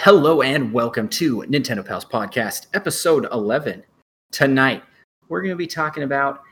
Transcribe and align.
Hello 0.00 0.42
and 0.42 0.70
welcome 0.72 1.08
to 1.08 1.44
Nintendo 1.48 1.86
Pals 1.86 2.04
Podcast, 2.04 2.66
episode 2.74 3.26
11. 3.32 3.82
Tonight, 4.32 4.82
we're 5.28 5.40
going 5.40 5.52
to 5.52 5.56
be 5.56 5.66
talking 5.66 6.02
about 6.02 6.42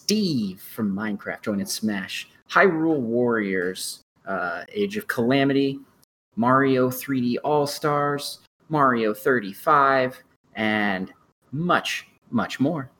Steve 0.00 0.60
from 0.60 0.96
Minecraft 0.96 1.42
joining 1.42 1.66
Smash, 1.66 2.28
Hyrule 2.50 2.98
Warriors, 2.98 4.00
uh, 4.26 4.64
Age 4.72 4.96
of 4.96 5.06
Calamity, 5.06 5.78
Mario 6.34 6.88
3D 6.88 7.36
All 7.44 7.68
Stars, 7.68 8.40
Mario 8.68 9.14
35, 9.14 10.20
and 10.54 11.12
much, 11.52 12.08
much 12.30 12.58
more. 12.58 12.90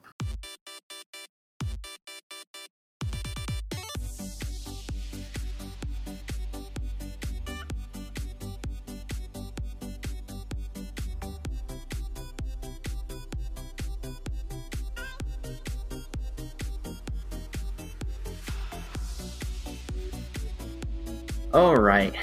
All 21.59 21.75
right. 21.75 22.15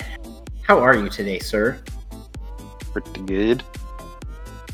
How 0.61 0.79
are 0.79 0.95
you 0.95 1.09
today, 1.09 1.39
sir? 1.39 1.77
Pretty 2.93 3.19
good. 3.23 3.63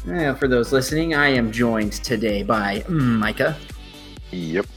Uh, 0.07 0.35
for 0.35 0.47
those 0.47 0.71
listening, 0.71 1.15
I 1.15 1.29
am 1.29 1.51
joined 1.51 1.93
today 1.93 2.43
by 2.43 2.83
Micah. 2.87 3.57
Yep. 4.29 4.67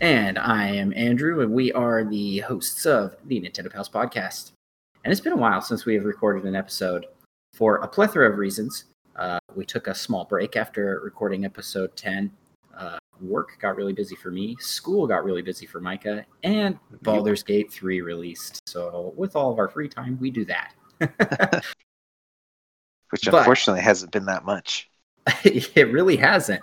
And 0.00 0.38
I 0.38 0.68
am 0.68 0.94
Andrew, 0.96 1.42
and 1.42 1.52
we 1.52 1.70
are 1.72 2.04
the 2.04 2.38
hosts 2.38 2.86
of 2.86 3.14
the 3.26 3.38
Nintendo 3.38 3.70
Pals 3.70 3.90
podcast. 3.90 4.52
And 5.04 5.12
it's 5.12 5.20
been 5.20 5.34
a 5.34 5.36
while 5.36 5.60
since 5.60 5.84
we 5.84 5.92
have 5.92 6.06
recorded 6.06 6.44
an 6.46 6.56
episode 6.56 7.04
for 7.52 7.76
a 7.76 7.86
plethora 7.86 8.30
of 8.30 8.38
reasons. 8.38 8.84
Uh, 9.14 9.38
we 9.54 9.66
took 9.66 9.88
a 9.88 9.94
small 9.94 10.24
break 10.24 10.56
after 10.56 11.02
recording 11.04 11.44
episode 11.44 11.94
10. 11.96 12.30
Uh, 12.76 12.98
work 13.20 13.58
got 13.60 13.76
really 13.76 13.92
busy 13.92 14.14
for 14.14 14.30
me, 14.30 14.56
school 14.60 15.06
got 15.06 15.24
really 15.24 15.42
busy 15.42 15.66
for 15.66 15.80
Micah, 15.80 16.24
and 16.42 16.78
Baldur's 17.02 17.42
Gate 17.42 17.72
3 17.72 18.02
released. 18.02 18.60
So, 18.66 19.14
with 19.16 19.34
all 19.36 19.50
of 19.50 19.58
our 19.58 19.68
free 19.68 19.88
time, 19.88 20.18
we 20.20 20.30
do 20.30 20.44
that. 20.44 20.74
Which 23.10 23.22
But- 23.24 23.34
unfortunately 23.34 23.82
hasn't 23.82 24.12
been 24.12 24.26
that 24.26 24.44
much. 24.44 24.90
it 25.44 25.90
really 25.90 26.16
hasn't. 26.16 26.62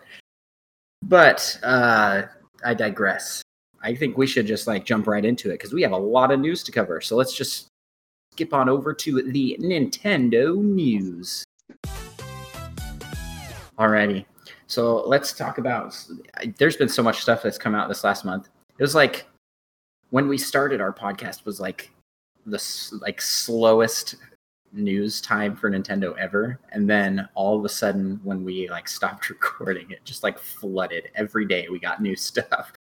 But 1.02 1.60
uh, 1.64 2.24
I 2.64 2.74
digress. 2.74 3.42
I 3.82 3.94
think 3.94 4.18
we 4.18 4.26
should 4.26 4.48
just 4.48 4.68
like 4.68 4.86
jump 4.86 5.08
right 5.08 5.26
into 5.26 5.50
it 5.50 5.56
because 5.56 5.74
we 5.74 5.82
have 5.82 5.92
a 5.92 5.98
lot 5.98 6.32
of 6.32 6.40
news 6.40 6.64
to 6.64 6.72
cover. 6.72 7.02
So 7.02 7.18
let's 7.18 7.36
just 7.36 7.68
skip 8.32 8.54
on 8.54 8.70
over 8.70 8.94
to 8.94 9.22
the 9.32 9.58
Nintendo 9.60 10.56
news. 10.56 11.44
Alrighty. 13.78 14.26
So 14.74 15.04
let's 15.08 15.34
talk 15.34 15.60
about. 15.60 15.96
There's 16.58 16.76
been 16.78 16.90
so 16.90 17.04
much 17.04 17.22
stuff 17.22 17.44
that's 17.44 17.60
come 17.60 17.76
out 17.76 17.88
this 17.90 18.04
last 18.04 18.26
month. 18.26 18.50
It 18.80 18.82
was 18.82 18.96
like 18.96 19.28
when 20.10 20.28
we 20.28 20.36
started 20.36 20.82
our 20.82 20.92
podcast 20.92 21.46
was 21.46 21.60
like 21.60 21.92
the 22.48 22.60
like 23.00 23.22
slowest 23.22 24.16
news 24.72 25.22
time 25.22 25.56
for 25.56 25.70
Nintendo 25.70 26.18
ever. 26.18 26.60
And 26.72 26.90
then 26.90 27.30
all 27.36 27.56
of 27.60 27.64
a 27.66 27.70
sudden, 27.70 28.20
when 28.24 28.44
we 28.44 28.68
like 28.68 28.88
stopped 28.88 29.30
recording, 29.30 29.92
it 29.92 30.04
just 30.06 30.24
like 30.24 30.40
flooded. 30.40 31.12
Every 31.14 31.46
day 31.46 31.68
we 31.70 31.78
got 31.80 32.02
new 32.02 32.16
stuff. 32.32 32.74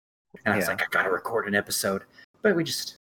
And 0.46 0.54
I 0.54 0.56
was 0.56 0.64
Yeah. 0.64 0.70
like, 0.70 0.82
I 0.82 0.86
gotta 0.90 1.10
record 1.10 1.46
an 1.46 1.54
episode. 1.54 2.04
But 2.40 2.56
we 2.56 2.64
just 2.64 2.96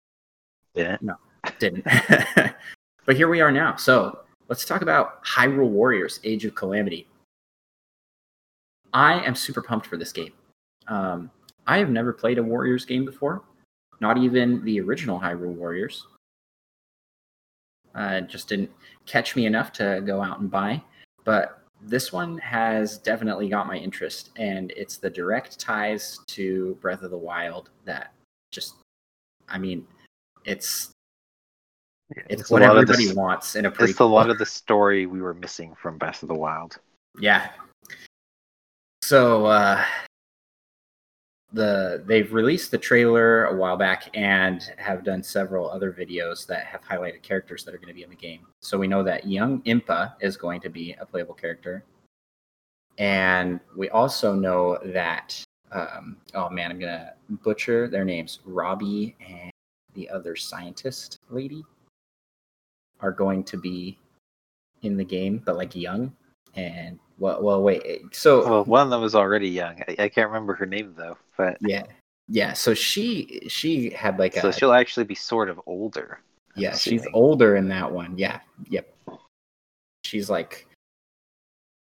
Yeah. 0.74 0.96
No, 1.00 1.16
didn't. 1.58 1.84
but 3.04 3.16
here 3.16 3.26
we 3.28 3.40
are 3.40 3.50
now. 3.50 3.74
So 3.74 4.20
let's 4.48 4.64
talk 4.64 4.82
about 4.82 5.24
Hyrule 5.24 5.70
Warriors 5.70 6.20
Age 6.22 6.44
of 6.44 6.54
Calamity. 6.54 7.08
I 8.96 9.22
am 9.26 9.34
super 9.34 9.60
pumped 9.60 9.86
for 9.86 9.98
this 9.98 10.10
game. 10.10 10.32
Um, 10.88 11.30
I 11.66 11.76
have 11.76 11.90
never 11.90 12.14
played 12.14 12.38
a 12.38 12.42
Warriors 12.42 12.86
game 12.86 13.04
before, 13.04 13.42
not 14.00 14.16
even 14.16 14.64
the 14.64 14.80
original 14.80 15.20
Hyrule 15.20 15.54
Warriors. 15.54 16.06
Uh, 17.94 18.22
just 18.22 18.48
didn't 18.48 18.70
catch 19.04 19.36
me 19.36 19.44
enough 19.44 19.70
to 19.74 20.02
go 20.06 20.22
out 20.22 20.40
and 20.40 20.50
buy. 20.50 20.82
But 21.24 21.60
this 21.82 22.10
one 22.10 22.38
has 22.38 22.96
definitely 22.96 23.50
got 23.50 23.66
my 23.66 23.76
interest, 23.76 24.30
and 24.36 24.70
it's 24.74 24.96
the 24.96 25.10
direct 25.10 25.60
ties 25.60 26.20
to 26.28 26.78
Breath 26.80 27.02
of 27.02 27.10
the 27.10 27.18
Wild 27.18 27.68
that 27.84 28.14
just, 28.50 28.76
I 29.46 29.58
mean, 29.58 29.86
it's 30.46 30.90
it's, 32.28 32.50
a 32.50 32.52
what 32.54 32.60
the 32.60 32.66
everybody 32.66 33.10
s- 33.10 33.14
wants 33.14 33.56
in 33.56 33.66
a 33.66 33.70
prequel. 33.70 33.90
It's 33.90 34.00
a 34.00 34.04
lot 34.06 34.30
of 34.30 34.38
the 34.38 34.46
story 34.46 35.04
we 35.04 35.20
were 35.20 35.34
missing 35.34 35.74
from 35.74 35.98
Breath 35.98 36.22
of 36.22 36.28
the 36.28 36.34
Wild. 36.34 36.78
Yeah. 37.20 37.50
So 39.06 39.46
uh 39.46 39.84
the 41.52 42.02
they've 42.08 42.32
released 42.32 42.72
the 42.72 42.78
trailer 42.78 43.44
a 43.44 43.54
while 43.54 43.76
back 43.76 44.10
and 44.14 44.60
have 44.78 45.04
done 45.04 45.22
several 45.22 45.70
other 45.70 45.92
videos 45.92 46.44
that 46.48 46.66
have 46.66 46.82
highlighted 46.82 47.22
characters 47.22 47.64
that 47.64 47.72
are 47.72 47.78
going 47.78 47.86
to 47.86 47.94
be 47.94 48.02
in 48.02 48.10
the 48.10 48.16
game. 48.16 48.40
So 48.62 48.76
we 48.76 48.88
know 48.88 49.04
that 49.04 49.24
young 49.24 49.62
Impa 49.62 50.14
is 50.20 50.36
going 50.36 50.60
to 50.62 50.68
be 50.68 50.96
a 50.98 51.06
playable 51.06 51.34
character. 51.34 51.84
And 52.98 53.60
we 53.76 53.90
also 53.90 54.34
know 54.34 54.76
that 54.86 55.40
um 55.70 56.16
oh 56.34 56.50
man, 56.50 56.72
I'm 56.72 56.80
to 56.80 57.14
butcher 57.44 57.86
their 57.86 58.04
names. 58.04 58.40
Robbie 58.44 59.14
and 59.24 59.52
the 59.94 60.10
other 60.10 60.34
scientist 60.34 61.20
lady 61.30 61.64
are 62.98 63.12
going 63.12 63.44
to 63.44 63.56
be 63.56 64.00
in 64.82 64.96
the 64.96 65.04
game 65.04 65.40
but 65.46 65.56
like 65.56 65.76
young 65.76 66.12
and 66.56 66.98
well, 67.18 67.42
well, 67.42 67.62
wait. 67.62 67.82
eh, 67.84 67.98
So 68.12 68.48
Well, 68.48 68.64
one 68.64 68.82
of 68.86 68.90
them 68.90 69.00
was 69.00 69.14
already 69.14 69.48
young. 69.48 69.82
I, 69.88 69.96
I 70.04 70.08
can't 70.08 70.28
remember 70.28 70.54
her 70.54 70.66
name 70.66 70.94
though, 70.96 71.16
but 71.36 71.56
yeah, 71.60 71.84
yeah. 72.28 72.52
So 72.52 72.74
she 72.74 73.42
she 73.48 73.90
had 73.90 74.18
like 74.18 74.34
so 74.34 74.48
a 74.48 74.52
she'll 74.52 74.72
actually 74.72 75.04
be 75.04 75.14
sort 75.14 75.48
of 75.48 75.60
older. 75.66 76.20
I'm 76.56 76.62
yeah. 76.62 76.74
She's 76.74 77.06
older 77.12 77.56
in 77.56 77.68
that 77.68 77.90
one. 77.90 78.16
Yeah. 78.18 78.40
Yep. 78.68 78.92
She's 80.04 80.30
like 80.30 80.66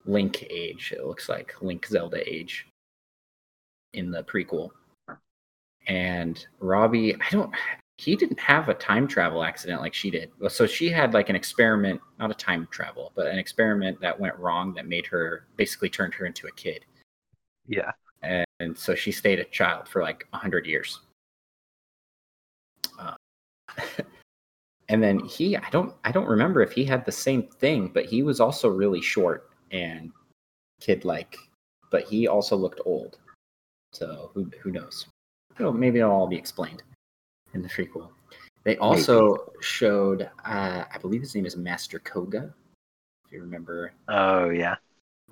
Link 0.05 0.45
age. 0.51 0.93
It 0.97 1.07
looks 1.07 1.29
like 1.29 1.55
Link 1.63 1.87
Zelda 1.87 2.29
age 2.29 2.67
in 3.95 4.11
the 4.11 4.23
prequel. 4.23 4.71
And 5.87 6.45
Robbie, 6.61 7.15
I 7.15 7.31
don't. 7.31 7.55
He 7.99 8.15
didn't 8.17 8.39
have 8.41 8.69
a 8.69 8.75
time 8.75 9.07
travel 9.09 9.43
accident 9.43 9.81
like 9.81 9.93
she 9.93 10.11
did. 10.11 10.31
So 10.49 10.67
she 10.67 10.89
had 10.89 11.15
like 11.15 11.29
an 11.29 11.37
experiment, 11.37 12.01
not 12.19 12.31
a 12.31 12.35
time 12.35 12.69
travel, 12.71 13.13
but 13.17 13.27
an 13.27 13.39
experiment 13.39 14.01
that 14.01 14.19
went 14.19 14.37
wrong 14.39 14.73
that 14.75 14.87
made 14.87 15.05
her 15.07 15.47
basically 15.57 15.91
turned 15.91 16.15
her 16.15 16.25
into 16.25 16.47
a 16.47 16.53
kid. 16.53 16.85
Yeah. 17.67 17.93
and 18.23 18.77
so 18.77 18.95
she 18.95 19.13
stayed 19.13 19.39
a 19.39 19.45
child 19.45 19.87
for 19.89 20.03
like 20.03 20.27
100 20.31 20.67
years 20.67 21.01
uh, 22.99 23.15
and 24.89 25.03
then 25.03 25.21
he 25.21 25.57
i 25.57 25.69
don't 25.71 25.95
i 26.05 26.11
don't 26.11 26.27
remember 26.27 26.61
if 26.63 26.73
he 26.73 26.85
had 26.85 27.05
the 27.05 27.13
same 27.13 27.43
thing 27.45 27.89
but 27.95 28.07
he 28.07 28.23
was 28.25 28.41
also 28.41 28.69
really 28.69 29.01
short 29.01 29.51
and 29.71 30.11
kid 30.81 31.05
like 31.05 31.37
but 31.93 32.05
he 32.05 32.27
also 32.27 32.57
looked 32.57 32.81
old 32.87 33.19
so 33.93 34.31
who, 34.35 34.51
who 34.63 34.73
knows 34.73 35.07
It'll- 35.61 35.73
maybe 35.73 35.99
it'll 36.01 36.11
all 36.11 36.27
be 36.27 36.37
explained 36.37 36.83
in 37.55 37.63
the 37.63 37.69
prequel 37.69 38.09
they 38.65 38.77
also 38.79 39.53
showed 39.61 40.23
uh, 40.45 40.85
i 40.93 40.99
believe 41.01 41.21
his 41.21 41.35
name 41.35 41.47
is 41.47 41.57
master 41.57 41.99
Kohga 41.99 42.53
if 43.27 43.33
you 43.33 43.41
remember 43.41 43.93
Oh 44.09 44.51
yeah. 44.51 44.77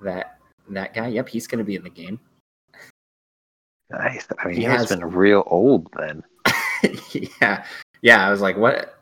that 0.03 0.39
that 0.71 0.95
guy 0.95 1.09
yep 1.09 1.29
he's 1.29 1.47
going 1.47 1.59
to 1.59 1.65
be 1.65 1.77
in 1.77 1.83
the 1.83 1.91
game 1.91 2.19
Nice. 3.91 4.27
I 4.39 4.47
mean, 4.49 4.57
He 4.57 4.63
he 4.63 4.67
has 4.67 4.89
been 4.89 5.05
real 5.05 5.45
old 5.47 5.89
then. 5.97 6.25
yeah, 7.41 7.65
yeah. 8.03 8.27
I 8.27 8.31
was 8.31 8.41
like, 8.41 8.57
what? 8.57 8.99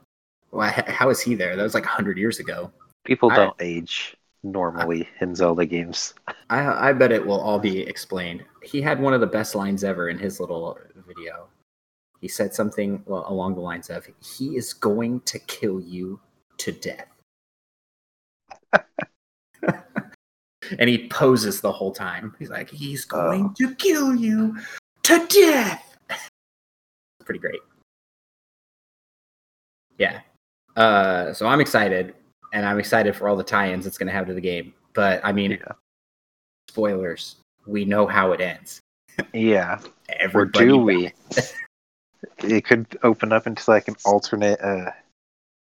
Why, 0.50 0.69
how 0.86 1.08
is 1.08 1.20
he 1.20 1.34
there? 1.34 1.56
That 1.56 1.62
was 1.62 1.74
like 1.74 1.86
hundred 1.86 2.19
years 2.19 2.38
ago. 2.38 2.70
People 3.04 3.30
I- 3.30 3.36
don't 3.36 3.56
age 3.60 4.15
normally 4.42 5.09
in 5.21 5.34
Zelda 5.34 5.65
games. 5.65 6.12
I 6.50 6.91
I 6.91 6.92
bet 6.92 7.12
it 7.12 7.24
will 7.24 7.41
all 7.41 7.59
be 7.59 7.80
explained. 7.80 8.44
He 8.62 8.83
had 8.83 9.00
one 9.00 9.15
of 9.15 9.21
the 9.21 9.27
best 9.27 9.54
lines 9.54 9.84
ever 9.84 10.10
in 10.10 10.18
his 10.18 10.39
little 10.39 10.78
video. 11.06 11.48
He 12.24 12.28
said 12.28 12.54
something 12.54 13.04
along 13.06 13.54
the 13.54 13.60
lines 13.60 13.91
of, 13.91 14.09
"He 14.22 14.56
is 14.56 14.72
going 14.72 15.21
to 15.26 15.38
kill 15.41 15.78
you 15.78 16.18
to 16.56 16.72
death." 16.72 17.06
and 20.78 20.88
he 20.88 21.06
poses 21.09 21.60
the 21.60 21.71
whole 21.71 21.92
time. 21.92 22.34
He's 22.38 22.48
like, 22.48 22.71
"He's 22.71 23.04
going 23.04 23.44
Oh. 23.50 23.54
to 23.59 23.74
kill 23.74 24.16
you 24.16 24.56
to 25.03 25.26
death." 25.26 25.98
Pretty 27.26 27.41
great. 27.41 27.60
Yeah. 29.98 30.22
Uh, 30.77 31.34
so 31.34 31.47
I'm 31.47 31.60
excited, 31.60 32.15
and 32.54 32.65
I'm 32.65 32.78
excited 32.78 33.15
for 33.15 33.28
all 33.28 33.36
the 33.36 33.44
tie-ins 33.44 33.86
it's 33.86 33.98
going 33.98 34.06
to 34.06 34.15
have 34.15 34.27
to 34.28 34.32
the 34.32 34.41
game. 34.41 34.72
But 34.94 35.20
I 35.22 35.30
mean, 35.30 35.50
Yeah. 35.50 35.72
spoilers. 36.70 37.36
We 37.66 37.84
know 37.84 38.06
how 38.06 38.32
it 38.32 38.41
ends. 38.41 38.80
Yeah. 39.34 39.78
Or 40.32 40.47
do 40.47 40.78
we? 40.78 41.12
It 42.38 42.65
could 42.65 42.98
open 43.03 43.32
up 43.32 43.47
into 43.47 43.71
like 43.71 43.88
an 43.88 43.97
alternate 44.04 44.60
uh, 44.60 44.91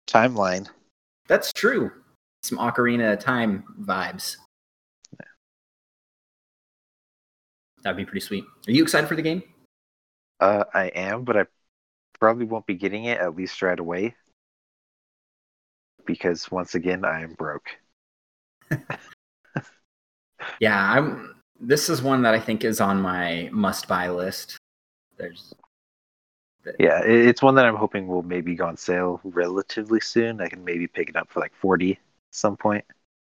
timeline. 0.07 0.67
That's 1.27 1.53
true. 1.53 1.91
some 2.43 2.57
Ocarina 2.57 3.13
of 3.13 3.19
Time 3.19 3.63
vibes. 3.81 4.37
That'd 7.83 7.97
be 7.97 8.05
pretty 8.05 8.19
sweet. 8.19 8.43
Are 8.67 8.71
you 8.71 8.83
excited 8.83 9.07
for 9.07 9.15
the 9.15 9.21
game? 9.21 9.43
Uh, 10.39 10.63
I 10.73 10.85
am, 10.87 11.23
but 11.23 11.37
I 11.37 11.45
probably 12.19 12.45
won't 12.45 12.67
be 12.67 12.75
getting 12.75 13.05
it 13.05 13.19
at 13.19 13.35
least 13.35 13.61
right 13.61 13.79
away 13.79 14.15
because 16.05 16.49
once 16.51 16.75
again 16.75 17.05
I 17.05 17.21
am 17.21 17.33
broke. 17.33 17.69
Yeah, 20.59 20.91
I'm. 20.91 21.35
This 21.59 21.89
is 21.89 22.01
one 22.01 22.23
that 22.23 22.33
I 22.33 22.39
think 22.39 22.63
is 22.63 22.81
on 22.81 22.99
my 22.99 23.49
must-buy 23.51 24.09
list. 24.09 24.57
There's 25.17 25.53
Yeah, 26.79 27.01
it's 27.03 27.41
one 27.41 27.55
that 27.55 27.65
I'm 27.65 27.75
hoping 27.75 28.07
will 28.07 28.23
maybe 28.23 28.55
go 28.55 28.65
on 28.67 28.77
sale 28.77 29.19
relatively 29.23 29.99
soon. 29.99 30.41
I 30.41 30.47
can 30.47 30.63
maybe 30.63 30.87
pick 30.87 31.09
it 31.09 31.15
up 31.15 31.29
for 31.31 31.39
like 31.39 31.53
40 31.55 31.93
at 31.93 31.97
some 32.31 32.55
point. 32.57 32.85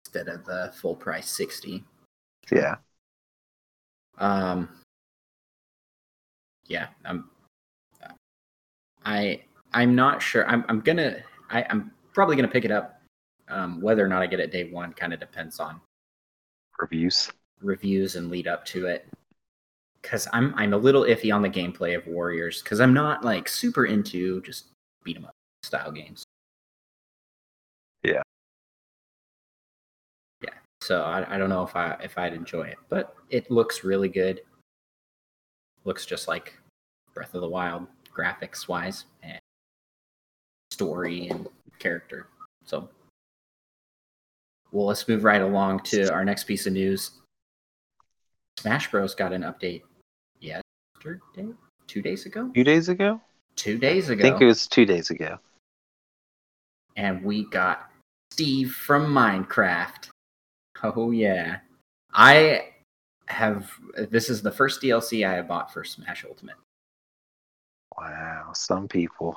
instead 0.06 0.28
of 0.28 0.46
the 0.46 0.72
full 0.76 0.96
price 0.96 1.30
sixty. 1.30 1.84
Yeah. 2.52 2.76
Um. 4.18 4.70
Yeah, 6.68 6.88
I'm. 7.06 7.30
I 9.06 9.42
I'm 9.74 9.96
not 9.96 10.22
sure. 10.22 10.46
I'm 10.48 10.64
I'm 10.70 10.82
gonna. 10.82 11.18
I, 11.50 11.64
I'm 11.70 11.92
probably 12.14 12.36
gonna 12.36 12.48
pick 12.48 12.66
it 12.66 12.72
up. 12.72 13.02
Um, 13.48 13.82
whether 13.82 14.04
or 14.06 14.08
not 14.08 14.22
I 14.22 14.28
get 14.28 14.40
it 14.40 14.52
day 14.52 14.70
one 14.72 14.94
kind 14.94 15.14
of 15.14 15.20
depends 15.20 15.60
on 15.60 15.82
Reviews. 16.80 17.32
reviews 17.62 18.16
and 18.16 18.30
lead 18.30 18.48
up 18.48 18.66
to 18.66 18.88
it. 18.88 19.08
Because 20.02 20.28
I'm 20.34 20.54
I'm 20.56 20.74
a 20.74 20.78
little 20.78 21.04
iffy 21.04 21.34
on 21.34 21.42
the 21.42 21.50
gameplay 21.50 21.96
of 21.96 22.06
Warriors 22.08 22.62
because 22.62 22.82
I'm 22.82 22.94
not 22.94 23.24
like 23.24 23.48
super 23.48 23.86
into 23.86 24.42
just 24.42 24.66
beat 25.04 25.18
'em 25.18 25.26
up 25.26 25.36
style 25.64 25.92
games. 25.92 26.24
Yeah. 28.04 28.22
Yeah. 30.44 30.50
So 30.82 31.04
I, 31.04 31.36
I 31.36 31.38
don't 31.38 31.50
know 31.50 31.64
if 31.64 31.76
I 31.76 31.98
if 32.04 32.18
I'd 32.18 32.34
enjoy 32.34 32.64
it, 32.64 32.78
but 32.90 33.16
it 33.30 33.52
looks 33.52 33.84
really 33.84 34.10
good. 34.10 34.42
Looks 35.84 36.06
just 36.06 36.28
like 36.28 36.58
Breath 37.14 37.34
of 37.36 37.42
the 37.42 37.50
Wild 37.50 37.88
graphics 38.14 38.68
wise 38.68 39.06
and 39.24 39.40
story 40.72 41.28
and 41.30 41.48
character. 41.80 42.28
So 42.66 42.90
well 44.72 44.86
let's 44.88 45.08
move 45.08 45.24
right 45.24 45.42
along 45.42 45.82
to 45.82 46.12
our 46.12 46.26
next 46.26 46.46
piece 46.46 46.66
of 46.66 46.74
news. 46.74 47.12
Smash 48.60 48.90
Bros 48.92 49.16
got 49.16 49.34
an 49.34 49.42
update 49.42 49.82
yesterday, 50.42 51.54
two 51.88 52.02
days 52.02 52.26
ago, 52.26 52.50
Two 52.54 52.64
days 52.64 52.90
ago? 52.90 53.22
two 53.56 53.78
days 53.78 54.10
ago. 54.10 54.26
I 54.26 54.30
think 54.30 54.42
it 54.42 54.46
was 54.46 54.68
two 54.68 54.86
days 54.86 55.10
ago. 55.10 55.38
and 56.98 57.24
we 57.24 57.46
got 57.46 57.90
Steve 58.32 58.72
from 58.74 59.06
Minecraft. 59.14 60.10
Oh 60.84 61.12
yeah, 61.12 61.58
I 62.14 62.70
have. 63.28 63.72
This 64.10 64.30
is 64.30 64.42
the 64.42 64.52
first 64.52 64.82
DLC 64.82 65.28
I 65.28 65.34
have 65.36 65.48
bought 65.48 65.72
for 65.72 65.84
Smash 65.84 66.26
Ultimate. 66.28 66.56
Wow, 67.98 68.52
some 68.54 68.88
people. 68.88 69.36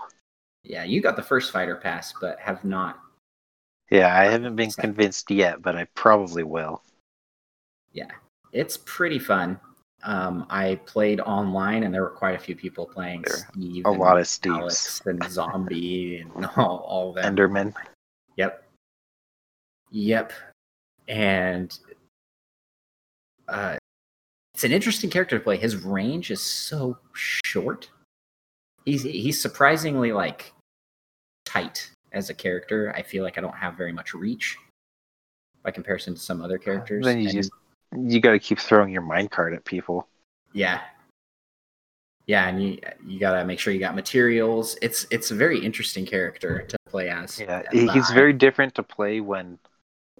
Yeah, 0.63 0.85
you 0.85 1.03
got 1.03 1.17
the 1.17 1.23
first 1.23 1.53
fighter 1.53 1.77
pass, 1.77 2.15
but 2.21 2.39
have 2.41 2.65
not. 2.65 2.99
Yeah, 3.91 4.19
I 4.19 4.25
haven't 4.25 4.57
been 4.57 4.71
convinced 4.71 5.31
yet, 5.31 5.61
but 5.61 5.77
I 5.77 5.85
probably 5.95 6.43
will. 6.45 6.83
Yeah, 7.93 8.11
it's 8.53 8.79
pretty 8.87 9.19
fun. 9.19 9.61
Um, 10.05 10.47
I 10.51 10.77
played 10.87 11.21
online, 11.21 11.83
and 11.83 11.93
there 11.95 12.03
were 12.03 12.11
quite 12.11 12.35
a 12.37 12.39
few 12.39 12.55
people 12.55 12.85
playing. 12.87 13.25
Steve 13.27 13.85
A 13.87 13.91
and 13.91 13.99
lot 13.99 14.19
of 14.19 14.25
Steves. 14.27 14.59
Alex 14.59 15.03
and 15.07 15.23
Zombie 15.31 16.19
and 16.35 16.47
all, 16.57 16.85
all 16.87 17.13
that. 17.15 17.25
Enderman. 17.25 17.73
Yep. 18.37 18.63
Yep. 19.91 20.33
And 21.09 21.79
uh, 23.49 23.77
it's 24.55 24.65
an 24.65 24.73
interesting 24.73 25.11
character 25.11 25.39
to 25.39 25.45
play. 25.45 25.57
His 25.57 25.77
range 25.77 26.31
is 26.31 26.43
so 26.43 26.99
short. 27.15 27.89
He's 28.85 29.03
he's 29.03 29.41
surprisingly 29.41 30.13
like 30.13 30.53
tight 31.47 31.91
as 32.13 32.29
a 32.31 32.35
character. 32.35 32.93
I 32.97 33.03
feel 33.03 33.25
like 33.25 33.39
I 33.39 33.41
don't 33.41 33.55
have 33.57 33.75
very 33.77 33.93
much 33.93 34.13
reach 34.15 34.57
by 35.63 35.71
comparison 35.71 36.15
to 36.15 36.21
some 36.21 36.43
other 36.43 36.59
characters. 36.59 37.05
Then 37.05 37.19
you 37.21 37.29
And- 37.29 37.37
just 37.39 37.51
you 37.97 38.21
got 38.21 38.33
to 38.33 38.39
keep 38.39 38.59
throwing 38.59 38.93
your 38.93 39.03
minecart 39.03 39.55
at 39.55 39.65
people. 39.65 40.09
yeah. 40.53 40.81
Yeah, 42.27 42.49
and 42.49 42.63
you 42.63 42.79
you 43.07 43.21
gotta 43.21 43.45
make 43.45 43.59
sure 43.59 43.73
you 43.75 43.81
got 43.81 43.95
materials. 43.95 44.79
It's 44.81 45.07
it's 45.11 45.31
a 45.31 45.35
very 45.35 45.63
interesting 45.63 46.07
character 46.07 46.63
to 46.63 46.77
play 46.89 47.11
as. 47.11 47.39
Yeah, 47.39 47.63
he's 47.71 48.11
uh, 48.11 48.15
very 48.15 48.33
different 48.33 48.75
to 48.77 48.83
play 48.83 49.21
when 49.21 49.59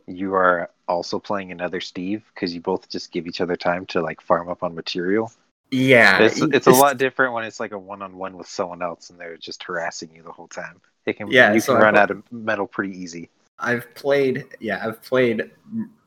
you 0.07 0.35
are 0.35 0.71
also 0.87 1.19
playing 1.19 1.51
another 1.51 1.81
Steve 1.81 2.23
because 2.35 2.55
you 2.55 2.61
both 2.61 2.89
just 2.91 3.11
give 3.11 3.27
each 3.27 3.41
other 3.41 3.57
time 3.57 3.87
to 3.87 4.03
like 4.03 4.21
farm 4.21 4.49
up 4.49 4.63
on 4.63 4.75
material. 4.75 5.33
yeah. 5.71 6.21
It's 6.21 6.41
it's 6.41 6.67
a 6.67 6.73
lot 6.73 6.99
different 6.99 7.33
when 7.33 7.45
it's 7.45 7.59
like 7.59 7.73
a 7.73 7.79
one 7.79 8.03
on 8.03 8.17
one 8.17 8.37
with 8.37 8.49
someone 8.49 8.83
else 8.83 9.11
and 9.11 9.19
they're 9.19 9.37
just 9.37 9.63
harassing 9.63 10.11
you 10.15 10.23
the 10.23 10.33
whole 10.33 10.49
time. 10.49 10.81
It 11.07 11.17
can 11.17 11.31
Yeah, 11.31 11.55
you 11.55 11.63
can 11.63 11.77
I 11.77 11.81
run 11.81 11.97
out 11.97 12.11
of 12.11 12.31
metal 12.31 12.67
pretty 12.67 12.99
easy. 12.99 13.31
I've 13.59 13.95
played, 13.95 14.45
yeah, 14.61 14.85
I've 14.87 15.01
played 15.03 15.51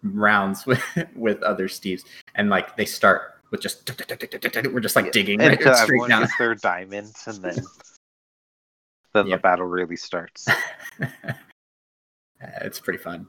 rounds 0.03 0.65
with 0.69 0.83
with 1.15 1.41
other 1.43 1.67
Steves, 1.67 2.03
and 2.35 2.49
like 2.49 2.75
they 2.77 2.85
start 2.85 3.35
with 3.51 3.61
just 3.61 3.89
we're 4.73 4.79
just 4.81 4.95
like 4.95 5.11
digging 5.11 5.39
right 5.39 5.51
Until 5.53 5.73
everyone 5.73 6.09
down. 6.09 6.21
gets 6.23 6.37
their 6.37 6.55
diamonds 6.55 7.27
and 7.27 7.41
then 7.41 7.55
then 9.13 9.27
Yep. 9.27 9.39
the 9.39 9.41
battle 9.41 9.65
really 9.65 9.95
starts. 9.95 10.47
It's 12.61 12.79
pretty 12.79 12.99
fun. 12.99 13.27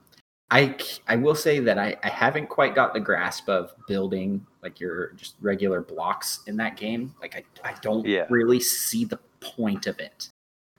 I 0.50 0.76
I 1.06 1.16
will 1.16 1.34
say 1.34 1.60
that 1.60 1.78
I 1.78 1.96
I 2.02 2.08
haven't 2.08 2.48
quite 2.48 2.74
got 2.74 2.92
the 2.94 3.00
grasp 3.00 3.48
of 3.48 3.72
building 3.86 4.46
like 4.62 4.80
your 4.80 5.12
just 5.12 5.36
regular 5.40 5.80
blocks 5.80 6.40
in 6.46 6.56
that 6.58 6.76
game. 6.76 7.14
Like 7.20 7.34
I 7.36 7.68
I 7.70 7.74
don't 7.80 8.04
Yeah. 8.06 8.26
really 8.28 8.60
see 8.60 9.04
the 9.04 9.18
point 9.40 9.86
of 9.86 9.98
it. 9.98 10.28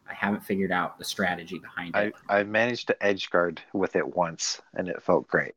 I 0.09 0.13
haven't 0.13 0.43
figured 0.43 0.71
out 0.71 0.97
the 0.97 1.05
strategy 1.05 1.59
behind 1.59 1.95
it. 1.95 2.13
I 2.27 2.43
managed 2.43 2.87
to 2.87 3.03
edge 3.03 3.29
guard 3.29 3.61
with 3.73 3.95
it 3.95 4.15
once 4.15 4.61
and 4.73 4.87
it 4.87 5.01
felt 5.01 5.27
great. 5.27 5.53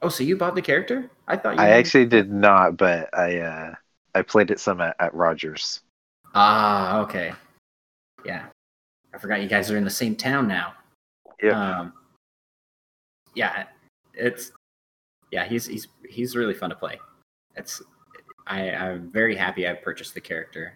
Oh, 0.00 0.08
so 0.08 0.22
you 0.22 0.36
bought 0.36 0.54
the 0.54 0.62
character? 0.62 1.10
I 1.26 1.36
thought 1.36 1.56
you 1.56 1.62
I 1.62 1.70
actually 1.70 2.06
did 2.06 2.30
not, 2.30 2.76
but 2.76 3.16
I 3.16 3.38
uh 3.38 3.74
I 4.14 4.22
played 4.22 4.50
it 4.50 4.60
some 4.60 4.80
at, 4.80 4.94
at 5.00 5.14
Rogers. 5.14 5.80
Ah, 6.34 7.00
okay. 7.00 7.32
Yeah. 8.24 8.46
I 9.12 9.18
forgot 9.18 9.42
you 9.42 9.48
guys 9.48 9.70
are 9.70 9.76
in 9.76 9.84
the 9.84 9.90
same 9.90 10.16
town 10.16 10.48
now. 10.48 10.74
Yeah. 11.42 11.78
Um, 11.78 11.92
yeah, 13.34 13.64
it's 14.12 14.52
yeah, 15.30 15.44
he's 15.44 15.66
he's 15.66 15.88
he's 16.08 16.36
really 16.36 16.54
fun 16.54 16.70
to 16.70 16.76
play. 16.76 17.00
It's 17.56 17.82
I, 18.46 18.70
I'm 18.70 19.10
very 19.10 19.36
happy 19.36 19.66
I 19.68 19.72
purchased 19.72 20.14
the 20.14 20.20
character. 20.20 20.74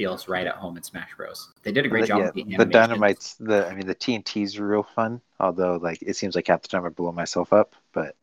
Feels 0.00 0.28
right 0.28 0.46
at 0.46 0.54
home 0.54 0.78
in 0.78 0.82
Smash 0.82 1.10
Bros. 1.14 1.52
They 1.62 1.72
did 1.72 1.84
a 1.84 1.88
great 1.90 2.00
the, 2.00 2.06
job 2.06 2.32
yeah, 2.34 2.56
the, 2.56 2.64
the 2.64 2.64
dynamites 2.64 3.34
the 3.34 3.68
I 3.68 3.74
mean 3.74 3.86
the 3.86 3.94
TNT's 3.94 4.58
are 4.58 4.66
real 4.66 4.82
fun, 4.82 5.20
although 5.38 5.76
like 5.76 5.98
it 6.00 6.16
seems 6.16 6.34
like 6.34 6.46
half 6.46 6.62
the 6.62 6.68
time 6.68 6.86
I 6.86 6.88
blow 6.88 7.12
myself 7.12 7.52
up, 7.52 7.74
but 7.92 8.16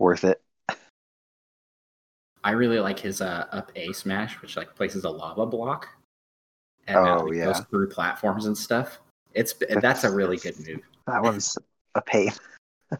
worth 0.00 0.24
it. 0.24 0.42
I 2.42 2.50
really 2.50 2.80
like 2.80 2.98
his 2.98 3.20
uh, 3.20 3.46
up 3.52 3.70
A 3.76 3.92
smash, 3.92 4.42
which 4.42 4.56
like 4.56 4.74
places 4.74 5.04
a 5.04 5.10
lava 5.10 5.46
block 5.46 5.86
and 6.88 6.96
Oh, 6.96 7.04
that, 7.04 7.24
like, 7.26 7.34
yeah. 7.34 7.44
goes 7.44 7.60
through 7.70 7.90
platforms 7.90 8.46
and 8.46 8.58
stuff. 8.58 8.98
It's 9.34 9.54
that's 9.80 10.02
a 10.02 10.10
really 10.10 10.38
good 10.38 10.58
move. 10.66 10.80
That 11.06 11.22
one's 11.22 11.56
a 11.94 12.02
pain. 12.02 12.32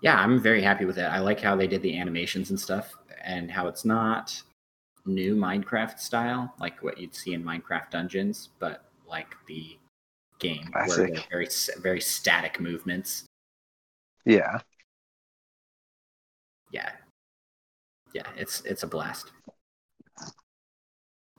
yeah, 0.00 0.18
I'm 0.18 0.40
very 0.40 0.62
happy 0.62 0.86
with 0.86 0.96
it. 0.96 1.04
I 1.04 1.18
like 1.18 1.42
how 1.42 1.56
they 1.56 1.66
did 1.66 1.82
the 1.82 1.98
animations 1.98 2.48
and 2.48 2.58
stuff, 2.58 2.94
and 3.22 3.50
how 3.50 3.68
it's 3.68 3.84
not 3.84 4.42
new 5.04 5.34
Minecraft 5.34 5.98
style 5.98 6.52
like 6.60 6.82
what 6.82 6.98
you'd 6.98 7.14
see 7.14 7.34
in 7.34 7.42
Minecraft 7.44 7.90
Dungeons, 7.90 8.50
but 8.58 8.84
like 9.08 9.34
the 9.46 9.78
game 10.38 10.64
Classic. 10.72 11.12
they're 11.14 11.24
very 11.30 11.48
very 11.80 12.00
static 12.00 12.60
movements. 12.60 13.24
Yeah. 14.24 14.60
Yeah, 16.70 16.90
yeah, 18.14 18.26
it's 18.36 18.62
it's 18.62 18.82
a 18.82 18.86
blast. 18.86 19.30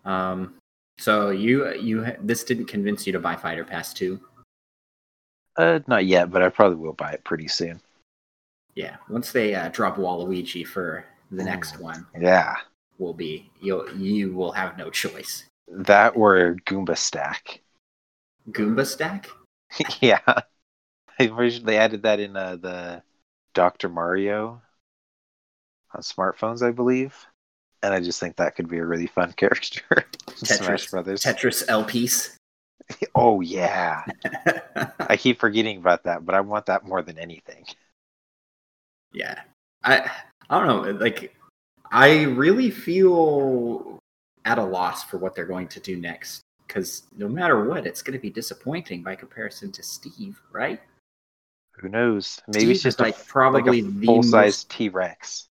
Um, 0.05 0.55
so 1.00 1.32
you 1.32 1.74
you 1.74 2.05
this 2.22 2.43
didn't 2.43 2.65
convince 2.65 3.08
you 3.08 3.13
to 3.13 3.20
buy 3.20 3.36
Fighter 3.36 3.63
Pass 3.65 3.93
two? 3.93 4.20
Uh 5.55 5.79
not 5.88 6.05
yet, 6.05 6.29
but 6.29 6.41
I 6.43 6.50
probably 6.50 6.77
will 6.77 6.93
buy 6.93 7.12
it 7.13 7.24
pretty 7.24 7.48
soon. 7.48 7.82
Yeah, 8.75 8.98
once 9.10 9.32
they 9.32 9.55
uh, 9.55 9.70
drop 9.70 9.98
Waluigi 9.98 10.65
for 10.65 11.05
the 11.32 11.43
next 11.43 11.79
one, 11.79 12.05
Yeah. 12.20 12.55
Will 12.97 13.13
be 13.13 13.50
you'll 13.62 13.89
you 13.95 14.33
will 14.33 14.51
have 14.51 14.77
no 14.77 14.89
choice. 14.89 15.45
That 15.67 16.15
or 16.15 16.57
Goomba 16.65 16.97
Stack. 16.97 17.62
Goomba 18.51 18.85
stack? 18.85 19.29
yeah. 20.01 20.19
They 21.17 21.29
originally 21.29 21.77
added 21.77 22.03
that 22.03 22.19
in 22.19 22.35
uh, 22.35 22.57
the 22.57 23.01
Dr. 23.53 23.88
Mario 23.88 24.62
on 25.93 26.01
smartphones, 26.01 26.62
I 26.62 26.71
believe. 26.71 27.15
And 27.81 27.93
I 27.93 28.00
just 28.01 28.19
think 28.19 28.35
that 28.35 28.55
could 28.55 28.67
be 28.67 28.77
a 28.79 28.85
really 28.85 29.07
fun 29.07 29.31
character. 29.38 30.05
in 30.27 30.35
Smash 30.45 30.88
Tetris, 30.88 30.91
Brothers. 30.91 31.23
Tetris 31.23 31.63
L 31.67 31.83
piece. 31.83 32.35
Oh 33.15 33.39
yeah. 33.39 34.03
I 35.00 35.15
keep 35.15 35.39
forgetting 35.39 35.77
about 35.77 36.03
that, 36.03 36.25
but 36.25 36.35
I 36.35 36.41
want 36.41 36.65
that 36.65 36.83
more 36.85 37.01
than 37.01 37.17
anything. 37.17 37.65
yeah. 39.13 39.39
I 39.85 40.12
I 40.50 40.59
don't 40.59 40.67
know, 40.85 40.91
like 41.00 41.33
I 41.93 42.23
really 42.23 42.71
feel 42.71 44.00
at 44.45 44.57
a 44.57 44.63
loss 44.63 45.03
for 45.03 45.17
what 45.17 45.35
they're 45.35 45.45
going 45.45 45.67
to 45.69 45.79
do 45.79 45.95
next 45.95 46.41
because 46.67 47.03
no 47.15 47.27
matter 47.29 47.63
what, 47.65 47.85
it's 47.85 48.01
going 48.01 48.17
to 48.17 48.21
be 48.21 48.31
disappointing 48.31 49.03
by 49.03 49.15
comparison 49.15 49.71
to 49.73 49.83
Steve, 49.83 50.41
right? 50.51 50.81
Who 51.79 51.89
knows? 51.89 52.41
Maybe 52.47 52.59
Steve 52.62 52.71
it's 52.71 52.83
just 52.83 53.00
like 53.00 53.13
f- 53.13 53.27
probably 53.27 53.62
like 53.62 53.83
a 53.83 53.89
the 54.00 54.05
full 54.07 54.23
size 54.23 54.31
most- 54.65 54.69
T 54.71 54.89
Rex. 54.89 55.47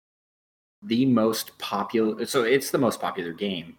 the 0.82 1.04
most 1.06 1.56
popular 1.58 2.24
so 2.24 2.42
it's 2.44 2.70
the 2.70 2.78
most 2.78 3.00
popular 3.00 3.32
game 3.34 3.76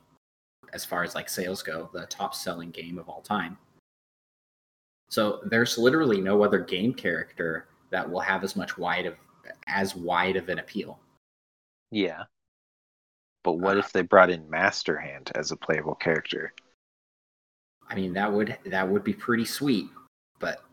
as 0.71 0.85
far 0.85 1.03
as 1.03 1.15
like 1.15 1.27
sales 1.29 1.63
go 1.63 1.89
the 1.93 2.05
top 2.05 2.35
selling 2.35 2.69
game 2.69 2.99
of 2.99 3.09
all 3.09 3.21
time 3.21 3.57
so 5.09 5.39
there's 5.45 5.79
literally 5.79 6.21
no 6.21 6.43
other 6.43 6.59
game 6.59 6.93
character 6.93 7.67
that 7.89 8.07
will 8.07 8.19
have 8.19 8.43
as 8.43 8.55
much 8.55 8.77
wide 8.77 9.07
of 9.07 9.15
as 9.67 9.95
wide 9.95 10.35
of 10.35 10.47
an 10.49 10.59
appeal 10.59 10.99
Yeah. 11.89 12.23
But 13.43 13.53
what 13.53 13.77
Uh, 13.77 13.79
if 13.79 13.91
they 13.91 14.01
brought 14.01 14.29
in 14.29 14.49
Master 14.49 14.97
Hand 14.97 15.31
as 15.35 15.51
a 15.51 15.57
playable 15.57 15.95
character? 15.95 16.53
i 17.89 17.95
mean 17.95 18.13
that 18.13 18.31
would 18.31 18.57
that 18.65 18.87
would 18.87 19.03
be 19.03 19.13
pretty 19.13 19.43
sweet 19.43 19.87
but 20.39 20.63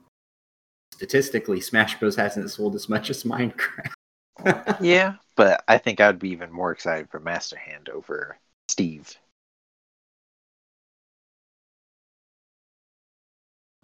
statistically 0.94 1.60
smash 1.60 1.98
bros 1.98 2.14
hasn't 2.14 2.48
sold 2.48 2.76
as 2.76 2.88
much 2.88 3.10
as 3.10 3.25
minecraft 3.25 3.92
Yeah, 4.80 5.16
but 5.37 5.64
I 5.66 5.78
think 5.78 6.00
I'd 6.00 6.18
be 6.18 6.30
even 6.30 6.52
more 6.52 6.70
excited 6.70 7.10
for 7.10 7.18
Master 7.18 7.56
Hand 7.56 7.88
over 7.88 8.38
Steve. 8.68 9.16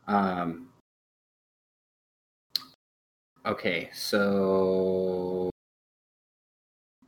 Um. 0.06 0.68
Okay, 3.46 3.90
so 3.92 5.50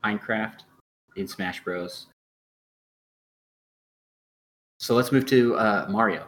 Minecraft 0.05 0.61
in 1.17 1.27
Smash 1.27 1.65
Bros. 1.65 2.07
So 4.79 4.95
let's 4.95 5.11
move 5.11 5.27
to 5.27 5.57
uh, 5.57 5.87
Mario. 5.89 6.27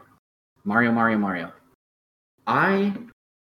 Mario, 0.64 0.90
Mario, 0.90 1.18
Mario. 1.18 1.52
I 2.46 2.92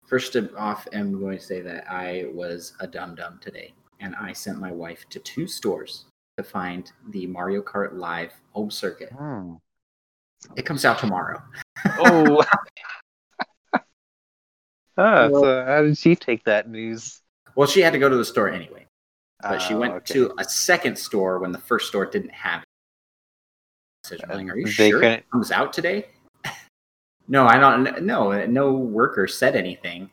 first 0.07 0.37
off 0.57 0.87
am 0.93 1.19
going 1.19 1.39
to 1.39 1.45
say 1.45 1.61
that 1.61 1.91
I 1.91 2.27
was 2.33 2.75
a 2.81 2.87
dum 2.87 3.15
dum 3.15 3.39
today, 3.41 3.73
and 4.01 4.15
I 4.17 4.33
sent 4.33 4.59
my 4.59 4.73
wife 4.73 5.09
to 5.11 5.21
two 5.21 5.47
stores 5.47 6.07
to 6.37 6.43
find 6.43 6.91
the 7.11 7.27
Mario 7.27 7.63
Kart 7.63 7.95
Live 7.95 8.33
home 8.53 8.71
circuit. 8.71 9.11
It 10.57 10.67
comes 10.67 10.85
out 10.85 10.99
tomorrow. 10.99 11.43
Oh. 11.99 12.45
ah, 14.99 15.29
so 15.29 15.65
how 15.65 15.83
did 15.83 15.97
she 15.97 16.15
take 16.15 16.45
that 16.45 16.69
news? 16.69 17.23
Well, 17.55 17.67
she 17.67 17.81
had 17.81 17.93
to 17.93 17.99
go 17.99 18.09
to 18.09 18.17
the 18.17 18.25
store 18.25 18.51
anyway. 18.51 18.86
But 19.41 19.59
she 19.61 19.75
Oh, 19.75 19.79
went 19.79 19.93
okay. 19.95 20.15
to 20.15 20.35
a 20.39 20.45
second 20.45 20.97
store 20.99 21.39
when 21.39 21.53
the 21.53 21.59
first 21.59 21.89
store 21.89 22.07
didn't 22.07 22.31
have 22.33 22.63
it. 22.63 22.69
So 24.05 24.17
like, 24.17 24.31
Uh, 24.49 24.53
"Are 24.53 24.57
you 24.59 24.65
they 24.67 24.71
sure 24.91 25.01
couldn't- 25.01 25.19
it 25.21 25.31
comes 25.31 25.51
out 25.51 25.73
today?" 25.73 26.09
no, 27.29 27.47
I 27.47 27.59
don't. 27.59 28.03
No, 28.03 28.47
no 28.47 28.73
worker 28.73 29.27
said 29.27 29.57
anything. 29.57 30.11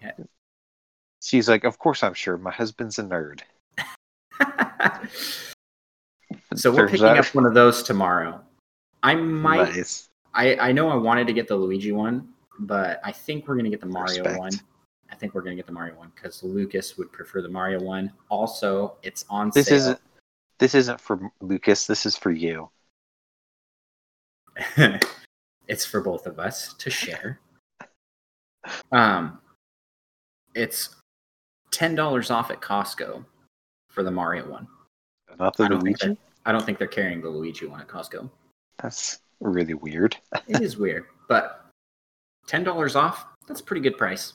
She's 1.21 1.47
like, 1.47 1.63
Of 1.63 1.77
course 1.79 2.03
I'm 2.03 2.13
sure. 2.13 2.37
My 2.37 2.51
husband's 2.51 2.99
a 2.99 3.03
nerd. 3.03 3.41
so 6.55 6.71
we're 6.71 6.87
picking 6.89 7.05
out- 7.05 7.17
up 7.17 7.33
one 7.35 7.45
of 7.45 7.53
those 7.53 7.83
tomorrow. 7.83 8.41
I 9.03 9.15
might. 9.15 9.73
Nice. 9.75 10.09
I 10.33 10.57
I 10.57 10.71
know 10.71 10.89
I 10.89 10.95
wanted 10.95 11.27
to 11.27 11.33
get 11.33 11.47
the 11.47 11.55
Luigi 11.55 11.91
one, 11.91 12.33
but 12.59 12.99
I 13.03 13.11
think 13.11 13.47
we're 13.47 13.55
gonna 13.55 13.69
get 13.69 13.79
the 13.81 13.85
Mario 13.87 14.23
Respect. 14.23 14.39
one. 14.39 14.51
I 15.13 15.15
think 15.15 15.35
we're 15.35 15.41
gonna 15.43 15.55
get 15.55 15.67
the 15.67 15.71
Mario 15.71 15.95
one 15.95 16.11
because 16.15 16.41
Lucas 16.41 16.97
would 16.97 17.11
prefer 17.11 17.43
the 17.43 17.47
Mario 17.47 17.79
one. 17.83 18.11
Also, 18.29 18.95
it's 19.03 19.25
on 19.29 19.51
This 19.53 19.67
sale. 19.67 19.77
isn't 19.77 19.99
this 20.57 20.73
isn't 20.73 20.99
for 20.99 21.31
Lucas, 21.39 21.85
this 21.85 22.07
is 22.07 22.17
for 22.17 22.31
you. 22.31 22.67
it's 25.67 25.85
for 25.85 26.01
both 26.01 26.25
of 26.25 26.39
us 26.39 26.73
to 26.73 26.89
share. 26.89 27.39
Um, 28.91 29.37
it's 30.55 30.95
ten 31.69 31.93
dollars 31.93 32.31
off 32.31 32.49
at 32.49 32.59
Costco 32.59 33.23
for 33.91 34.01
the 34.01 34.11
Mario 34.11 34.49
one. 34.49 34.67
Not 35.37 35.55
the 35.55 35.65
I 35.65 35.67
Luigi. 35.67 36.17
I 36.47 36.51
don't 36.51 36.65
think 36.65 36.79
they're 36.79 36.87
carrying 36.87 37.21
the 37.21 37.29
Luigi 37.29 37.67
one 37.67 37.81
at 37.81 37.87
Costco. 37.87 38.31
That's 38.81 39.19
really 39.41 39.75
weird. 39.75 40.17
It 40.47 40.61
is 40.61 40.75
weird, 40.75 41.05
but 41.27 41.69
ten 42.47 42.63
dollars 42.63 42.95
off. 42.95 43.27
That's 43.47 43.59
a 43.59 43.63
pretty 43.63 43.81
good 43.81 43.97
price, 43.97 44.33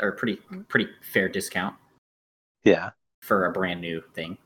or 0.00 0.12
pretty 0.12 0.36
pretty 0.68 0.88
fair 1.02 1.28
discount 1.28 1.76
Yeah. 2.64 2.90
for 3.22 3.46
a 3.46 3.52
brand 3.52 3.80
new 3.80 4.02
thing. 4.14 4.38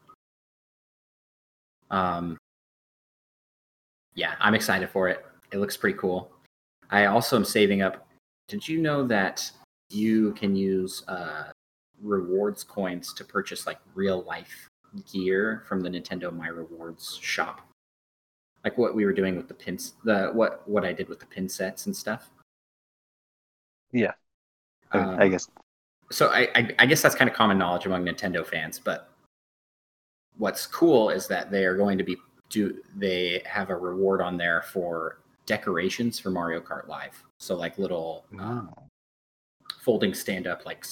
Um, 1.91 2.37
yeah, 4.15 4.35
I'm 4.41 4.55
excited 4.55 4.91
for 4.91 5.09
it. 5.09 5.25
It 5.53 5.59
looks 5.59 5.77
pretty 5.77 5.99
cool. 5.99 6.33
I 6.91 7.07
also 7.07 7.37
am 7.37 7.45
saving 7.45 7.83
up. 7.83 8.09
Did 8.49 8.67
you 8.67 8.79
know 8.81 9.07
that 9.07 9.51
you 9.91 10.33
can 10.33 10.57
use 10.57 11.05
uh, 11.09 11.51
rewards 12.03 12.65
coins 12.65 13.13
to 13.15 13.25
purchase 13.25 13.67
like 13.67 13.79
real 13.95 14.23
life 14.23 14.69
gear 15.13 15.63
from 15.69 15.81
the 15.81 15.89
Nintendo 15.89 16.33
My 16.33 16.49
Rewards 16.49 17.19
shop? 17.23 17.61
Like 18.65 18.77
what 18.79 18.95
we 18.97 19.05
were 19.05 19.13
doing 19.13 19.37
with 19.37 19.47
the 19.47 19.55
pins, 19.55 19.95
the 20.05 20.31
what 20.33 20.69
what 20.69 20.85
I 20.85 20.93
did 20.93 21.09
with 21.09 21.21
the 21.21 21.27
pin 21.27 21.49
sets 21.49 21.87
and 21.87 21.95
stuff. 21.97 22.31
Yeah. 23.93 24.15
I- 24.93 24.99
Um, 24.99 25.21
I 25.21 25.29
guess 25.29 25.49
so 26.11 26.29
I, 26.29 26.49
I, 26.55 26.75
I 26.81 26.87
guess 26.87 27.03
that's 27.03 27.17
kind 27.17 27.29
of 27.29 27.35
common 27.37 27.59
knowledge 27.59 27.85
among 27.87 28.05
Nintendo 28.05 28.47
fans. 28.47 28.79
But 28.79 29.11
what's 30.39 30.67
cool 30.67 31.11
is 31.11 31.27
that 31.29 31.51
they 31.51 31.65
are 31.65 31.77
going 31.77 31.99
to 31.99 32.05
be 32.05 32.17
do 32.49 32.81
they 32.95 33.43
have 33.45 33.71
a 33.71 33.77
reward 33.77 34.21
on 34.23 34.37
there 34.37 34.63
for 34.63 35.19
decorations 35.47 36.19
for 36.21 36.31
Mario 36.31 36.61
Kart 36.61 36.87
Live. 36.87 37.23
So 37.41 37.57
like 37.57 37.77
little 37.79 38.25
um, 38.39 38.73
folding 39.81 40.15
stand 40.15 40.47
up 40.47 40.65
like 40.65 40.85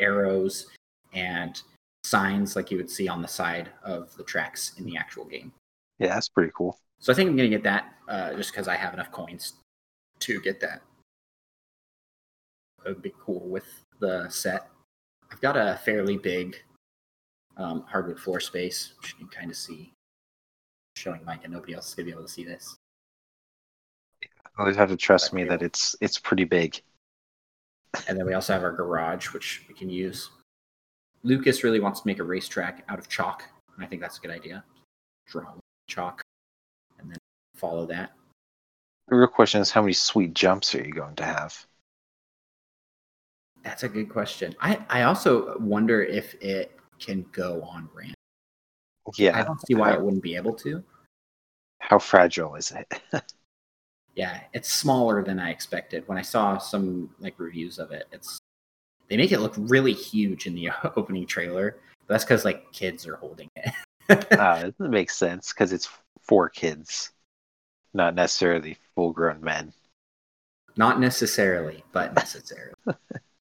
arrows 0.00 0.66
and 1.14 1.60
signs 2.04 2.54
like 2.56 2.70
you 2.70 2.76
would 2.76 2.90
see 2.90 3.08
on 3.08 3.22
the 3.22 3.28
side 3.28 3.70
of 3.82 4.14
the 4.16 4.22
tracks 4.24 4.74
in 4.78 4.84
the 4.84 4.96
actual 4.98 5.24
game. 5.24 5.50
Yeah, 5.98 6.08
that's 6.08 6.28
pretty 6.28 6.52
cool. 6.54 6.78
So 7.00 7.10
I 7.12 7.16
think 7.16 7.30
I'm 7.30 7.36
gonna 7.36 7.48
get 7.48 7.62
that 7.64 7.94
uh, 8.08 8.34
just 8.34 8.52
because 8.52 8.68
I 8.68 8.76
have 8.76 8.92
enough 8.92 9.10
coins 9.12 9.54
to 10.20 10.40
get 10.42 10.60
that. 10.60 10.82
Would 12.86 13.02
be 13.02 13.12
cool 13.20 13.46
with 13.48 13.66
the 14.00 14.28
set. 14.30 14.68
I've 15.30 15.40
got 15.40 15.56
a 15.56 15.78
fairly 15.84 16.16
big 16.16 16.56
um, 17.58 17.84
hardwood 17.86 18.18
floor 18.18 18.40
space, 18.40 18.94
which 18.98 19.12
you 19.12 19.18
can 19.18 19.28
kind 19.28 19.50
of 19.50 19.56
see. 19.56 19.92
Showing 20.96 21.20
Mike 21.24 21.44
and 21.44 21.52
nobody 21.52 21.74
else 21.74 21.88
is 21.88 21.94
gonna 21.94 22.06
be 22.06 22.12
able 22.12 22.22
to 22.22 22.28
see 22.28 22.44
this. 22.44 22.76
Just 24.64 24.78
have 24.78 24.88
to 24.88 24.96
trust 24.96 25.32
me 25.32 25.44
that 25.44 25.62
it's 25.62 25.94
it's 26.00 26.18
pretty 26.18 26.44
big. 26.44 26.80
And 28.08 28.18
then 28.18 28.26
we 28.26 28.34
also 28.34 28.52
have 28.52 28.62
our 28.62 28.72
garage, 28.72 29.32
which 29.32 29.64
we 29.68 29.74
can 29.74 29.88
use. 29.88 30.30
Lucas 31.22 31.62
really 31.62 31.80
wants 31.80 32.00
to 32.00 32.06
make 32.06 32.18
a 32.18 32.24
racetrack 32.24 32.84
out 32.88 32.98
of 32.98 33.08
chalk, 33.08 33.44
and 33.74 33.84
I 33.84 33.88
think 33.88 34.00
that's 34.00 34.18
a 34.18 34.20
good 34.20 34.30
idea. 34.30 34.64
Draw 35.26 35.44
chalk, 35.88 36.22
and 36.98 37.10
then 37.10 37.18
follow 37.54 37.86
that. 37.86 38.12
The 39.08 39.16
real 39.16 39.28
question 39.28 39.60
is 39.60 39.70
how 39.70 39.82
many 39.82 39.94
sweet 39.94 40.34
jumps 40.34 40.74
are 40.74 40.84
you 40.84 40.92
going 40.92 41.16
to 41.16 41.24
have? 41.24 41.66
That's 43.68 43.82
a 43.82 43.88
good 43.88 44.08
question. 44.08 44.54
I, 44.60 44.78
I 44.88 45.02
also 45.02 45.58
wonder 45.58 46.02
if 46.02 46.34
it 46.40 46.74
can 46.98 47.26
go 47.32 47.62
on 47.62 47.86
ramp. 47.92 48.14
Yeah. 49.18 49.38
I 49.38 49.42
don't 49.44 49.60
see 49.66 49.74
why 49.74 49.92
it 49.92 50.00
wouldn't 50.00 50.22
be 50.22 50.36
able 50.36 50.54
to. 50.54 50.82
How 51.78 51.98
fragile 51.98 52.54
is 52.54 52.72
it? 52.72 53.00
Yeah, 54.14 54.40
it's 54.52 54.72
smaller 54.72 55.22
than 55.22 55.38
I 55.38 55.50
expected. 55.50 56.02
When 56.08 56.18
I 56.18 56.22
saw 56.22 56.58
some 56.58 57.08
like 57.20 57.38
reviews 57.38 57.78
of 57.78 57.92
it, 57.92 58.08
it's 58.10 58.40
they 59.06 59.16
make 59.16 59.30
it 59.30 59.38
look 59.38 59.54
really 59.56 59.92
huge 59.92 60.48
in 60.48 60.56
the 60.56 60.70
opening 60.96 61.24
trailer. 61.24 61.76
But 62.08 62.14
that's 62.14 62.24
because 62.24 62.44
like 62.44 62.72
kids 62.72 63.06
are 63.06 63.14
holding 63.14 63.48
it. 63.54 63.72
uh, 64.32 64.72
it 64.80 64.80
makes 64.80 65.16
sense 65.16 65.52
because 65.52 65.72
it's 65.72 65.88
for 66.20 66.48
kids, 66.48 67.12
not 67.94 68.16
necessarily 68.16 68.76
full 68.96 69.12
grown 69.12 69.40
men. 69.40 69.72
Not 70.76 70.98
necessarily, 70.98 71.84
but 71.92 72.12
necessarily. 72.16 72.74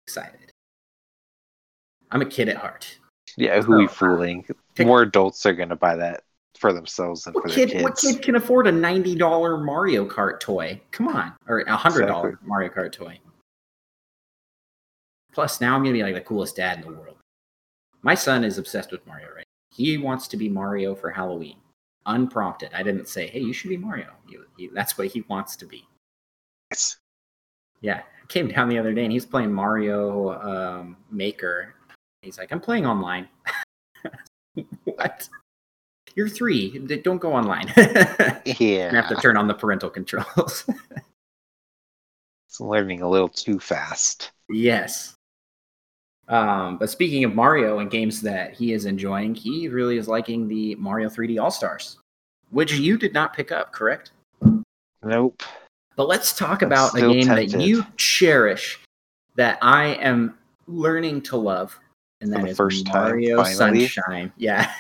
Excited. 0.08 0.52
I'm 2.12 2.22
a 2.22 2.26
kid 2.26 2.50
at 2.50 2.58
heart. 2.58 2.98
Yeah, 3.38 3.62
who 3.62 3.78
we 3.78 3.86
Oh, 3.86 3.88
fooling? 3.88 4.46
pick- 4.76 4.86
More 4.88 5.02
adults 5.02 5.46
are 5.46 5.54
going 5.54 5.70
to 5.70 5.76
buy 5.76 5.96
that 5.96 6.24
for 6.60 6.72
themselves 6.72 7.24
than 7.24 7.34
for 7.34 7.48
their 7.48 7.68
kid, 7.68 7.82
what 7.82 7.98
kids. 7.98 8.16
kid 8.16 8.22
can 8.24 8.36
afford 8.36 8.68
a 8.68 8.72
ninety 8.72 9.16
dollar 9.16 9.58
Mario 9.58 10.08
Kart 10.08 10.40
toy? 10.40 10.80
Come 10.92 11.08
on, 11.08 11.34
or 11.48 11.60
a 11.62 11.76
hundred 11.76 12.06
dollar 12.06 12.30
Exactly. 12.30 12.48
Mario 12.48 12.70
Kart 12.70 12.92
toy. 12.92 13.20
Plus, 15.34 15.60
now 15.60 15.76
I'm 15.76 15.82
gonna 15.82 15.94
be 15.94 16.04
like 16.04 16.14
the 16.14 16.22
coolest 16.22 16.56
dad 16.56 16.78
in 16.78 16.84
the 16.94 17.00
world. 17.00 17.18
My 18.04 18.14
son 18.14 18.44
is 18.44 18.58
obsessed 18.60 18.92
with 18.92 19.06
Mario. 19.08 19.30
Right? 19.36 19.46
He 19.74 19.98
wants 19.98 20.28
to 20.28 20.38
be 20.38 20.48
Mario 20.48 20.94
for 20.94 21.10
Halloween, 21.10 21.58
unprompted. 22.06 22.70
I 22.74 22.84
didn't 22.84 23.08
say, 23.08 23.28
"Hey, 23.28 23.40
you 23.40 23.54
should 23.54 23.70
be 23.70 23.78
Mario." 23.78 24.12
You, 24.28 24.46
you, 24.58 24.70
that's 24.74 24.96
what 24.98 25.08
he 25.08 25.22
wants 25.22 25.56
to 25.56 25.66
be. 25.66 25.88
Yes. 26.70 26.98
Yeah, 27.84 28.00
I 28.00 28.26
came 28.28 28.48
down 28.48 28.70
the 28.70 28.80
other 28.80 28.94
day 28.94 29.04
and 29.04 29.12
he's 29.12 29.26
playing 29.26 29.54
Mario 29.54 30.32
um, 30.42 30.98
Maker. 31.12 31.76
He's 32.22 32.38
like, 32.38 32.52
I'm 32.52 32.62
playing 32.62 32.86
online. 32.86 33.28
what? 34.86 35.28
You're 36.16 36.30
three. 36.30 36.80
Don't 36.80 37.18
go 37.18 37.34
online. 37.34 37.72
you 38.46 38.56
Yeah, 38.58 38.92
have 38.96 39.10
to 39.10 39.16
turn 39.16 39.36
on 39.36 39.48
the 39.48 39.54
parental 39.54 39.90
controls. 39.90 40.64
it's 42.48 42.60
learning 42.62 43.02
a 43.02 43.10
little 43.10 43.30
too 43.30 43.60
fast. 43.60 44.32
yes. 44.50 45.16
Um, 46.30 46.78
but 46.78 46.90
speaking 46.90 47.26
of 47.26 47.36
Mario 47.36 47.80
and 47.80 47.92
games 47.92 48.22
that 48.22 48.54
he 48.54 48.72
is 48.72 48.86
enjoying, 48.86 49.36
he 49.36 49.68
really 49.68 49.98
is 49.98 50.08
liking 50.08 50.48
the 50.48 50.74
Mario 50.76 51.10
3D 51.10 51.38
All 51.38 51.52
Stars, 51.52 51.98
which 52.50 52.72
you 52.74 52.98
did 52.98 53.14
not 53.14 53.34
pick 53.34 53.52
up, 53.52 53.74
correct? 53.74 54.12
Nope. 55.04 55.44
But 55.96 56.08
let's 56.08 56.34
talk 56.34 56.62
I'm 56.62 56.68
about 56.68 56.98
a 56.98 57.02
game 57.02 57.26
tempted. 57.26 57.52
that 57.52 57.66
you 57.66 57.86
cherish 57.98 58.80
that 59.36 59.58
I 59.62 59.96
am 59.96 60.38
learning 60.68 61.22
to 61.24 61.38
love, 61.38 61.78
and 62.22 62.32
that 62.34 62.48
is 62.48 62.58
first 62.58 62.88
Mario 62.88 63.44
finally? 63.44 63.88
Sunshine. 63.88 64.32
Yeah. 64.38 64.72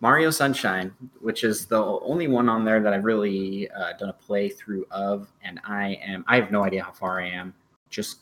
Mario 0.00 0.30
Sunshine, 0.30 0.92
which 1.20 1.44
is 1.44 1.64
the 1.64 1.82
only 1.82 2.28
one 2.28 2.48
on 2.48 2.62
there 2.62 2.82
that 2.82 2.92
I've 2.92 3.06
really 3.06 3.70
uh, 3.70 3.94
done 3.94 4.10
a 4.10 4.12
playthrough 4.12 4.82
of, 4.90 5.32
and 5.42 5.58
I 5.64 5.98
am 6.02 6.24
I 6.28 6.36
have 6.36 6.50
no 6.50 6.62
idea 6.62 6.82
how 6.84 6.92
far 6.92 7.20
I 7.20 7.28
am. 7.28 7.54
Just 7.88 8.18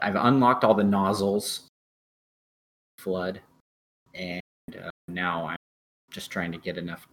I've 0.00 0.14
unlocked 0.14 0.62
all 0.62 0.74
the 0.74 0.84
nozzles, 0.84 1.66
FLUDD, 3.00 3.38
and 4.14 4.40
uh, 4.84 4.90
now 5.08 5.46
I'm 5.46 5.56
just 6.10 6.30
trying 6.30 6.52
to 6.52 6.58
get 6.58 6.78
enough 6.78 7.08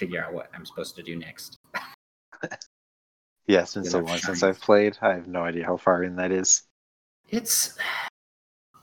figure 0.00 0.24
out 0.24 0.32
what 0.32 0.50
I'm 0.54 0.64
supposed 0.64 0.96
to 0.96 1.02
do 1.02 1.16
next. 1.16 1.56
Yeah, 3.46 3.62
it's 3.62 3.74
been 3.74 3.84
so 3.84 3.98
long 3.98 4.18
since. 4.18 4.44
I've 4.44 4.60
played. 4.60 4.96
I 5.02 5.12
have 5.14 5.26
no 5.26 5.42
idea 5.42 5.66
how 5.66 5.76
far 5.76 6.04
in 6.04 6.14
that 6.16 6.30
is. 6.30 6.62
It's 7.30 7.76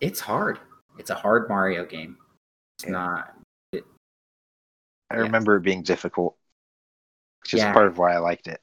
it's 0.02 0.20
hard. 0.20 0.60
It's 0.98 1.10
a 1.10 1.16
hard 1.16 1.48
Mario 1.48 1.86
game. 1.86 2.18
It's 2.78 2.86
Yeah. 2.86 2.92
not. 2.92 3.34
I 3.74 3.80
Yeah. 5.12 5.18
remember 5.22 5.56
it 5.56 5.62
being 5.62 5.84
difficult, 5.84 6.36
which 7.44 7.54
is 7.54 7.62
Yeah. 7.62 7.72
part 7.72 7.88
of 7.88 7.98
why 7.98 8.14
I 8.14 8.18
liked 8.18 8.48
it. 8.48 8.60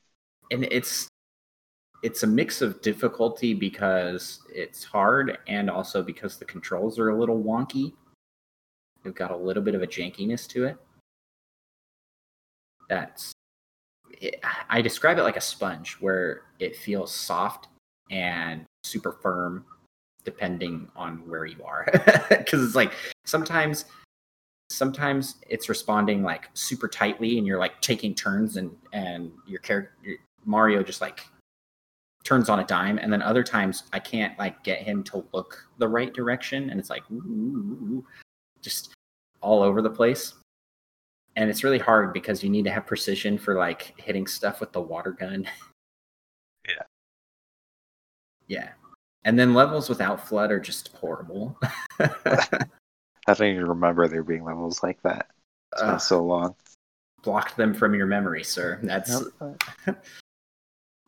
and 0.51 0.65
it's 0.65 1.09
it's 2.03 2.23
a 2.23 2.27
mix 2.27 2.61
of 2.61 2.83
difficulty 2.83 3.55
because 3.55 4.41
it's 4.53 4.85
hard 4.85 5.39
and 5.47 5.71
also 5.71 6.03
because 6.03 6.37
the 6.39 6.45
controls 6.45 6.99
are 6.99 7.09
a 7.09 7.19
little 7.19 7.43
wonky 7.43 7.95
they've 9.03 9.15
got 9.15 9.31
a 9.31 9.37
little 9.37 9.63
bit 9.63 9.75
of 9.75 9.81
a 9.83 9.87
jankiness 9.87 10.47
to 10.47 10.67
it 10.67 10.77
that's 12.89 13.33
it, 14.11 14.41
i 14.71 14.81
describe 14.81 15.19
it 15.19 15.23
like 15.23 15.37
a 15.37 15.41
sponge 15.41 15.97
where 16.01 16.43
it 16.59 16.77
feels 16.77 17.13
soft 17.13 17.69
and 18.11 18.65
super 18.85 19.13
firm 19.13 19.65
depending 20.25 20.89
on 20.97 21.17
where 21.29 21.45
you 21.45 21.63
are. 21.65 21.87
Because 22.29 22.65
it's 22.65 22.75
like 22.75 22.93
sometimes 23.25 23.85
sometimes 24.71 25.37
it's 25.49 25.69
responding 25.69 26.23
like 26.23 26.49
super 26.55 26.89
tightly 26.89 27.39
and 27.39 27.47
you're 27.47 27.59
like 27.59 27.81
taking 27.81 28.15
turns 28.15 28.57
and 28.57 28.75
and 28.93 29.31
your 29.47 29.61
character 29.61 30.17
mario 30.47 30.83
just 30.83 31.01
like 31.01 31.27
turns 32.25 32.49
on 32.49 32.61
a 32.61 32.65
dime. 32.65 32.99
And 32.99 33.13
then 33.13 33.23
other 33.23 33.45
times 33.45 33.85
i 33.93 33.99
can't 33.99 34.39
like 34.39 34.63
get 34.65 34.81
him 34.81 35.03
to 35.05 35.25
look 35.33 35.69
the 35.79 35.89
right 35.89 36.13
direction 36.13 36.71
and 36.71 36.81
it's 36.81 36.91
like 36.91 37.03
ooh, 37.11 38.05
just 38.63 38.93
all 39.41 39.63
over 39.63 39.83
the 39.83 39.91
place 39.91 40.35
and 41.37 41.51
it's 41.51 41.65
really 41.65 41.79
hard 41.79 42.13
because 42.13 42.43
you 42.43 42.51
need 42.51 42.65
to 42.65 42.71
have 42.71 42.87
precision 42.87 43.37
for 43.39 43.55
like 43.57 43.95
hitting 43.97 44.27
stuff 44.27 44.61
with 44.61 44.73
the 44.73 44.81
water 44.81 45.11
gun 45.13 45.47
Yeah. 46.69 46.83
yeah 48.47 48.69
and 49.25 49.39
then 49.39 49.53
levels 49.53 49.89
without 49.91 50.19
FLUDD 50.27 50.51
are 50.51 50.61
just 50.61 50.89
horrible 50.95 51.59
I 52.01 53.33
don't 53.33 53.49
even 53.49 53.67
remember 53.67 54.07
there 54.09 54.23
being 54.23 54.45
levels 54.45 54.83
like 54.83 55.01
that. 55.03 55.31
It's 55.73 55.83
been 55.83 55.91
Ugh, 55.93 56.01
so 56.01 56.23
long. 56.25 56.55
blocked 57.23 57.57
them 57.57 57.75
from 57.75 57.95
your 57.95 58.07
memory 58.07 58.45
sir 58.45 58.79
that's 58.83 59.23
Nope. 59.41 59.63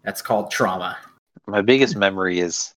that's 0.05 0.21
called 0.23 0.51
trauma 0.51 0.99
My 1.47 1.63
biggest 1.63 1.97
memory 1.97 2.41
is 2.41 2.73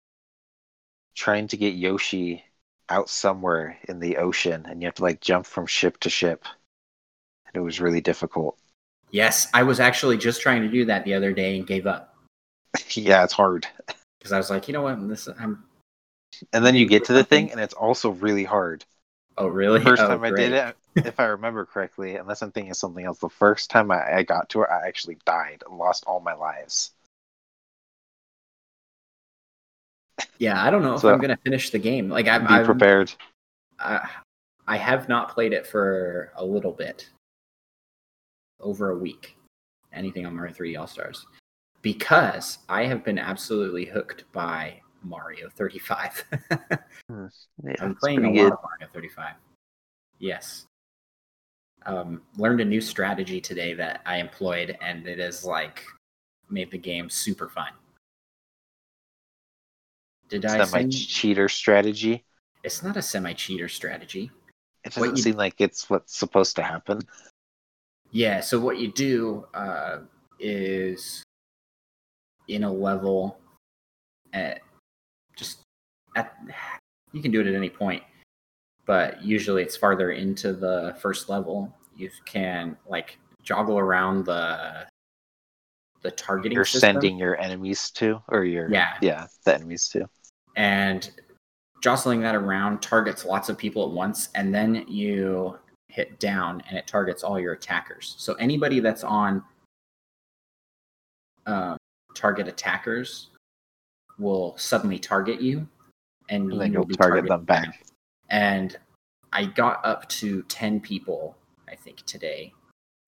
trying 1.15 1.47
to 1.49 1.57
get 1.57 1.73
Yoshi 1.75 2.43
out 2.89 3.09
somewhere 3.09 3.77
in 3.89 3.99
the 3.99 4.17
ocean, 4.17 4.65
and 4.67 4.81
you 4.81 4.87
have 4.87 4.95
to 4.95 5.03
like 5.03 5.19
jump 5.21 5.45
from 5.45 5.67
ship 5.67 5.99
to 5.99 6.09
ship. 6.09 6.43
And 7.53 7.61
it 7.61 7.63
was 7.63 7.79
really 7.81 8.01
difficult. 8.01 8.57
yes 9.11 9.47
i 9.53 9.63
was 9.63 9.79
actually 9.79 10.17
just 10.17 10.41
trying 10.41 10.61
to 10.61 10.67
do 10.69 10.85
that 10.85 11.03
the 11.05 11.13
other 11.13 11.33
day 11.33 11.57
and 11.57 11.65
gave 11.67 11.87
up 11.87 12.15
yeah, 12.91 13.23
it's 13.23 13.33
hard. 13.33 13.65
because 14.19 14.31
i 14.31 14.37
was 14.37 14.49
like 14.49 14.67
you 14.67 14.73
know 14.73 14.83
what 14.83 15.07
this 15.09 15.27
i'm 15.39 15.63
And 16.53 16.63
then 16.65 16.75
you 16.75 16.85
get 16.87 17.05
to 17.05 17.13
the 17.13 17.23
thing, 17.23 17.51
and 17.51 17.59
it's 17.59 17.73
also 17.73 18.11
really 18.11 18.43
hard. 18.43 18.85
oh 19.37 19.47
really 19.47 19.79
The 19.79 19.85
First 19.85 20.03
Oh, 20.03 20.07
time 20.09 20.23
I 20.23 20.29
did 20.29 20.53
it, 20.53 20.75
if 20.95 21.19
I 21.19 21.25
remember 21.25 21.65
correctly, 21.65 22.15
unless 22.17 22.41
I'm 22.43 22.51
thinking 22.51 22.71
of 22.71 22.77
something 22.77 23.03
else, 23.03 23.17
the 23.19 23.29
first 23.29 23.69
time 23.71 23.89
I, 23.91 24.17
I 24.17 24.23
got 24.23 24.47
to 24.49 24.61
it, 24.61 24.69
I 24.69 24.87
actually 24.87 25.17
died 25.25 25.63
and 25.67 25.77
lost 25.77 26.03
all 26.05 26.19
my 26.19 26.33
lives. 26.35 26.91
Yeah, 30.37 30.61
I 30.63 30.69
don't 30.69 30.83
know 30.83 30.95
if 30.95 31.03
I'm 31.03 31.19
gonna 31.19 31.37
finish 31.43 31.69
the 31.71 31.79
game. 31.79 32.09
Like 32.09 32.27
I'm, 32.27 32.43
Be 32.45 32.53
I'm 32.53 32.65
prepared. 32.65 33.11
I, 33.79 34.07
I 34.67 34.77
have 34.77 35.09
not 35.09 35.29
played 35.29 35.51
it 35.53 35.65
for 35.65 36.31
a 36.35 36.45
little 36.45 36.71
bit, 36.71 37.09
over 38.59 38.91
a 38.91 38.97
week. 38.97 39.35
Anything 39.93 40.25
on 40.25 40.35
Mario 40.35 40.53
3 40.53 40.75
All 40.75 40.87
Stars, 40.87 41.25
because 41.81 42.59
I 42.69 42.85
have 42.85 43.03
been 43.03 43.17
absolutely 43.17 43.85
hooked 43.85 44.23
by 44.31 44.81
Mario 45.03 45.49
35. 45.49 46.23
Yeah, 47.63 47.73
I'm 47.81 47.95
playing 47.95 48.19
a 48.19 48.21
pretty 48.29 48.43
lot 48.43 48.53
of 48.53 48.59
Mario 48.63 48.87
35. 48.93 49.33
Yes. 50.19 50.65
Um, 51.85 52.21
learned 52.37 52.61
a 52.61 52.65
new 52.65 52.81
strategy 52.81 53.41
today 53.41 53.73
that 53.73 54.01
I 54.05 54.17
employed, 54.17 54.77
and 54.81 55.07
it 55.07 55.17
has 55.19 55.43
like 55.43 55.83
made 56.49 56.69
the 56.71 56.77
game 56.77 57.09
super 57.09 57.49
fun. 57.49 57.69
Did 60.27 60.45
I 60.45 60.63
Semi 60.65 60.89
cheater 60.89 61.49
strategy. 61.49 62.23
It's 62.63 62.83
not 62.83 62.97
a 62.97 63.01
semi-cheater 63.01 63.69
strategy. 63.69 64.29
It 64.83 64.93
What 64.95 65.05
doesn't 65.05 65.17
you- 65.17 65.23
seem 65.23 65.35
like 65.37 65.59
it's 65.61 65.89
what's 65.89 66.15
supposed 66.17 66.55
to 66.57 66.61
happen. 66.61 66.99
Yeah, 68.11 68.39
so 68.39 68.59
what 68.59 68.79
you 68.79 68.91
do 68.91 69.45
uh, 69.53 69.99
is 70.39 71.23
in 72.47 72.63
a 72.63 72.71
level 72.71 73.37
at 74.33 74.61
just 75.35 75.61
at 76.15 76.35
you 77.11 77.21
can 77.21 77.31
do 77.31 77.41
it 77.41 77.47
at 77.47 77.53
any 77.53 77.69
point, 77.69 78.03
but 78.85 79.23
usually 79.23 79.61
it's 79.63 79.77
farther 79.77 80.11
into 80.11 80.53
the 80.53 80.95
first 81.01 81.29
level. 81.29 81.73
You 81.95 82.09
can 82.25 82.77
like 82.87 83.17
joggle 83.43 83.79
around 83.79 84.25
the 84.25 84.87
the 86.01 86.11
targeting 86.11 86.55
You're 86.55 86.65
system 86.65 86.93
sending 86.93 87.17
your 87.17 87.39
enemies 87.39 87.91
to, 87.91 88.21
or 88.29 88.43
your 88.45 88.71
Yeah. 88.71 88.93
yeah, 89.01 89.27
the 89.45 89.55
enemies 89.55 89.87
to. 89.89 90.09
and 90.55 91.11
jostling 91.81 92.21
that 92.21 92.35
around 92.35 92.81
targets 92.81 93.23
lots 93.23 93.47
of 93.47 93.57
people 93.57 93.85
at 93.85 93.91
once 93.91 94.29
and 94.35 94.53
then 94.53 94.85
you 94.87 95.57
hit 95.89 96.19
down 96.19 96.63
and 96.69 96.77
it 96.77 96.87
targets 96.87 97.23
all 97.23 97.39
your 97.39 97.53
attackers. 97.53 98.15
So 98.17 98.35
anybody 98.35 98.79
that's 98.79 99.03
on 99.03 99.43
um, 101.45 101.77
target 102.13 102.47
attackers 102.47 103.31
will 104.17 104.55
suddenly 104.57 104.99
target 104.99 105.41
you 105.41 105.67
and, 106.29 106.51
And 106.51 106.61
then 106.61 106.73
you'll 106.73 106.85
be 106.85 106.95
target 106.95 107.27
them 107.27 107.43
back. 107.43 107.83
and 108.29 108.77
i 109.33 109.45
got 109.45 109.83
up 109.85 110.07
to 110.09 110.43
10 110.43 110.79
people 110.79 111.35
i 111.69 111.75
think 111.75 112.05
today 112.05 112.53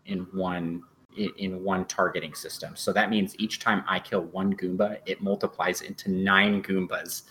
in 0.05 0.19
one 0.33 0.83
in 1.37 1.61
one 1.61 1.83
targeting 1.85 2.33
system. 2.33 2.73
So 2.75 2.93
that 2.93 3.09
means 3.09 3.35
each 3.37 3.59
time 3.59 3.83
i 3.87 3.99
kill 3.99 4.21
one 4.21 4.55
goomba 4.55 4.97
it 5.05 5.21
multiplies 5.21 5.81
into 5.81 6.09
nine 6.09 6.63
goombas 6.63 7.23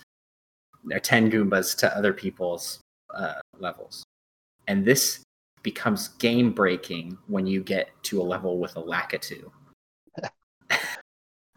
or 0.91 0.99
10 0.99 1.31
goombas 1.31 1.75
to 1.77 1.97
other 1.97 2.13
people's 2.13 2.79
uh, 3.13 3.39
levels. 3.59 4.03
And 4.67 4.85
this 4.85 5.23
becomes 5.63 6.09
game 6.09 6.51
breaking 6.51 7.17
when 7.27 7.45
you 7.45 7.61
get 7.61 7.89
to 8.03 8.21
a 8.21 8.23
level 8.23 8.57
with 8.57 8.75
a 8.77 8.81
lakitu 8.81 9.49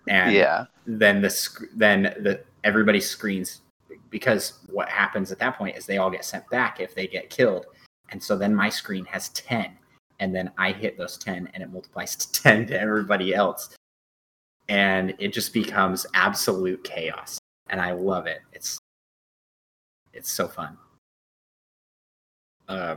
and 0.08 0.34
yeah. 0.34 0.66
then 0.86 1.20
the 1.20 1.30
sc- 1.30 1.64
then 1.74 2.02
the 2.20 2.42
everybody 2.62 3.00
screens 3.00 3.62
because 4.10 4.60
what 4.70 4.88
happens 4.88 5.32
at 5.32 5.38
that 5.38 5.56
point 5.56 5.76
is 5.76 5.86
they 5.86 5.98
all 5.98 6.10
get 6.10 6.24
sent 6.24 6.48
back 6.50 6.80
if 6.80 6.94
they 6.94 7.06
get 7.06 7.30
killed. 7.30 7.66
And 8.10 8.22
so 8.22 8.36
then 8.36 8.54
my 8.54 8.68
screen 8.68 9.04
has 9.06 9.30
10 9.30 9.76
and 10.20 10.32
then 10.32 10.52
i 10.56 10.70
hit 10.70 10.96
those 10.96 11.18
10 11.18 11.50
and 11.52 11.62
it 11.62 11.72
multiplies 11.72 12.14
to 12.14 12.30
10 12.42 12.68
to 12.68 12.80
everybody 12.80 13.34
else. 13.34 13.74
And 14.68 15.14
it 15.18 15.32
just 15.32 15.52
becomes 15.52 16.06
absolute 16.14 16.82
chaos 16.84 17.38
and 17.70 17.80
i 17.80 17.92
love 17.92 18.26
it. 18.26 18.40
It's 18.52 18.78
it's 20.12 20.30
so 20.30 20.46
fun. 20.48 20.78
Uh 22.68 22.96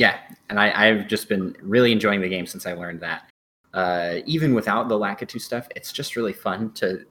yeah 0.00 0.18
and 0.48 0.58
I, 0.58 0.88
i've 0.88 1.06
just 1.06 1.28
been 1.28 1.54
really 1.60 1.92
enjoying 1.92 2.20
the 2.20 2.28
game 2.28 2.46
since 2.46 2.64
i 2.66 2.72
learned 2.72 3.00
that 3.00 3.30
uh, 3.72 4.16
even 4.26 4.54
without 4.54 4.88
the 4.88 4.98
Lakitu 4.98 5.40
stuff, 5.40 5.68
it's 5.76 5.92
just 5.92 6.16
really 6.16 6.32
fun 6.32 6.72
to 6.72 7.04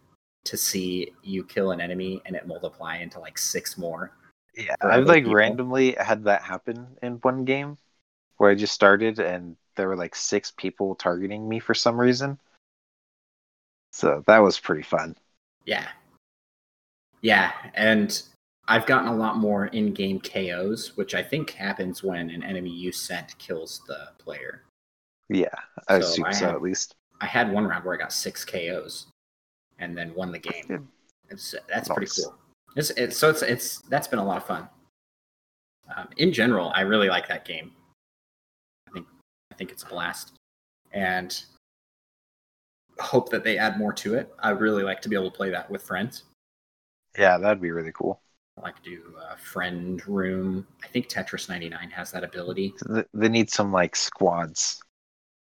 to 0.46 0.58
see 0.58 1.12
you 1.22 1.44
kill 1.44 1.72
an 1.72 1.82
enemy 1.82 2.22
and 2.26 2.36
it 2.36 2.48
multiply 2.48 2.98
into 2.98 3.20
like 3.20 3.38
six 3.38 3.78
more. 3.78 4.12
Yeah, 4.56 4.76
I've 4.82 5.06
like 5.06 5.24
people. 5.24 5.36
randomly 5.36 5.96
had 6.00 6.24
that 6.24 6.42
happen 6.42 6.88
in 7.02 7.16
one 7.16 7.46
game 7.46 7.78
where 8.38 8.50
I 8.50 8.56
just 8.56 8.74
started 8.74 9.20
and 9.20 9.58
there 9.76 9.88
were 9.88 9.98
like 9.98 10.16
six 10.16 10.52
people 10.52 10.96
targeting 10.96 11.48
me 11.48 11.60
for 11.60 11.74
some 11.74 12.00
reason. 12.00 12.40
So 13.92 14.24
that 14.28 14.40
was 14.40 14.60
pretty 14.60 14.84
fun. 14.84 15.16
Yeah. 15.66 15.88
Yeah, 17.22 17.52
and 17.74 18.22
I've 18.70 18.86
gotten 18.86 19.08
a 19.08 19.16
lot 19.16 19.38
more 19.38 19.66
in-game 19.68 20.20
KOs, 20.22 20.96
which 20.96 21.16
I 21.16 21.24
think 21.24 21.50
happens 21.50 22.04
when 22.04 22.30
an 22.30 22.44
enemy 22.44 22.70
you 22.70 22.92
sent 22.92 23.38
kills 23.40 23.82
the 23.88 24.10
player. 24.20 24.64
Yeah, 25.28 25.48
I 25.88 26.00
So 26.00 26.06
assume 26.08 26.26
I 26.26 26.32
so 26.32 26.46
have- 26.46 26.56
at 26.56 26.62
least. 26.62 26.96
I 27.22 27.26
had 27.26 27.52
one 27.52 27.66
round 27.68 27.84
where 27.84 27.94
I 27.94 27.98
got 27.98 28.14
six 28.14 28.46
KOs, 28.46 29.08
and 29.80 29.98
then 29.98 30.14
won 30.14 30.32
the 30.32 30.40
game. 30.40 30.88
It's 31.30 31.54
that's 31.68 31.90
pretty 31.90 32.10
cool. 32.16 32.34
It's, 32.76 32.92
it's 32.92 33.18
so 33.18 33.30
it's 33.30 33.42
it's 33.42 33.82
that's 33.90 34.08
been 34.08 34.20
a 34.20 34.24
lot 34.26 34.38
of 34.38 34.46
fun. 34.46 34.70
Um, 35.96 36.08
in 36.18 36.32
general, 36.32 36.72
I 36.76 36.82
really 36.82 37.10
like 37.10 37.28
that 37.28 37.44
game. 37.44 37.72
I 38.88 38.92
think 38.94 39.08
I 39.52 39.56
think 39.56 39.72
it's 39.72 39.84
a 39.84 39.88
blast, 39.88 40.32
and 40.94 41.44
hope 43.00 43.30
that 43.30 43.44
they 43.44 43.58
add 43.58 43.78
more 43.78 43.94
to 43.94 44.16
it. 44.16 44.34
I'd 44.40 44.60
really 44.62 44.84
like 44.84 45.02
to 45.02 45.10
be 45.10 45.16
able 45.16 45.30
to 45.32 45.36
play 45.36 45.50
that 45.50 45.70
with 45.70 45.82
friends. 45.84 46.24
Yeah, 47.18 47.38
that'd 47.38 47.62
be 47.62 47.72
really 47.72 47.92
cool. 47.94 48.22
Like 48.62 48.82
do 48.84 49.16
a 49.32 49.38
friend 49.38 50.06
room. 50.08 50.68
I 50.84 50.88
think 50.88 51.08
Tetris 51.08 51.48
99 51.48 51.90
has 51.92 52.12
that 52.12 52.24
ability. 52.24 52.74
They 53.14 53.30
need 53.30 53.50
some 53.50 53.72
like 53.72 53.96
squads. 53.96 54.82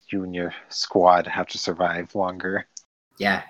You 0.09 0.23
and 0.23 0.33
your 0.35 0.53
squad 0.69 1.27
have 1.27 1.47
to 1.47 1.57
survive 1.57 2.13
longer, 2.15 2.67
Yeah. 3.17 3.43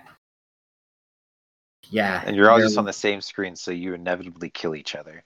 Yeah. 1.89 2.21
and 2.25 2.35
you're 2.35 2.51
all 2.51 2.59
just 2.59 2.77
on 2.77 2.85
the 2.85 2.93
same 2.93 3.19
screen, 3.21 3.55
so 3.55 3.71
you 3.71 3.93
inevitably 3.95 4.49
kill 4.51 4.75
each 4.75 4.95
other. 4.95 5.23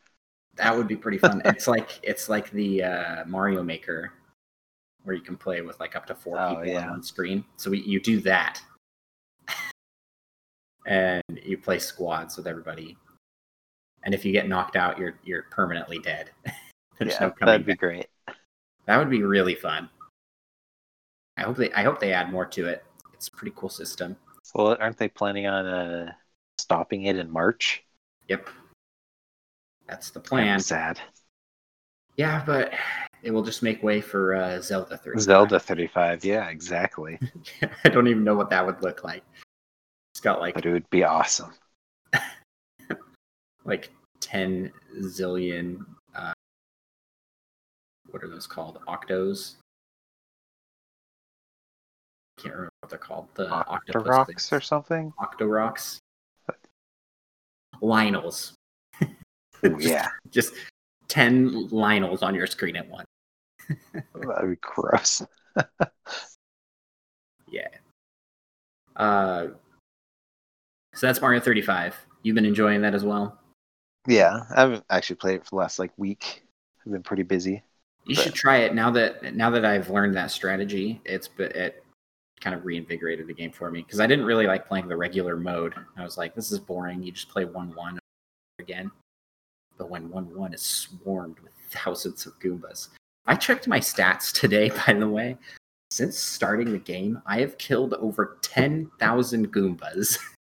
That 0.55 0.75
would 0.75 0.87
be 0.87 0.95
pretty 0.95 1.17
fun. 1.17 1.41
it's 1.45 1.67
like 1.67 1.99
it's 2.03 2.29
like 2.29 2.49
the 2.51 2.83
uh, 2.83 3.25
Mario 3.25 3.63
Maker, 3.63 4.13
where 5.03 5.15
you 5.15 5.21
can 5.21 5.35
play 5.35 5.61
with 5.61 5.77
like 5.81 5.95
up 5.97 6.05
to 6.07 6.15
four 6.15 6.39
Oh, 6.39 6.49
people 6.49 6.67
yeah. 6.67 6.83
on 6.83 6.89
one 6.91 7.03
screen. 7.03 7.43
So 7.57 7.69
we, 7.69 7.81
you 7.81 7.99
do 7.99 8.21
that, 8.21 8.61
and 10.85 11.21
you 11.43 11.57
play 11.57 11.79
squads 11.79 12.37
with 12.37 12.47
everybody. 12.47 12.95
And 14.05 14.13
if 14.13 14.23
you 14.23 14.31
get 14.31 14.47
knocked 14.47 14.75
out, 14.75 14.97
you're 14.97 15.15
you're 15.23 15.43
permanently 15.51 15.99
dead. 15.99 16.29
There's 16.99 17.13
yeah, 17.13 17.19
no 17.19 17.33
that'd 17.41 17.65
be 17.65 17.73
back. 17.73 17.79
great. 17.79 18.07
That 18.85 18.97
would 18.97 19.09
be 19.09 19.23
really 19.23 19.55
fun. 19.55 19.89
I 21.37 21.41
hope 21.41 21.57
they 21.57 21.71
I 21.73 21.83
hope 21.83 21.99
they 21.99 22.13
add 22.13 22.31
more 22.31 22.45
to 22.45 22.67
it. 22.67 22.85
It's 23.13 23.27
a 23.27 23.31
pretty 23.31 23.53
cool 23.57 23.69
system. 23.69 24.15
Well, 24.53 24.77
aren't 24.79 24.97
they 24.97 25.09
planning 25.09 25.47
on 25.47 25.65
uh, 25.65 26.13
stopping 26.57 27.03
it 27.03 27.17
in 27.17 27.29
March? 27.29 27.83
Yep. 28.29 28.47
That's 29.87 30.11
the 30.11 30.19
plan. 30.19 30.59
Sad. 30.59 30.99
Yeah, 32.15 32.43
but 32.45 32.73
it 33.23 33.31
will 33.31 33.43
just 33.43 33.63
make 33.63 33.83
way 33.83 33.99
for 34.01 34.35
uh, 34.35 34.61
Zelda 34.61 34.97
3. 34.97 35.19
Zelda 35.19 35.59
35. 35.59 36.23
Yeah, 36.23 36.47
exactly. 36.47 37.19
I 37.83 37.89
don't 37.89 38.07
even 38.07 38.23
know 38.23 38.35
what 38.35 38.49
that 38.51 38.65
would 38.65 38.81
look 38.81 39.03
like. 39.03 39.23
It's 40.13 40.21
got 40.21 40.39
like 40.39 40.53
But 40.55 40.65
it 40.65 40.71
would 40.71 40.89
be 40.89 41.03
awesome. 41.03 41.53
Like 43.65 43.91
10 44.21 44.71
zillion 45.01 45.85
uh 46.15 46.33
what 48.11 48.23
are 48.23 48.29
those 48.29 48.47
called? 48.47 48.79
Octos? 48.87 49.55
I 52.37 52.41
Can't 52.41 52.53
remember 52.53 52.71
what 52.81 52.89
they're 52.89 52.99
called. 52.99 53.27
The 53.33 53.47
Octoroks 53.47 54.51
or 54.53 54.61
something? 54.61 55.11
Octoroks. 55.19 55.97
Lynels. 57.81 58.53
Ooh, 59.65 59.77
yeah, 59.79 60.07
Just 60.29 60.53
10 61.09 61.69
Lynels 61.69 62.23
on 62.23 62.35
your 62.35 62.47
screen 62.47 62.75
at 62.77 62.87
once. 62.87 63.07
that'd 63.93 64.49
be 64.49 64.55
gross. 64.61 65.21
Yeah. 67.47 67.67
Uh, 68.95 69.47
so 70.93 71.07
that's 71.07 71.21
Mario 71.21 71.39
35. 71.39 71.95
You've 72.23 72.35
been 72.35 72.45
enjoying 72.45 72.81
that 72.81 72.95
as 72.95 73.03
well. 73.03 73.39
Yeah, 74.07 74.43
I 74.55 74.61
haven't 74.61 74.85
actually 74.89 75.15
played 75.17 75.35
it 75.35 75.43
for 75.43 75.51
the 75.51 75.55
last 75.57 75.79
like 75.79 75.91
week. 75.97 76.43
I've 76.85 76.91
been 76.91 77.03
pretty 77.03 77.23
busy. 77.23 77.63
You 78.05 78.15
But- 78.15 78.23
should 78.23 78.33
try 78.35 78.57
it 78.57 78.75
now 78.75 78.91
that 78.91 79.33
now 79.35 79.49
that 79.49 79.65
I've 79.65 79.89
learned 79.89 80.15
that 80.15 80.31
strategy. 80.31 81.01
It's 81.05 81.27
but 81.27 81.55
it 81.55 81.83
kind 82.41 82.55
of 82.55 82.65
reinvigorated 82.65 83.25
the 83.27 83.33
game 83.33 83.51
for 83.51 83.71
me 83.71 83.81
because 83.81 83.99
I 83.99 84.05
didn't 84.07 84.25
really 84.25 84.45
like 84.45 84.67
playing 84.67 84.87
the 84.87 84.95
regular 84.97 85.35
mode. 85.37 85.73
I 85.97 86.03
was 86.03 86.17
like, 86.17 86.35
this 86.35 86.51
is 86.51 86.59
boring. 86.59 87.01
You 87.01 87.11
just 87.11 87.29
play 87.29 87.45
one 87.45 87.73
one 87.75 87.97
again. 88.59 88.91
But 89.77 89.89
when 89.89 90.09
one 90.09 90.33
one 90.35 90.53
is 90.53 90.61
swarmed 90.61 91.39
with 91.39 91.51
thousands 91.71 92.25
of 92.27 92.39
Goombas, 92.39 92.89
I 93.25 93.35
checked 93.35 93.67
my 93.67 93.79
stats 93.79 94.31
today. 94.31 94.69
By 94.87 94.93
the 94.93 95.09
way, 95.09 95.37
since 95.89 96.17
starting 96.19 96.71
the 96.71 96.77
game, 96.77 97.21
I 97.25 97.39
have 97.39 97.57
killed 97.57 97.95
over 97.95 98.37
ten 98.43 98.91
thousand 98.99 99.51
Goombas. 99.51 100.19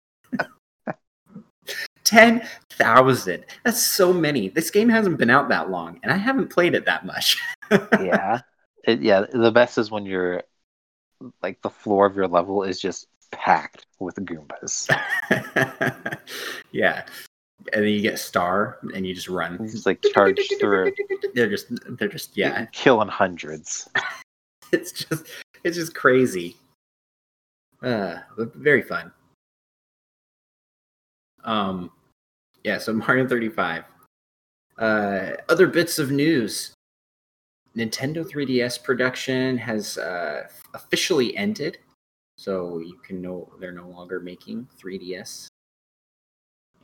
Ten 2.12 2.46
thousand. 2.68 3.46
That's 3.64 3.82
so 3.82 4.12
many. 4.12 4.50
This 4.50 4.70
game 4.70 4.90
hasn't 4.90 5.16
been 5.16 5.30
out 5.30 5.48
that 5.48 5.70
long, 5.70 5.98
and 6.02 6.12
I 6.12 6.18
haven't 6.18 6.48
played 6.48 6.74
it 6.74 6.84
that 6.84 7.06
much. 7.06 7.38
Yeah, 7.98 8.40
it, 8.84 9.00
yeah. 9.00 9.24
The 9.32 9.50
best 9.50 9.78
is 9.78 9.90
when 9.90 10.04
you're 10.04 10.42
like 11.42 11.62
the 11.62 11.70
floor 11.70 12.04
of 12.04 12.14
your 12.14 12.28
level 12.28 12.64
is 12.64 12.78
just 12.78 13.06
packed 13.30 13.86
with 13.98 14.16
Goombas. 14.16 14.90
yeah. 16.72 17.06
And 17.72 17.82
then 17.82 17.90
you 17.90 18.02
get 18.02 18.18
star 18.18 18.78
and 18.94 19.06
you 19.06 19.14
just 19.14 19.30
run. 19.30 19.58
You 19.62 19.70
just 19.70 19.86
like 19.86 20.04
charge 20.12 20.38
through, 20.60 20.92
They're 21.32 21.48
just 21.48 21.68
they're 21.96 22.08
just 22.08 22.36
yeah. 22.36 22.66
killing 22.72 23.08
hundreds. 23.08 23.88
It's 24.70 24.90
just 24.90 25.26
it's 25.64 25.76
just 25.76 25.94
crazy. 25.94 26.56
Uh 27.82 28.20
very 28.36 28.80
fun. 28.80 29.12
Um 31.44 31.90
yeah, 32.64 32.78
so 32.78 32.92
Mario 32.92 33.26
35. 33.26 33.84
Uh 34.78 35.30
other 35.48 35.66
bits 35.66 35.98
of 35.98 36.10
news. 36.10 36.72
Nintendo 37.76 38.24
3DS 38.24 38.82
production 38.82 39.56
has 39.58 39.98
uh 39.98 40.46
officially 40.74 41.36
ended. 41.36 41.78
So 42.36 42.78
you 42.78 42.98
can 43.04 43.20
know 43.22 43.52
they're 43.60 43.72
no 43.72 43.88
longer 43.88 44.18
making 44.20 44.68
3DS. 44.80 45.46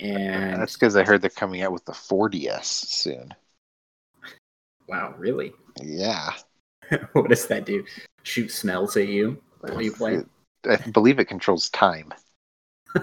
And 0.00 0.60
That's 0.60 0.74
because 0.74 0.96
I 0.96 1.04
heard 1.04 1.22
they're 1.22 1.30
coming 1.30 1.62
out 1.62 1.72
with 1.72 1.84
the 1.84 1.92
4DS 1.92 2.64
soon. 2.64 3.34
wow, 4.86 5.14
really? 5.18 5.52
Yeah, 5.82 6.32
what 7.12 7.28
does 7.28 7.46
that 7.48 7.66
do? 7.66 7.84
Shoot 8.22 8.50
smells 8.50 8.96
at 8.96 9.08
you 9.08 9.42
while 9.60 9.82
you 9.82 9.92
play? 9.92 10.22
I 10.68 10.76
believe 10.76 11.18
it 11.18 11.26
controls 11.26 11.70
time. 11.70 12.12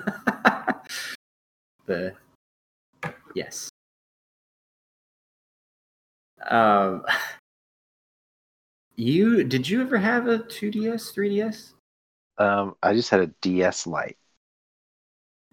the 1.86 2.14
yes. 3.36 3.70
Um, 6.48 7.04
you 8.96 9.44
did 9.44 9.68
you 9.68 9.82
ever 9.82 9.98
have 9.98 10.28
a 10.28 10.40
2DS, 10.40 11.14
3DS? 11.14 11.74
Um, 12.38 12.76
I 12.82 12.94
just 12.94 13.10
had 13.10 13.22
a 13.22 13.28
DS 13.42 13.88
Lite. 13.88 14.18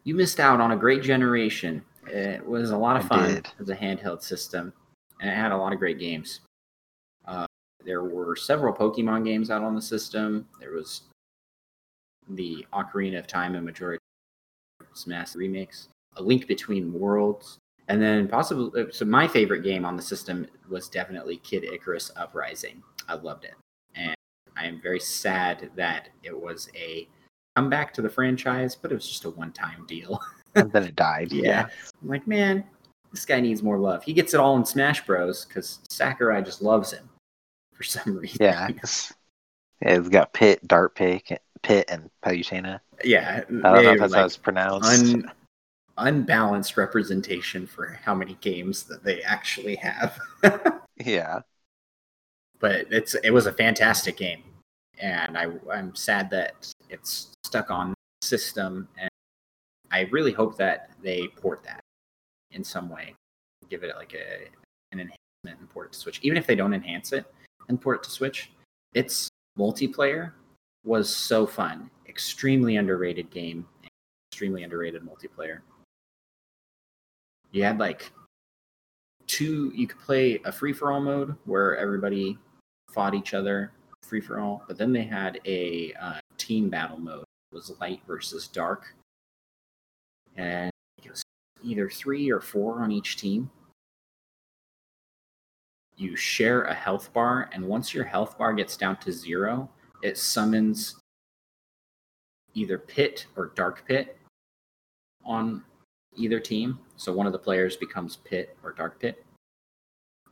You 0.04 0.14
missed 0.14 0.40
out 0.40 0.60
on 0.60 0.72
a 0.72 0.76
great 0.76 1.02
generation. 1.02 1.84
It 2.08 2.44
was 2.44 2.70
a 2.70 2.76
lot 2.76 2.96
of 2.96 3.04
I 3.04 3.08
fun 3.08 3.34
did. 3.34 3.48
as 3.60 3.68
a 3.68 3.76
handheld 3.76 4.22
system, 4.22 4.72
and 5.20 5.30
it 5.30 5.34
had 5.34 5.52
a 5.52 5.56
lot 5.56 5.72
of 5.72 5.78
great 5.78 6.00
games. 6.00 6.40
Uh, 7.24 7.46
there 7.84 8.02
were 8.02 8.34
several 8.34 8.74
Pokemon 8.74 9.24
games 9.24 9.50
out 9.50 9.62
on 9.62 9.76
the 9.76 9.82
system. 9.82 10.48
There 10.58 10.72
was 10.72 11.02
the 12.28 12.66
Ocarina 12.72 13.18
of 13.18 13.26
Time 13.26 13.54
and 13.54 13.64
Majora's 13.64 14.00
Mask 15.06 15.36
remakes, 15.36 15.88
A 16.16 16.22
Link 16.22 16.48
Between 16.48 16.92
Worlds, 16.92 17.58
and 17.92 18.02
then 18.02 18.26
possibly. 18.26 18.82
Uh, 18.82 18.86
so 18.90 19.04
my 19.04 19.28
favorite 19.28 19.62
game 19.62 19.84
on 19.84 19.96
the 19.96 20.02
system 20.02 20.46
was 20.68 20.88
definitely 20.88 21.36
Kid 21.38 21.64
Icarus 21.64 22.10
Uprising. 22.16 22.82
I 23.08 23.14
loved 23.14 23.44
it, 23.44 23.54
and 23.94 24.14
I 24.56 24.66
am 24.66 24.80
very 24.80 24.98
sad 25.00 25.70
that 25.76 26.08
it 26.22 26.38
was 26.38 26.70
a 26.74 27.06
comeback 27.54 27.92
to 27.94 28.02
the 28.02 28.08
franchise, 28.08 28.74
but 28.74 28.90
it 28.90 28.94
was 28.94 29.06
just 29.06 29.26
a 29.26 29.30
one-time 29.30 29.84
deal. 29.86 30.20
And 30.54 30.70
then 30.70 30.82
it 30.82 30.96
died. 30.96 31.32
Yeah. 31.32 31.68
I'm 32.02 32.08
like, 32.08 32.26
man, 32.26 32.62
this 33.10 33.24
guy 33.24 33.40
needs 33.40 33.62
more 33.62 33.78
love. 33.78 34.04
He 34.04 34.12
gets 34.12 34.34
it 34.34 34.38
all 34.38 34.54
in 34.58 34.66
Smash 34.66 35.02
Bros. 35.06 35.46
because 35.46 35.78
Sakurai 35.88 36.42
just 36.42 36.60
loves 36.60 36.92
him 36.92 37.08
for 37.72 37.82
some 37.84 38.18
reason. 38.18 38.36
Yeah. 38.38 38.68
yeah, 38.68 38.82
it's 39.80 40.08
got 40.10 40.34
Pit, 40.34 40.68
Dark 40.68 40.94
Pit, 40.94 41.40
Pit, 41.62 41.86
and 41.88 42.10
Palutena. 42.22 42.80
yeah. 43.02 43.36
I 43.48 43.50
don't 43.50 43.62
know 43.62 43.92
if 43.92 44.00
that's 44.00 44.12
like 44.12 44.18
how 44.18 44.26
it's 44.26 44.36
pronounced. 44.36 44.90
un- 45.14 45.32
unbalanced 46.02 46.76
representation 46.76 47.66
for 47.66 47.98
how 48.02 48.14
many 48.14 48.36
games 48.40 48.84
that 48.84 49.02
they 49.04 49.22
actually 49.22 49.76
have. 49.76 50.18
yeah. 51.04 51.40
but 52.60 52.86
it's 52.90 53.14
it 53.14 53.30
was 53.30 53.46
a 53.46 53.52
fantastic 53.52 54.16
game. 54.16 54.42
and 55.00 55.36
I, 55.36 55.48
I'm 55.72 55.94
sad 55.94 56.30
that 56.30 56.72
it's 56.88 57.32
stuck 57.44 57.70
on 57.70 57.94
system. 58.22 58.88
And 58.98 59.10
I 59.90 60.02
really 60.10 60.32
hope 60.32 60.56
that 60.56 60.90
they 61.02 61.28
port 61.28 61.62
that 61.64 61.80
in 62.52 62.64
some 62.64 62.88
way, 62.88 63.14
give 63.68 63.82
it 63.84 63.94
like 63.96 64.14
a 64.14 64.48
an 64.92 65.00
enhancement 65.00 65.60
and 65.60 65.68
port 65.70 65.88
it 65.88 65.92
to 65.92 65.98
Switch. 65.98 66.20
Even 66.22 66.38
if 66.38 66.46
they 66.46 66.54
don't 66.54 66.74
enhance 66.74 67.12
it 67.12 67.26
and 67.68 67.80
port 67.80 67.98
it 67.98 68.02
to 68.04 68.10
Switch, 68.10 68.52
its 68.94 69.28
multiplayer 69.58 70.32
was 70.84 71.14
so 71.14 71.46
fun. 71.46 71.90
Extremely 72.08 72.76
underrated 72.76 73.30
game. 73.30 73.66
Extremely 74.30 74.62
underrated 74.62 75.02
multiplayer. 75.02 75.60
You 77.52 77.62
had 77.62 77.78
like 77.78 78.10
two. 79.26 79.70
You 79.74 79.86
could 79.86 80.00
play 80.00 80.40
a 80.44 80.52
free 80.52 80.72
for 80.72 80.90
all 80.90 81.00
mode 81.00 81.36
where 81.44 81.76
everybody 81.76 82.38
fought 82.90 83.14
each 83.14 83.34
other 83.34 83.72
free 84.02 84.20
for 84.20 84.40
all, 84.40 84.64
but 84.66 84.76
then 84.76 84.92
they 84.92 85.04
had 85.04 85.40
a 85.46 85.94
uh, 86.00 86.18
team 86.38 86.68
battle 86.68 86.98
mode. 86.98 87.24
It 87.52 87.54
was 87.54 87.72
light 87.80 88.00
versus 88.06 88.48
dark, 88.48 88.94
and 90.36 90.70
it 91.02 91.10
was 91.10 91.22
either 91.62 91.88
three 91.88 92.30
or 92.30 92.40
four 92.40 92.82
on 92.82 92.90
each 92.90 93.16
team. 93.16 93.50
You 95.96 96.16
share 96.16 96.62
a 96.64 96.74
health 96.74 97.12
bar, 97.12 97.50
and 97.52 97.66
once 97.66 97.94
your 97.94 98.04
health 98.04 98.38
bar 98.38 98.54
gets 98.54 98.76
down 98.76 98.96
to 98.98 99.12
zero, 99.12 99.70
it 100.02 100.18
summons 100.18 100.96
either 102.54 102.78
pit 102.78 103.26
or 103.36 103.52
dark 103.54 103.86
pit 103.86 104.18
on 105.24 105.62
either 106.16 106.40
team. 106.40 106.78
So 106.96 107.12
one 107.12 107.26
of 107.26 107.32
the 107.32 107.38
players 107.38 107.76
becomes 107.76 108.16
pit 108.16 108.56
or 108.62 108.72
dark 108.72 109.00
pit. 109.00 109.24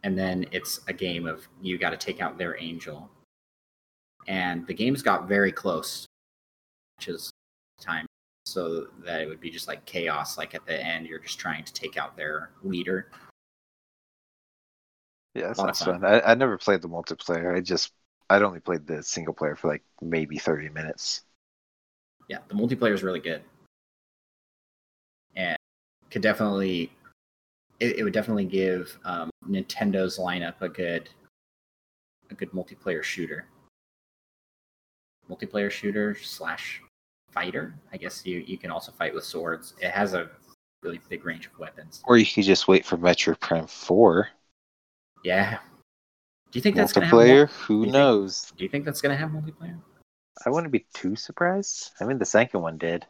And 0.03 0.19
then 0.19 0.47
it's 0.51 0.81
a 0.89 0.93
game 0.93 1.27
of 1.27 1.47
you 1.61 1.77
got 1.79 1.91
to 1.91 1.97
take 1.97 2.21
out 2.21 2.39
their 2.39 2.61
angel. 2.61 3.11
And 4.29 4.67
the 4.67 4.75
games 4.75 5.03
got 5.03 5.29
very 5.29 5.53
close, 5.53 6.07
which 6.97 7.09
is 7.09 7.31
time. 7.81 8.07
So 8.47 8.89
that 9.05 9.21
it 9.21 9.29
would 9.29 9.41
be 9.41 9.51
just 9.51 9.69
like 9.69 9.85
chaos. 9.85 10.39
Like 10.39 10.55
at 10.55 10.65
the 10.67 10.83
end, 10.83 11.07
you're 11.07 11.19
just 11.19 11.39
trying 11.39 11.65
to 11.65 11.73
take 11.73 11.97
out 11.97 12.17
their 12.17 12.51
leader. 12.63 13.11
Yeah, 15.35 15.49
that 15.49 15.57
sounds 15.57 15.83
fun. 15.83 16.05
I, 16.05 16.21
I 16.21 16.35
never 16.35 16.59
played 16.59 16.83
the 16.83 16.89
multiplayer. 16.89 17.55
I 17.55 17.61
just 17.61 17.93
I'd 18.29 18.43
only 18.43 18.61
played 18.61 18.87
the 18.87 19.03
single 19.03 19.35
player 19.35 19.55
for 19.55 19.69
like 19.69 19.83
maybe 20.01 20.39
thirty 20.39 20.69
minutes. 20.69 21.23
yeah, 22.31 22.39
the 22.47 22.55
multiplayer 22.55 22.93
is 22.93 23.03
really 23.03 23.21
good, 23.21 23.43
could 26.11 26.23
definitely 26.23 26.91
it, 27.79 27.99
it 27.99 28.05
would 28.05 28.13
definitely 28.13 28.45
give 28.45 28.97
um, 29.05 29.31
Nintendo's 29.49 30.19
lineup 30.19 30.55
a 30.61 30.69
good 30.69 31.09
a 32.31 32.35
good 32.35 32.51
multiplayer 32.53 33.03
shooter, 33.03 33.47
multiplayer 35.31 35.71
shooter 35.71 36.15
slash 36.15 36.81
fighter. 37.33 37.75
I 37.93 37.97
guess 37.97 38.25
you 38.27 38.39
you 38.47 38.59
can 38.59 38.71
also 38.71 38.93
fight 38.93 39.15
with 39.15 39.25
swords. 39.25 39.75
It 39.81 39.91
has 39.91 40.15
a 40.15 40.31
really 40.83 41.01
big 41.09 41.25
range 41.25 41.47
of 41.47 41.59
weapons. 41.59 42.03
Or 42.07 42.17
you 42.17 42.27
could 42.27 42.45
just 42.45 42.69
wait 42.69 42.85
for 42.85 42.97
Metroid 42.97 43.41
Prime 43.41 43.67
Four 43.67 44.29
Yeah. 45.25 45.59
Do 46.51 46.59
you 46.59 46.63
think 46.63 46.75
that's 46.77 46.93
gonna 46.93 47.07
have 47.07 47.15
multiplayer. 47.15 47.37
mul- 47.47 47.47
Who 47.67 47.83
think- 47.85 47.93
knows? 47.93 48.53
Do 48.57 48.65
you 48.65 48.71
think 48.71 48.85
that's 48.85 49.01
gonna 49.01 49.17
have 49.17 49.31
multiplayer? 49.31 49.79
I 50.45 50.51
wouldn't 50.51 50.73
be 50.73 50.87
too 50.95 51.17
surprised. 51.17 51.91
I 52.01 52.05
mean, 52.05 52.19
the 52.19 52.25
second 52.25 52.63
one 52.63 52.79
did. 52.79 53.07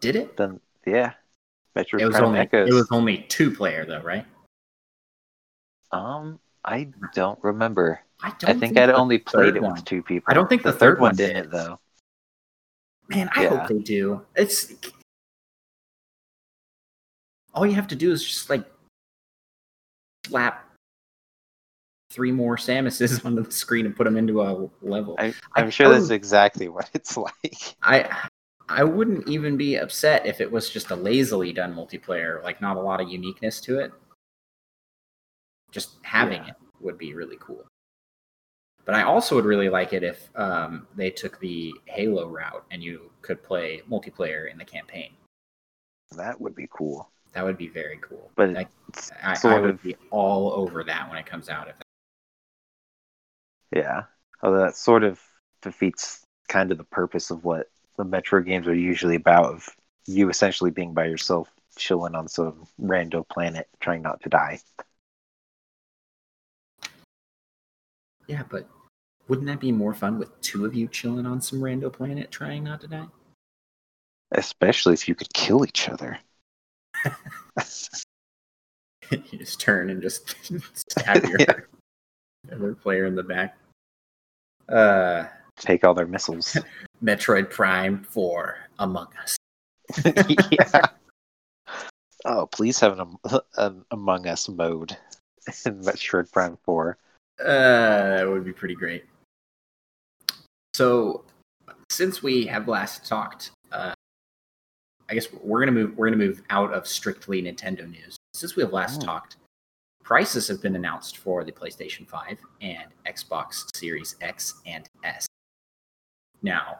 Did 0.00 0.16
it? 0.16 0.36
Then 0.36 0.60
yeah, 0.86 1.12
Metroid 1.76 2.00
It 2.00 2.06
was 2.06 2.16
Prime 2.16 2.24
only 2.24 2.38
Echoes. 2.40 2.68
it 2.68 2.72
was 2.72 2.88
only 2.90 3.18
two 3.28 3.50
player 3.54 3.84
though, 3.84 4.00
right? 4.02 4.26
Um, 5.92 6.38
I 6.64 6.88
don't 7.14 7.38
remember. 7.42 8.00
I 8.22 8.32
don't. 8.38 8.50
I 8.50 8.54
think 8.54 8.78
I'd 8.78 8.90
only 8.90 9.18
played 9.18 9.56
it 9.56 9.62
one- 9.62 9.74
with 9.74 9.84
two 9.84 10.02
people. 10.02 10.26
I 10.30 10.34
don't 10.34 10.48
think 10.48 10.62
the 10.62 10.72
third 10.72 10.78
third 10.96 11.00
one 11.00 11.16
did. 11.16 11.50
though. 11.50 11.78
Man, 13.08 13.28
I 13.34 13.42
Yeah. 13.42 13.48
hope 13.48 13.68
they 13.68 13.78
do. 13.78 14.24
It's 14.36 14.72
all 17.54 17.66
you 17.66 17.74
have 17.74 17.88
to 17.88 17.96
do 17.96 18.12
is 18.12 18.24
just 18.24 18.48
like 18.50 18.64
slap 20.26 20.64
three 22.10 22.30
more 22.32 22.56
Samuses 22.56 23.24
onto 23.24 23.42
the 23.42 23.50
screen 23.50 23.86
and 23.86 23.96
put 23.96 24.04
them 24.04 24.16
into 24.16 24.42
a 24.42 24.68
level. 24.82 25.16
I, 25.18 25.34
I'm 25.56 25.70
sure 25.70 25.88
that's 25.88 26.10
exactly 26.10 26.68
what 26.68 26.88
it's 26.94 27.16
like. 27.16 27.74
I 27.82 28.28
I 28.70 28.84
wouldn't 28.84 29.28
even 29.28 29.56
be 29.56 29.76
upset 29.76 30.26
if 30.26 30.40
it 30.40 30.50
was 30.50 30.70
just 30.70 30.90
a 30.90 30.96
lazily 30.96 31.52
done 31.52 31.74
multiplayer, 31.74 32.42
like 32.44 32.60
not 32.60 32.76
a 32.76 32.80
lot 32.80 33.00
of 33.00 33.08
uniqueness 33.08 33.60
to 33.62 33.80
it. 33.80 33.92
Just 35.72 35.96
having 36.02 36.44
Yeah. 36.44 36.50
it 36.50 36.56
would 36.80 36.96
be 36.96 37.14
really 37.14 37.36
cool. 37.40 37.66
But 38.84 38.94
I 38.94 39.02
also 39.02 39.34
would 39.34 39.44
really 39.44 39.68
like 39.68 39.92
it 39.92 40.02
if 40.02 40.30
um, 40.36 40.86
they 40.94 41.10
took 41.10 41.38
the 41.40 41.74
Halo 41.86 42.28
route 42.28 42.64
and 42.70 42.82
you 42.82 43.10
could 43.22 43.42
play 43.42 43.82
multiplayer 43.90 44.50
in 44.50 44.56
the 44.56 44.64
campaign. 44.64 45.12
That 46.16 46.40
would 46.40 46.54
be 46.54 46.68
cool. 46.70 47.10
That 47.32 47.44
would 47.44 47.58
be 47.58 47.68
very 47.68 47.98
cool. 48.00 48.30
But 48.36 48.50
it's 48.88 49.12
I, 49.22 49.36
I 49.44 49.60
would 49.60 49.70
of 49.70 49.82
be 49.82 49.96
all 50.10 50.52
over 50.52 50.82
that 50.84 51.08
when 51.08 51.18
it 51.18 51.26
comes 51.26 51.48
out. 51.48 51.68
If 51.68 51.76
that... 51.76 51.84
yeah. 53.78 54.02
Although 54.42 54.60
that 54.60 54.76
sort 54.76 55.04
of 55.04 55.20
defeats 55.60 56.24
kind 56.48 56.72
of 56.72 56.78
the 56.78 56.84
purpose 56.84 57.30
of 57.30 57.44
what 57.44 57.68
the 58.00 58.16
Metroid 58.16 58.46
games 58.46 58.66
are 58.66 58.74
usually 58.74 59.16
about 59.16 59.44
of 59.44 59.68
you 60.06 60.30
essentially 60.30 60.70
being 60.70 60.94
by 60.94 61.04
yourself, 61.04 61.48
chilling 61.76 62.14
on 62.14 62.28
some 62.28 62.66
rando 62.80 63.28
planet, 63.28 63.68
trying 63.80 64.02
not 64.02 64.22
to 64.22 64.28
die. 64.28 64.58
yeah, 68.30 68.44
but 68.48 68.68
wouldn't 69.26 69.48
that 69.48 69.58
be 69.60 69.72
more 69.72 69.92
fun 69.92 70.18
with 70.18 70.40
two 70.40 70.64
of 70.64 70.74
you 70.74 70.86
chilling 70.86 71.26
on 71.26 71.40
some 71.40 71.60
rando 71.60 71.92
planet 71.92 72.30
trying 72.30 72.62
not 72.64 72.80
to 72.80 72.86
die? 72.86 73.06
Especially 74.32 74.94
if 74.94 75.08
you 75.08 75.16
could 75.16 75.32
kill 75.34 75.64
each 75.64 75.88
other. 75.88 76.18
you 79.10 79.38
just 79.38 79.60
turn 79.60 79.90
and 79.90 80.00
just 80.00 80.36
stab 80.90 81.24
your 81.24 81.40
Yeah. 81.40 81.54
other 82.52 82.74
player 82.74 83.06
in 83.06 83.16
the 83.16 83.24
back. 83.24 83.58
Uh, 84.68 85.24
Take 85.56 85.82
all 85.84 85.94
their 85.94 86.06
missiles. 86.06 86.56
Metroid 87.02 87.50
Prime 87.50 88.02
for 88.02 88.58
Among 88.78 89.08
Us. 89.22 89.36
yeah. 90.50 90.86
Oh, 92.24 92.46
please 92.46 92.78
have 92.80 92.98
an, 92.98 93.16
an 93.56 93.84
Among 93.90 94.26
Us 94.26 94.48
mode 94.48 94.96
in 95.66 95.80
Metroid 95.80 96.30
Prime 96.30 96.58
4. 96.64 96.98
Uh, 97.40 97.44
that 97.44 98.28
would 98.28 98.44
be 98.44 98.52
pretty 98.52 98.74
great. 98.74 99.04
So, 100.74 101.24
since 101.90 102.22
we 102.22 102.46
have 102.46 102.68
last 102.68 103.06
talked, 103.06 103.50
uh, 103.72 103.94
I 105.08 105.14
guess 105.14 105.26
we're 105.32 105.60
gonna 105.60 105.72
move. 105.72 105.96
We're 105.96 106.06
gonna 106.06 106.24
move 106.24 106.42
out 106.50 106.72
of 106.72 106.86
strictly 106.86 107.42
Nintendo 107.42 107.90
news. 107.90 108.16
Since 108.34 108.56
we 108.56 108.62
have 108.62 108.72
last 108.72 109.02
Oh. 109.02 109.06
talked, 109.06 109.36
prices 110.04 110.46
have 110.48 110.62
been 110.62 110.76
announced 110.76 111.16
for 111.16 111.42
the 111.44 111.50
PlayStation 111.50 112.06
5 112.06 112.38
and 112.60 112.92
Xbox 113.06 113.74
Series 113.74 114.16
X 114.20 114.60
and 114.66 114.88
S. 115.02 115.26
Now, 116.42 116.78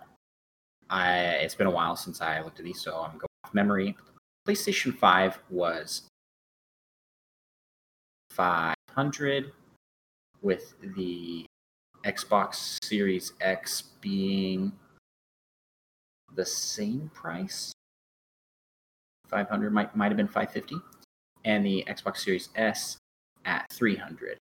I 0.91 1.13
it's 1.43 1.55
been 1.55 1.67
a 1.69 1.71
while 1.71 1.97
since 1.97 2.21
I 2.21 2.41
looked 2.43 2.59
at 2.59 2.65
these, 2.65 2.81
so 2.81 2.97
I'm 2.97 3.13
going 3.13 3.29
off 3.45 3.55
memory. 3.55 3.97
PlayStation 4.47 4.97
5 4.97 5.39
was 5.51 6.03
500 8.33 9.53
with 10.43 10.75
the 10.97 11.45
Xbox 12.05 12.79
Series 12.83 13.35
X 13.41 13.83
being 14.01 14.73
the 16.35 16.47
same 16.47 17.11
price. 17.15 17.73
500 19.29 19.73
might 19.73 19.95
might 19.95 20.09
have 20.09 20.17
been 20.17 20.27
550 20.27 20.77
and 21.45 21.65
the 21.65 21.85
Xbox 21.89 22.19
Series 22.19 22.49
S 22.57 22.97
at 23.45 23.67
300, 23.73 24.39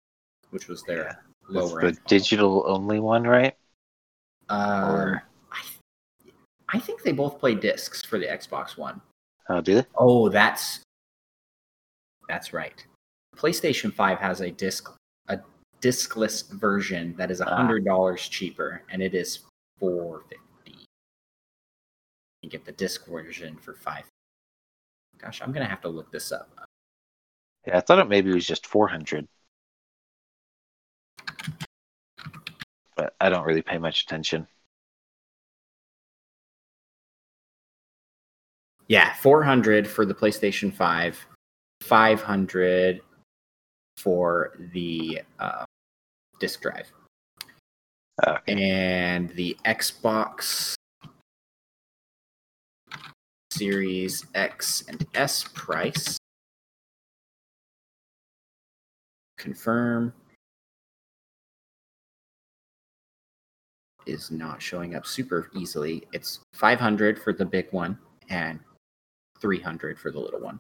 which 0.50 0.68
was 0.68 0.84
their 0.84 1.04
That's 1.50 1.72
lower 1.72 1.82
the 1.92 1.98
digital 2.08 2.64
only 2.68 3.00
one, 3.00 3.24
right? 3.24 3.56
Um, 4.50 4.92
or- 4.92 5.24
I, 6.74 6.80
think 6.80 7.04
they 7.04 7.12
both 7.12 7.40
play 7.40 7.56
discs 7.56 8.04
for 8.04 8.18
the 8.18 8.26
Xbox 8.26 8.78
One. 8.78 9.00
Oh, 9.50 9.62
do 9.62 9.76
they? 9.76 9.86
Oh, 9.96 10.30
that's 10.30 10.80
that's 12.28 12.54
right. 12.54 12.86
PlayStation 13.36 13.94
5 13.94 14.20
has 14.20 14.42
a 14.42 14.52
disc 14.52 14.90
a 15.28 15.40
discless 15.82 16.50
version 16.52 17.14
that 17.18 17.30
is 17.32 17.42
Ah. 17.42 17.56
hundred 17.56 17.86
dollars 17.86 18.28
cheaper, 18.28 18.82
and 18.90 19.02
it 19.02 19.14
is 19.14 19.40
four 19.80 20.22
fifty. 20.30 20.86
You 22.42 22.50
get 22.50 22.66
the 22.66 22.72
disc 22.72 23.06
version 23.08 23.58
for 23.58 23.74
five. 23.74 24.06
Gosh, 25.18 25.42
I'm 25.42 25.52
gonna 25.52 25.68
have 25.68 25.82
to 25.82 25.90
look 25.90 26.12
this 26.12 26.32
up. 26.32 26.50
Yeah, 27.68 27.78
I 27.78 27.82
thought 27.82 28.00
it 28.00 28.10
maybe 28.10 28.34
was 28.34 28.46
just 28.46 28.68
400. 28.68 29.26
But 32.98 33.16
I 33.22 33.30
don't 33.30 33.46
really 33.46 33.62
pay 33.62 33.78
much 33.78 34.04
attention. 34.04 34.48
Yeah, 38.94 39.12
four 39.16 39.42
hundred 39.42 39.88
for 39.88 40.06
the 40.06 40.14
PlayStation 40.14 40.72
Five, 40.72 41.26
five 41.82 42.22
hundred 42.22 43.02
for 43.98 44.52
the 44.72 45.24
uh, 45.40 45.66
disc 46.40 46.62
drive. 46.62 46.94
Okay. 48.28 48.54
and 48.54 49.30
the 49.32 49.58
Xbox 49.66 50.76
Series 53.52 54.28
X 54.36 54.84
and 54.88 55.04
S 55.16 55.46
price. 55.56 56.16
Confirm 59.40 60.14
is 64.06 64.30
not 64.30 64.62
showing 64.62 64.94
up 64.94 65.08
super 65.08 65.50
easily. 65.56 66.04
It's 66.14 66.42
500 66.54 67.18
for 67.18 67.34
the 67.34 67.46
big 67.46 67.66
one 67.72 67.98
and 68.30 68.60
300 69.44 70.00
for 70.00 70.10
the 70.10 70.20
little 70.20 70.40
one. 70.40 70.58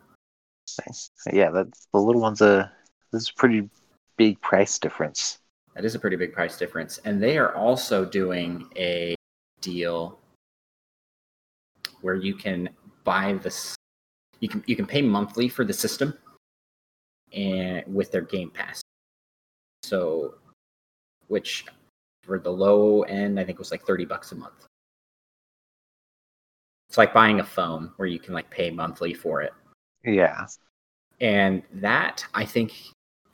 Nice. 0.85 1.09
Yeah, 1.31 1.49
that's 1.51 1.87
the 1.93 1.99
little 1.99 2.21
one's 2.21 2.41
a 2.41 2.69
this 3.13 3.23
is 3.23 3.29
a 3.29 3.33
pretty 3.33 3.69
big 4.17 4.39
price 4.41 4.77
difference. 4.77 5.39
That 5.73 5.85
is 5.85 5.95
a 5.95 5.99
pretty 5.99 6.17
big 6.17 6.33
price 6.33 6.57
difference. 6.57 6.99
And 7.05 7.23
they 7.23 7.37
are 7.37 7.55
also 7.55 8.03
doing 8.03 8.67
a 8.75 9.15
deal 9.61 10.19
where 12.01 12.15
you 12.15 12.35
can 12.35 12.69
buy 13.05 13.33
this 13.41 13.75
you 14.41 14.49
can 14.49 14.61
you 14.67 14.75
can 14.75 14.85
pay 14.85 15.01
monthly 15.01 15.47
for 15.47 15.63
the 15.63 15.73
system 15.73 16.13
and 17.31 17.83
with 17.87 18.11
their 18.11 18.21
game 18.21 18.49
pass. 18.49 18.81
So 19.83 20.35
which 21.29 21.65
for 22.23 22.37
the 22.37 22.51
low 22.51 23.03
end 23.03 23.39
I 23.39 23.45
think 23.45 23.59
was 23.59 23.71
like 23.71 23.85
30 23.85 24.03
bucks 24.03 24.33
a 24.33 24.35
month. 24.35 24.67
It's 26.93 26.97
like 26.99 27.11
buying 27.11 27.39
a 27.39 27.43
phone 27.43 27.91
where 27.95 28.07
you 28.07 28.19
can 28.19 28.35
like 28.35 28.47
pay 28.51 28.69
monthly 28.69 29.15
for 29.15 29.41
it. 29.41 29.51
Yeah. 30.05 30.45
And 31.21 31.63
that 31.73 32.23
I 32.35 32.45
think 32.45 32.71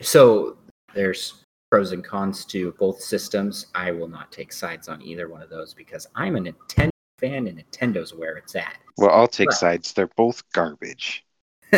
so 0.00 0.56
there's 0.94 1.44
pros 1.70 1.92
and 1.92 2.02
cons 2.02 2.46
to 2.46 2.72
both 2.78 3.02
systems. 3.02 3.66
I 3.74 3.90
will 3.90 4.08
not 4.08 4.32
take 4.32 4.50
sides 4.50 4.88
on 4.88 5.02
either 5.02 5.28
one 5.28 5.42
of 5.42 5.50
those 5.50 5.74
because 5.74 6.06
I'm 6.14 6.36
a 6.36 6.40
Nintendo 6.40 6.88
fan 7.18 7.48
and 7.48 7.62
Nintendo's 7.62 8.14
where 8.14 8.38
it's 8.38 8.56
at. 8.56 8.78
Well, 8.96 9.10
I'll 9.10 9.28
take 9.28 9.50
Right. 9.50 9.58
sides. 9.58 9.92
They're 9.92 10.08
both 10.16 10.42
garbage. 10.54 11.26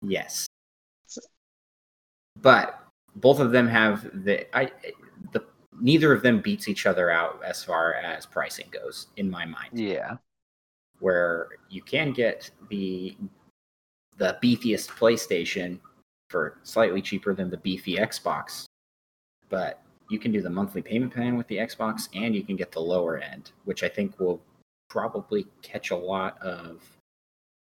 yes. 0.00 0.46
But 2.40 2.82
both 3.14 3.40
of 3.40 3.50
them 3.50 3.68
have 3.68 4.24
the 4.24 4.46
I 4.56 4.72
neither 5.80 6.12
of 6.12 6.22
them 6.22 6.40
beats 6.40 6.68
each 6.68 6.86
other 6.86 7.10
out 7.10 7.40
as 7.44 7.62
far 7.62 7.94
as 7.94 8.26
pricing 8.26 8.68
goes 8.70 9.08
in 9.16 9.30
my 9.30 9.44
mind. 9.44 9.70
Yeah. 9.72 10.16
Where 11.00 11.48
you 11.68 11.82
can 11.82 12.12
get 12.12 12.50
the 12.68 13.16
the 14.16 14.38
beefiest 14.42 14.90
PlayStation 14.90 15.80
for 16.30 16.58
slightly 16.62 17.02
cheaper 17.02 17.34
than 17.34 17.50
the 17.50 17.56
beefy 17.58 17.96
Xbox. 17.96 18.64
But 19.48 19.82
you 20.10 20.18
can 20.18 20.32
do 20.32 20.42
the 20.42 20.50
monthly 20.50 20.82
payment 20.82 21.12
plan 21.12 21.36
with 21.36 21.48
the 21.48 21.56
Xbox 21.56 22.08
and 22.14 22.34
you 22.34 22.44
can 22.44 22.56
get 22.56 22.72
the 22.72 22.80
lower 22.80 23.18
end, 23.18 23.52
which 23.64 23.82
I 23.82 23.88
think 23.88 24.18
will 24.20 24.40
probably 24.88 25.46
catch 25.62 25.90
a 25.90 25.96
lot 25.96 26.40
of 26.40 26.82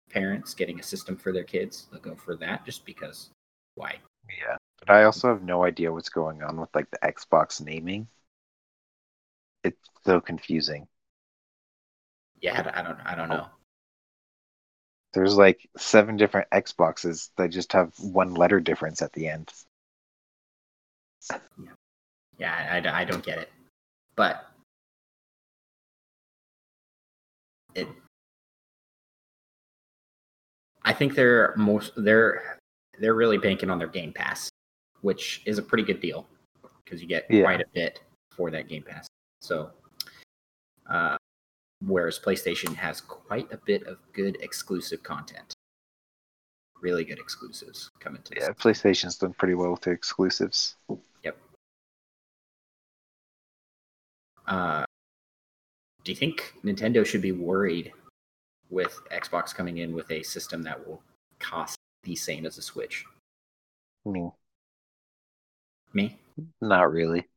parents 0.10 0.54
getting 0.54 0.80
a 0.80 0.84
system 0.84 1.17
for 1.17 1.32
their 1.32 1.43
kids. 1.43 1.88
They'll 1.91 2.02
go 2.02 2.15
for 2.15 2.36
that 2.36 2.65
just 2.65 2.86
because 2.86 3.32
why? 3.76 3.95
Yeah. 4.30 4.58
But 4.86 4.96
I 4.96 5.04
also 5.06 5.30
have 5.30 5.43
no 5.43 5.63
idea 5.63 5.91
what's 5.91 6.10
going 6.10 6.43
on 6.43 6.60
with 6.60 6.69
like 6.76 6.89
the 6.91 6.98
Xbox 6.98 7.63
naming. 7.63 8.08
It's 9.63 9.80
so 10.06 10.19
confusing. 10.19 10.88
Yeah, 12.41 12.72
I 12.74 12.82
don't 12.82 13.00
I 13.06 13.15
don't 13.15 13.30
know. 13.30 13.48
There's 15.13 15.38
like 15.38 15.69
seven 15.78 16.17
different 16.17 16.50
Xboxes 16.50 17.30
that 17.38 17.52
just 17.52 17.72
have 17.74 17.93
one 18.00 18.34
letter 18.34 18.60
difference 18.60 19.02
at 19.02 19.13
the 19.13 19.28
end. 19.28 19.52
Yeah, 22.38 22.54
I, 22.54 22.80
I, 22.80 23.02
I 23.02 23.06
don't 23.06 23.24
get 23.24 23.38
it. 23.38 23.50
But 24.15 24.46
it 27.76 27.88
I 30.84 30.93
think 30.93 31.15
they're 31.15 31.54
most 31.56 31.93
they're 31.96 32.60
they're 33.00 33.13
really 33.13 33.38
banking 33.38 33.69
on 33.69 33.80
their 33.80 33.88
Game 33.88 34.12
Pass, 34.13 34.50
which 35.03 35.41
is 35.45 35.57
a 35.57 35.61
pretty 35.61 35.83
good 35.83 35.99
deal 35.99 36.25
because 36.83 37.01
you 37.01 37.07
get 37.07 37.29
Yeah. 37.29 37.43
quite 37.43 37.61
a 37.61 37.67
bit 37.73 38.01
for 38.31 38.49
that 38.49 38.67
Game 38.67 38.83
Pass. 38.83 39.07
So, 39.41 39.71
uh, 40.89 41.17
whereas 41.81 42.17
PlayStation 42.17 42.73
has 42.75 43.01
quite 43.01 43.51
a 43.51 43.57
bit 43.57 43.83
of 43.83 43.99
good 44.13 44.37
exclusive 44.41 45.03
content, 45.03 45.53
really 46.79 47.03
good 47.03 47.19
exclusives 47.19 47.89
coming 47.99 48.21
to. 48.23 48.35
Yeah. 48.35 48.49
PlayStation's 48.53 49.17
done 49.17 49.33
pretty 49.33 49.53
well 49.55 49.71
with 49.71 49.87
exclusives. 49.87 50.77
Yep. 51.23 51.37
Uh, 54.47 54.85
do 56.03 56.11
you 56.11 56.15
think 56.15 56.53
Nintendo 56.63 57.05
should 57.05 57.21
be 57.21 57.31
worried 57.33 57.93
with 58.69 59.01
Xbox 59.11 59.53
coming 59.53 59.79
in 59.79 59.93
with 59.93 60.09
a 60.11 60.23
system 60.23 60.63
that 60.63 60.85
will 60.87 61.01
cost 61.39 61.77
the 62.03 62.15
same 62.15 62.45
as 62.45 62.57
a 62.57 62.61
Switch? 62.61 63.05
I 64.05 64.09
mean, 64.09 64.31
Me? 65.93 66.19
not 66.62 66.91
really. 66.91 67.27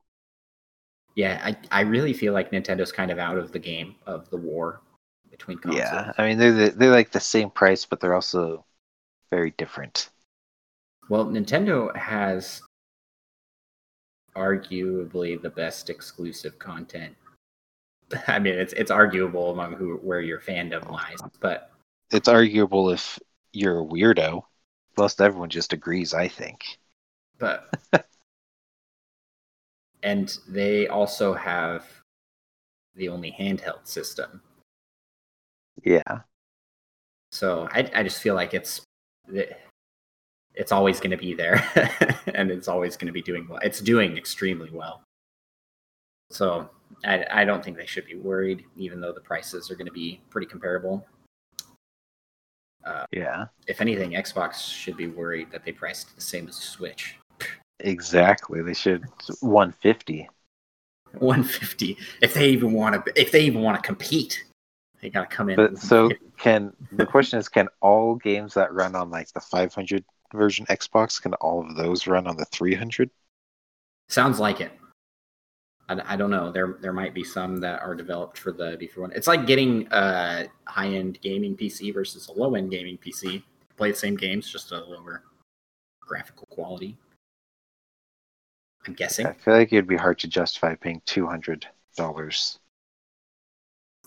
Yeah, 1.15 1.41
I, 1.43 1.57
I 1.71 1.81
really 1.83 2.13
feel 2.13 2.33
like 2.35 2.51
Nintendo's 2.51 2.93
kind 2.93 3.11
of 3.11 3.19
out 3.19 3.39
of 3.39 3.53
the 3.53 3.59
game 3.59 3.95
of 4.07 4.29
the 4.31 4.37
war 4.37 4.83
between 5.31 5.59
consoles. 5.59 5.83
Yeah, 5.83 6.13
I 6.19 6.27
mean 6.29 6.39
they're 6.39 6.53
the, 6.53 6.71
they're 6.71 6.91
like 6.91 7.11
the 7.11 7.21
same 7.21 7.51
price, 7.51 7.85
but 7.87 8.01
they're 8.01 8.15
also 8.15 8.65
very 9.31 9.53
different. 9.53 10.11
Well, 11.09 11.27
Nintendo 11.27 11.95
has 11.97 12.63
arguably 14.37 15.41
the 15.41 15.51
best 15.51 15.89
exclusive 15.89 16.59
content. 16.59 17.15
I 18.27 18.39
mean, 18.39 18.55
it's 18.55 18.73
it's 18.75 18.91
arguable 18.91 19.51
among 19.51 19.75
who 19.75 19.97
where 19.97 20.21
your 20.21 20.41
fandom 20.41 20.91
lies, 20.91 21.19
but 21.41 21.71
It's 22.11 22.29
arguable 22.29 22.91
if 22.91 23.19
you're 23.53 23.81
a 23.81 23.85
weirdo. 23.85 24.43
Most 24.97 25.21
everyone 25.21 25.51
just 25.51 25.73
agrees, 25.73 26.15
I 26.15 26.29
think. 26.29 26.79
but 27.39 27.71
and 30.07 30.39
they 30.47 30.87
also 30.87 31.35
have 31.35 31.85
the 32.95 33.09
only 33.09 33.35
handheld 33.39 33.85
system. 33.85 34.41
Yeah, 35.83 36.21
So 37.33 37.69
I 37.73 37.91
I 37.93 38.03
just 38.03 38.23
feel 38.23 38.35
like 38.35 38.55
it's 38.55 38.83
it's 40.55 40.73
always 40.73 41.01
going 41.01 41.11
to 41.11 41.17
be 41.19 41.35
there, 41.35 41.59
and 42.35 42.51
it's 42.51 42.69
always 42.69 42.97
going 42.97 43.09
to 43.09 43.13
be 43.13 43.21
doing 43.21 43.47
well. 43.49 43.59
It's 43.63 43.81
doing 43.81 44.17
extremely 44.17 44.71
well. 44.71 45.03
So 46.31 46.71
I 47.05 47.27
I 47.31 47.45
don't 47.45 47.63
think 47.63 47.77
they 47.77 47.87
should 47.87 48.07
be 48.07 48.17
worried, 48.17 48.65
even 48.77 49.01
though 49.01 49.13
the 49.13 49.21
prices 49.21 49.71
are 49.71 49.77
going 49.77 49.93
to 49.93 49.99
be 50.05 50.21
pretty 50.31 50.47
comparable. 50.47 51.05
Uh, 52.85 53.05
yeah, 53.11 53.47
if 53.67 53.81
anything, 53.81 54.13
Xbox 54.13 54.55
should 54.73 54.97
be 54.97 55.09
worried 55.09 55.51
that 55.51 55.65
they 55.65 55.73
priced 55.73 56.15
the 56.15 56.23
same 56.23 56.47
as 56.49 56.55
Switch. 56.55 57.19
Exactly. 57.81 58.63
They 58.63 58.75
should 58.75 59.05
150. 59.41 60.29
150. 61.19 61.99
If 62.21 62.35
they 62.35 62.51
even 62.51 62.73
want 62.73 63.05
to, 63.05 63.21
if 63.21 63.33
they 63.33 63.45
even 63.45 63.63
want 63.63 63.83
to 63.83 63.87
compete, 63.87 64.45
they 65.01 65.11
got 65.11 65.31
to 65.31 65.37
come 65.37 65.51
in. 65.51 65.57
But 65.57 65.79
so 65.79 66.11
can 66.37 66.73
the 66.93 67.07
question 67.07 67.39
is, 67.39 67.49
can 67.49 67.69
all 67.81 68.15
games 68.17 68.55
that 68.55 68.73
run 68.73 68.95
on 68.95 69.11
like 69.11 69.33
the 69.33 69.41
500 69.41 70.05
version 70.33 70.67
Xbox, 70.67 71.21
can 71.21 71.35
all 71.35 71.61
of 71.61 71.77
those 71.77 72.07
run 72.07 72.27
on 72.27 72.37
the 72.37 72.45
300? 72.47 73.11
Sounds 74.09 74.39
like 74.39 74.61
it. 74.61 74.73
I, 75.89 76.15
I 76.15 76.17
don't 76.17 76.31
know. 76.31 76.51
There 76.51 76.77
there 76.81 76.93
might 76.93 77.15
be 77.15 77.25
some 77.25 77.59
that 77.59 77.81
are 77.81 77.95
developed 77.95 78.39
for 78.39 78.53
the 78.53 78.77
beefy 78.79 79.01
one. 79.01 79.13
It's 79.13 79.27
like 79.27 79.47
getting 79.47 79.89
a 79.91 80.47
high 80.67 80.89
end 80.89 81.21
gaming 81.21 81.57
PC 81.57 81.93
versus 81.93 82.29
a 82.29 82.33
low 82.33 82.55
end 82.55 82.71
gaming 82.71 82.99
PC. 82.99 83.43
Play 83.77 83.91
the 83.91 83.97
same 83.97 84.17
games, 84.17 84.51
just 84.51 84.73
a 84.73 84.85
lower 84.85 85.23
graphical 86.01 86.47
quality. 86.47 86.97
I'm 88.87 88.95
guessing 88.95 89.27
I 89.27 89.33
feel 89.33 89.55
like 89.55 89.73
it'd 89.73 89.87
be 89.89 89.97
hard 89.97 90.19
to 90.21 90.29
justify 90.29 90.75
paying 90.75 91.01
$200 91.07 91.65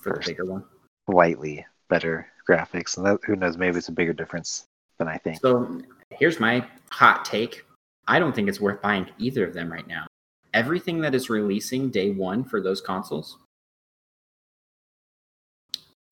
for 0.01 0.13
the 0.13 0.23
bigger 0.25 0.45
one. 0.45 0.63
slightly 1.09 1.65
better 1.89 2.27
graphics, 2.49 2.97
and 2.97 3.05
that, 3.05 3.19
who 3.25 3.35
knows, 3.35 3.57
maybe 3.57 3.77
it's 3.77 3.89
a 3.89 3.91
bigger 3.91 4.13
difference 4.13 4.65
than 4.97 5.07
I 5.07 5.17
think. 5.17 5.39
So 5.41 5.81
here's 6.11 6.39
my 6.39 6.65
hot 6.91 7.25
take. 7.25 7.65
I 8.07 8.19
don't 8.19 8.33
think 8.33 8.47
it's 8.47 8.61
worth 8.61 8.81
buying 8.81 9.07
either 9.17 9.45
of 9.45 9.53
them 9.53 9.71
right 9.71 9.87
now. 9.87 10.07
Everything 10.53 11.01
that 11.01 11.13
is 11.13 11.29
releasing 11.29 11.89
day 11.89 12.09
one 12.11 12.43
for 12.43 12.61
those 12.61 12.81
consoles 12.81 13.37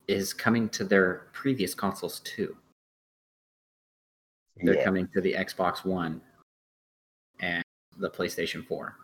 is 0.06 0.32
coming 0.32 0.68
to 0.70 0.84
their 0.84 1.26
previous 1.32 1.74
consoles 1.74 2.20
too. 2.20 2.56
They're 4.56 4.76
Yeah. 4.76 4.84
coming 4.84 5.08
to 5.08 5.20
the 5.20 5.34
Xbox 5.34 5.84
One 5.84 6.20
and 7.40 7.62
the 7.98 8.10
PlayStation 8.10 8.66
4. 8.66 8.94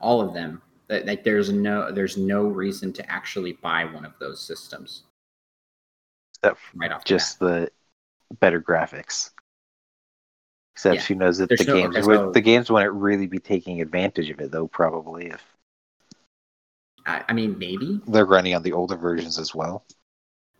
All 0.00 0.20
of 0.20 0.34
them. 0.34 0.62
Like 0.88 1.22
there's 1.22 1.50
no 1.50 1.92
there's 1.92 2.16
no 2.16 2.44
reason 2.44 2.92
to 2.94 3.08
actually 3.10 3.52
buy 3.52 3.84
one 3.84 4.04
of 4.04 4.12
those 4.18 4.40
systems 4.40 5.04
Except 6.42 6.58
right 6.74 6.90
off 6.90 7.04
just 7.04 7.38
the 7.38 7.70
better 8.40 8.60
graphics. 8.60 9.30
Except 10.74 10.96
Yeah. 10.96 11.02
who 11.02 11.14
knows 11.14 11.38
if 11.38 11.48
There's 11.48 11.60
the 11.60 11.66
no- 11.66 11.74
games 11.92 12.06
would 12.08 12.14
no- 12.20 12.32
the 12.32 12.40
games 12.40 12.70
wouldn't 12.70 12.92
really 12.94 13.28
be 13.28 13.38
taking 13.38 13.80
advantage 13.80 14.30
of 14.30 14.40
it 14.40 14.50
though. 14.50 14.66
Probably 14.66 15.26
if 15.26 15.44
I, 17.06 17.24
I 17.28 17.32
mean, 17.34 17.56
maybe. 17.58 18.00
they're 18.08 18.26
running 18.26 18.54
on 18.54 18.62
the 18.62 18.72
older 18.72 18.96
versions 18.96 19.38
as 19.38 19.54
well. 19.54 19.84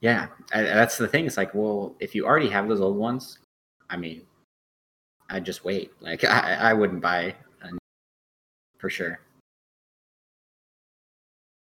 Yeah, 0.00 0.28
I, 0.54 0.62
that's 0.62 0.96
the 0.96 1.06
thing. 1.08 1.26
It's 1.26 1.36
like, 1.36 1.54
well, 1.54 1.94
if 2.00 2.14
you 2.14 2.24
already 2.24 2.48
have 2.48 2.66
those 2.68 2.80
old 2.80 2.96
ones, 2.96 3.38
I 3.90 3.96
mean, 3.98 4.22
I'd 5.30 5.44
just 5.44 5.64
wait. 5.64 5.92
Like, 6.00 6.24
I, 6.24 6.54
I 6.54 6.72
wouldn't 6.72 7.00
buy 7.00 7.34
for 8.78 8.90
sure. 8.90 9.20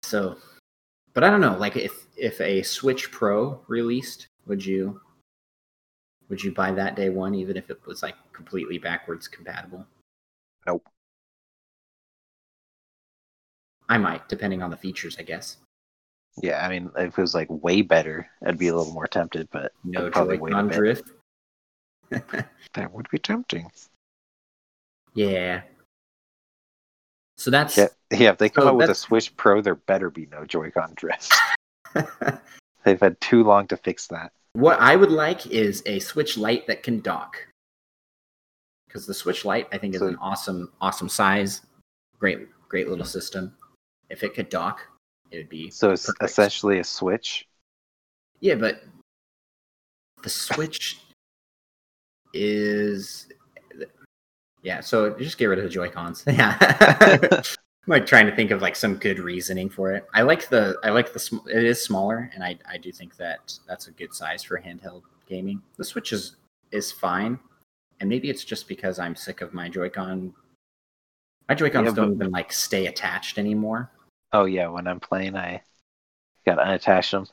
So, 0.01 0.37
but 1.13 1.23
I 1.23 1.29
don't 1.29 1.41
know. 1.41 1.57
Like, 1.57 1.77
if 1.77 2.07
if 2.17 2.41
a 2.41 2.63
Switch 2.63 3.11
Pro 3.11 3.61
released, 3.67 4.27
would 4.47 4.65
you 4.65 4.99
would 6.29 6.43
you 6.43 6.51
buy 6.51 6.71
that 6.71 6.95
day 6.95 7.09
one, 7.09 7.35
even 7.35 7.55
if 7.55 7.69
it 7.69 7.79
was 7.85 8.03
like 8.03 8.15
completely 8.33 8.77
backwards 8.77 9.27
compatible? 9.27 9.85
Nope. 10.65 10.83
I 13.89 13.97
might, 13.97 14.27
depending 14.29 14.63
on 14.63 14.71
the 14.71 14.77
features, 14.77 15.17
I 15.19 15.23
guess. 15.23 15.57
Yeah, 16.41 16.65
I 16.65 16.69
mean, 16.69 16.89
if 16.97 17.17
it 17.17 17.21
was 17.21 17.35
like 17.35 17.47
way 17.49 17.81
better, 17.81 18.27
I'd 18.45 18.57
be 18.57 18.69
a 18.69 18.75
little 18.75 18.93
more 18.93 19.05
tempted. 19.07 19.47
But 19.51 19.71
No 19.83 20.09
probably 20.09 20.39
wait 20.39 20.51
a 20.51 20.55
Joy-Con 20.55 20.67
drift. 20.69 21.11
that 22.73 22.91
would 22.93 23.09
be 23.09 23.19
tempting. 23.19 23.69
Yeah. 25.13 25.61
So 27.37 27.51
that's 27.51 27.77
Yeah, 27.77 27.87
yeah. 28.11 28.31
If 28.31 28.37
they 28.37 28.49
come 28.49 28.63
So 28.65 28.69
out 28.69 28.77
with 28.77 28.89
a 28.89 28.95
Switch 28.95 29.35
Pro, 29.37 29.61
there 29.61 29.75
better 29.75 30.09
be 30.09 30.27
no 30.31 30.45
Joy-Con 30.45 30.93
drift. 30.95 31.33
They've 32.83 32.99
had 32.99 33.19
too 33.21 33.43
long 33.43 33.67
to 33.67 33.77
fix 33.77 34.07
that. 34.07 34.31
what 34.53 34.79
I 34.79 34.95
would 34.95 35.11
like 35.11 35.47
is 35.47 35.81
a 35.85 35.99
Switch 35.99 36.37
Lite 36.37 36.67
that 36.67 36.83
can 36.83 36.99
dock. 37.01 37.37
Because 38.87 39.05
the 39.07 39.13
Switch 39.13 39.45
Lite, 39.45 39.67
I 39.71 39.77
think, 39.77 39.95
is 39.95 40.01
So- 40.01 40.07
an 40.07 40.17
awesome, 40.21 40.71
awesome 40.81 41.09
size. 41.09 41.61
Great, 42.19 42.47
great 42.69 42.87
little 42.89 43.05
system. 43.05 43.55
If 44.09 44.23
it 44.23 44.33
could 44.35 44.49
dock, 44.49 44.81
it 45.31 45.37
would 45.37 45.49
be 45.49 45.69
So 45.71 45.91
it's 45.91 46.05
perfect. 46.05 46.23
essentially 46.23 46.79
a 46.79 46.83
Switch. 46.83 47.47
Yeah, 48.39 48.55
but 48.55 48.83
the 50.21 50.29
Switch 50.29 50.99
is 52.33 53.27
yeah. 54.61 54.79
So 54.81 55.11
just 55.17 55.37
get 55.37 55.45
rid 55.45 55.59
of 55.59 55.63
the 55.65 55.69
Joy 55.69 55.89
Cons. 55.89 56.23
Yeah, 56.27 56.57
I'm 56.59 57.91
like 57.91 58.05
trying 58.05 58.27
to 58.27 58.35
think 58.35 58.51
of 58.51 58.61
like 58.61 58.77
some 58.77 58.95
good 58.95 59.19
reasoning 59.19 59.69
for 59.69 59.91
it. 59.91 60.05
I 60.13 60.21
like 60.21 60.47
the 60.47 60.77
I 60.83 60.89
like 60.89 61.11
the 61.11 61.19
sm- 61.19 61.47
it 61.49 61.63
is 61.63 61.83
smaller, 61.83 62.31
and 62.33 62.43
I 62.43 62.57
I 62.69 62.77
do 62.77 62.91
think 62.91 63.17
that 63.17 63.53
that's 63.67 63.87
a 63.87 63.91
good 63.91 64.13
size 64.13 64.41
for 64.41 64.57
handheld 64.57 65.03
gaming. 65.27 65.61
The 65.77 65.83
Switch 65.83 66.13
is 66.13 66.37
is 66.71 66.91
fine, 66.91 67.37
and 67.99 68.09
maybe 68.09 68.29
it's 68.29 68.45
just 68.45 68.69
because 68.69 68.99
I'm 68.99 69.15
sick 69.15 69.41
of 69.41 69.53
my 69.53 69.67
Joy-Con. 69.67 70.33
My 71.49 71.55
Joy-Cons 71.55 71.87
Yeah, 71.87 71.93
don't 71.93 72.13
even 72.13 72.31
like 72.31 72.53
stay 72.53 72.87
attached 72.87 73.37
anymore. 73.37 73.91
Oh 74.31 74.45
yeah, 74.45 74.69
when 74.69 74.87
I'm 74.87 75.01
playing, 75.01 75.35
I 75.35 75.61
got 76.45 76.55
to 76.55 76.63
unattach 76.63 77.11
them. 77.11 77.27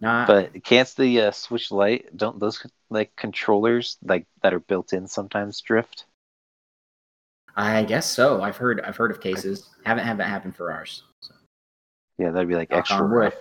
Not 0.00 0.26
But 0.26 0.64
can't 0.64 0.92
the 0.96 1.20
uh, 1.22 1.30
Switch 1.30 1.70
Lite? 1.70 2.16
Don't 2.16 2.40
those 2.40 2.64
like 2.88 3.14
controllers 3.16 3.98
like 4.02 4.26
that 4.42 4.54
are 4.54 4.60
built 4.60 4.92
in 4.92 5.06
sometimes 5.06 5.60
drift? 5.60 6.06
I 7.56 7.82
guess 7.84 8.10
so. 8.10 8.42
I've 8.42 8.56
heard 8.56 8.80
I've 8.80 8.96
heard 8.96 9.10
of 9.10 9.20
cases. 9.20 9.68
Haven't 9.84 10.04
had 10.04 10.18
that 10.18 10.28
happen 10.28 10.52
for 10.52 10.72
ours. 10.72 11.02
So. 11.20 11.34
Yeah, 12.18 12.30
that'd 12.30 12.48
be 12.48 12.54
like 12.54 12.70
Knock 12.70 12.80
extra 12.80 12.96
on 12.98 13.32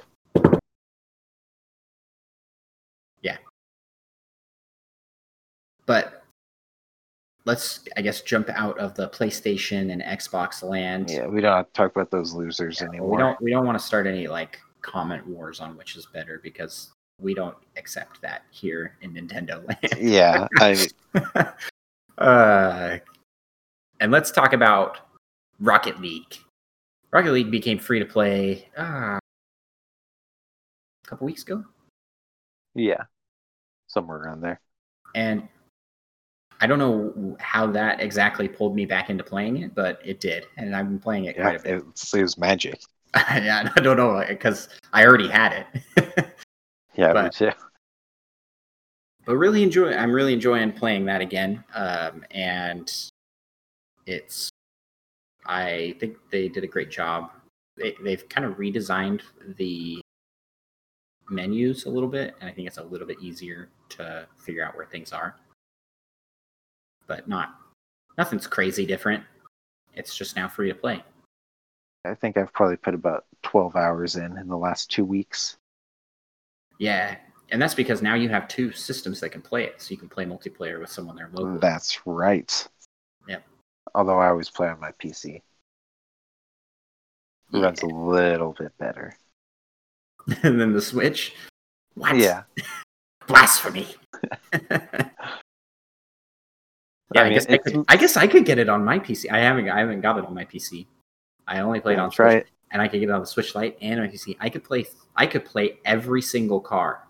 Yeah. 3.21 3.37
But 5.85 6.23
let's 7.45 7.85
I 7.95 8.01
guess 8.01 8.21
jump 8.21 8.49
out 8.49 8.77
of 8.79 8.95
the 8.95 9.07
PlayStation 9.09 9.93
and 9.93 10.01
Xbox 10.01 10.61
land. 10.61 11.09
Yeah, 11.09 11.27
we 11.27 11.39
don't 11.39 11.73
talk 11.73 11.91
about 11.91 12.11
those 12.11 12.33
losers 12.33 12.81
Yeah, 12.81 12.87
anymore. 12.87 13.11
We 13.11 13.17
don't 13.17 13.41
we 13.41 13.51
don't 13.51 13.65
want 13.65 13.79
to 13.79 13.85
start 13.85 14.07
any 14.07 14.27
like 14.27 14.59
comment 14.81 15.25
wars 15.27 15.59
on 15.59 15.75
which 15.77 15.95
is 15.95 16.05
better 16.07 16.39
because 16.43 16.91
we 17.21 17.33
don't 17.33 17.57
accept 17.75 18.21
that 18.21 18.43
here 18.49 18.95
in 19.01 19.13
Nintendo 19.13 19.65
land. 19.67 19.93
Yeah, 19.99 20.47
I 20.57 20.87
uh, 22.17 22.97
and 23.99 24.11
let's 24.11 24.31
talk 24.31 24.53
about 24.53 24.99
Rocket 25.59 25.99
League. 25.99 26.37
Rocket 27.11 27.31
League 27.31 27.51
became 27.51 27.79
free 27.79 27.99
to 27.99 28.05
play 28.05 28.67
uh, 28.77 29.17
a 29.17 31.07
couple 31.07 31.25
weeks 31.25 31.41
ago. 31.43 31.65
yeah, 32.75 33.03
somewhere 33.87 34.19
around 34.19 34.41
there. 34.41 34.61
and 35.15 35.47
I 36.61 36.67
don't 36.67 36.79
know 36.79 37.37
how 37.39 37.67
that 37.67 38.01
exactly 38.01 38.47
pulled 38.47 38.75
me 38.75 38.85
back 38.85 39.09
into 39.09 39.23
playing 39.23 39.57
it, 39.63 39.73
but 39.75 39.99
it 40.03 40.19
did, 40.19 40.45
and 40.57 40.75
I've 40.75 40.87
been 40.87 40.99
playing 40.99 41.25
it 41.25 41.35
Yeah, 41.37 41.41
quite 41.43 41.59
a 41.59 41.63
bit. 41.63 41.73
it, 41.73 42.17
it 42.17 42.21
was 42.21 42.37
magic. 42.37 42.79
yeah, 43.15 43.71
I 43.75 43.79
don't 43.81 43.97
know 43.97 44.23
because 44.27 44.69
I 44.93 45.05
already 45.05 45.27
had 45.27 45.65
it, 45.97 46.25
Yeah, 46.95 47.07
me 47.07 47.13
But- 47.13 47.33
too. 47.33 47.51
but 49.25 49.35
really 49.37 49.63
enjoy. 49.63 49.93
I'm 49.93 50.11
really 50.11 50.33
enjoying 50.33 50.71
playing 50.71 51.05
that 51.05 51.21
again, 51.21 51.63
um, 51.73 52.23
and 52.31 52.91
it's. 54.05 54.49
I 55.45 55.95
think 55.99 56.17
they 56.29 56.47
did 56.47 56.63
a 56.63 56.67
great 56.67 56.91
job. 56.91 57.31
They, 57.77 57.95
they've 58.03 58.27
kind 58.29 58.45
of 58.45 58.57
redesigned 58.57 59.21
the 59.57 59.99
menus 61.29 61.85
a 61.85 61.89
little 61.89 62.09
bit, 62.09 62.35
and 62.41 62.49
I 62.49 62.53
think 62.53 62.67
it's 62.67 62.77
a 62.77 62.83
little 62.83 63.07
bit 63.07 63.17
easier 63.21 63.69
to 63.89 64.27
figure 64.37 64.63
out 64.63 64.75
where 64.75 64.85
things 64.85 65.11
are. 65.13 65.35
But 67.07 67.27
not 67.27 67.55
nothing's 68.17 68.45
crazy 68.45 68.85
different. 68.85 69.23
It's 69.95 70.15
just 70.15 70.35
now 70.35 70.47
free 70.47 70.67
to 70.69 70.75
play. 70.75 71.03
I 72.05 72.15
think 72.15 72.37
I've 72.37 72.53
probably 72.53 72.77
put 72.77 72.93
about 72.93 73.25
twelve 73.41 73.75
hours 73.75 74.15
in 74.15 74.37
in 74.37 74.47
the 74.47 74.57
last 74.57 74.89
two 74.89 75.05
weeks. 75.05 75.57
Yeah, 76.77 77.17
and 77.51 77.61
that's 77.61 77.73
because 77.73 78.01
now 78.01 78.15
you 78.15 78.29
have 78.29 78.47
two 78.47 78.71
systems 78.71 79.19
that 79.19 79.29
can 79.29 79.41
play 79.41 79.65
it, 79.65 79.81
so 79.81 79.91
you 79.91 79.97
can 79.97 80.09
play 80.09 80.25
multiplayer 80.25 80.79
with 80.79 80.89
someone 80.89 81.15
there 81.15 81.29
locally. 81.33 81.59
That's 81.59 82.05
right. 82.05 82.67
Yep. 83.27 83.43
Although 83.95 84.19
I 84.19 84.29
always 84.29 84.49
play 84.49 84.67
on 84.67 84.79
my 84.79 84.91
PC. 84.91 85.41
Yeah. 87.51 87.61
runs 87.61 87.81
a 87.81 87.87
little 87.87 88.55
bit 88.57 88.77
better. 88.77 89.15
and 90.43 90.59
then 90.59 90.73
the 90.73 90.81
Switch. 90.81 91.33
What? 91.95 92.15
Yeah. 92.15 92.43
Blasphemy. 93.27 93.87
yeah, 94.53 95.09
I, 97.15 97.23
mean, 97.23 97.33
guess 97.33 97.47
I, 97.47 97.57
could, 97.57 97.85
I 97.87 97.97
guess 97.97 98.17
I 98.17 98.27
could 98.27 98.45
get 98.45 98.57
it 98.57 98.69
on 98.69 98.83
my 98.83 98.99
PC. 98.99 99.31
I 99.31 99.39
haven't 99.39 99.69
I 99.69 99.79
haven't 99.79 100.01
got 100.01 100.17
it 100.17 100.25
on 100.25 100.33
my 100.33 100.45
PC. 100.45 100.87
I 101.49 101.61
only 101.61 101.79
played 101.79 101.97
on 101.97 102.11
Switch, 102.11 102.43
it. 102.43 102.47
and 102.71 102.81
I 102.81 102.87
could 102.87 102.99
get 102.99 103.09
it 103.09 103.11
on 103.11 103.21
the 103.21 103.27
Switch 103.27 103.55
Lite 103.55 103.75
and 103.81 103.99
my 103.99 104.07
PC. 104.07 104.37
I 104.39 104.49
could 104.49 104.63
play 104.63 104.85
I 105.15 105.25
could 105.25 105.43
play 105.43 105.79
every 105.83 106.21
single 106.21 106.61
car 106.61 107.07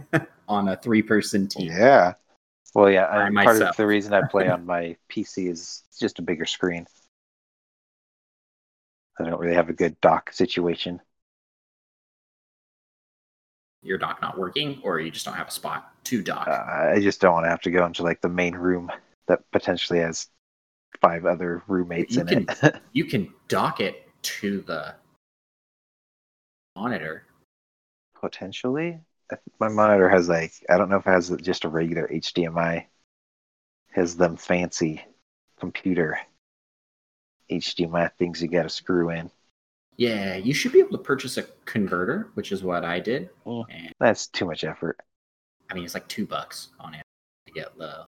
on 0.48 0.68
a 0.68 0.76
three 0.76 1.02
person 1.02 1.46
team. 1.46 1.70
Yeah. 1.70 2.14
Well, 2.74 2.90
yeah. 2.90 3.06
I, 3.10 3.16
part 3.16 3.32
myself. 3.32 3.70
of 3.70 3.76
the 3.76 3.86
reason 3.86 4.14
I 4.14 4.22
play 4.26 4.48
on 4.48 4.64
my 4.66 4.96
PC 5.10 5.50
is 5.50 5.82
just 6.00 6.18
a 6.18 6.22
bigger 6.22 6.46
screen. 6.46 6.86
I 9.20 9.24
don't 9.24 9.38
really 9.38 9.54
have 9.54 9.68
a 9.68 9.74
good 9.74 10.00
dock 10.00 10.32
situation. 10.32 11.00
Your 13.82 13.98
dock 13.98 14.22
not 14.22 14.38
working, 14.38 14.80
or 14.82 15.00
you 15.00 15.10
just 15.10 15.26
don't 15.26 15.34
have 15.34 15.48
a 15.48 15.52
spot 15.52 15.92
to 16.04 16.22
dock. 16.22 16.48
Uh, 16.48 16.94
I 16.94 17.00
just 17.00 17.20
don't 17.20 17.34
want 17.34 17.44
to 17.44 17.50
have 17.50 17.60
to 17.62 17.70
go 17.70 17.84
into 17.84 18.02
like 18.04 18.22
the 18.22 18.28
main 18.30 18.54
room 18.54 18.90
that 19.26 19.42
potentially 19.52 19.98
has 19.98 20.28
five 21.00 21.24
other 21.26 21.62
roommates 21.66 22.16
You 22.16 22.22
in 22.22 22.46
it. 22.50 22.74
you 22.92 23.04
can 23.04 23.32
dock 23.48 23.80
it 23.80 24.08
to 24.22 24.60
the 24.62 24.94
monitor. 26.76 27.24
potentially. 28.20 29.00
My 29.58 29.68
monitor 29.68 30.08
has 30.08 30.28
like 30.28 30.52
I 30.68 30.76
don't 30.76 30.88
know 30.90 30.96
if 30.98 31.06
it 31.06 31.10
has 31.10 31.30
just 31.42 31.64
a 31.64 31.68
regular 31.68 32.08
HDMI. 32.08 32.86
Has 33.92 34.16
them 34.16 34.36
fancy 34.36 35.02
computer 35.58 36.18
HDMI 37.50 38.10
things 38.18 38.42
you 38.42 38.48
got 38.48 38.62
to 38.64 38.68
screw 38.68 39.10
in. 39.10 39.30
Yeah, 39.96 40.36
you 40.36 40.54
should 40.54 40.72
be 40.72 40.80
able 40.80 40.92
to 40.92 40.98
purchase 40.98 41.36
a 41.36 41.42
converter, 41.66 42.30
which 42.34 42.50
is 42.52 42.62
what 42.62 42.84
I 42.84 42.98
did. 43.00 43.28
Mm. 43.46 43.64
And 43.70 43.92
That's 44.00 44.26
too 44.26 44.46
much 44.46 44.64
effort. 44.64 44.98
I 45.70 45.74
mean, 45.74 45.84
it's 45.84 45.94
like 45.94 46.08
two 46.08 46.26
bucks 46.26 46.68
on 46.80 46.94
it 46.94 47.02
to 47.46 47.52
get 47.52 47.76
the. 47.76 48.04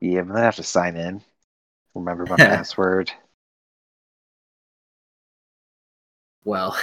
Yeah, 0.00 0.20
I'm 0.20 0.28
gonna 0.28 0.40
have 0.40 0.56
to 0.56 0.62
sign 0.62 0.96
in. 0.96 1.22
Remember 1.94 2.26
my 2.26 2.36
password. 2.36 3.10
Well, 6.44 6.76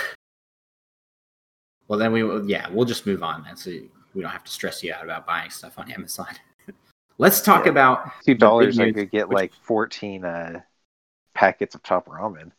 well, 1.88 2.00
then 2.00 2.12
we 2.12 2.24
will. 2.24 2.48
Yeah, 2.50 2.68
we'll 2.70 2.86
just 2.86 3.06
move 3.06 3.24
on 3.24 3.44
then, 3.44 3.56
so 3.56 3.72
we 4.14 4.22
don't 4.22 4.32
have 4.32 4.44
to 4.44 4.52
stress 4.52 4.84
you 4.84 4.94
out 4.94 5.04
about 5.04 5.26
buying 5.26 5.50
stuff 5.50 5.80
on 5.80 5.92
Amazon. 5.92 6.28
Let's 7.18 7.42
talk 7.42 7.66
Yeah. 7.66 7.72
about 7.72 8.12
Two 8.26 8.36
dollars, 8.36 8.80
I 8.80 8.92
could 8.92 9.12
get 9.12 9.30
which- 9.30 9.36
like 9.36 9.54
fourteen 9.54 10.26
uh, 10.26 10.62
packets 11.34 11.76
of 11.76 11.84
top 11.84 12.08
ramen. 12.08 12.52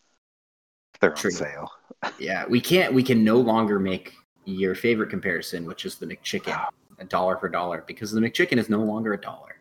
If 0.94 1.00
they're 1.00 1.10
True. 1.10 1.30
on 1.30 1.36
sale. 1.36 1.72
yeah. 2.18 2.46
We 2.46 2.60
can't. 2.60 2.94
We 2.94 3.02
can 3.02 3.24
no 3.24 3.38
longer 3.38 3.78
make 3.78 4.14
your 4.44 4.74
favorite 4.74 5.10
comparison, 5.10 5.64
which 5.66 5.84
is 5.84 5.96
the 5.96 6.06
McChicken. 6.06 6.68
a 7.00 7.04
dollar 7.04 7.36
for 7.36 7.48
dollar 7.48 7.82
because 7.88 8.12
the 8.12 8.20
McChicken 8.20 8.56
is 8.56 8.68
no 8.70 8.78
longer 8.78 9.12
a 9.14 9.20
dollar. 9.20 9.56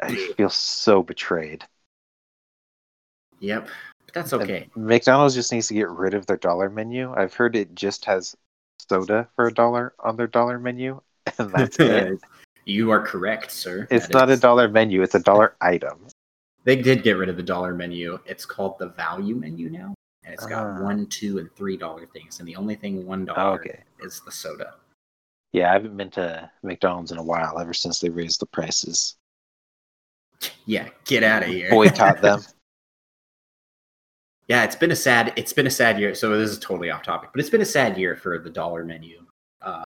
I 0.00 0.14
feel 0.36 0.50
so 0.50 1.02
betrayed. 1.02 1.64
Yep, 3.40 3.68
but 4.04 4.14
that's 4.14 4.32
And 4.32 4.42
okay. 4.42 4.68
McDonald's 4.76 5.34
just 5.34 5.52
needs 5.52 5.68
to 5.68 5.74
get 5.74 5.88
rid 5.88 6.14
of 6.14 6.26
their 6.26 6.36
dollar 6.36 6.68
menu. 6.68 7.12
I've 7.14 7.34
heard 7.34 7.56
it 7.56 7.74
just 7.74 8.04
has 8.04 8.36
soda 8.88 9.28
for 9.34 9.46
a 9.46 9.54
dollar 9.54 9.94
on 10.00 10.16
their 10.16 10.26
dollar 10.26 10.58
menu, 10.58 11.00
and 11.38 11.50
that's 11.52 11.76
it. 11.80 12.20
you 12.66 12.90
are 12.90 13.00
correct, 13.00 13.50
sir. 13.50 13.86
It's 13.90 14.08
That 14.08 14.14
not 14.14 14.30
a 14.30 14.36
dollar 14.36 14.68
menu; 14.68 15.02
it's 15.02 15.14
a 15.14 15.20
dollar 15.20 15.56
item. 15.60 16.06
They 16.64 16.76
did 16.76 17.02
get 17.02 17.16
rid 17.16 17.30
of 17.30 17.36
the 17.36 17.42
dollar 17.42 17.74
menu. 17.74 18.18
It's 18.26 18.44
called 18.44 18.78
the 18.78 18.88
value 18.88 19.34
menu 19.34 19.70
now, 19.70 19.94
and 20.24 20.34
it's 20.34 20.44
got 20.44 20.66
Ah. 20.66 20.82
one, 20.82 21.06
two, 21.06 21.38
and 21.38 21.50
three 21.56 21.78
dollar 21.78 22.04
things, 22.04 22.38
and 22.40 22.46
the 22.46 22.56
only 22.56 22.74
thing 22.74 23.06
one 23.06 23.22
Oh, 23.30 23.34
dollar 23.34 23.60
okay. 23.60 23.80
is 24.00 24.20
the 24.20 24.30
soda. 24.32 24.74
Yeah, 25.52 25.70
I 25.70 25.72
haven't 25.72 25.96
been 25.96 26.10
to 26.10 26.50
McDonald's 26.62 27.10
in 27.12 27.18
a 27.18 27.22
while. 27.22 27.58
Ever 27.58 27.72
since 27.72 27.98
they 27.98 28.10
raised 28.10 28.40
the 28.40 28.46
prices, 28.46 29.16
Yeah, 30.70 30.88
get 31.04 31.24
out 31.24 31.42
of 31.42 31.48
here. 31.48 31.68
boycott 31.68 32.22
them. 32.22 32.40
yeah, 34.46 34.62
it's 34.62 34.76
been 34.76 34.92
a 34.92 34.96
sad. 34.96 35.32
It's 35.34 35.52
been 35.52 35.66
a 35.66 35.70
sad 35.70 35.98
year. 35.98 36.14
So 36.14 36.38
this 36.38 36.48
is 36.48 36.60
totally 36.60 36.92
off 36.92 37.02
topic, 37.02 37.30
but 37.32 37.40
it's 37.40 37.50
been 37.50 37.60
a 37.60 37.64
sad 37.64 37.98
year 37.98 38.14
for 38.14 38.38
the 38.38 38.50
dollar 38.50 38.84
menu, 38.84 39.26
uh, 39.62 39.82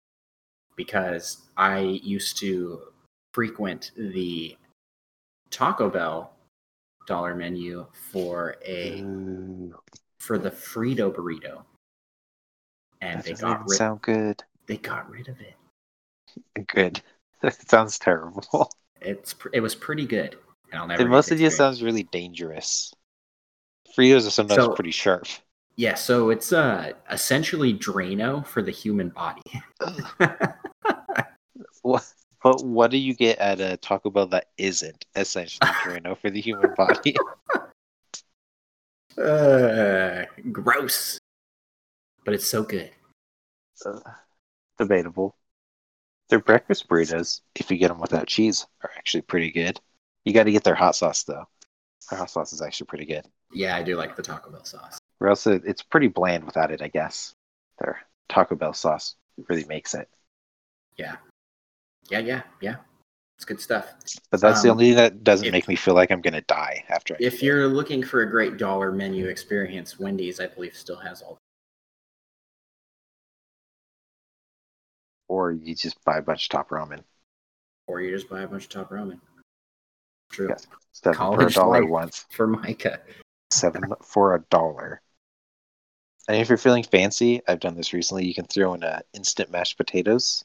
because 0.76 1.42
I 1.54 1.80
used 1.80 2.38
to 2.38 2.80
frequent 3.34 3.90
the 3.94 4.56
Taco 5.50 5.90
Bell 5.90 6.32
dollar 7.06 7.34
menu 7.34 7.86
for 7.92 8.56
a 8.64 9.02
Ooh, 9.02 9.78
for 10.18 10.38
the 10.38 10.50
Frito 10.50 11.14
burrito, 11.14 11.62
and 13.02 13.18
that 13.18 13.26
they 13.26 13.34
got 13.34 13.68
rid. 13.68 13.76
sound 13.76 14.00
good. 14.00 14.42
They 14.64 14.78
got 14.78 15.10
rid 15.10 15.28
of 15.28 15.38
it. 15.42 16.66
Good. 16.66 17.02
It 17.42 17.70
sounds 17.70 17.98
terrible. 17.98 18.70
It's 19.00 19.34
it 19.54 19.60
was 19.60 19.74
pretty 19.74 20.06
good, 20.06 20.36
and 20.70 20.80
I'll 20.80 20.86
never. 20.86 21.02
It 21.02 21.04
get 21.06 21.10
mostly 21.10 21.36
to 21.38 21.50
sounds 21.50 21.82
really 21.82 22.04
dangerous. 22.04 22.92
Fritos 23.96 24.26
are 24.26 24.30
sometimes 24.30 24.64
So- 24.64 24.74
pretty 24.74 24.92
sharp. 24.92 25.26
Yeah, 25.76 25.94
so 25.94 26.28
it's 26.28 26.52
uh 26.52 26.92
essentially 27.10 27.72
Drano 27.72 28.46
for 28.46 28.60
the 28.60 28.72
human 28.72 29.08
body. 29.10 29.40
What? 31.82 32.04
But 32.42 32.64
what 32.64 32.90
do 32.90 32.96
you 32.96 33.14
get 33.14 33.38
at 33.38 33.60
a 33.60 33.76
Taco 33.76 34.10
Bell 34.10 34.26
that 34.28 34.46
isn't 34.56 35.04
essentially 35.14 35.70
Drano 35.84 36.16
for 36.18 36.30
the 36.30 36.40
human 36.40 36.74
body? 36.74 37.14
uh, 39.18 40.24
gross, 40.50 41.18
but 42.24 42.34
it's 42.34 42.46
so 42.46 42.62
good. 42.62 42.90
Uh, 43.84 44.00
debatable. 44.78 45.36
Their 46.28 46.40
breakfast 46.40 46.88
burritos, 46.88 47.40
if 47.56 47.70
you 47.70 47.76
get 47.76 47.88
them 47.88 48.00
without 48.00 48.26
cheese, 48.26 48.66
are 48.82 48.90
actually 48.96 49.22
pretty 49.22 49.50
good. 49.50 49.80
You 50.24 50.32
got 50.32 50.44
to 50.44 50.52
get 50.52 50.64
their 50.64 50.74
hot 50.74 50.94
sauce 50.96 51.22
though. 51.22 51.46
Their 52.10 52.18
hot 52.18 52.30
sauce 52.30 52.52
is 52.52 52.62
actually 52.62 52.86
pretty 52.86 53.06
good. 53.06 53.26
Yeah, 53.52 53.76
I 53.76 53.82
do 53.82 53.96
like 53.96 54.16
the 54.16 54.22
Taco 54.22 54.50
Bell 54.50 54.64
sauce. 54.64 54.98
Or 55.20 55.28
else 55.28 55.46
it- 55.46 55.64
it's 55.64 55.82
pretty 55.82 56.08
bland 56.08 56.44
without 56.44 56.70
it, 56.70 56.82
I 56.82 56.88
guess. 56.88 57.34
Their 57.78 58.00
Taco 58.28 58.56
Bell 58.56 58.72
sauce 58.72 59.16
really 59.48 59.64
makes 59.64 59.94
it. 59.94 60.08
Yeah, 60.96 61.16
yeah, 62.08 62.18
yeah, 62.20 62.42
yeah. 62.60 62.76
It's 63.36 63.44
good 63.46 63.60
stuff. 63.60 63.94
But 64.30 64.40
that's 64.42 64.60
the 64.62 64.68
Um, 64.68 64.72
only 64.72 64.88
thing 64.88 64.96
that 64.96 65.24
doesn't 65.24 65.46
if- 65.46 65.52
make 65.52 65.66
me 65.66 65.74
feel 65.76 65.94
like 65.94 66.10
I'm 66.10 66.20
gonna 66.20 66.42
die 66.42 66.84
after 66.88 67.14
I 67.14 67.18
If 67.20 67.42
you're 67.42 67.66
looking 67.68 68.02
for 68.02 68.20
a 68.20 68.30
great 68.30 68.58
dollar 68.58 68.92
menu 68.92 69.28
experience, 69.28 69.98
Wendy's, 69.98 70.40
I 70.40 70.46
believe, 70.48 70.76
still 70.76 70.96
has 70.96 71.22
all. 71.22 71.38
or 75.28 75.52
you 75.52 75.76
just 75.76 76.02
buy 76.04 76.18
a 76.18 76.22
bunch 76.22 76.46
of 76.46 76.48
top 76.48 76.70
ramen. 76.70 77.04
Or 77.86 78.00
you 78.00 78.10
just 78.14 78.28
buy 78.28 78.42
a 78.42 78.48
bunch 78.48 78.64
of 78.64 78.70
top 78.70 78.90
ramen. 78.90 79.20
True. 80.30 80.48
Yeah. 80.48 80.56
Seven 80.92 81.16
for 81.16 81.46
a 81.46 81.50
dollar 81.50 81.86
once. 81.86 82.26
For 82.30 82.46
Micah. 82.46 83.00
Seven 83.50 83.92
for 84.02 84.34
a 84.34 84.40
dollar. 84.50 85.02
And 86.28 86.38
if 86.38 86.48
you're 86.48 86.58
feeling 86.58 86.84
fancy, 86.84 87.42
I've 87.48 87.60
done 87.60 87.76
this 87.76 87.92
recently. 87.92 88.26
You 88.26 88.34
can 88.34 88.44
throw 88.44 88.74
in 88.74 88.84
uh, 88.84 89.00
instant 89.12 89.50
mashed 89.50 89.76
potatoes, 89.76 90.44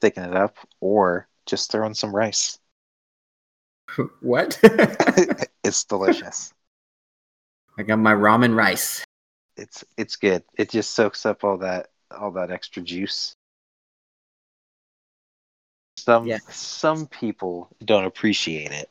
thicken 0.00 0.24
it 0.24 0.36
up, 0.36 0.56
or 0.80 1.28
just 1.46 1.70
throw 1.70 1.86
in 1.86 1.94
some 1.94 2.14
rice. 2.14 2.58
what? 4.20 4.58
it's 5.64 5.84
delicious. 5.84 6.52
I 7.78 7.82
got 7.82 7.98
my 7.98 8.14
ramen 8.14 8.56
rice. 8.56 9.04
It's 9.56 9.84
it's 9.96 10.16
good. 10.16 10.42
It 10.58 10.70
just 10.70 10.90
soaks 10.94 11.24
up 11.24 11.44
all 11.44 11.58
that 11.58 11.88
all 12.10 12.32
that 12.32 12.50
extra 12.50 12.82
juice. 12.82 13.34
Some 15.96 16.26
Yeah. 16.26 16.38
some 16.50 17.06
people 17.06 17.68
don't 17.84 18.04
appreciate 18.04 18.70
it. 18.72 18.90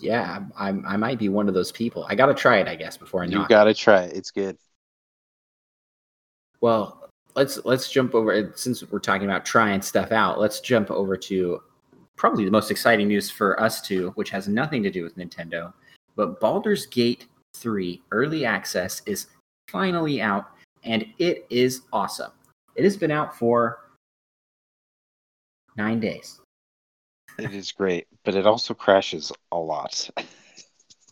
Yeah, 0.00 0.44
I, 0.56 0.68
I 0.68 0.96
might 0.96 1.18
be 1.18 1.28
one 1.28 1.48
of 1.48 1.54
those 1.54 1.72
people. 1.72 2.06
I 2.08 2.14
gotta 2.14 2.34
try 2.34 2.58
it, 2.58 2.68
I 2.68 2.76
guess, 2.76 2.96
before 2.96 3.22
I 3.22 3.26
know. 3.26 3.42
You 3.42 3.48
gotta 3.48 3.74
try 3.74 4.02
it. 4.02 4.16
It's 4.16 4.30
good. 4.30 4.56
Well, 6.60 7.08
let's 7.34 7.64
let's 7.64 7.90
jump 7.90 8.14
over 8.14 8.52
since 8.54 8.82
we're 8.90 8.98
talking 8.98 9.24
about 9.24 9.44
trying 9.44 9.82
stuff 9.82 10.12
out. 10.12 10.38
Let's 10.40 10.60
jump 10.60 10.90
over 10.90 11.16
to 11.16 11.62
probably 12.16 12.44
the 12.44 12.50
most 12.50 12.70
exciting 12.70 13.08
news 13.08 13.30
for 13.30 13.60
us 13.60 13.80
two, 13.80 14.10
which 14.10 14.30
has 14.30 14.48
nothing 14.48 14.82
to 14.82 14.90
do 14.90 15.02
with 15.02 15.16
Nintendo. 15.16 15.72
But 16.16 16.40
Baldur's 16.40 16.86
Gate 16.86 17.26
3 17.54 18.02
early 18.10 18.44
access 18.44 19.02
is 19.06 19.26
finally 19.70 20.20
out, 20.20 20.46
and 20.82 21.06
it 21.18 21.46
is 21.48 21.82
awesome. 21.92 22.32
It 22.74 22.82
has 22.84 22.96
been 22.96 23.12
out 23.12 23.36
for 23.36 23.80
nine 25.78 26.00
days. 26.00 26.40
It 27.38 27.54
is 27.54 27.72
great, 27.72 28.08
but 28.24 28.34
it 28.34 28.46
also 28.46 28.74
crashes 28.74 29.32
a 29.52 29.56
lot. 29.56 30.10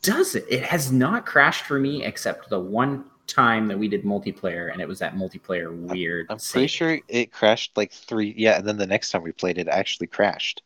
Does 0.02 0.34
it? 0.34 0.44
It 0.50 0.64
has 0.64 0.92
not 0.92 1.24
crashed 1.24 1.64
for 1.64 1.78
me 1.78 2.04
except 2.04 2.50
the 2.50 2.58
one 2.58 3.04
time 3.26 3.68
that 3.68 3.78
we 3.78 3.88
did 3.88 4.02
multiplayer, 4.04 4.72
and 4.72 4.80
it 4.80 4.88
was 4.88 4.98
that 4.98 5.14
multiplayer 5.14 5.74
weird. 5.74 6.26
I'm 6.28 6.38
pretty 6.38 6.66
sure 6.66 6.98
it 7.08 7.32
crashed 7.32 7.76
like 7.76 7.92
three. 7.92 8.34
Yeah, 8.36 8.58
and 8.58 8.66
then 8.66 8.76
the 8.76 8.86
next 8.86 9.10
time 9.10 9.22
we 9.22 9.32
played 9.32 9.58
it, 9.58 9.68
it 9.68 9.70
actually 9.70 10.08
crashed. 10.08 10.62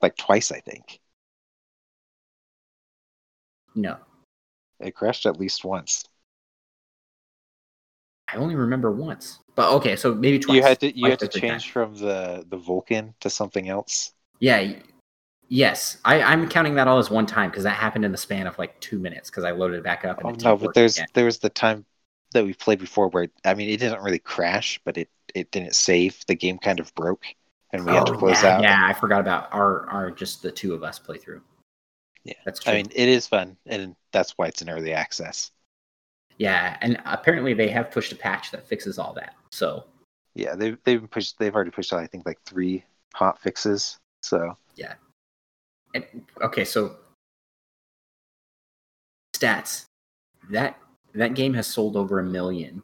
Like 0.00 0.16
twice, 0.16 0.50
I 0.50 0.60
think. 0.60 1.00
No, 3.74 3.96
It 4.80 4.94
crashed 4.94 5.26
at 5.26 5.38
least 5.40 5.64
once. 5.64 6.04
I 8.32 8.36
only 8.36 8.54
remember 8.54 8.90
once. 8.90 9.40
But 9.54 9.70
okay, 9.74 9.96
so 9.96 10.14
maybe 10.14 10.38
twice. 10.38 10.56
you 10.56 10.62
had 10.62 10.80
to 10.80 10.96
you 10.98 11.10
had 11.10 11.18
to 11.20 11.28
change 11.28 11.50
times. 11.50 11.64
from 11.64 11.94
the 11.96 12.44
the 12.48 12.58
Vulkan 12.58 13.14
to 13.20 13.28
something 13.30 13.68
else. 13.68 14.12
Yeah. 14.40 14.72
Yes, 15.48 15.98
I, 16.02 16.22
I'm 16.22 16.48
counting 16.48 16.76
that 16.76 16.88
all 16.88 16.96
as 16.98 17.10
one 17.10 17.26
time 17.26 17.50
because 17.50 17.64
that 17.64 17.74
happened 17.76 18.06
in 18.06 18.12
the 18.12 18.16
span 18.16 18.46
of 18.46 18.58
like 18.58 18.80
two 18.80 18.98
minutes 18.98 19.28
because 19.28 19.44
I 19.44 19.50
loaded 19.50 19.78
it 19.80 19.84
back 19.84 20.06
up. 20.06 20.24
And 20.24 20.42
Oh 20.42 20.50
no, 20.50 20.56
but 20.56 20.72
there's 20.72 20.96
again. 20.96 21.08
there 21.12 21.26
was 21.26 21.40
the 21.40 21.50
time 21.50 21.84
that 22.32 22.42
we 22.42 22.54
played 22.54 22.78
before 22.78 23.08
where 23.08 23.28
I 23.44 23.52
mean 23.52 23.68
it 23.68 23.76
didn't 23.78 24.02
really 24.02 24.18
crash, 24.18 24.80
but 24.86 24.96
it 24.96 25.10
it 25.34 25.50
didn't 25.50 25.74
save. 25.74 26.24
The 26.26 26.34
game 26.34 26.56
kind 26.56 26.80
of 26.80 26.94
broke, 26.94 27.24
and 27.70 27.84
we 27.84 27.92
had 27.92 28.06
to 28.06 28.14
Oh, 28.14 28.18
close 28.18 28.42
yeah, 28.42 28.56
out. 28.56 28.62
Yeah, 28.62 28.82
I 28.82 28.94
forgot 28.94 29.20
about 29.20 29.52
our 29.52 29.86
our 29.90 30.10
just 30.10 30.40
the 30.42 30.50
two 30.50 30.72
of 30.72 30.82
us 30.82 30.98
playthrough. 30.98 31.42
Yeah. 32.24 32.34
that's 32.46 32.60
true. 32.60 32.72
I 32.72 32.76
mean, 32.76 32.86
it 32.94 33.08
is 33.10 33.26
fun, 33.26 33.58
and 33.66 33.94
that's 34.10 34.32
why 34.38 34.46
it's 34.46 34.62
an 34.62 34.70
early 34.70 34.94
access. 34.94 35.50
Yeah, 36.42 36.76
and 36.80 37.00
apparently 37.04 37.54
they 37.54 37.68
have 37.68 37.92
pushed 37.92 38.10
a 38.10 38.16
patch 38.16 38.50
that 38.50 38.66
fixes 38.66 38.98
all 38.98 39.12
that. 39.12 39.36
So 39.52 39.84
Yeah, 40.34 40.56
they've 40.56 40.76
they've 40.82 41.08
pushed 41.08 41.38
they've 41.38 41.54
already 41.54 41.70
pushed 41.70 41.92
out 41.92 42.00
I 42.00 42.08
think 42.08 42.26
like 42.26 42.42
three 42.44 42.84
hot 43.14 43.40
fixes. 43.40 43.96
So 44.22 44.56
yeah. 44.74 44.94
And, 45.94 46.04
okay, 46.40 46.64
so 46.64 46.96
stats. 49.36 49.84
That 50.50 50.76
that 51.14 51.34
game 51.34 51.54
has 51.54 51.68
sold 51.68 51.94
over 51.94 52.18
a 52.18 52.24
million 52.24 52.82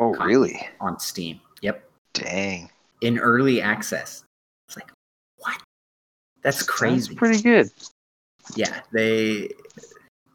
oh 0.00 0.14
really? 0.14 0.68
on 0.80 0.98
Steam. 0.98 1.40
Yep, 1.60 1.88
Dang, 2.14 2.68
in 3.00 3.16
early 3.20 3.62
access. 3.62 4.24
It's 4.66 4.76
like 4.76 4.90
what? 5.38 5.62
That's 6.42 6.64
crazy. 6.64 7.14
pretty 7.14 7.40
good. 7.40 7.70
yeah, 8.56 8.80
they 8.92 9.50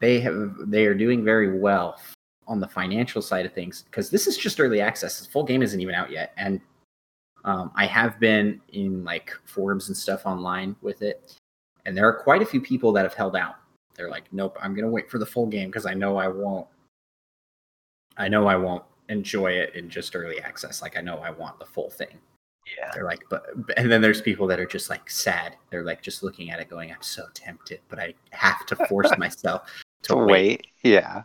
they 0.00 0.20
have 0.20 0.54
they 0.64 0.86
are 0.86 0.94
doing 0.94 1.22
very 1.22 1.58
well 1.58 1.98
on 2.48 2.58
the 2.58 2.66
financial 2.66 3.22
side 3.22 3.46
of 3.46 3.52
things 3.52 3.82
because 3.82 4.10
this 4.10 4.26
is 4.26 4.36
just 4.36 4.58
early 4.58 4.80
access. 4.80 5.20
The 5.20 5.28
full 5.28 5.44
game 5.44 5.62
isn't 5.62 5.80
even 5.80 5.94
out 5.94 6.10
yet, 6.10 6.32
and 6.36 6.60
um, 7.44 7.70
I 7.76 7.86
have 7.86 8.18
been 8.18 8.60
in 8.72 9.04
like 9.04 9.32
forums 9.44 9.88
and 9.88 9.96
stuff 9.96 10.26
online 10.26 10.74
with 10.80 11.02
it, 11.02 11.36
and 11.86 11.96
there 11.96 12.08
are 12.08 12.12
quite 12.12 12.42
a 12.42 12.46
few 12.46 12.60
people 12.60 12.90
that 12.92 13.04
have 13.04 13.14
held 13.14 13.36
out. 13.36 13.56
They're 13.94 14.10
like, 14.10 14.32
"Nope, 14.32 14.58
I'm 14.60 14.74
gonna 14.74 14.90
wait 14.90 15.10
for 15.10 15.18
the 15.18 15.26
full 15.26 15.46
game 15.46 15.68
because 15.68 15.86
I 15.86 15.94
know 15.94 16.16
I 16.16 16.28
won't. 16.28 16.66
I 18.16 18.28
know 18.28 18.46
I 18.48 18.56
won't 18.56 18.84
enjoy 19.08 19.52
it 19.52 19.74
in 19.74 19.88
just 19.88 20.16
early 20.16 20.40
access. 20.40 20.82
Like 20.82 20.96
I 20.98 21.00
know 21.00 21.18
I 21.18 21.30
want 21.30 21.58
the 21.58 21.66
full 21.66 21.90
thing." 21.90 22.18
Yeah, 22.76 22.90
They're 22.92 23.04
like, 23.04 23.24
but 23.30 23.46
and 23.76 23.90
then 23.90 24.02
there's 24.02 24.20
people 24.20 24.46
that 24.48 24.60
are 24.60 24.66
just 24.66 24.90
like 24.90 25.08
sad. 25.08 25.56
They're 25.70 25.84
like 25.84 26.02
just 26.02 26.22
looking 26.22 26.50
at 26.50 26.60
it, 26.60 26.68
going, 26.68 26.90
"I'm 26.90 27.02
so 27.02 27.26
tempted, 27.34 27.80
but 27.88 27.98
I 27.98 28.14
have 28.30 28.66
to 28.66 28.76
force 28.86 29.10
myself 29.18 29.70
to 30.02 30.08
to 30.08 30.16
wait." 30.16 30.26
wait. 30.26 30.66
Yeah, 30.82 31.22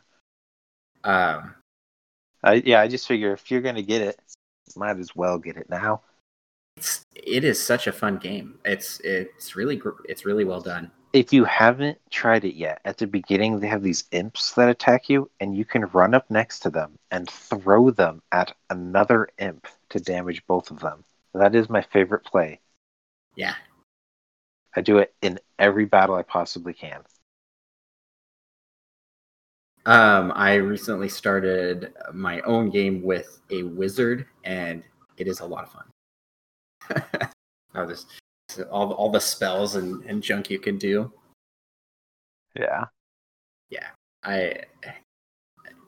Um, 1.04 1.56
I 2.44 2.56
yeah 2.66 2.82
I 2.82 2.88
just 2.88 3.08
figure 3.08 3.34
if 3.34 3.50
you're 3.52 3.62
gonna 3.62 3.82
get 3.82 4.02
it, 4.02 4.20
Might 4.76 4.98
as 5.00 5.16
well 5.16 5.38
get 5.38 5.58
it 5.58 5.70
now. 5.70 6.02
It's 6.78 7.06
it 7.16 7.44
is 7.44 7.64
such 7.64 7.88
a 7.88 7.92
fun 7.92 8.18
game. 8.18 8.60
It's 8.66 9.00
it's 9.02 9.56
really 9.56 9.76
gr- 9.76 10.02
it's 10.06 10.26
really 10.26 10.44
well 10.46 10.62
done. 10.62 10.92
If 11.14 11.32
you 11.32 11.44
haven't 11.46 12.00
tried 12.10 12.44
it 12.44 12.56
yet, 12.56 12.82
at 12.86 12.98
the 12.98 13.06
beginning 13.06 13.60
they 13.60 13.68
have 13.68 13.84
these 13.84 14.06
imps 14.12 14.54
that 14.54 14.70
attack 14.70 15.10
you, 15.10 15.30
and 15.40 15.56
you 15.56 15.64
can 15.66 15.86
run 15.88 16.14
up 16.16 16.30
next 16.32 16.60
to 16.62 16.72
them 16.72 16.98
and 17.12 17.30
throw 17.30 17.92
them 17.92 18.22
at 18.32 18.54
another 18.70 19.30
imp 19.38 19.68
to 19.90 20.00
damage 20.00 20.44
both 20.48 20.72
of 20.72 20.80
them. 20.80 21.04
That 21.34 21.56
is 21.56 21.70
my 21.70 21.82
favorite 21.82 22.26
play. 22.26 22.60
Yeah, 23.36 23.56
I 24.76 24.82
do 24.82 24.98
it 25.00 25.14
in 25.22 25.40
every 25.60 25.86
battle 25.86 26.16
I 26.16 26.24
possibly 26.24 26.74
can. 26.74 27.04
Um, 29.86 30.32
I 30.36 30.56
recently 30.56 31.10
started 31.10 31.94
my 32.14 32.40
own 32.42 32.70
game 32.70 33.02
with 33.02 33.42
a 33.50 33.64
wizard, 33.64 34.26
and 34.46 34.84
it 35.18 35.28
is 35.28 35.42
a 35.42 35.46
lot 35.46 35.66
of 35.66 35.72
fun. 35.72 37.30
Just 37.90 38.08
all 38.72 38.94
all 38.94 39.10
the 39.10 39.20
spells 39.20 39.76
and, 39.76 40.04
and 40.06 40.22
junk 40.22 40.50
you 40.50 40.60
can 40.60 40.78
do. 40.78 41.12
Yeah, 42.56 42.86
yeah. 43.70 43.88
I 44.24 44.62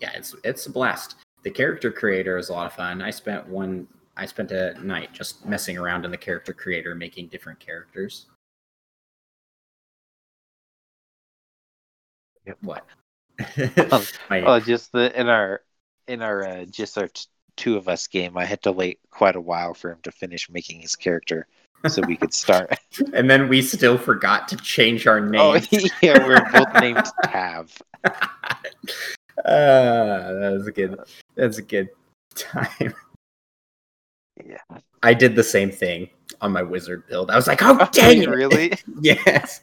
yeah, 0.02 0.12
it's 0.16 0.36
it's 0.44 0.66
a 0.66 0.72
blast. 0.72 1.16
The 1.44 1.52
character 1.52 1.92
creator 1.92 2.38
is 2.38 2.50
a 2.50 2.54
lot 2.54 2.66
of 2.66 2.74
fun. 2.74 3.02
I 3.02 3.12
spent 3.12 3.48
one 3.48 3.88
I 4.18 4.26
spent 4.26 4.52
a 4.52 4.74
night 4.84 5.14
just 5.14 5.46
messing 5.46 5.78
around 5.78 6.06
in 6.06 6.12
the 6.12 6.18
character 6.18 6.54
creator, 6.54 6.96
making 6.96 7.28
different 7.28 7.60
characters. 7.60 8.28
Yep. 12.46 12.58
What? 12.62 12.86
Oh, 13.92 14.06
Oh, 14.32 14.60
just 14.60 14.92
the 14.92 15.18
in 15.20 15.28
our 15.28 15.62
in 16.08 16.22
our 16.22 16.44
uh, 16.48 16.66
just 16.66 16.98
our 16.98 17.08
t- 17.08 17.26
two 17.58 17.78
of 17.78 17.88
us 17.88 18.08
game, 18.08 18.38
I 18.38 18.46
had 18.46 18.62
to 18.64 18.72
wait 18.72 19.00
quite 19.12 19.36
a 19.36 19.42
while 19.42 19.74
for 19.74 19.92
him 19.92 20.00
to 20.04 20.12
finish 20.12 20.50
making 20.50 20.82
his 20.82 20.96
character, 20.96 21.48
so 21.88 22.02
we 22.08 22.16
could 22.18 22.34
start. 22.34 22.78
and 23.14 23.30
then 23.30 23.48
we 23.50 23.62
still 23.62 23.98
forgot 23.98 24.48
to 24.50 24.58
change 24.58 25.08
our 25.08 25.20
name. 25.20 25.42
oh 25.42 25.60
yeah, 26.02 26.26
we're 26.26 26.50
both 26.52 26.74
named 26.82 27.04
Tav. 27.26 27.76
uh, 28.06 28.12
that 29.44 30.52
was 30.58 30.68
a 30.68 30.72
good. 30.72 31.00
That's 31.36 31.58
a 31.58 31.62
good 31.62 31.90
time. 32.36 32.94
Yeah. 34.46 34.58
I 35.04 35.14
did 35.14 35.36
the 35.36 35.44
same 35.44 35.72
thing 35.72 36.10
on 36.42 36.52
my 36.52 36.62
wizard 36.64 37.08
build. 37.08 37.32
I 37.32 37.36
was 37.36 37.48
like, 37.48 37.62
"Oh, 37.64 37.78
Oh, 37.80 37.90
dang 37.92 38.22
it!" 38.24 38.30
really? 38.30 38.74
yes. 39.02 39.62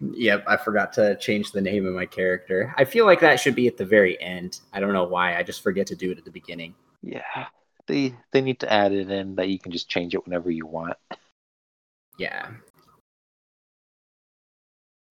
Yep, 0.00 0.44
I 0.46 0.56
forgot 0.56 0.92
to 0.94 1.16
change 1.16 1.52
the 1.52 1.60
name 1.60 1.86
of 1.86 1.94
my 1.94 2.06
character. 2.06 2.74
I 2.76 2.84
feel 2.84 3.06
like 3.06 3.20
that 3.20 3.40
should 3.40 3.54
be 3.54 3.66
at 3.66 3.76
the 3.78 3.84
very 3.86 4.20
end. 4.20 4.60
I 4.72 4.80
don't 4.80 4.92
know 4.92 5.04
why. 5.04 5.36
I 5.36 5.42
just 5.42 5.62
forget 5.62 5.86
to 5.88 5.96
do 5.96 6.10
it 6.10 6.18
at 6.18 6.24
the 6.24 6.30
beginning. 6.30 6.74
Yeah. 7.02 7.46
They 7.86 8.14
they 8.32 8.40
need 8.40 8.60
to 8.60 8.72
add 8.72 8.92
it 8.92 9.10
in 9.10 9.36
that 9.36 9.48
you 9.48 9.58
can 9.58 9.72
just 9.72 9.88
change 9.88 10.14
it 10.14 10.24
whenever 10.24 10.50
you 10.50 10.66
want. 10.66 10.96
Yeah. 12.18 12.50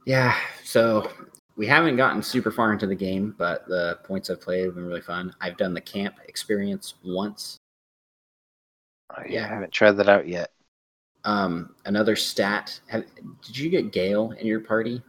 Yeah, 0.06 0.38
so 0.64 1.12
we 1.56 1.66
haven't 1.68 1.98
gotten 1.98 2.22
super 2.22 2.52
far 2.52 2.72
into 2.74 2.86
the 2.88 2.96
game, 2.96 3.34
but 3.38 3.68
the 3.68 4.00
points 4.04 4.30
I've 4.30 4.42
played 4.42 4.66
have 4.66 4.76
been 4.76 4.86
really 4.86 5.02
fun. 5.02 5.34
I've 5.42 5.58
done 5.58 5.74
the 5.74 5.82
camp 5.82 6.16
experience 6.28 6.96
once. 7.04 7.58
Oh, 9.18 9.24
yeah, 9.28 9.42
Yeah. 9.42 9.46
I 9.46 9.48
haven't 9.50 9.72
tried 9.74 9.94
that 9.94 10.10
out 10.10 10.28
yet. 10.28 10.52
Um, 11.26 11.76
another 11.86 12.16
stat. 12.16 12.80
Have, 12.88 13.04
did 13.44 13.58
you 13.58 13.70
get 13.70 13.92
Gale 13.92 14.32
in 14.40 14.46
your 14.48 14.60
party? 14.62 15.02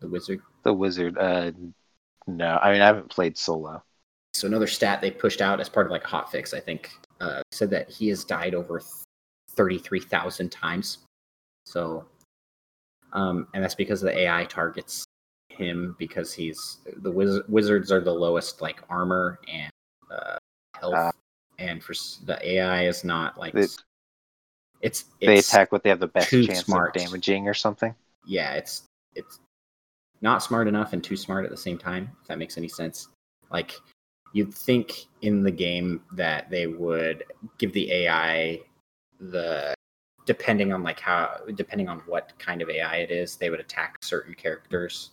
The 0.00 0.08
wizard. 0.08 0.40
The 0.62 0.72
wizard. 0.72 1.16
Uh, 1.18 1.52
no, 2.26 2.58
I 2.62 2.72
mean 2.72 2.82
I 2.82 2.86
haven't 2.86 3.10
played 3.10 3.36
solo. 3.36 3.82
So 4.34 4.46
another 4.46 4.66
stat 4.66 5.00
they 5.00 5.10
pushed 5.10 5.40
out 5.40 5.60
as 5.60 5.68
part 5.68 5.86
of 5.86 5.92
like 5.92 6.04
a 6.04 6.08
hot 6.08 6.30
fix, 6.30 6.54
I 6.54 6.60
think, 6.60 6.90
uh, 7.20 7.42
said 7.50 7.70
that 7.70 7.90
he 7.90 8.08
has 8.08 8.24
died 8.24 8.54
over 8.54 8.80
thirty-three 9.50 10.00
thousand 10.00 10.50
times. 10.52 10.98
So, 11.66 12.04
um, 13.12 13.48
and 13.54 13.62
that's 13.62 13.74
because 13.74 14.00
the 14.00 14.16
AI 14.16 14.44
targets 14.44 15.04
him 15.48 15.96
because 15.98 16.32
he's 16.32 16.78
the 16.98 17.10
wiz- 17.10 17.42
wizards 17.48 17.92
are 17.92 18.00
the 18.00 18.12
lowest 18.12 18.62
like 18.62 18.82
armor 18.88 19.38
and 19.52 19.70
uh, 20.10 20.36
health, 20.78 20.94
Ah. 20.96 21.12
and 21.58 21.82
for 21.82 21.94
the 22.24 22.38
AI 22.46 22.86
is 22.86 23.04
not 23.04 23.38
like 23.38 23.54
s- 23.54 23.78
it's 24.82 25.04
They 25.20 25.38
it's 25.38 25.48
attack 25.48 25.72
what 25.72 25.82
they 25.82 25.90
have 25.90 26.00
the 26.00 26.08
best 26.08 26.30
chance 26.30 26.66
smart. 26.66 26.96
of 26.96 27.02
damaging 27.02 27.48
or 27.48 27.54
something. 27.54 27.94
yeah, 28.26 28.52
it's 28.54 28.84
it's 29.14 29.40
not 30.20 30.42
smart 30.42 30.68
enough 30.68 30.92
and 30.92 31.02
too 31.02 31.16
smart 31.16 31.44
at 31.44 31.50
the 31.50 31.56
same 31.56 31.78
time. 31.78 32.10
If 32.22 32.28
that 32.28 32.38
makes 32.38 32.56
any 32.58 32.68
sense. 32.68 33.08
Like 33.50 33.72
you'd 34.32 34.54
think 34.54 35.06
in 35.22 35.42
the 35.42 35.50
game 35.50 36.02
that 36.12 36.48
they 36.50 36.66
would 36.66 37.24
give 37.58 37.72
the 37.72 37.90
AI 37.92 38.60
the 39.20 39.74
depending 40.24 40.72
on 40.72 40.82
like 40.82 41.00
how 41.00 41.38
depending 41.54 41.88
on 41.88 41.98
what 42.06 42.32
kind 42.38 42.62
of 42.62 42.70
AI 42.70 42.96
it 42.98 43.10
is, 43.10 43.36
they 43.36 43.50
would 43.50 43.60
attack 43.60 43.96
certain 44.02 44.34
characters. 44.34 45.10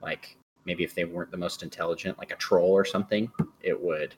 Like 0.00 0.36
maybe 0.64 0.84
if 0.84 0.94
they 0.94 1.04
weren't 1.04 1.30
the 1.30 1.36
most 1.36 1.62
intelligent, 1.62 2.18
like 2.18 2.32
a 2.32 2.36
troll 2.36 2.70
or 2.72 2.84
something, 2.84 3.30
it 3.62 3.80
would 3.80 4.14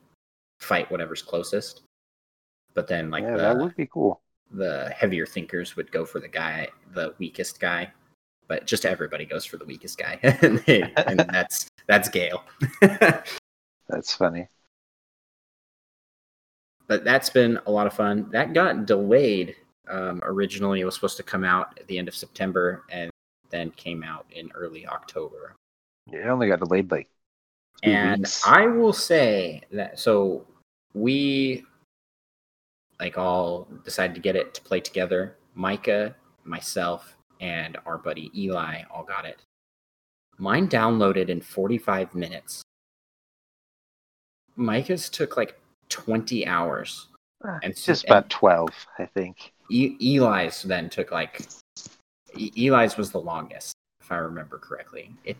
fight 0.60 0.90
whatever's 0.90 1.22
closest. 1.22 1.82
But 2.74 2.86
then 2.86 3.10
like 3.10 3.24
yeah, 3.24 3.32
the, 3.32 3.38
that 3.38 3.58
would 3.58 3.76
be 3.76 3.86
cool. 3.86 4.20
The 4.50 4.92
heavier 4.96 5.26
thinkers 5.26 5.76
would 5.76 5.90
go 5.92 6.04
for 6.04 6.20
the 6.20 6.28
guy, 6.28 6.68
the 6.92 7.14
weakest 7.18 7.60
guy. 7.60 7.90
But 8.48 8.66
just 8.66 8.84
everybody 8.84 9.24
goes 9.24 9.44
for 9.44 9.56
the 9.58 9.64
weakest 9.64 9.96
guy, 9.98 10.18
and, 10.22 10.58
they- 10.60 10.82
and 11.06 11.20
that's 11.32 11.68
that's 11.86 12.08
Gale. 12.08 12.42
That's 13.88 14.14
funny. 14.14 14.46
but 16.86 17.02
that's 17.04 17.28
been 17.30 17.58
a 17.66 17.70
lot 17.70 17.86
of 17.88 17.92
fun. 17.92 18.28
That 18.30 18.52
got 18.54 18.86
delayed. 18.86 19.56
Um, 19.88 20.20
originally, 20.24 20.80
it 20.80 20.84
was 20.84 20.94
supposed 20.94 21.16
to 21.16 21.22
come 21.24 21.42
out 21.44 21.76
at 21.78 21.86
the 21.88 21.98
end 21.98 22.06
of 22.06 22.14
September, 22.14 22.84
and 22.90 23.10
then 23.50 23.70
came 23.72 24.04
out 24.04 24.26
in 24.30 24.50
early 24.54 24.86
October. 24.86 25.54
Yeah, 26.06 26.20
it 26.20 26.26
only 26.28 26.46
got 26.48 26.60
delayed 26.60 26.90
like 26.92 27.08
two 27.82 27.90
and 27.90 28.20
weeks. 28.20 28.46
I 28.46 28.66
will 28.68 28.92
say 28.92 29.62
that 29.72 29.98
so 29.98 30.46
we 30.94 31.64
like 33.00 33.16
all 33.18 33.66
decided 33.84 34.14
to 34.14 34.20
get 34.20 34.36
it 34.36 34.54
to 34.54 34.60
play 34.62 34.80
together. 34.80 35.36
Micah, 35.54 36.14
myself, 36.44 37.16
and 37.40 37.76
our 37.86 37.98
buddy 37.98 38.30
Eli 38.38 38.82
all 38.90 39.02
got 39.02 39.24
it. 39.24 39.42
Mine 40.38 40.68
downloaded 40.68 41.28
in 41.28 41.40
45 41.40 42.14
minutes. 42.14 42.62
Micah's 44.56 45.08
took 45.08 45.36
like 45.36 45.58
20 45.88 46.46
hours. 46.46 47.08
Ah, 47.44 47.58
and 47.62 47.72
it's 47.72 47.82
so- 47.82 47.92
just 47.92 48.04
about 48.04 48.28
twelve, 48.28 48.70
I 48.98 49.06
think. 49.06 49.52
E- 49.70 49.96
Eli's 50.18 50.62
then 50.62 50.90
took 50.90 51.10
like 51.10 51.46
E- 52.36 52.52
Eli's 52.68 52.96
was 52.98 53.10
the 53.12 53.20
longest, 53.20 53.72
if 54.02 54.12
I 54.12 54.16
remember 54.16 54.58
correctly. 54.58 55.14
It 55.24 55.38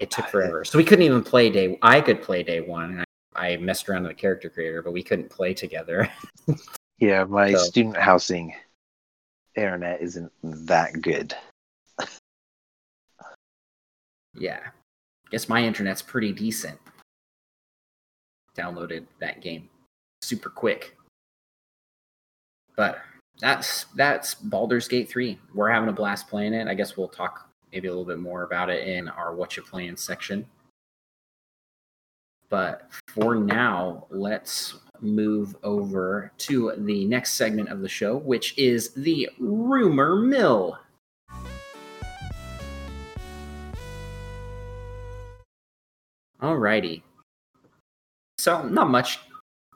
it 0.00 0.10
took 0.10 0.26
forever, 0.26 0.64
so 0.64 0.76
we 0.78 0.82
couldn't 0.84 1.04
even 1.04 1.22
play 1.22 1.50
day. 1.50 1.78
I 1.82 2.00
could 2.00 2.20
play 2.22 2.42
day 2.42 2.60
one, 2.62 2.90
and 2.98 3.04
I, 3.34 3.56
messed 3.56 3.88
around 3.88 4.02
with 4.02 4.10
the 4.12 4.20
character 4.20 4.50
creator, 4.50 4.82
but 4.82 4.92
we 4.92 5.02
couldn't 5.02 5.30
play 5.30 5.54
together. 5.54 6.08
Yeah, 6.98 7.24
my 7.24 7.52
So- 7.54 7.58
student 7.60 7.96
housing 7.96 8.54
internet 9.56 10.02
isn't 10.02 10.30
that 10.42 11.00
good. 11.00 11.34
yeah, 14.34 14.60
I 14.66 15.30
guess 15.30 15.48
my 15.48 15.64
internet's 15.64 16.02
pretty 16.02 16.32
decent. 16.32 16.78
Downloaded 18.56 19.06
that 19.20 19.40
game 19.40 19.70
super 20.20 20.50
quick, 20.50 20.94
but 22.76 22.98
that's 23.38 23.84
that's 23.96 24.34
Baldur's 24.34 24.86
Gate 24.88 25.08
three. 25.08 25.38
We're 25.54 25.70
having 25.70 25.88
a 25.88 25.92
blast 25.92 26.28
playing 26.28 26.52
it. 26.52 26.68
I 26.68 26.74
guess 26.74 26.96
we'll 26.98 27.08
talk 27.08 27.48
maybe 27.72 27.88
a 27.88 27.90
little 27.90 28.04
bit 28.04 28.18
more 28.18 28.42
about 28.42 28.68
it 28.68 28.86
in 28.86 29.08
our 29.08 29.34
what 29.34 29.56
you 29.56 29.62
playing 29.62 29.96
section. 29.96 30.46
But 32.50 32.90
for 33.14 33.36
now, 33.36 34.06
let's 34.10 34.74
move 35.00 35.56
over 35.62 36.32
to 36.38 36.72
the 36.76 37.06
next 37.06 37.34
segment 37.34 37.68
of 37.68 37.80
the 37.80 37.88
show, 37.88 38.18
which 38.18 38.58
is 38.58 38.92
the 38.94 39.30
rumor 39.38 40.16
mill. 40.16 40.78
Alrighty. 46.42 47.02
So 48.38 48.62
not 48.66 48.90
much 48.90 49.20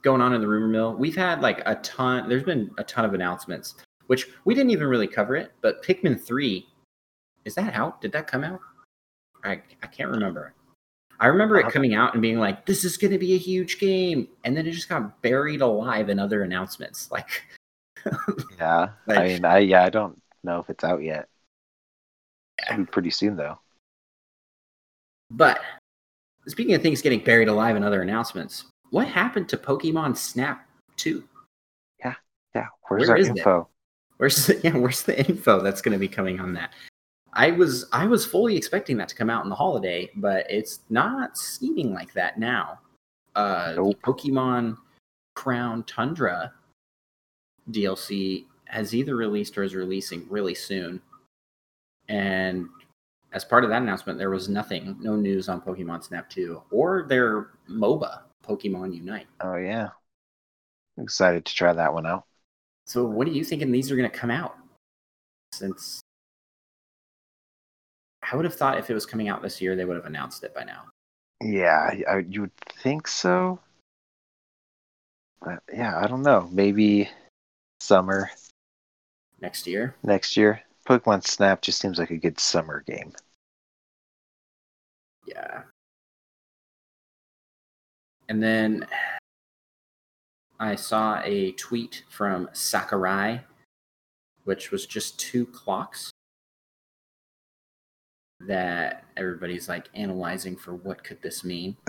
going 0.02 0.20
on 0.20 0.34
in 0.34 0.40
the 0.40 0.48
rumor 0.48 0.68
mill. 0.68 0.94
We've 0.94 1.16
had 1.16 1.42
like 1.42 1.62
a 1.66 1.76
ton. 1.76 2.28
There's 2.28 2.42
been 2.42 2.70
a 2.78 2.84
ton 2.84 3.04
of 3.04 3.14
announcements, 3.14 3.76
which 4.08 4.26
we 4.44 4.54
didn't 4.54 4.70
even 4.70 4.88
really 4.88 5.06
cover 5.06 5.36
it. 5.36 5.52
But 5.60 5.82
Pikmin 5.84 6.20
three, 6.20 6.66
is 7.44 7.54
that 7.54 7.74
out? 7.74 8.00
Did 8.00 8.12
that 8.12 8.26
come 8.26 8.42
out? 8.42 8.60
I 9.44 9.62
I 9.82 9.86
can't 9.86 10.10
remember. 10.10 10.54
I 11.20 11.26
remember 11.26 11.58
it 11.58 11.66
Uh, 11.66 11.70
coming 11.70 11.94
out 11.94 12.12
and 12.14 12.20
being 12.22 12.38
like, 12.38 12.66
"This 12.66 12.84
is 12.84 12.96
going 12.96 13.12
to 13.12 13.18
be 13.18 13.34
a 13.34 13.38
huge 13.38 13.78
game," 13.78 14.28
and 14.44 14.56
then 14.56 14.66
it 14.66 14.72
just 14.72 14.88
got 14.88 15.20
buried 15.22 15.60
alive 15.60 16.08
in 16.10 16.18
other 16.18 16.42
announcements. 16.42 17.10
Like, 17.12 17.42
Yeah, 18.58 18.90
Like- 19.06 19.18
I 19.18 19.24
mean, 19.28 19.44
I 19.44 19.58
yeah, 19.58 19.84
I 19.84 19.90
don't 19.90 20.20
know 20.42 20.58
if 20.60 20.68
it's 20.70 20.84
out 20.84 21.02
yet. 21.02 21.28
Be 22.76 22.84
pretty 22.84 23.10
soon 23.10 23.36
though. 23.36 23.58
but 25.30 25.60
speaking 26.46 26.74
of 26.74 26.82
things 26.82 27.00
getting 27.02 27.20
buried 27.24 27.48
alive 27.48 27.76
in 27.76 27.82
other 27.82 28.02
announcements, 28.02 28.64
what 28.90 29.08
happened 29.08 29.48
to 29.48 29.56
Pokemon 29.56 30.16
Snap 30.16 30.66
two. 30.96 31.24
Yeah, 32.00 32.14
Yeah. 32.54 32.66
where's 32.88 33.02
Where 33.08 33.12
our 33.12 33.16
is 33.16 33.28
it? 33.28 33.38
info? 33.38 33.68
Where's 34.18 34.46
the, 34.46 34.60
yeah, 34.64 34.76
where's 34.76 35.02
the 35.02 35.18
info 35.26 35.60
that's 35.60 35.80
going 35.82 35.94
to 35.94 35.98
be 35.98 36.08
coming 36.08 36.38
on 36.40 36.52
that? 36.54 36.72
I 37.34 37.50
was 37.50 37.86
I 37.92 38.06
was 38.06 38.24
fully 38.24 38.56
expecting 38.56 38.96
that 38.98 39.08
to 39.08 39.14
come 39.14 39.28
out 39.28 39.44
in 39.44 39.50
the 39.50 39.56
holiday, 39.56 40.10
but 40.16 40.46
it's 40.48 40.80
not 40.88 41.36
seeming 41.36 41.92
like 41.92 42.12
that 42.14 42.38
now. 42.38 42.78
Uh, 43.34 43.74
Nope. 43.76 43.96
The 44.00 44.12
Pokemon 44.12 44.76
Crown 45.34 45.82
Tundra 45.84 46.52
DLC 47.70 48.46
has 48.66 48.94
either 48.94 49.16
released 49.16 49.58
or 49.58 49.64
is 49.64 49.74
releasing 49.74 50.26
really 50.28 50.54
soon, 50.54 51.02
and 52.08 52.68
as 53.32 53.44
part 53.44 53.64
of 53.64 53.70
that 53.70 53.82
announcement, 53.82 54.16
there 54.16 54.30
was 54.30 54.48
nothing, 54.48 54.96
no 55.00 55.16
news 55.16 55.48
on 55.48 55.60
Pokemon 55.60 56.04
Snap 56.04 56.30
2 56.30 56.62
or 56.70 57.04
their 57.08 57.48
MOBA, 57.68 58.20
Pokemon 58.46 58.94
Unite. 58.94 59.26
Oh 59.40 59.56
yeah, 59.56 59.88
excited 60.98 61.44
to 61.44 61.54
try 61.54 61.72
that 61.72 61.92
one 61.92 62.06
out. 62.06 62.24
So, 62.86 63.04
what 63.04 63.26
are 63.26 63.32
you 63.32 63.42
thinking 63.42 63.72
these 63.72 63.90
are 63.90 63.96
going 63.96 64.10
to 64.10 64.16
come 64.16 64.30
out? 64.30 64.56
Since 65.52 66.03
I 68.30 68.36
would 68.36 68.44
have 68.44 68.54
thought 68.54 68.78
if 68.78 68.90
it 68.90 68.94
was 68.94 69.06
coming 69.06 69.28
out 69.28 69.42
this 69.42 69.60
year, 69.60 69.76
they 69.76 69.84
would 69.84 69.96
have 69.96 70.06
announced 70.06 70.44
it 70.44 70.54
by 70.54 70.64
now. 70.64 70.84
Yeah, 71.42 71.90
I, 72.08 72.18
you 72.18 72.42
would 72.42 72.56
think 72.82 73.06
so. 73.06 73.60
But 75.42 75.62
yeah, 75.72 75.98
I 75.98 76.06
don't 76.06 76.22
know. 76.22 76.48
Maybe 76.50 77.10
summer 77.80 78.30
Next 79.40 79.66
year, 79.66 79.94
next 80.02 80.36
year. 80.36 80.62
Pokemon 80.88 81.26
Snap 81.26 81.60
just 81.60 81.80
seems 81.80 81.98
like 81.98 82.10
a 82.10 82.16
good 82.16 82.38
summer 82.38 82.82
game. 82.86 83.12
yeah. 85.26 85.62
And 88.28 88.42
then 88.42 88.86
I 90.58 90.76
saw 90.76 91.20
a 91.24 91.52
tweet 91.52 92.04
from 92.08 92.48
Sakurai, 92.52 93.40
which 94.44 94.70
was 94.70 94.86
just 94.86 95.18
two 95.18 95.44
clocks 95.46 96.10
that 98.46 99.04
everybody's 99.16 99.68
like 99.68 99.88
analyzing 99.94 100.56
for 100.56 100.74
what 100.74 101.02
could 101.04 101.20
this 101.22 101.44
mean. 101.44 101.76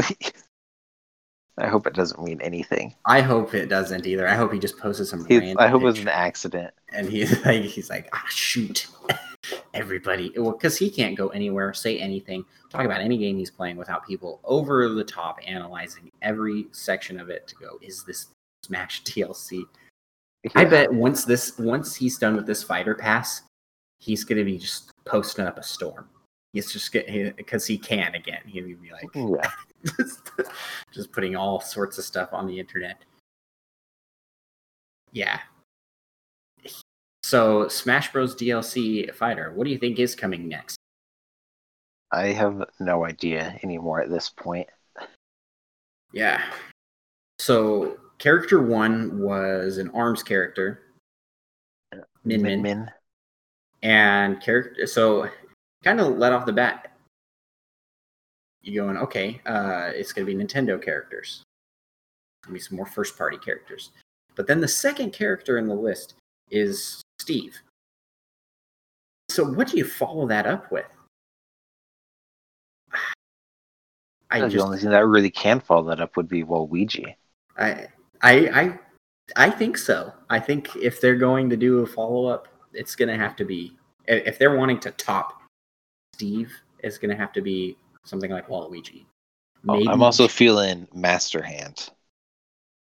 I 1.58 1.68
hope 1.68 1.88
it 1.88 1.94
doesn't 1.94 2.22
mean 2.22 2.42
anything. 2.42 2.94
I 3.06 3.22
hope 3.22 3.54
it 3.54 3.68
doesn't 3.68 4.06
either. 4.06 4.28
I 4.28 4.36
hope 4.36 4.52
he 4.52 4.60
just 4.60 4.78
posted 4.78 5.08
some 5.08 5.24
He- 5.26 5.38
random 5.38 5.58
I 5.60 5.68
hope 5.70 5.84
it 5.84 5.86
was 5.86 6.00
an 6.00 6.10
accident. 6.10 6.74
and 6.90 7.08
he's 7.10 7.44
like 7.46 7.64
he's 7.64 7.90
like 7.90 8.10
ah 8.14 8.26
shoot 8.30 8.88
everybody 9.74 10.34
well 10.36 10.52
because 10.52 10.76
he 10.78 10.90
can't 10.90 11.16
go 11.16 11.28
anywhere 11.30 11.72
say 11.74 12.00
anything 12.00 12.44
talk 12.70 12.84
about 12.84 13.00
any 13.00 13.18
game 13.18 13.38
he's 13.38 13.52
playing 13.52 13.78
without 13.78 14.06
people 14.08 14.40
over 14.44 14.90
the 14.90 15.04
top 15.04 15.40
analyzing 15.46 16.12
every 16.22 16.66
section 16.72 17.20
of 17.20 17.30
it 17.30 17.48
to 17.48 17.56
go 17.56 17.78
is 17.82 18.04
this 18.06 18.28
smash 18.64 19.04
dlc 19.04 19.64
i 20.56 20.66
bet 20.66 20.92
once 20.92 21.26
this 21.26 21.58
once 21.60 21.96
he's 21.96 22.18
done 22.18 22.36
with 22.36 22.48
this 22.48 22.64
fighter 22.64 22.96
pass 22.96 23.44
he's 24.00 24.24
gonna 24.24 24.44
be 24.44 24.58
just 24.58 24.92
posting 25.06 25.46
up 25.46 25.58
a 25.60 25.64
storm 25.64 26.08
he's 26.56 26.72
just 26.72 26.92
get 26.92 27.36
because 27.36 27.68
he 27.68 27.78
can 27.78 28.16
again 28.16 28.40
he'll 28.48 28.66
be 28.66 28.92
like 28.92 29.10
Yeah. 29.14 29.52
just, 30.00 30.32
just 30.92 31.12
putting 31.12 31.36
all 31.36 31.60
sorts 31.60 31.98
of 32.00 32.06
stuff 32.06 32.30
on 32.32 32.48
the 32.48 32.58
internet. 32.60 32.98
Yeah. 35.12 35.40
So 37.24 37.68
Smash 37.68 38.12
Bros. 38.12 38.36
DLC 38.36 39.14
fighter, 39.14 39.52
what 39.54 39.66
do 39.66 39.72
you 39.72 39.78
think 39.78 40.00
is 40.00 40.16
coming 40.16 40.48
next? 40.48 40.78
I 42.12 42.28
have 42.28 42.64
no 42.80 43.04
idea 43.06 43.60
anymore 43.64 44.02
at 44.02 44.10
this 44.10 44.30
point. 44.30 44.68
Yeah. 46.14 46.42
So 47.40 47.98
character 48.20 48.62
one 48.62 49.20
was 49.20 49.78
an 49.80 49.90
arms 49.94 50.24
character, 50.24 50.82
uh, 51.94 52.02
Min 52.24 52.42
Min, 52.42 52.62
Min. 52.62 52.92
and 53.82 54.40
character. 54.42 54.86
So 54.88 55.28
kind 55.86 56.02
of 56.02 56.18
let 56.18 56.34
off 56.34 56.46
the 56.46 56.52
bat. 56.52 56.92
You 58.62 58.82
going 58.82 58.98
okay? 58.98 59.40
Uh, 59.46 59.92
it's 59.94 60.12
gonna 60.12 60.26
be 60.26 60.36
Nintendo 60.36 60.82
characters. 60.82 61.44
Gonna 62.44 62.56
be 62.56 62.60
some 62.60 62.78
more 62.78 62.88
first 62.88 63.18
party 63.18 63.38
characters. 63.38 63.92
But 64.36 64.48
then 64.48 64.60
the 64.60 64.68
second 64.68 65.14
character 65.14 65.58
in 65.58 65.68
the 65.68 65.76
list 65.76 66.16
is 66.50 67.02
Steve. 67.20 67.58
So 69.30 69.46
what 69.46 69.68
do 69.68 69.78
you 69.78 69.86
follow 69.86 70.28
that 70.28 70.48
up 70.48 70.72
with? 70.72 70.86
I 74.32 74.48
the 74.48 74.64
only 74.64 74.80
thing 74.80 74.90
that 74.90 75.06
really 75.06 75.30
can 75.30 75.60
follow 75.60 75.88
that 75.90 76.02
up 76.02 76.18
would 76.18 76.28
be 76.28 76.44
Waluigi. 76.44 77.16
I 77.58 77.88
I 78.22 78.34
I 78.50 78.80
I 79.36 79.50
think 79.52 79.78
so. 79.78 80.12
I 80.30 80.40
think 80.40 80.76
if 80.76 81.00
they're 81.00 81.16
going 81.16 81.50
to 81.52 81.58
do 81.58 81.80
a 81.80 81.88
follow 81.88 82.26
up, 82.26 82.48
it's 82.74 82.96
going 82.96 83.10
to 83.10 83.16
have 83.16 83.36
to 83.38 83.46
be 83.46 83.78
if 84.08 84.38
they're 84.38 84.58
wanting 84.58 84.80
to 84.82 84.92
top 84.92 85.42
Steve, 86.16 86.54
is 86.82 86.98
going 86.98 87.12
to 87.12 87.18
have 87.18 87.34
to 87.34 87.42
be 87.42 87.76
something 88.06 88.32
like 88.32 88.48
Waluigi. 88.48 89.04
Oh, 89.68 89.74
Maybe 89.74 89.90
I'm 89.90 90.02
also 90.02 90.30
feeling 90.30 90.88
Master 90.94 91.42
Hand. 91.42 91.90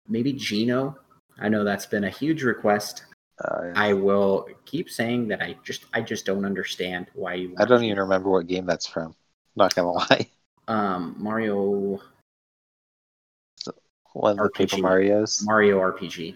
maybe 0.10 0.34
Geno. 0.34 0.98
I 1.40 1.48
know 1.48 1.64
that's 1.64 1.86
been 1.86 2.04
a 2.04 2.10
huge 2.10 2.44
request. 2.44 3.06
Uh, 3.42 3.72
I 3.74 3.94
will 3.94 4.48
keep 4.66 4.90
saying 4.90 5.30
that 5.30 5.42
I 5.42 5.56
just 5.64 5.86
I 5.94 6.02
just 6.02 6.26
don't 6.26 6.44
understand 6.44 7.08
why 7.14 7.36
you. 7.36 7.56
I 7.58 7.64
don't 7.64 7.84
even 7.84 7.98
remember 8.00 8.30
what 8.30 8.48
game 8.48 8.66
that's 8.66 8.86
from. 8.86 9.16
Not 9.56 9.74
gonna 9.76 9.92
lie. 9.92 10.28
Um, 10.68 11.16
Mario 11.18 12.00
One 14.14 14.40
of 14.40 14.46
the 14.46 14.50
Paper 14.52 14.78
Mario's. 14.78 15.42
Mario 15.44 15.80
RPG. 15.80 16.36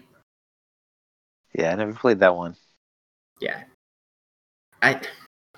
Yeah, 1.54 1.72
I 1.72 1.76
never 1.76 1.94
played 1.94 2.18
that 2.20 2.34
one. 2.36 2.56
Yeah. 3.40 3.62
I 4.82 5.00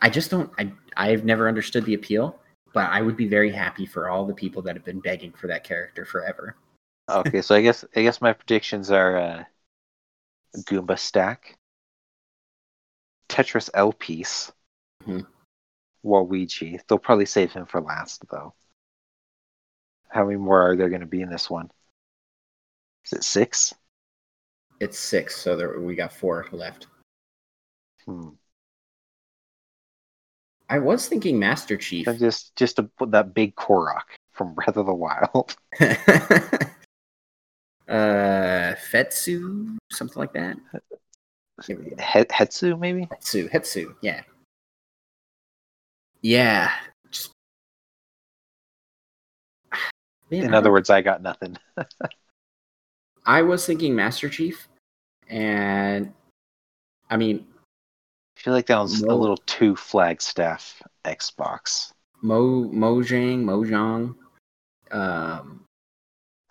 I 0.03 0.11
just 0.11 0.31
don't 0.31 0.51
I 0.59 0.71
I've 0.99 1.25
never 1.25 1.49
understood 1.49 1.85
the 1.85 1.95
appeal, 1.95 2.39
but 2.75 2.91
I 2.91 3.01
would 3.01 3.17
be 3.17 3.29
very 3.29 3.51
happy 3.53 3.87
for 3.87 4.11
all 4.11 4.27
the 4.27 4.35
people 4.35 4.61
that 4.63 4.75
have 4.77 4.85
been 4.85 5.01
begging 5.01 5.33
for 5.33 5.47
that 5.47 5.65
character 5.65 6.05
forever. 6.05 6.57
Okay, 7.09 7.41
so 7.41 7.55
I 7.55 7.63
guess 7.63 7.85
I 7.97 8.03
guess 8.03 8.21
my 8.21 8.33
predictions 8.35 8.91
are 8.91 9.17
uh, 9.17 9.45
Goomba 10.57 10.99
Stack, 10.99 11.57
Tetris 13.29 13.71
L 13.73 13.93
piece, 13.93 14.53
Mhm. 15.07 15.27
Waluigi. 16.05 16.81
They'll 16.87 16.99
probably 16.99 17.27
save 17.27 17.53
him 17.53 17.65
for 17.65 17.81
last 17.81 18.29
though. 18.29 18.55
How 20.09 20.25
many 20.25 20.37
more 20.37 20.61
are 20.71 20.77
there 20.77 20.89
going 20.89 21.01
to 21.01 21.07
be 21.07 21.23
in 21.23 21.31
this 21.31 21.49
one? 21.49 21.71
Is 23.05 23.13
it 23.13 23.25
six? 23.25 23.75
It's 24.81 24.99
six, 24.99 25.37
so 25.37 25.57
there, 25.57 25.81
we 25.81 25.95
got 25.95 26.13
four 26.13 26.47
left. 26.53 26.87
Hmm. 28.05 28.31
I 30.69 30.79
was 30.79 31.09
thinking 31.09 31.39
Master 31.39 31.77
Chief. 31.77 32.07
And 32.07 32.19
just 32.19 32.55
just 32.57 32.77
to 32.77 32.83
put 32.85 33.11
that 33.13 33.35
big 33.35 33.55
Korok 33.57 34.03
from 34.33 34.55
Breath 34.55 34.77
of 34.77 34.87
the 34.87 34.95
Wild. 34.95 35.57
uh 37.89 38.75
Fetsu, 38.91 39.77
something 39.91 40.19
like 40.19 40.33
that. 40.35 40.57
He- 41.67 41.75
Hetsu 41.75 42.79
maybe. 42.79 43.07
Hetsu, 43.07 43.51
Hetsu, 43.51 43.95
yeah. 44.03 44.23
Yeah. 46.21 46.71
Just 47.11 47.33
Man, 50.31 50.45
In 50.45 50.55
other 50.55 50.71
words, 50.71 50.91
I 50.91 51.01
got 51.01 51.23
nothing. 51.23 51.57
I 53.27 53.43
was 53.43 53.65
thinking 53.67 53.95
Master 53.95 54.29
Chief, 54.29 54.69
and 55.29 56.13
I 57.11 57.17
mean 57.17 57.47
I 58.39 58.41
feel 58.41 58.55
like 58.55 58.67
that 58.67 58.79
was 58.79 59.03
a 59.03 59.13
little 59.15 59.37
too 59.39 59.75
Flagstaff 59.75 60.81
Xbox. 61.05 61.91
Mo 62.23 62.65
Mojang 62.67 63.43
Mojang 63.43 64.15
um, 64.93 65.65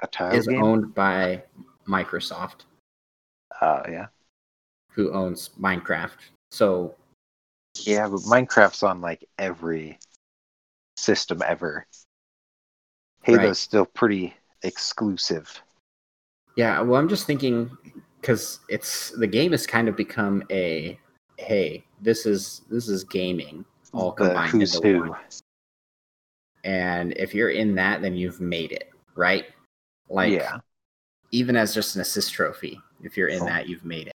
A 0.01 0.35
is 0.35 0.47
game. 0.47 0.61
owned 0.61 0.93
by 0.93 1.43
Microsoft, 1.87 2.65
Uh, 3.61 3.83
yeah, 3.87 4.07
who 4.91 5.13
owns 5.13 5.51
Minecraft. 5.57 6.17
So 6.51 6.93
yeah, 7.83 8.09
but 8.09 8.19
Minecraft's 8.21 8.83
on 8.83 8.99
like 8.99 9.23
every 9.39 9.97
system 10.97 11.41
ever. 11.41 11.87
Halo's 13.23 13.39
Right. 13.45 13.55
still 13.55 13.85
pretty 13.85 14.33
exclusive. 14.63 15.61
yeah, 16.57 16.81
well, 16.81 16.99
I'm 16.99 17.07
just 17.07 17.25
thinking 17.25 17.71
because 18.19 18.59
it's 18.67 19.11
the 19.11 19.27
game 19.27 19.51
has 19.53 19.65
kind 19.65 19.87
of 19.87 19.95
become 19.95 20.43
a 20.49 20.99
hey, 21.37 21.83
this 22.01 22.25
is 22.25 22.61
this 22.69 22.87
is 22.89 23.03
gaming 23.03 23.63
all 23.93 24.11
combined 24.11 24.61
into 24.61 24.99
one. 25.09 25.19
And 26.63 27.13
if 27.13 27.33
you're 27.33 27.49
in 27.51 27.75
that, 27.75 28.01
then 28.01 28.15
you've 28.15 28.41
made 28.41 28.71
it, 28.71 28.91
right? 29.15 29.45
Like 30.09 30.33
yeah, 30.33 30.57
even 31.31 31.55
as 31.55 31.73
just 31.73 31.95
an 31.95 32.01
assist 32.01 32.33
trophy, 32.33 32.79
if 33.03 33.15
you're 33.15 33.29
in 33.29 33.41
Oh. 33.41 33.45
that, 33.45 33.67
you've 33.67 33.85
made 33.85 34.07
it. 34.07 34.13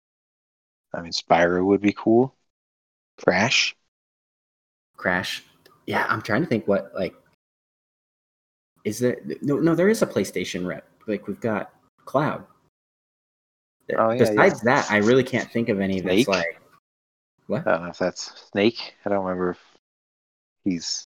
I 0.95 1.03
mean 1.03 1.13
Spyro 1.13 1.65
would 1.67 1.81
be 1.83 1.93
cool. 1.93 2.35
Crash. 3.23 3.77
Crash. 4.97 5.43
Yeah, 5.87 6.07
I'm 6.09 6.23
trying 6.23 6.43
to 6.43 6.49
think 6.49 6.67
what 6.67 6.93
like 6.95 7.15
is 8.85 8.99
there 8.99 9.19
no 9.43 9.59
no 9.59 9.75
there 9.75 9.89
is 9.89 10.03
a 10.03 10.07
PlayStation 10.07 10.67
rep. 10.67 10.89
Like 11.07 11.27
we've 11.27 11.41
got 11.41 11.73
Cloud. 12.05 12.45
Oh, 13.97 14.11
yeah, 14.11 14.19
Besides 14.19 14.61
yeah. 14.65 14.75
that, 14.75 14.91
I 14.91 14.99
really 14.99 15.25
can't 15.25 15.51
think 15.51 15.71
of 15.71 15.81
any 15.81 16.01
Snake? 16.01 16.27
that's 16.27 16.29
like 16.29 16.58
what? 17.49 17.67
I 17.67 17.73
don't 17.73 17.83
know 17.83 17.91
if 17.91 17.99
that's 17.99 18.51
Snake. 18.53 18.95
I 19.05 19.09
don't 19.09 19.25
remember 19.25 19.51
if 19.51 19.61
he's 20.65 21.05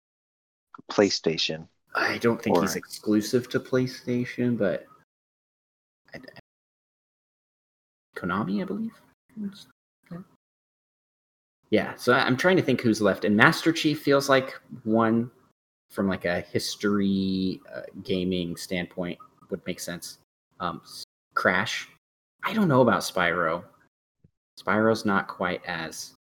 PlayStation. 0.89 1.67
I 1.95 2.19
don't 2.19 2.41
think 2.41 2.59
he's 2.61 2.75
exclusive 2.75 3.49
to 3.49 3.59
PlayStation, 3.59 4.57
but 4.57 4.85
I, 6.13 6.19
Konami, 8.15 8.61
I 8.61 8.65
believe. 8.65 8.93
Yeah, 11.69 11.95
so 11.95 12.13
I'm 12.13 12.37
trying 12.37 12.55
to 12.55 12.61
think 12.61 12.81
who's 12.81 13.01
left, 13.01 13.25
and 13.25 13.35
Master 13.35 13.73
Chief 13.73 14.01
feels 14.01 14.29
like 14.29 14.53
one 14.83 15.29
from 15.91 16.07
like 16.07 16.25
a 16.25 16.41
history 16.41 17.59
uh, 17.73 17.81
gaming 18.03 18.55
standpoint 18.55 19.17
would 19.49 19.65
make 19.65 19.79
sense. 19.79 20.19
Um, 20.59 20.81
Crash, 21.33 21.89
I 22.43 22.53
don't 22.53 22.67
know 22.67 22.81
about 22.81 23.01
Spyro. 23.01 23.63
Spyro's 24.59 25.05
not 25.05 25.27
quite 25.27 25.61
as 25.65 26.13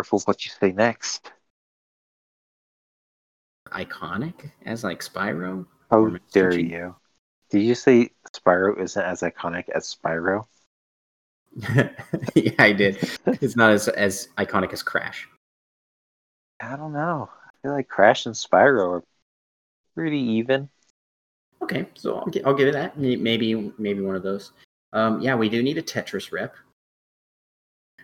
Careful 0.00 0.20
what 0.20 0.46
you 0.46 0.50
say 0.58 0.72
next. 0.72 1.30
iconic 3.70 4.50
as 4.64 4.82
like 4.82 5.00
Spyro. 5.00 5.66
How 5.90 5.98
Or 5.98 6.20
dare 6.32 6.58
you? 6.58 6.96
Did 7.50 7.64
you 7.64 7.74
say 7.74 8.08
Spyro 8.34 8.80
isn't 8.80 9.04
as 9.04 9.20
iconic 9.20 9.68
as 9.68 9.94
Spyro? 9.94 10.46
yeah, 12.34 12.52
I 12.58 12.72
did. 12.72 12.96
It's 13.26 13.56
not 13.56 13.72
as 13.72 13.88
as 13.88 14.28
iconic 14.38 14.72
as 14.72 14.82
Crash. 14.82 15.28
I 16.60 16.76
don't 16.76 16.94
know. 16.94 17.28
I 17.44 17.50
feel 17.60 17.72
like 17.72 17.88
Crash 17.88 18.24
and 18.24 18.34
Spyro 18.34 19.00
are 19.00 19.04
pretty 19.94 20.20
even. 20.20 20.70
Okay, 21.60 21.86
so 21.94 22.20
I'll, 22.20 22.32
I'll 22.46 22.54
give 22.54 22.68
it 22.68 22.72
that. 22.72 22.98
Maybe 22.98 23.70
maybe 23.76 24.00
one 24.00 24.16
of 24.16 24.22
those. 24.22 24.52
Um, 24.94 25.20
yeah, 25.20 25.34
we 25.34 25.50
do 25.50 25.62
need 25.62 25.76
a 25.76 25.82
Tetris 25.82 26.32
rep. 26.32 26.56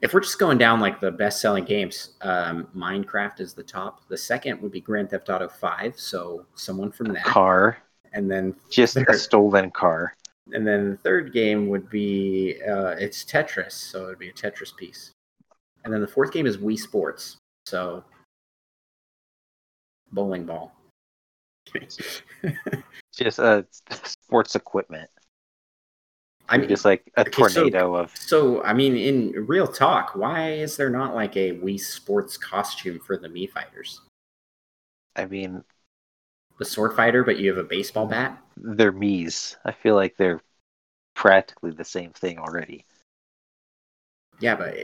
If 0.02 0.12
we're 0.12 0.20
just 0.20 0.38
going 0.38 0.58
down 0.58 0.80
like 0.80 1.00
the 1.00 1.10
best-selling 1.10 1.64
games, 1.64 2.14
um, 2.20 2.68
Minecraft 2.76 3.40
is 3.40 3.54
the 3.54 3.62
top. 3.62 4.06
The 4.08 4.16
second 4.16 4.60
would 4.60 4.72
be 4.72 4.80
Grand 4.80 5.10
Theft 5.10 5.28
Auto 5.30 5.48
Five, 5.48 5.98
so 5.98 6.44
someone 6.54 6.92
from 6.92 7.08
that, 7.14 7.24
Car. 7.24 7.78
and 8.12 8.30
then 8.30 8.54
Just 8.70 8.96
a 8.96 9.14
stolen 9.14 9.70
car. 9.70 10.14
and 10.52 10.66
then 10.66 10.90
the 10.90 10.96
third 10.98 11.32
game 11.32 11.68
would 11.68 11.88
be 11.88 12.56
uh, 12.68 12.90
it's 12.98 13.24
Tetris, 13.24 13.72
so 13.72 14.04
it 14.04 14.06
would 14.08 14.18
be 14.18 14.28
a 14.28 14.32
Tetris 14.32 14.76
piece. 14.76 15.12
And 15.84 15.92
then 15.92 16.00
the 16.00 16.08
fourth 16.08 16.32
game 16.32 16.46
is 16.46 16.58
Wii 16.58 16.78
Sports, 16.78 17.36
so 17.64 18.04
bowling 20.12 20.44
ball. 20.44 20.72
Just 23.16 23.40
uh, 23.40 23.62
sports 23.90 24.54
equipment. 24.56 25.08
I 26.48 26.58
mean, 26.58 26.68
just 26.68 26.84
like 26.84 27.10
a 27.16 27.20
okay, 27.22 27.30
so- 27.32 27.48
tornado 27.48 27.94
of. 27.96 28.16
So, 28.16 28.62
I 28.62 28.72
mean, 28.72 28.96
in 28.96 29.32
real 29.46 29.66
talk, 29.66 30.14
why 30.14 30.52
is 30.52 30.76
there 30.76 30.90
not 30.90 31.14
like 31.14 31.36
a 31.36 31.52
Wii 31.52 31.78
Sports 31.80 32.36
costume 32.36 33.00
for 33.00 33.16
the 33.16 33.28
Mii 33.28 33.50
fighters? 33.50 34.00
I 35.16 35.26
mean, 35.26 35.64
The 36.58 36.64
sword 36.64 36.94
fighter, 36.94 37.24
but 37.24 37.38
you 37.38 37.48
have 37.50 37.58
a 37.58 37.68
baseball 37.68 38.06
bat? 38.06 38.42
they're 38.56 38.92
Mii's. 38.92 39.56
I 39.64 39.72
feel 39.72 39.94
like 39.94 40.16
they're 40.16 40.40
practically 41.14 41.72
the 41.72 41.84
same 41.84 42.12
thing 42.12 42.38
already. 42.38 42.84
Yeah, 44.40 44.54
but 44.56 44.74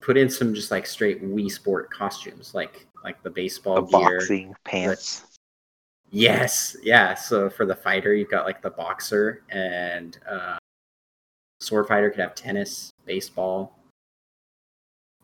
put 0.00 0.16
in 0.16 0.28
some 0.30 0.54
just 0.54 0.70
like 0.70 0.86
straight 0.86 1.22
Wii 1.22 1.50
Sport 1.50 1.90
costumes, 1.90 2.54
like 2.54 2.86
like 3.04 3.22
the 3.22 3.30
baseball 3.30 3.82
The 3.82 3.98
gear. 3.98 4.18
boxing 4.18 4.54
pants. 4.64 5.22
Yes, 6.10 6.76
yeah. 6.82 7.14
So 7.14 7.50
for 7.50 7.66
the 7.66 7.74
fighter, 7.74 8.14
you've 8.14 8.30
got 8.30 8.46
like 8.46 8.62
the 8.62 8.70
boxer 8.70 9.42
and 9.50 10.18
uh, 10.30 10.56
sword 11.64 11.88
fighter 11.88 12.10
could 12.10 12.20
have 12.20 12.34
tennis, 12.34 12.92
baseball. 13.06 13.78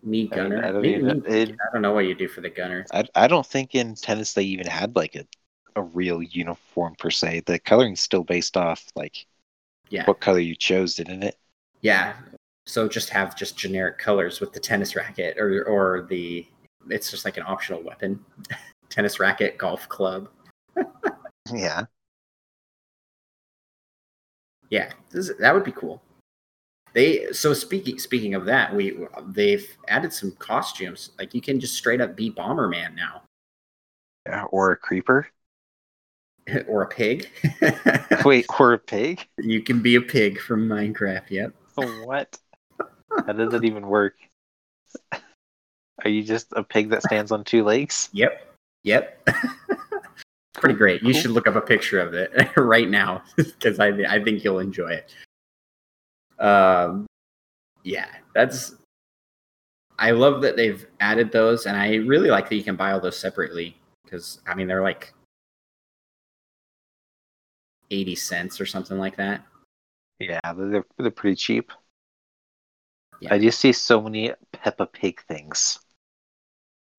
Mii 0.04 0.06
I 0.06 0.08
mean, 0.08 0.28
gunner. 0.28 0.64
I 0.64 0.72
don't 0.72 0.84
even- 0.84 1.26
it- 1.26 1.50
I 1.52 1.72
don't 1.72 1.82
know 1.82 1.92
what 1.92 2.06
you 2.06 2.14
do 2.14 2.28
for 2.28 2.40
the 2.40 2.48
gunner. 2.50 2.86
I, 2.92 3.04
I 3.14 3.26
don't 3.26 3.46
think 3.46 3.74
in 3.74 3.94
tennis 3.94 4.32
they 4.32 4.44
even 4.44 4.66
had 4.66 4.96
like 4.96 5.14
a, 5.14 5.26
a 5.76 5.82
real 5.82 6.22
uniform 6.22 6.94
per 6.98 7.10
se. 7.10 7.40
The 7.46 7.58
coloring's 7.58 8.00
still 8.00 8.24
based 8.24 8.56
off 8.56 8.84
like 8.96 9.26
Yeah, 9.90 10.04
what 10.06 10.20
color 10.20 10.38
you 10.38 10.54
chose, 10.56 10.94
didn't 10.94 11.22
it? 11.22 11.36
Yeah. 11.82 12.14
So 12.66 12.88
just 12.88 13.10
have 13.10 13.36
just 13.36 13.58
generic 13.58 13.98
colors 13.98 14.40
with 14.40 14.52
the 14.52 14.60
tennis 14.60 14.96
racket 14.96 15.38
or 15.38 15.64
or 15.64 16.06
the 16.08 16.46
it's 16.88 17.10
just 17.10 17.24
like 17.26 17.36
an 17.36 17.44
optional 17.46 17.82
weapon. 17.82 18.24
tennis 18.88 19.20
racket, 19.20 19.58
golf 19.58 19.88
club. 19.88 20.28
Yeah. 21.52 21.86
Yeah, 24.68 24.92
this, 25.10 25.32
that 25.40 25.52
would 25.52 25.64
be 25.64 25.72
cool. 25.72 26.00
They 26.92 27.32
so 27.32 27.54
speaking 27.54 27.98
speaking 27.98 28.34
of 28.34 28.44
that, 28.46 28.74
we 28.74 29.06
they've 29.28 29.66
added 29.88 30.12
some 30.12 30.32
costumes. 30.32 31.10
Like 31.18 31.34
you 31.34 31.40
can 31.40 31.60
just 31.60 31.74
straight 31.76 32.00
up 32.00 32.16
be 32.16 32.30
Bomberman 32.30 32.94
now 32.94 33.22
yeah. 34.26 34.44
Or 34.44 34.72
a 34.72 34.76
creeper. 34.76 35.26
or 36.68 36.82
a 36.82 36.88
pig. 36.88 37.28
Wait, 38.24 38.46
or 38.58 38.74
a 38.74 38.78
pig? 38.78 39.26
you 39.38 39.62
can 39.62 39.82
be 39.82 39.94
a 39.96 40.00
pig 40.00 40.38
from 40.40 40.68
Minecraft. 40.68 41.30
Yep. 41.30 41.54
what? 42.04 42.38
How 43.26 43.32
does 43.32 43.54
it 43.54 43.64
even 43.64 43.86
work? 43.86 44.14
Are 45.12 46.08
you 46.08 46.22
just 46.22 46.52
a 46.52 46.62
pig 46.62 46.90
that 46.90 47.02
stands 47.02 47.32
on 47.32 47.44
two 47.44 47.64
legs? 47.64 48.08
Yep. 48.12 48.54
Yep. 48.84 49.28
Pretty 50.54 50.74
great. 50.74 51.02
You 51.02 51.12
Cool. 51.12 51.22
should 51.22 51.30
look 51.32 51.46
up 51.46 51.56
a 51.56 51.60
picture 51.60 52.00
of 52.00 52.14
it 52.14 52.32
right 52.56 52.88
now 52.88 53.22
because 53.36 53.78
I 53.78 53.88
I 54.08 54.22
think 54.22 54.44
you'll 54.44 54.60
enjoy 54.60 54.90
it. 54.92 55.14
Um, 56.40 57.06
yeah, 57.84 58.08
that's. 58.34 58.74
I 59.98 60.12
love 60.12 60.40
that 60.42 60.56
they've 60.56 60.86
added 61.00 61.30
those, 61.30 61.66
and 61.66 61.76
I 61.76 61.96
really 61.96 62.30
like 62.30 62.48
that 62.48 62.56
you 62.56 62.64
can 62.64 62.76
buy 62.76 62.92
all 62.92 63.00
those 63.00 63.18
separately 63.18 63.76
because 64.04 64.40
I 64.46 64.54
mean 64.54 64.66
they're 64.66 64.82
like 64.82 65.12
eighty 67.90 68.14
cents 68.14 68.60
or 68.60 68.66
something 68.66 68.98
like 68.98 69.16
that. 69.16 69.44
Yeah, 70.18 70.40
they're 70.56 70.86
they're 70.98 71.10
pretty 71.10 71.36
cheap. 71.36 71.70
Yeah. 73.20 73.34
I 73.34 73.38
just 73.38 73.60
see 73.60 73.72
so 73.72 74.00
many 74.00 74.32
Peppa 74.52 74.86
Pig 74.86 75.20
things. 75.28 75.78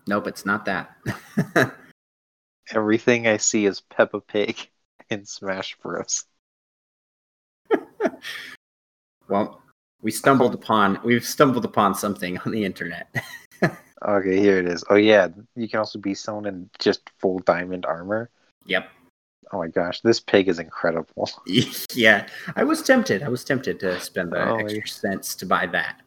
Nope, 0.08 0.28
it's 0.28 0.46
not 0.46 0.66
that. 0.66 0.96
Everything 2.72 3.28
I 3.28 3.38
see 3.38 3.66
is 3.66 3.82
Peppa 3.82 4.22
Pig 4.22 4.70
in 5.10 5.26
Smash 5.26 5.78
Bros. 5.82 6.26
Well, 9.32 9.62
we 10.02 10.12
stumbled 10.12 10.54
upon 10.54 11.00
we've 11.04 11.26
stumbled 11.26 11.66
upon 11.66 11.96
something 11.96 12.38
on 12.40 12.52
the 12.52 12.64
internet. 12.66 13.08
Okay, 14.04 14.40
here 14.40 14.58
it 14.58 14.66
is. 14.68 14.84
Oh 14.90 14.96
yeah, 14.96 15.28
you 15.56 15.70
can 15.70 15.78
also 15.78 16.00
be 16.00 16.16
someone 16.16 16.48
in 16.48 16.68
just 16.80 17.12
full 17.20 17.38
diamond 17.40 17.86
armor. 17.86 18.32
yep. 18.66 18.90
Oh 19.54 19.60
my 19.60 19.68
gosh, 19.68 20.02
this 20.02 20.20
pig 20.20 20.48
is 20.50 20.58
incredible. 20.58 21.30
yeah, 21.94 22.28
I 22.56 22.64
was 22.64 22.82
tempted. 22.82 23.22
I 23.22 23.30
was 23.30 23.44
tempted 23.44 23.80
to 23.82 24.00
spend 24.00 24.32
the 24.32 24.42
Oh, 24.42 24.56
extra 24.56 24.80
yeah. 24.80 24.86
cents 24.88 25.36
to 25.36 25.46
buy 25.46 25.68
that, 25.68 26.02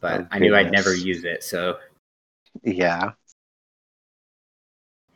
but 0.00 0.20
Oh, 0.20 0.26
I 0.30 0.38
knew 0.38 0.54
I'd 0.54 0.70
never 0.70 0.94
use 0.94 1.24
it. 1.24 1.42
So 1.42 1.78
Yeah, 2.62 3.10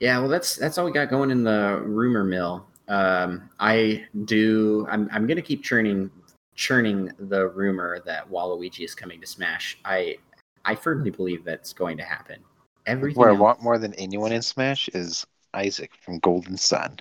yeah, 0.00 0.18
well, 0.18 0.28
that's 0.28 0.56
that's 0.56 0.78
all 0.78 0.84
we 0.84 0.90
got 0.90 1.08
going 1.08 1.30
in 1.30 1.44
the 1.44 1.80
rumor 1.84 2.24
mill. 2.24 2.66
Um, 2.88 3.48
I 3.60 4.04
do. 4.24 4.84
I'm 4.90 5.08
I'm 5.12 5.28
gonna 5.28 5.42
keep 5.42 5.62
churning 5.62 6.10
churning 6.56 7.12
the 7.18 7.48
rumor 7.48 8.00
that 8.06 8.28
Waluigi 8.28 8.84
is 8.84 8.94
coming 8.94 9.20
to 9.20 9.26
Smash. 9.26 9.78
I 9.84 10.16
I 10.64 10.74
firmly 10.74 11.10
believe 11.10 11.44
that's 11.44 11.72
going 11.72 11.96
to 11.98 12.02
happen. 12.02 12.40
Everything. 12.86 13.18
what 13.18 13.28
I 13.28 13.32
else- 13.32 13.40
want 13.40 13.62
more 13.62 13.78
than 13.78 13.94
anyone 13.94 14.32
in 14.32 14.42
Smash 14.42 14.88
is 14.88 15.24
Isaac 15.54 15.94
from 15.94 16.18
Golden 16.20 16.56
Sun, 16.56 16.98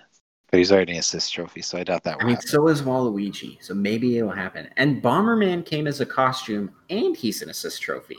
but 0.50 0.58
he's 0.58 0.70
already 0.72 0.92
an 0.92 0.98
assist 0.98 1.32
trophy, 1.32 1.62
so 1.62 1.78
I 1.78 1.84
doubt 1.84 2.04
that 2.04 2.16
I 2.20 2.24
mean, 2.24 2.34
happen. 2.36 2.48
so 2.48 2.68
is 2.68 2.82
Waluigi, 2.82 3.62
so 3.62 3.74
maybe 3.74 4.18
it'll 4.18 4.30
happen. 4.30 4.68
And 4.76 5.02
Bomberman 5.02 5.64
came 5.66 5.86
as 5.86 6.00
a 6.00 6.06
costume, 6.06 6.70
and 6.90 7.16
he's 7.16 7.42
an 7.42 7.50
assist 7.50 7.82
trophy. 7.82 8.18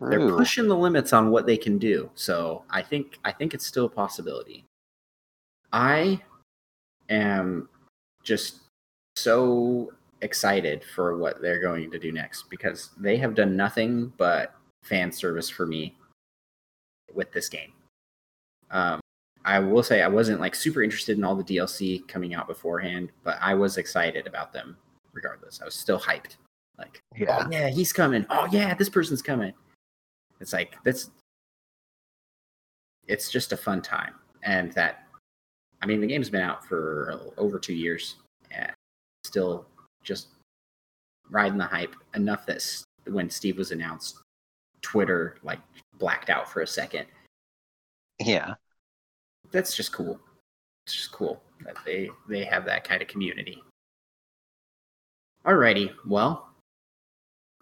They're 0.00 0.30
pushing 0.36 0.66
the 0.66 0.76
limits 0.76 1.12
on 1.12 1.30
what 1.30 1.46
they 1.46 1.56
can 1.56 1.78
do. 1.78 2.10
So 2.14 2.64
I 2.70 2.82
think 2.82 3.18
I 3.24 3.30
think 3.32 3.54
it's 3.54 3.66
still 3.66 3.84
a 3.84 3.88
possibility. 3.88 4.64
I 5.72 6.20
am 7.08 7.68
just 8.24 8.56
so 9.16 9.92
excited 10.22 10.82
for 10.94 11.16
what 11.18 11.42
they're 11.42 11.60
going 11.60 11.90
to 11.90 11.98
do 11.98 12.12
next 12.12 12.48
because 12.48 12.90
they 12.98 13.16
have 13.18 13.34
done 13.34 13.56
nothing 13.56 14.12
but 14.16 14.54
fan 14.82 15.12
service 15.12 15.50
for 15.50 15.66
me 15.66 15.96
with 17.12 17.30
this 17.32 17.48
game. 17.48 17.72
Um, 18.70 19.00
I 19.44 19.58
will 19.58 19.82
say 19.82 20.02
I 20.02 20.08
wasn't 20.08 20.40
like 20.40 20.54
super 20.54 20.82
interested 20.82 21.18
in 21.18 21.24
all 21.24 21.34
the 21.34 21.44
DLC 21.44 22.06
coming 22.08 22.34
out 22.34 22.46
beforehand, 22.46 23.10
but 23.24 23.36
I 23.40 23.54
was 23.54 23.76
excited 23.76 24.26
about 24.26 24.52
them 24.52 24.76
regardless. 25.12 25.60
I 25.60 25.64
was 25.64 25.74
still 25.74 25.98
hyped. 25.98 26.36
Like, 26.78 27.00
Yeah. 27.16 27.44
oh 27.44 27.50
yeah, 27.50 27.68
he's 27.68 27.92
coming. 27.92 28.24
Oh 28.30 28.48
yeah, 28.50 28.74
this 28.74 28.88
person's 28.88 29.20
coming. 29.22 29.52
It's 30.40 30.52
like 30.52 30.74
that's 30.84 31.10
it's 33.08 33.30
just 33.30 33.52
a 33.52 33.56
fun 33.56 33.82
time. 33.82 34.14
And 34.44 34.72
that 34.72 35.06
I 35.82 35.86
mean 35.86 36.00
the 36.00 36.06
game's 36.06 36.30
been 36.30 36.40
out 36.40 36.64
for 36.64 37.20
over 37.36 37.58
two 37.58 37.74
years 37.74 38.16
and 38.52 38.70
still 39.24 39.66
just 40.02 40.28
riding 41.30 41.58
the 41.58 41.64
hype 41.64 41.94
enough 42.14 42.46
that 42.46 42.64
when 43.06 43.30
Steve 43.30 43.58
was 43.58 43.72
announced, 43.72 44.18
Twitter 44.80 45.36
like 45.42 45.60
blacked 45.98 46.30
out 46.30 46.50
for 46.50 46.62
a 46.62 46.66
second. 46.66 47.06
Yeah. 48.20 48.54
That's 49.50 49.76
just 49.76 49.92
cool. 49.92 50.18
It's 50.86 50.94
just 50.94 51.12
cool 51.12 51.42
that 51.64 51.76
they 51.84 52.10
they 52.28 52.44
have 52.44 52.64
that 52.64 52.84
kind 52.84 53.02
of 53.02 53.08
community. 53.08 53.62
Alrighty, 55.46 55.92
well, 56.06 56.50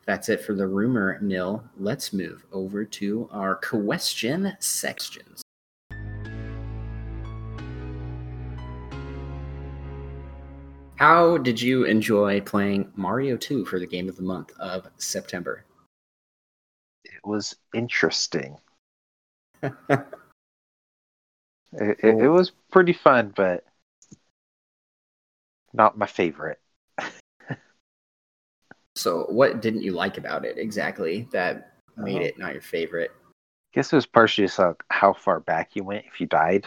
that's 0.07 0.29
it 0.29 0.43
for 0.43 0.55
the 0.55 0.67
rumor 0.67 1.19
mill. 1.21 1.65
Let's 1.79 2.13
move 2.13 2.45
over 2.53 2.85
to 2.85 3.29
our 3.33 3.57
question 3.57 4.57
sections. 4.59 5.43
How 11.01 11.39
did 11.39 11.63
you 11.63 11.85
enjoy 11.85 12.43
playing 12.43 12.93
Mario 12.95 13.39
2 13.39 13.65
for 13.65 13.79
the 13.79 13.87
game 13.87 14.07
of 14.11 14.17
the 14.17 14.23
month 14.23 14.53
of 14.61 14.87
September? 14.99 15.65
It 17.07 17.25
was 17.25 17.57
interesting. 17.75 18.59
It, 21.73 22.01
it, 22.03 22.25
it 22.25 22.29
was 22.29 22.51
pretty 22.73 22.93
fun, 22.93 23.33
but 23.35 23.65
not 25.73 25.97
my 25.97 26.07
favorite. 26.07 26.61
So, 28.97 29.25
what 29.31 29.63
didn't 29.63 29.83
you 29.83 29.93
like 29.93 30.19
about 30.19 30.45
it 30.45 30.59
exactly 30.59 31.27
that 31.33 31.73
made 31.97 32.21
Oh. 32.21 32.25
it 32.27 32.39
not 32.39 32.53
your 32.53 32.61
favorite? 32.61 33.13
I 33.17 33.71
guess 33.73 33.93
it 33.93 33.97
was 33.97 34.05
partially 34.07 34.47
just 34.47 34.59
like 34.59 34.83
how 34.91 35.13
far 35.15 35.41
back 35.41 35.77
you 35.77 35.85
went 35.85 36.05
if 36.07 36.21
you 36.21 36.27
died. 36.27 36.67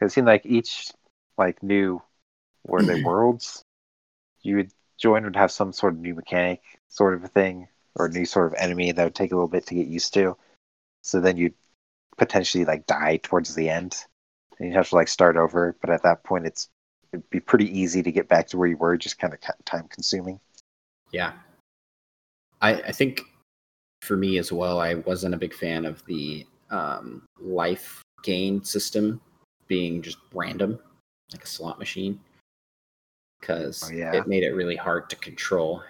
it 0.00 0.10
seemed 0.10 0.26
like 0.26 0.44
each 0.44 0.92
like 1.38 1.62
new 1.62 2.02
were 2.66 2.82
they 2.82 3.02
worlds 3.04 3.64
you 4.46 4.56
would 4.56 4.70
join 4.98 5.24
would 5.24 5.36
have 5.36 5.50
some 5.50 5.72
sort 5.72 5.94
of 5.94 5.98
new 5.98 6.14
mechanic 6.14 6.62
sort 6.88 7.14
of 7.14 7.24
a 7.24 7.28
thing 7.28 7.68
or 7.96 8.06
a 8.06 8.10
new 8.10 8.24
sort 8.24 8.46
of 8.46 8.54
enemy 8.58 8.92
that 8.92 9.04
would 9.04 9.14
take 9.14 9.32
a 9.32 9.34
little 9.34 9.48
bit 9.48 9.66
to 9.66 9.74
get 9.74 9.86
used 9.86 10.14
to. 10.14 10.36
So 11.02 11.20
then 11.20 11.36
you'd 11.36 11.54
potentially 12.16 12.64
like 12.64 12.86
die 12.86 13.18
towards 13.22 13.54
the 13.54 13.68
end. 13.68 13.96
And 14.58 14.68
you'd 14.68 14.76
have 14.76 14.88
to 14.90 14.94
like 14.94 15.08
start 15.08 15.36
over, 15.36 15.76
but 15.80 15.90
at 15.90 16.02
that 16.04 16.24
point 16.24 16.46
it's 16.46 16.68
it'd 17.12 17.28
be 17.30 17.40
pretty 17.40 17.78
easy 17.78 18.02
to 18.02 18.12
get 18.12 18.28
back 18.28 18.48
to 18.48 18.56
where 18.56 18.68
you 18.68 18.76
were, 18.76 18.96
just 18.96 19.18
kind 19.18 19.34
of 19.34 19.40
time 19.64 19.88
consuming. 19.88 20.40
Yeah. 21.12 21.32
I, 22.60 22.74
I 22.74 22.92
think 22.92 23.22
for 24.02 24.16
me 24.16 24.38
as 24.38 24.50
well, 24.50 24.80
I 24.80 24.94
wasn't 24.94 25.34
a 25.34 25.38
big 25.38 25.54
fan 25.54 25.84
of 25.84 26.04
the 26.06 26.46
um, 26.70 27.22
life 27.38 28.02
gain 28.22 28.64
system 28.64 29.20
being 29.68 30.00
just 30.00 30.18
random, 30.32 30.78
like 31.32 31.44
a 31.44 31.46
slot 31.46 31.78
machine, 31.78 32.18
because 33.46 33.88
Oh, 33.88 33.94
yeah. 33.94 34.12
it 34.14 34.26
made 34.26 34.42
it 34.42 34.50
really 34.54 34.74
hard 34.76 35.08
to 35.10 35.16
control. 35.16 35.82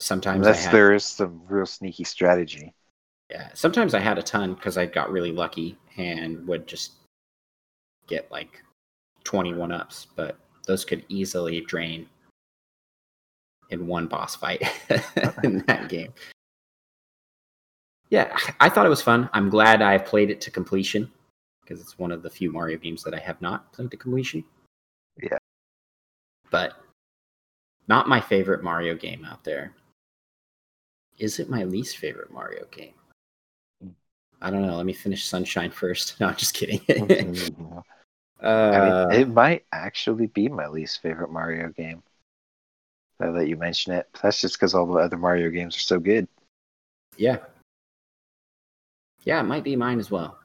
Sometimes 0.00 0.38
Unless 0.38 0.60
I 0.60 0.62
had, 0.66 0.74
there 0.74 0.92
is 0.94 1.04
some 1.04 1.42
real 1.48 1.66
sneaky 1.66 2.04
strategy. 2.04 2.72
yeah, 3.30 3.50
sometimes 3.54 3.94
I 3.94 4.00
had 4.00 4.18
a 4.18 4.22
ton 4.22 4.54
because 4.54 4.76
I 4.78 4.86
got 4.86 5.10
really 5.12 5.32
lucky 5.32 5.76
and 5.96 6.46
would 6.48 6.66
just 6.66 6.92
get 8.06 8.30
like 8.30 8.62
21 9.24 9.70
ups, 9.72 10.06
but 10.16 10.36
those 10.66 10.84
could 10.84 11.04
easily 11.08 11.60
drain 11.60 12.08
in 13.70 13.86
one 13.86 14.06
boss 14.06 14.34
fight 14.34 14.62
in 15.44 15.64
that 15.66 15.86
game. 15.88 16.12
Yeah, 18.10 18.36
I 18.60 18.68
thought 18.70 18.86
it 18.86 18.90
was 18.90 19.02
fun. 19.02 19.28
I'm 19.34 19.50
glad 19.50 19.82
I 19.82 19.98
played 19.98 20.30
it 20.30 20.40
to 20.42 20.50
completion 20.50 21.10
because 21.62 21.80
it's 21.80 21.98
one 21.98 22.10
of 22.12 22.22
the 22.22 22.30
few 22.30 22.50
Mario 22.50 22.78
games 22.78 23.02
that 23.04 23.12
I 23.14 23.18
have 23.18 23.40
not 23.42 23.70
played 23.72 23.90
to 23.90 23.96
completion. 23.98 24.42
But 26.50 26.74
not 27.88 28.08
my 28.08 28.20
favorite 28.20 28.62
Mario 28.62 28.94
game 28.94 29.24
out 29.24 29.44
there. 29.44 29.74
Is 31.18 31.40
it 31.40 31.50
my 31.50 31.64
least 31.64 31.98
favorite 31.98 32.32
Mario 32.32 32.64
game? 32.70 32.94
I 34.40 34.50
don't 34.50 34.62
know. 34.62 34.76
Let 34.76 34.86
me 34.86 34.92
finish 34.92 35.26
Sunshine 35.26 35.70
first. 35.70 36.16
No, 36.20 36.28
I'm 36.28 36.36
just 36.36 36.54
kidding. 36.54 36.80
Uh, 38.40 38.70
I 38.72 39.10
mean, 39.10 39.20
it 39.20 39.28
might 39.28 39.64
actually 39.72 40.28
be 40.28 40.48
my 40.48 40.68
least 40.68 41.02
favorite 41.02 41.32
Mario 41.32 41.70
game. 41.70 42.04
Now 43.18 43.32
that 43.32 43.48
you 43.48 43.56
mention 43.56 43.92
it, 43.92 44.06
that's 44.22 44.40
just 44.40 44.54
because 44.54 44.76
all 44.76 44.86
the 44.86 45.00
other 45.00 45.16
Mario 45.16 45.50
games 45.50 45.74
are 45.74 45.80
so 45.80 45.98
good. 45.98 46.28
yeah. 47.16 47.38
Yeah, 49.24 49.40
it 49.40 49.44
might 49.44 49.64
be 49.64 49.74
mine 49.74 49.98
as 49.98 50.10
well. 50.10 50.38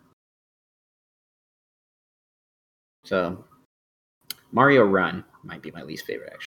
So, 3.05 3.45
Mario 4.51 4.83
Run 4.85 5.23
might 5.43 5.61
be 5.61 5.71
my 5.71 5.83
least 5.83 6.05
favorite, 6.05 6.29
actually. 6.31 6.47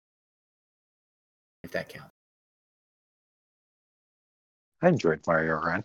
If 1.64 1.72
that 1.72 1.88
counts. 1.88 2.10
I 4.82 4.88
enjoyed 4.88 5.20
Mario 5.26 5.54
Run. 5.54 5.84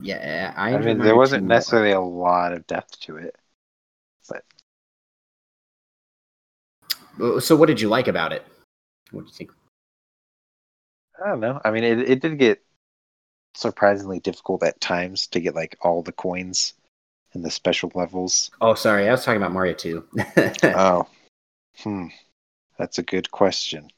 Yeah, 0.00 0.52
I, 0.56 0.74
I, 0.74 0.78
mean, 0.78 0.98
there 0.98 1.16
wasn't 1.16 1.42
2 1.42 1.46
more. 1.46 1.56
necessarily 1.56 1.92
a 1.92 2.00
lot 2.00 2.52
of 2.52 2.66
depth 2.66 3.00
to 3.00 3.16
it, 3.16 3.36
but 4.28 4.44
So, 7.42 7.56
what 7.56 7.66
did 7.66 7.80
you 7.80 7.88
like 7.88 8.08
about 8.08 8.32
it? 8.32 8.44
What 9.12 9.22
do 9.22 9.26
you 9.26 9.32
think? 9.32 9.50
I 11.24 11.28
don't 11.28 11.40
know. 11.40 11.60
I 11.64 11.70
mean, 11.70 11.84
it 11.84 12.00
it 12.10 12.20
did 12.20 12.38
get 12.38 12.62
surprisingly 13.54 14.20
difficult 14.20 14.62
at 14.62 14.80
times 14.80 15.28
to 15.28 15.40
get 15.40 15.54
like 15.54 15.76
all 15.80 16.02
the 16.02 16.12
coins 16.12 16.74
and 17.34 17.44
the 17.44 17.50
special 17.50 17.90
levels. 17.94 18.50
Oh, 18.60 18.74
sorry, 18.74 19.08
I 19.08 19.12
was 19.12 19.24
talking 19.24 19.40
about 19.40 19.52
Mario 19.52 19.74
2. 19.74 20.04
oh, 20.64 21.06
hmm, 21.78 22.06
that's 22.78 22.98
a 22.98 23.02
good 23.02 23.30
question. 23.30 23.90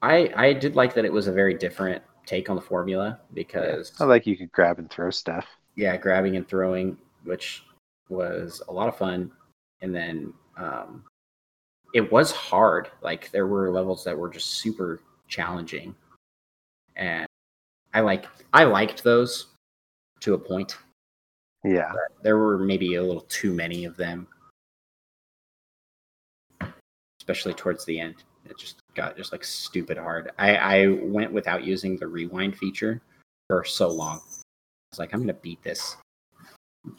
I 0.00 0.30
I 0.36 0.52
did 0.52 0.76
like 0.76 0.94
that 0.94 1.04
it 1.04 1.12
was 1.12 1.26
a 1.26 1.32
very 1.32 1.54
different 1.54 2.02
take 2.24 2.50
on 2.50 2.56
the 2.56 2.62
formula 2.62 3.18
because 3.34 3.92
I 3.98 4.04
like 4.04 4.26
you 4.26 4.36
could 4.36 4.52
grab 4.52 4.78
and 4.78 4.90
throw 4.90 5.10
stuff. 5.10 5.46
yeah, 5.74 5.96
grabbing 5.96 6.36
and 6.36 6.46
throwing, 6.46 6.96
which 7.24 7.64
was 8.08 8.62
a 8.68 8.72
lot 8.72 8.88
of 8.88 8.96
fun, 8.96 9.32
and 9.80 9.94
then 9.94 10.32
um, 10.56 11.04
it 11.94 12.12
was 12.12 12.30
hard. 12.30 12.90
Like 13.02 13.30
there 13.32 13.46
were 13.46 13.70
levels 13.72 14.04
that 14.04 14.16
were 14.16 14.28
just 14.28 14.46
super 14.46 15.00
challenging, 15.26 15.94
and 16.94 17.26
I 17.92 18.00
like 18.00 18.26
I 18.52 18.64
liked 18.64 19.02
those 19.02 19.46
to 20.20 20.34
a 20.34 20.38
point. 20.38 20.76
Yeah, 21.64 21.92
There 22.22 22.38
were 22.38 22.56
maybe 22.58 22.94
a 22.94 23.02
little 23.02 23.22
too 23.22 23.52
many 23.52 23.84
of 23.84 23.96
them, 23.96 24.28
especially 27.20 27.52
towards 27.54 27.84
the 27.84 27.98
end. 27.98 28.14
It 28.48 28.56
just 28.56 28.80
got 28.94 29.16
just 29.16 29.32
like 29.32 29.44
stupid 29.44 29.98
hard. 29.98 30.30
I, 30.38 30.56
I 30.56 30.86
went 31.02 31.32
without 31.32 31.64
using 31.64 31.96
the 31.96 32.06
rewind 32.06 32.56
feature 32.56 33.02
for 33.48 33.64
so 33.64 33.88
long. 33.88 34.18
I 34.18 34.92
was 34.92 34.98
like, 35.00 35.12
I'm 35.12 35.20
gonna 35.20 35.34
beat 35.34 35.62
this 35.62 35.96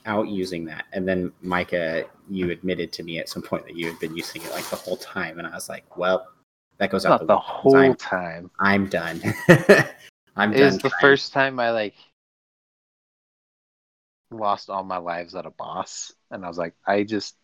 out 0.05 0.27
using 0.27 0.65
that. 0.65 0.85
And 0.91 1.07
then 1.07 1.31
Micah, 1.41 2.03
you 2.29 2.51
admitted 2.51 2.91
to 2.93 3.03
me 3.03 3.17
at 3.17 3.29
some 3.29 3.41
point 3.41 3.65
that 3.65 3.75
you 3.77 3.87
had 3.87 3.97
been 3.99 4.15
using 4.15 4.41
it 4.43 4.51
like 4.51 4.69
the 4.69 4.75
whole 4.75 4.97
time, 4.97 5.39
and 5.39 5.47
I 5.47 5.51
was 5.51 5.69
like, 5.69 5.97
well, 5.97 6.27
that 6.77 6.91
goes 6.91 7.05
out 7.05 7.21
not 7.21 7.27
the 7.27 7.37
'cause 7.37 7.43
whole 7.45 7.75
I'm, 7.77 7.95
time. 7.95 8.51
I'm 8.59 8.87
done. 8.87 9.21
I'm 10.35 10.51
It 10.53 10.57
done. 10.57 10.73
was 10.73 10.77
the 10.79 10.91
first 11.01 11.33
time 11.33 11.59
I 11.59 11.71
like 11.71 11.95
lost 14.31 14.69
all 14.69 14.83
my 14.83 14.97
lives 14.97 15.35
at 15.35 15.45
a 15.45 15.51
boss, 15.51 16.13
and 16.31 16.45
I 16.45 16.47
was 16.47 16.57
like, 16.57 16.73
I 16.85 17.03
just 17.03 17.35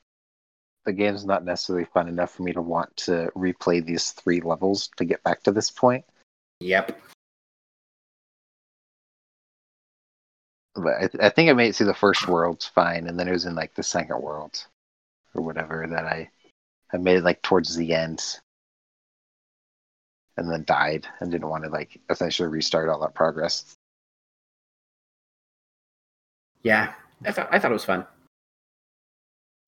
the 0.85 0.93
game's 0.93 1.25
not 1.25 1.43
necessarily 1.43 1.85
fun 1.85 2.07
enough 2.07 2.31
for 2.31 2.43
me 2.43 2.53
to 2.53 2.61
want 2.61 2.95
to 2.95 3.31
replay 3.35 3.83
these 3.83 4.11
three 4.11 4.39
levels 4.39 4.89
to 4.97 5.05
get 5.05 5.23
back 5.23 5.41
to 5.43 5.51
this 5.51 5.71
point. 5.71 6.05
Yep. 6.59 6.99
But 10.75 10.93
I, 10.93 11.09
I 11.27 11.29
think 11.29 11.49
I 11.49 11.53
made 11.53 11.69
it 11.69 11.75
through 11.75 11.87
the 11.87 11.93
first 11.93 12.27
world 12.27 12.69
fine, 12.75 13.07
and 13.07 13.19
then 13.19 13.27
it 13.27 13.31
was 13.31 13.45
in 13.45 13.55
like 13.55 13.73
the 13.73 13.83
second 13.83 14.21
world 14.21 14.65
or 15.33 15.41
whatever 15.41 15.85
that 15.89 16.05
I 16.05 16.29
I 16.93 16.97
made 16.97 17.17
it 17.17 17.23
like 17.23 17.41
towards 17.41 17.75
the 17.75 17.93
end, 17.93 18.21
and 20.37 20.51
then 20.51 20.65
died 20.65 21.07
and 21.19 21.31
didn't 21.31 21.49
want 21.49 21.63
to 21.63 21.69
like 21.69 21.99
essentially 22.09 22.47
restart 22.47 22.89
all 22.89 22.99
that 22.99 23.15
progress. 23.15 23.75
Yeah, 26.65 26.93
I 27.25 27.31
thought 27.31 27.47
I 27.51 27.59
thought 27.59 27.69
it 27.69 27.75
was 27.75 27.85
fun, 27.85 28.05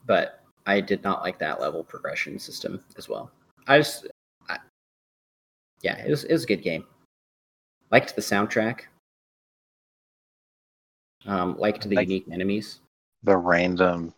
but 0.08 0.42
I 0.66 0.82
did 0.82 1.04
not 1.04 1.22
like 1.22 1.38
that 1.38 1.62
level 1.62 1.84
progression 1.84 2.40
system 2.40 2.84
as 2.98 3.08
well. 3.08 3.30
I 3.68 3.78
just, 3.78 4.08
I, 4.50 4.58
yeah, 5.82 6.04
it 6.04 6.10
was 6.10 6.24
it 6.24 6.34
was 6.34 6.44
a 6.44 6.48
good 6.48 6.64
game. 6.64 6.86
Liked 7.92 8.16
the 8.16 8.22
soundtrack. 8.24 8.82
Um, 11.28 11.56
liked 11.60 11.88
the 11.88 11.96
Like- 11.96 12.08
unique 12.08 12.26
enemies. 12.32 12.80
The 13.24 13.38
random 13.38 14.14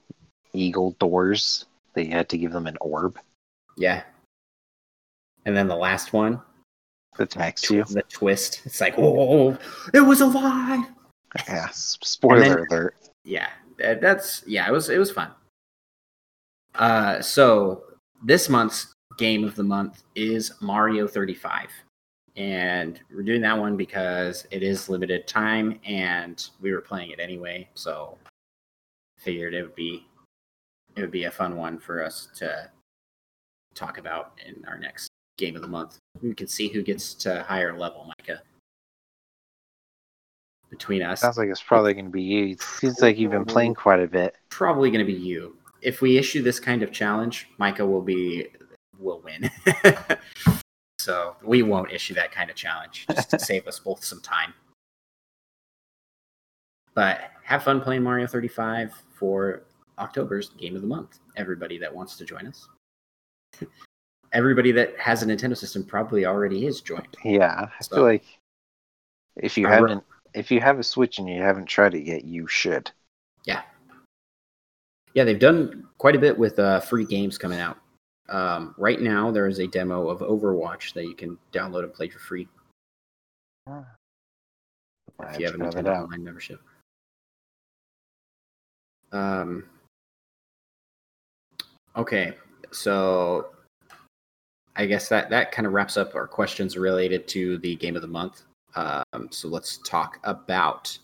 eagle 0.54 0.92
doors 1.00 1.66
that 1.94 2.06
you 2.06 2.12
had 2.12 2.30
to 2.30 2.38
give 2.38 2.52
them 2.54 2.66
an 2.68 2.78
orb 2.82 3.20
Yeah, 3.78 4.04
and 5.46 5.56
then 5.56 5.68
the 5.68 5.76
last 5.76 6.14
one, 6.14 6.42
attacks 7.18 7.70
you. 7.70 7.84
the 7.86 8.04
twist. 8.04 8.62
It's 8.66 8.80
like, 8.80 8.96
oh, 8.98 9.58
it 9.94 10.00
was 10.02 10.22
alive. 10.22 10.86
Yeah, 11.48 11.68
spoiler 11.72 12.40
then- 12.42 12.66
alert. 12.70 12.96
yeah 13.24 13.50
that's 13.78 14.44
yeah 14.48 14.68
it 14.68 14.72
was 14.72 14.90
it 14.90 14.98
was 14.98 15.12
fun 15.12 15.32
uh 16.76 17.22
so 17.22 17.84
this 18.24 18.50
month's 18.50 18.94
game 19.18 19.44
of 19.44 19.56
the 19.56 19.64
month 19.64 20.04
is 20.16 20.54
Mario 20.62 21.08
35. 21.08 21.70
And 22.38 23.00
we're 23.14 23.24
doing 23.24 23.42
that 23.42 23.58
one 23.58 23.76
because 23.76 24.48
it 24.50 24.64
is 24.64 24.88
limited 24.88 25.28
time 25.28 25.80
and 25.86 26.50
we 26.62 26.72
were 26.72 26.80
playing 26.82 27.12
it 27.12 27.20
anyway. 27.20 27.68
So 27.74 28.18
figured 29.18 29.54
it 29.54 29.62
would 29.62 29.76
be 29.76 30.06
it 30.96 31.02
would 31.02 31.12
be 31.12 31.26
a 31.26 31.32
fun 31.32 31.58
one 31.58 31.80
for 31.80 32.04
us 32.04 32.30
to 32.36 32.70
talk 33.76 33.98
about 33.98 34.40
in 34.46 34.64
our 34.68 34.78
next 34.78 35.10
game 35.38 35.56
of 35.56 35.62
the 35.62 35.68
month. 35.68 35.98
We 36.22 36.34
can 36.34 36.48
see 36.48 36.70
who 36.70 36.82
gets 36.82 37.14
to 37.16 37.44
higher 37.44 37.78
level, 37.78 38.10
Micah. 38.20 38.42
Between 40.70 41.02
us, 41.02 41.22
Sounds 41.22 41.38
like 41.38 41.50
it's 41.50 41.64
probably 41.64 41.94
going 41.94 42.06
to 42.06 42.12
be 42.12 42.22
you. 42.22 42.46
It 42.50 42.62
seems 42.62 43.02
like 43.02 43.18
you've 43.18 43.32
been 43.32 43.44
playing 43.46 43.74
quite 43.74 44.00
a 44.00 44.08
bit. 44.08 44.36
probably 44.50 44.92
going 44.92 45.06
to 45.06 45.12
be 45.12 45.18
you. 45.20 45.56
If 45.82 46.02
we 46.02 46.18
issue 46.18 46.44
this 46.44 46.60
kind 46.60 46.84
of 46.84 46.92
challenge, 46.92 47.48
Micah 47.58 47.86
will 47.86 48.02
be 48.04 48.48
will 49.00 49.22
win. 49.22 49.50
so 51.00 51.36
we 51.44 51.64
won't 51.64 51.92
issue 51.92 52.14
that 52.14 52.32
kind 52.32 52.50
of 52.52 52.56
challenge 52.56 53.08
just 53.12 53.32
to 53.32 53.40
save 53.40 53.66
us 53.68 53.80
both 53.80 54.04
some 54.04 54.22
time. 54.22 54.54
But 56.94 57.32
have 57.44 57.64
fun 57.64 57.82
playing 57.82 58.04
Mario 58.04 58.28
35 58.28 58.94
for 59.14 59.64
October's 59.98 60.50
game 60.50 60.76
of 60.76 60.82
the 60.82 60.88
month. 60.88 61.20
Everybody 61.38 61.78
that 61.80 61.94
wants 61.94 62.16
to 62.18 62.26
join 62.26 62.46
us. 62.46 62.68
Everybody 64.34 64.72
that 64.74 65.00
has 65.00 65.24
a 65.24 65.26
Nintendo 65.26 65.58
system 65.58 65.84
probably 65.84 66.26
already 66.26 66.68
is 66.68 66.82
joined. 66.82 67.18
Yeah, 67.24 67.68
I 67.80 67.84
So- 67.84 67.96
feel 67.96 68.04
like 68.06 68.26
if 69.38 69.58
you 69.58 69.68
I 69.68 69.72
haven't, 69.72 70.04
if 70.34 70.52
you 70.52 70.60
have 70.62 70.80
a 70.80 70.84
Switch 70.84 71.20
and 71.20 71.28
you 71.30 71.42
haven't 71.42 71.66
tried 71.66 71.94
it 71.94 72.04
yet, 72.04 72.24
you 72.24 72.48
should. 72.48 72.92
Yeah, 73.46 73.62
Yeah, 75.14 75.24
they've 75.24 75.40
done 75.40 75.88
quite 75.98 76.16
a 76.16 76.20
bit 76.20 76.38
with 76.38 76.60
uh, 76.60 76.80
free 76.80 77.06
games 77.06 77.38
coming 77.38 77.60
out. 77.60 77.78
Um, 78.30 78.76
right 78.78 79.02
now, 79.02 79.32
there 79.32 79.48
is 79.48 79.60
a 79.60 79.68
demo 79.68 80.08
of 80.08 80.20
Overwatch 80.20 80.94
that 80.94 81.06
you 81.06 81.16
can 81.16 81.38
download 81.52 81.84
and 81.84 81.94
play 81.94 82.10
for 82.10 82.20
free 82.20 82.48
I 83.68 83.84
if 85.34 85.40
you 85.40 85.46
have 85.46 85.56
a 85.56 85.58
tried 85.58 85.86
Nintendo. 85.86 86.04
Online 86.04 86.24
membership. 86.24 86.62
Um, 89.12 89.66
okay, 91.96 92.36
so 92.72 93.48
I 94.76 94.86
guess 94.86 95.10
that 95.10 95.30
that 95.32 95.52
kind 95.52 95.66
of 95.66 95.74
wraps 95.74 95.98
up 95.98 96.16
our 96.16 96.28
questions 96.28 96.78
related 96.78 97.28
to 97.30 97.58
the 97.60 97.76
game 97.76 97.96
of 97.96 98.02
the 98.02 98.08
month. 98.08 98.44
Um, 98.76 99.30
so 99.32 99.48
let's 99.48 99.78
talk 99.78 100.20
about 100.24 100.98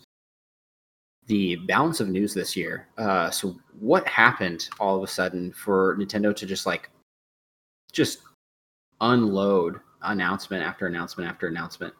the 1.26 1.56
balance 1.56 2.00
of 2.00 2.08
news 2.08 2.34
this 2.34 2.56
year. 2.56 2.88
Uh, 2.98 3.30
so 3.30 3.56
what 3.80 4.06
happened 4.06 4.68
all 4.78 4.96
of 4.96 5.02
a 5.02 5.06
sudden 5.06 5.52
for 5.52 5.96
Nintendo 5.96 6.34
to 6.36 6.46
just 6.46 6.66
like 6.66 6.90
just 7.92 8.20
unload 9.00 9.80
announcement 10.02 10.62
after 10.62 10.86
announcement 10.86 11.28
after 11.28 11.48
announcement? 11.48 11.92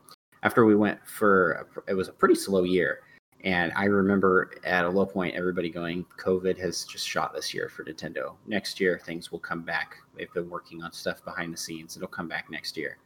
After 0.43 0.65
we 0.65 0.77
went 0.77 1.01
for 1.07 1.53
a, 1.53 1.91
it 1.91 1.95
was 1.95 2.09
a 2.09 2.13
pretty 2.13 2.37
slow 2.37 2.63
year 2.63 3.01
and 3.45 3.71
i 3.77 3.85
remember 3.85 4.51
at 4.65 4.85
a 4.85 4.89
low 4.89 5.05
point 5.05 5.35
everybody 5.35 5.69
going 5.69 6.05
covid 6.19 6.59
has 6.59 6.85
just 6.85 7.07
shot 7.07 7.35
this 7.35 7.53
year 7.53 7.69
for 7.69 7.85
nintendo. 7.85 8.35
Next 8.47 8.81
year 8.81 8.99
things 8.99 9.31
will 9.31 9.39
come 9.39 9.63
back. 9.63 9.97
They've 10.17 10.33
been 10.33 10.49
working 10.49 10.83
on 10.83 10.93
stuff 10.93 11.25
behind 11.25 11.53
the 11.53 11.59
scenes. 11.59 11.97
It'll 11.97 12.09
come 12.09 12.29
back 12.29 12.51
next 12.51 12.77
year 12.77 12.97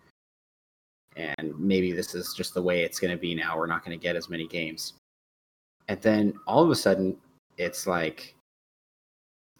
and 1.16 1.58
maybe 1.58 1.92
this 1.92 2.14
is 2.14 2.34
just 2.34 2.54
the 2.54 2.62
way 2.62 2.82
it's 2.82 3.00
going 3.00 3.10
to 3.10 3.20
be 3.20 3.34
now 3.34 3.56
we're 3.56 3.66
not 3.66 3.84
going 3.84 3.96
to 3.98 4.02
get 4.02 4.16
as 4.16 4.28
many 4.28 4.46
games 4.46 4.94
and 5.88 6.00
then 6.02 6.32
all 6.46 6.62
of 6.62 6.70
a 6.70 6.76
sudden 6.76 7.16
it's 7.58 7.86
like 7.86 8.34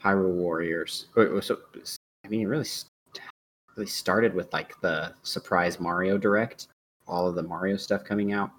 Hyrule 0.03 0.33
Warriors. 0.35 1.07
Or- 1.17 1.27
or 1.29 1.43
So, 1.43 1.59
I 2.25 2.29
mean, 2.29 2.43
it 2.43 2.47
really, 2.47 2.69
really 3.77 3.87
started 3.87 4.35
with 4.35 4.53
like 4.53 4.81
the 4.81 5.15
surprise 5.23 5.81
Mario 5.81 6.19
Direct, 6.19 6.69
all 7.07 7.27
of 7.29 7.35
the 7.35 7.43
Mario 7.43 7.77
stuff 7.77 8.05
coming 8.05 8.33
out, 8.33 8.51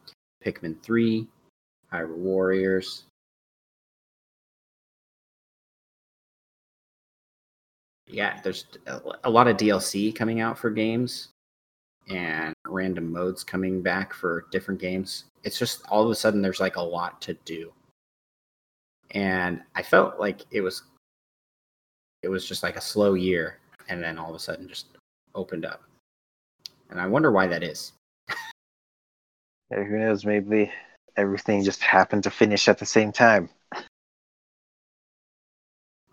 Pikmin 0.43 0.81
3, 0.83 1.27
Hyrule 1.91 2.17
Warriors. 2.17 3.05
Yeah, 8.07 8.41
there's 8.41 8.65
a 9.23 9.29
lot 9.29 9.47
of 9.47 9.55
DLC 9.55 10.13
coming 10.13 10.41
out 10.41 10.57
for 10.57 10.69
games 10.69 11.29
and 12.09 12.53
random 12.71 13.11
modes 13.11 13.43
coming 13.43 13.81
back 13.81 14.13
for 14.13 14.45
different 14.51 14.79
games. 14.79 15.25
It's 15.43 15.59
just 15.59 15.83
all 15.89 16.03
of 16.03 16.09
a 16.09 16.15
sudden 16.15 16.41
there's 16.41 16.59
like 16.59 16.75
a 16.75 16.81
lot 16.81 17.21
to 17.23 17.33
do. 17.45 17.71
And 19.11 19.61
I 19.75 19.83
felt 19.83 20.19
like 20.19 20.41
it 20.51 20.61
was 20.61 20.83
it 22.23 22.29
was 22.29 22.47
just 22.47 22.63
like 22.63 22.77
a 22.77 22.81
slow 22.81 23.15
year 23.15 23.57
and 23.89 24.01
then 24.01 24.17
all 24.17 24.29
of 24.29 24.35
a 24.35 24.39
sudden 24.39 24.67
just 24.67 24.87
opened 25.35 25.65
up. 25.65 25.83
And 26.89 26.99
I 26.99 27.07
wonder 27.07 27.31
why 27.31 27.47
that 27.47 27.63
is. 27.63 27.93
Yeah, 29.71 29.83
who 29.83 29.97
knows? 29.97 30.25
Maybe 30.25 30.71
everything 31.15 31.63
just 31.63 31.81
happened 31.81 32.23
to 32.23 32.31
finish 32.31 32.67
at 32.67 32.77
the 32.77 32.85
same 32.85 33.11
time. 33.11 33.49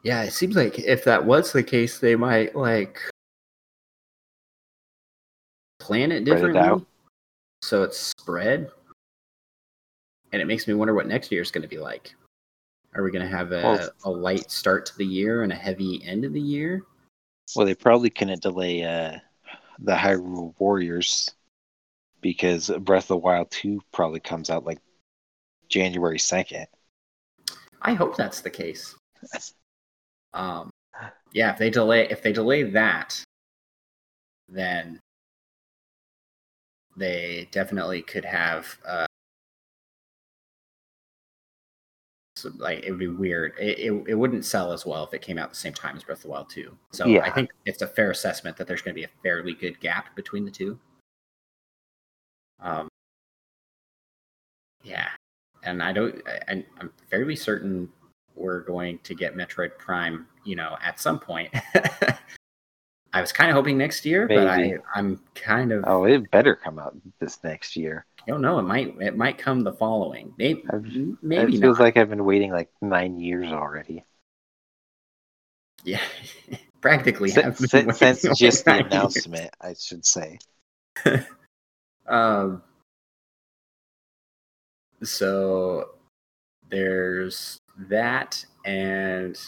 Yeah, 0.05 0.23
it 0.23 0.33
seems 0.33 0.55
like 0.55 0.79
if 0.79 1.05
that 1.05 1.25
was 1.25 1.53
the 1.53 1.63
case, 1.63 1.99
they 1.99 2.15
might 2.15 2.55
like 2.55 3.01
plan 5.89 6.13
it 6.13 6.27
Spread 6.27 6.39
it 6.45 6.53
differently. 6.53 6.87
So 7.63 7.83
it's 7.83 7.99
spread. 7.99 8.71
And 10.33 10.43
it 10.43 10.45
makes 10.45 10.69
me 10.69 10.75
wonder 10.75 10.93
what 10.93 11.07
next 11.07 11.33
year 11.33 11.41
is 11.41 11.51
going 11.51 11.63
to 11.63 11.69
be 11.69 11.79
like. 11.79 12.15
Are 12.95 13.03
we 13.03 13.11
going 13.11 13.29
to 13.29 13.37
have 13.37 13.53
a, 13.53 13.63
Well- 13.63 13.91
a 14.05 14.11
light 14.11 14.51
start 14.51 14.85
to 14.87 14.99
the 14.99 15.07
year 15.07 15.43
and 15.45 15.53
a 15.53 15.57
heavy 15.57 16.03
end 16.05 16.27
of 16.27 16.35
the 16.35 16.41
year? 16.41 16.83
Well, 17.57 17.65
they 17.65 17.75
probably 17.75 18.11
couldn't 18.11 18.43
delay 18.43 18.85
uh, 18.85 19.19
the 19.79 19.95
Hyrule 19.95 20.53
Warriors 20.59 21.31
because 22.21 22.71
Breath 22.81 23.05
of 23.05 23.09
the 23.09 23.17
Wild 23.17 23.51
2 23.51 23.81
probably 23.93 24.21
comes 24.21 24.51
out 24.51 24.67
like 24.67 24.79
January 25.71 26.19
2nd. 26.19 26.67
I 27.81 27.95
hope 27.95 28.15
that's 28.15 28.43
the 28.43 28.51
case. 28.51 28.95
Um, 30.35 30.69
yeah, 31.33 31.53
if 31.53 31.59
they 31.59 31.71
delay 31.71 32.07
if 32.11 32.23
they 32.23 32.33
delay 32.33 32.65
that, 32.65 33.23
then 34.49 35.01
they 36.99 37.49
definitely 37.53 38.03
could 38.03 38.25
have 38.25 38.79
uh, 38.87 39.07
so, 42.39 42.53
like 42.57 42.85
it 42.85 42.91
would 42.91 43.01
be 43.01 43.09
weird. 43.09 43.53
It, 43.59 43.79
it 43.79 44.05
it 44.09 44.15
wouldn't 44.15 44.45
sell 44.45 44.73
as 44.73 44.87
well 44.87 45.05
if 45.05 45.13
it 45.13 45.23
came 45.23 45.39
out 45.39 45.45
at 45.45 45.51
the 45.51 45.57
same 45.57 45.75
time 45.75 45.97
as 45.97 46.05
Breath 46.05 46.19
of 46.19 46.23
the 46.23 46.29
Wild 46.29 46.49
2. 46.49 46.77
So 46.93 47.21
I 47.21 47.31
think 47.31 47.51
it's 47.67 47.83
a 47.83 47.87
fair 47.87 48.11
assessment 48.11 48.57
that 48.57 48.67
there's 48.69 48.81
going 48.81 48.95
to 48.95 49.01
be 49.01 49.05
a 49.05 49.11
fairly 49.23 49.55
good 49.55 49.81
gap 49.81 50.15
between 50.15 50.45
the 50.45 50.51
two. 50.51 50.79
Um, 52.61 52.89
yeah, 54.85 55.09
and 55.65 55.83
I 55.83 55.93
don't. 55.93 56.23
I, 56.27 56.65
I'm 56.79 56.91
fairly 57.11 57.37
certain 57.37 57.89
we're 58.37 58.61
going 58.61 59.01
to 59.03 59.15
get 59.15 59.37
Metroid 59.37 59.77
Prime. 59.77 60.27
You 60.45 60.57
know, 60.57 60.77
at 60.83 61.01
some 61.01 61.19
point. 61.19 61.53
I 63.13 63.21
was 63.21 63.33
kind 63.33 63.51
of 63.51 63.55
hoping 63.57 63.79
next 63.79 64.05
year, 64.05 64.29
but 64.29 64.47
I 64.47 64.77
I'm 64.95 65.21
kind 65.35 65.73
of 65.73 65.85
Oh, 65.87 66.05
it 66.05 66.31
better 66.31 66.55
come 66.55 66.79
out 66.79 66.97
this 67.21 67.43
next 67.43 67.75
year. 67.77 68.05
I 68.27 68.31
don't 68.31 68.43
know. 68.43 68.59
It 68.59 68.63
might 68.63 68.95
it 69.01 69.17
might 69.17 69.39
come 69.39 69.63
the 69.63 69.73
following. 69.73 70.35
Maybe 70.37 70.63
I've- 70.71 71.17
maybe 71.23 71.57
it 71.57 71.61
feels 71.61 71.79
not. 71.79 71.85
like 71.85 71.97
I've 71.97 72.11
been 72.11 72.25
waiting 72.25 72.53
like 72.53 72.71
nine 72.83 73.19
years 73.19 73.51
already. 73.51 74.05
yeah, 75.85 76.03
practically 76.81 77.31
have 77.33 77.57
Since, 77.57 77.71
since, 77.99 77.99
since 77.99 78.39
just 78.39 78.65
the 78.65 78.71
nine 78.73 78.91
years. 78.91 78.93
announcement, 78.93 79.51
I 79.61 79.75
should 79.75 80.05
say. 80.05 80.39
Um, 82.07 82.63
so 85.03 85.91
there's 86.69 87.59
that 87.89 88.45
and 88.65 89.39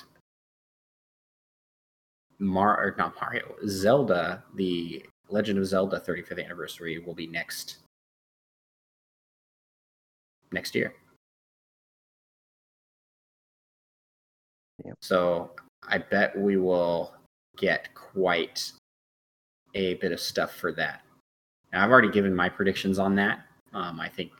Mar 2.41 2.77
or 2.77 2.95
not 2.99 3.15
Mario, 3.21 3.55
Zelda, 3.67 4.43
the 4.55 5.05
Legend 5.29 5.59
of 5.59 5.67
Zelda 5.67 6.01
35th 6.01 6.45
anniversary 6.45 6.99
will 6.99 7.15
be 7.15 7.27
next 7.27 7.77
next 10.53 10.75
year. 10.75 10.95
Yep. 14.85 14.95
So 15.01 15.51
I 15.87 15.99
bet 15.99 16.37
we 16.37 16.57
will 16.57 17.13
get 17.57 17.95
quite 17.95 18.73
a 19.75 19.95
bit 19.95 20.11
of 20.11 20.19
stuff 20.19 20.55
for 20.55 20.73
that. 20.73 21.03
Now, 21.73 21.85
I've 21.85 21.91
already 21.91 22.11
given 22.11 22.35
my 22.35 22.49
predictions 22.49 22.99
on 22.99 23.15
that. 23.17 23.41
Um, 23.73 24.01
I 24.01 24.09
think 24.09 24.33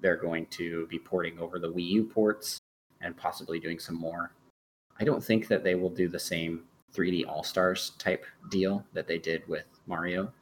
they're 0.00 0.16
going 0.16 0.46
to 0.46 0.86
be 0.86 0.98
porting 0.98 1.38
over 1.38 1.58
the 1.58 1.70
Wii 1.70 1.88
U 1.88 2.04
ports 2.04 2.58
and 3.02 3.16
possibly 3.16 3.60
doing 3.60 3.78
some 3.78 3.96
more. 3.96 4.32
I 4.98 5.04
don't 5.04 5.22
think 5.22 5.48
that 5.48 5.64
they 5.64 5.74
will 5.74 5.90
do 5.90 6.08
the 6.08 6.18
same 6.18 6.64
3D 6.94 7.26
All 7.28 7.42
Stars 7.42 7.92
type 7.98 8.24
deal 8.50 8.84
that 8.92 9.06
they 9.06 9.18
did 9.18 9.46
with 9.48 9.64
Mario. 9.86 10.32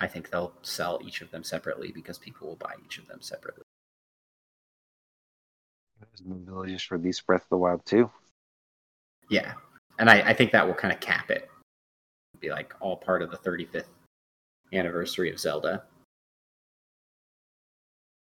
I 0.00 0.06
think 0.06 0.30
they'll 0.30 0.52
sell 0.62 1.00
each 1.04 1.22
of 1.22 1.30
them 1.30 1.42
separately 1.42 1.90
because 1.92 2.18
people 2.18 2.48
will 2.48 2.56
buy 2.56 2.74
each 2.84 2.98
of 2.98 3.06
them 3.08 3.20
separately. 3.20 3.64
They'll 6.24 6.64
just 6.64 6.90
release 6.90 7.20
Breath 7.20 7.42
of 7.42 7.48
the 7.50 7.56
Wild 7.56 7.84
2. 7.86 8.08
Yeah. 9.30 9.54
And 9.98 10.08
I, 10.08 10.20
I 10.30 10.34
think 10.34 10.52
that 10.52 10.66
will 10.66 10.74
kind 10.74 10.92
of 10.94 11.00
cap 11.00 11.30
it. 11.30 11.50
be 12.40 12.50
like 12.50 12.72
all 12.80 12.96
part 12.96 13.22
of 13.22 13.30
the 13.30 13.36
35th 13.38 13.84
anniversary 14.72 15.30
of 15.30 15.40
Zelda. 15.40 15.82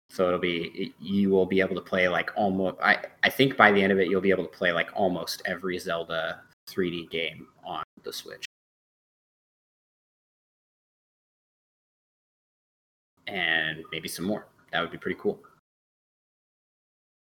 So 0.10 0.26
it'll 0.26 0.40
be 0.40 0.94
you 1.00 1.30
will 1.30 1.46
be 1.46 1.60
able 1.60 1.76
to 1.76 1.82
play 1.82 2.08
like 2.08 2.32
almost 2.36 2.78
I 2.82 2.98
I 3.22 3.30
think 3.30 3.56
by 3.56 3.72
the 3.72 3.82
end 3.82 3.92
of 3.92 4.00
it 4.00 4.08
you'll 4.08 4.22
be 4.22 4.32
able 4.32 4.46
to 4.46 4.50
play 4.50 4.72
like 4.72 4.90
almost 4.96 5.44
every 5.46 5.78
Zelda 5.78 6.42
3D 6.74 7.10
game 7.10 7.48
on 7.64 7.84
the 8.04 8.14
Switch. 8.14 8.46
And 13.28 13.84
maybe 13.92 14.08
some 14.08 14.26
more. 14.26 14.48
That 14.72 14.82
would 14.82 14.92
be 14.92 14.98
pretty 14.98 15.20
cool. 15.20 15.40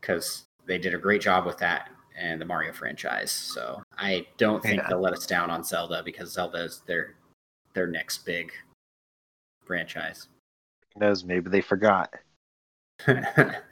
Cuz 0.01 0.45
they 0.65 0.77
did 0.77 0.93
a 0.93 0.97
great 0.97 1.22
job 1.22 1.45
with 1.45 1.57
that 1.59 1.89
and 2.15 2.39
the 2.41 2.45
Mario 2.45 2.73
franchise. 2.73 3.31
So 3.31 3.81
I 3.97 4.27
don't 4.38 4.61
think 4.61 4.81
Yeah. 4.81 4.88
they'll 4.89 4.99
let 5.01 5.13
us 5.13 5.26
down 5.26 5.49
on 5.49 5.63
Zelda 5.63 6.01
because 6.03 6.31
Zelda 6.31 6.63
is 6.63 6.81
their 6.81 7.15
their 7.73 7.88
next 7.88 8.19
big 8.26 8.51
franchise. 9.65 10.27
Who 10.93 10.99
knows? 11.01 11.23
Maybe 11.23 11.49
they 11.49 11.61
forgot. 11.61 12.13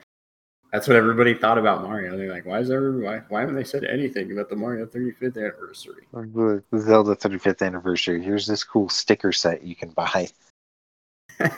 That's 0.72 0.88
what 0.88 0.96
everybody 0.96 1.34
thought 1.34 1.58
about 1.58 1.82
Mario. 1.82 2.16
They're 2.16 2.32
like, 2.32 2.46
why 2.46 2.60
is 2.60 2.68
there 2.68 2.92
why 2.92 3.22
why 3.30 3.40
haven't 3.42 3.56
they 3.56 3.64
said 3.64 3.84
anything 3.86 4.32
about 4.32 4.50
the 4.50 4.56
Mario 4.56 4.86
35th 4.86 5.38
anniversary? 5.38 6.08
The 6.14 6.64
the 6.72 6.80
Zelda 6.80 7.16
35th 7.16 7.66
anniversary. 7.66 8.24
Here's 8.24 8.46
this 8.46 8.64
cool 8.64 8.88
sticker 8.88 9.32
set 9.32 9.64
you 9.64 9.76
can 9.76 9.90
buy. 9.90 10.30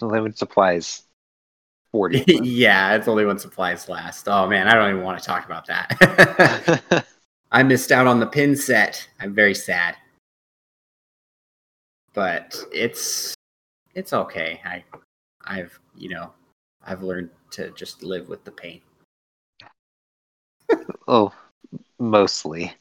Limited 0.00 0.36
supplies. 0.36 1.04
40. 1.92 2.24
yeah, 2.42 2.94
it's 2.94 3.08
only 3.08 3.24
when 3.24 3.38
supplies 3.38 3.88
last. 3.88 4.28
Oh 4.28 4.46
man, 4.46 4.68
I 4.68 4.74
don't 4.74 4.90
even 4.90 5.02
want 5.02 5.18
to 5.18 5.24
talk 5.24 5.46
about 5.46 5.66
that. 5.66 7.06
I 7.52 7.62
missed 7.62 7.92
out 7.92 8.06
on 8.06 8.18
the 8.18 8.26
pin 8.26 8.56
set. 8.56 9.06
I'm 9.20 9.34
very 9.34 9.54
sad. 9.54 9.96
But 12.14 12.58
it's 12.72 13.34
it's 13.94 14.12
okay. 14.12 14.60
I 14.64 14.84
I've, 15.44 15.78
you 15.96 16.10
know, 16.10 16.32
I've 16.84 17.02
learned 17.02 17.30
to 17.52 17.70
just 17.72 18.02
live 18.02 18.28
with 18.28 18.44
the 18.44 18.50
pain. 18.50 18.80
oh, 21.08 21.32
mostly. 21.98 22.72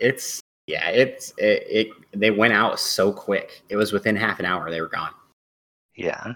It's 0.00 0.40
yeah, 0.66 0.88
it's 0.90 1.32
it, 1.38 1.66
it 1.68 1.88
they 2.12 2.30
went 2.30 2.52
out 2.52 2.78
so 2.80 3.12
quick. 3.12 3.62
It 3.68 3.76
was 3.76 3.92
within 3.92 4.16
half 4.16 4.38
an 4.38 4.44
hour 4.46 4.70
they 4.70 4.80
were 4.80 4.88
gone. 4.88 5.12
Yeah. 5.94 6.34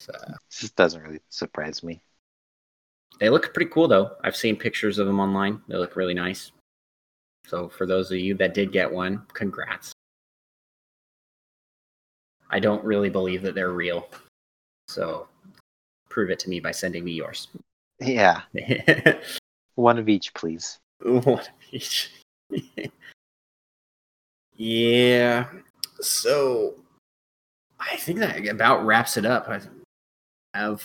So 0.00 0.12
This 0.60 0.70
doesn't 0.72 1.02
really 1.02 1.20
surprise 1.28 1.82
me. 1.82 2.00
they 3.20 3.28
look 3.30 3.52
pretty 3.54 3.70
cool 3.70 3.88
though. 3.88 4.16
I've 4.24 4.36
seen 4.36 4.56
pictures 4.56 4.98
of 4.98 5.06
them 5.06 5.20
online. 5.20 5.60
They 5.68 5.76
look 5.76 5.96
really 5.96 6.14
nice. 6.14 6.52
So 7.46 7.68
for 7.68 7.86
those 7.86 8.10
of 8.10 8.18
you 8.18 8.34
that 8.34 8.54
did 8.54 8.72
get 8.72 8.90
one, 8.92 9.26
congrats. 9.32 9.92
I 12.50 12.60
don't 12.60 12.84
really 12.84 13.10
believe 13.10 13.42
that 13.42 13.54
they're 13.54 13.72
real. 13.72 14.08
So 14.88 15.28
prove 16.18 16.30
it 16.30 16.38
to 16.40 16.50
me 16.50 16.58
by 16.58 16.72
sending 16.72 17.04
me 17.04 17.12
yours. 17.12 17.46
Yeah. 18.00 18.40
One 19.76 20.00
of 20.00 20.08
each, 20.08 20.34
please. 20.34 20.80
One 21.00 21.22
of 21.22 21.46
each. 21.70 22.10
yeah. 24.56 25.46
So 26.00 26.74
I 27.78 27.94
think 27.98 28.18
that 28.18 28.48
about 28.48 28.84
wraps 28.84 29.16
it 29.16 29.26
up. 29.26 29.48
I 29.48 29.60
have. 30.54 30.82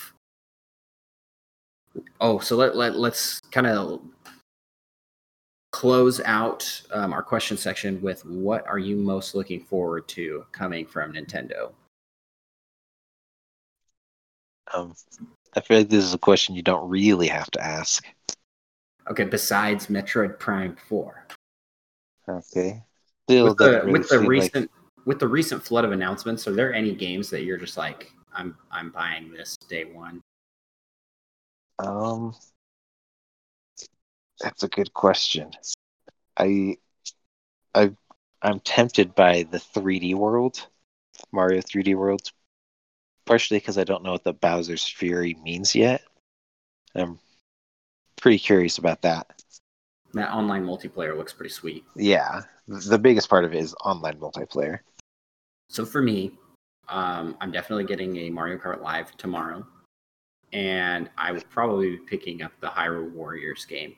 Oh, 2.22 2.38
so 2.38 2.56
let, 2.56 2.76
let 2.76 2.96
let's 2.96 3.40
kind 3.50 3.66
of 3.66 4.02
close 5.72 6.22
out 6.26 6.80
um, 6.92 7.12
our 7.12 7.24
question 7.24 7.58
section 7.58 8.00
with 8.04 8.24
what 8.24 8.68
are 8.68 8.78
you 8.78 8.98
most 8.98 9.34
looking 9.34 9.62
forward 9.62 10.08
to 10.10 10.46
coming 10.52 10.86
from 10.86 11.14
Nintendo? 11.14 11.72
Um, 14.74 14.94
I 15.56 15.62
feel 15.62 15.78
like 15.78 15.90
this 15.90 16.04
is 16.04 16.14
a 16.14 16.20
question 16.20 16.56
you 16.56 16.64
don't 16.64 16.88
really 16.90 17.28
have 17.28 17.50
to 17.52 17.64
ask. 17.64 18.06
Okay, 19.10 19.26
besides 19.26 19.88
Metroid 19.88 20.40
Prime 20.40 20.76
Four. 20.88 21.28
Okay. 22.28 22.84
Still 23.30 23.46
with 23.46 23.58
the 23.58 23.70
really 23.72 23.92
with 23.92 24.02
the 24.04 24.08
seem 24.08 24.20
like- 24.22 24.30
recent 24.30 24.72
with 25.06 25.20
the 25.20 25.28
recent 25.28 25.64
flood 25.64 25.86
of 25.86 25.92
announcements, 25.92 26.48
are 26.48 26.54
there 26.54 26.74
any 26.74 26.94
games 26.96 27.30
that 27.30 27.44
you're 27.44 27.58
just 27.58 27.78
like, 27.78 28.12
I'm 28.34 28.58
I'm 28.72 28.90
buying 28.90 29.32
this 29.32 29.58
day 29.68 29.86
one? 29.86 30.22
Um, 31.80 32.34
that's 34.40 34.64
a 34.64 34.68
good 34.68 34.94
question. 34.94 35.52
I, 36.38 36.78
I, 37.74 37.92
I'm 38.42 38.60
tempted 38.60 39.16
by 39.16 39.44
the 39.44 39.58
3D 39.58 40.16
World, 40.16 40.68
Mario 41.32 41.62
3D 41.62 41.96
World, 41.96 42.32
partially 43.26 43.58
because 43.58 43.78
I 43.78 43.84
don't 43.84 44.04
know 44.04 44.12
what 44.12 44.24
the 44.24 44.34
Bowser's 44.34 44.88
Fury 44.88 45.38
means 45.44 45.76
yet. 45.76 46.02
I'm 46.96 47.20
pretty 48.18 48.40
curious 48.40 48.78
about 48.78 49.02
that. 49.02 49.28
That 50.14 50.32
online 50.32 50.66
multiplayer 50.66 51.18
looks 51.18 51.34
pretty 51.34 51.54
sweet. 51.54 51.84
Yeah, 51.96 52.42
the 52.68 53.00
biggest 53.00 53.30
part 53.30 53.46
of 53.46 53.54
it 53.54 53.60
is 53.60 53.76
online 53.84 54.20
multiplayer. 54.20 54.80
So 55.70 55.86
for 55.86 56.02
me, 56.02 56.34
um, 56.90 57.36
I'm 57.42 57.52
definitely 57.52 57.86
getting 57.86 58.16
a 58.18 58.30
Mario 58.30 58.58
Kart 58.58 58.82
Live 58.82 59.16
tomorrow, 59.18 59.66
and 60.52 61.10
I 61.18 61.32
will 61.32 61.42
probably 61.50 61.92
be 61.92 61.98
picking 61.98 62.44
up 62.44 62.52
the 62.60 62.68
Hyrule 62.68 63.12
Warriors 63.12 63.66
game. 63.66 63.96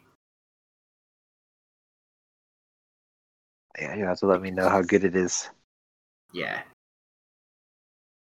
Yeah, 3.78 3.96
you 3.96 4.06
have 4.06 4.20
to 4.20 4.28
let 4.28 4.42
me 4.42 4.52
know 4.52 4.70
how 4.70 4.82
good 4.82 5.04
it 5.04 5.18
is. 5.18 5.50
Yeah. 6.32 6.62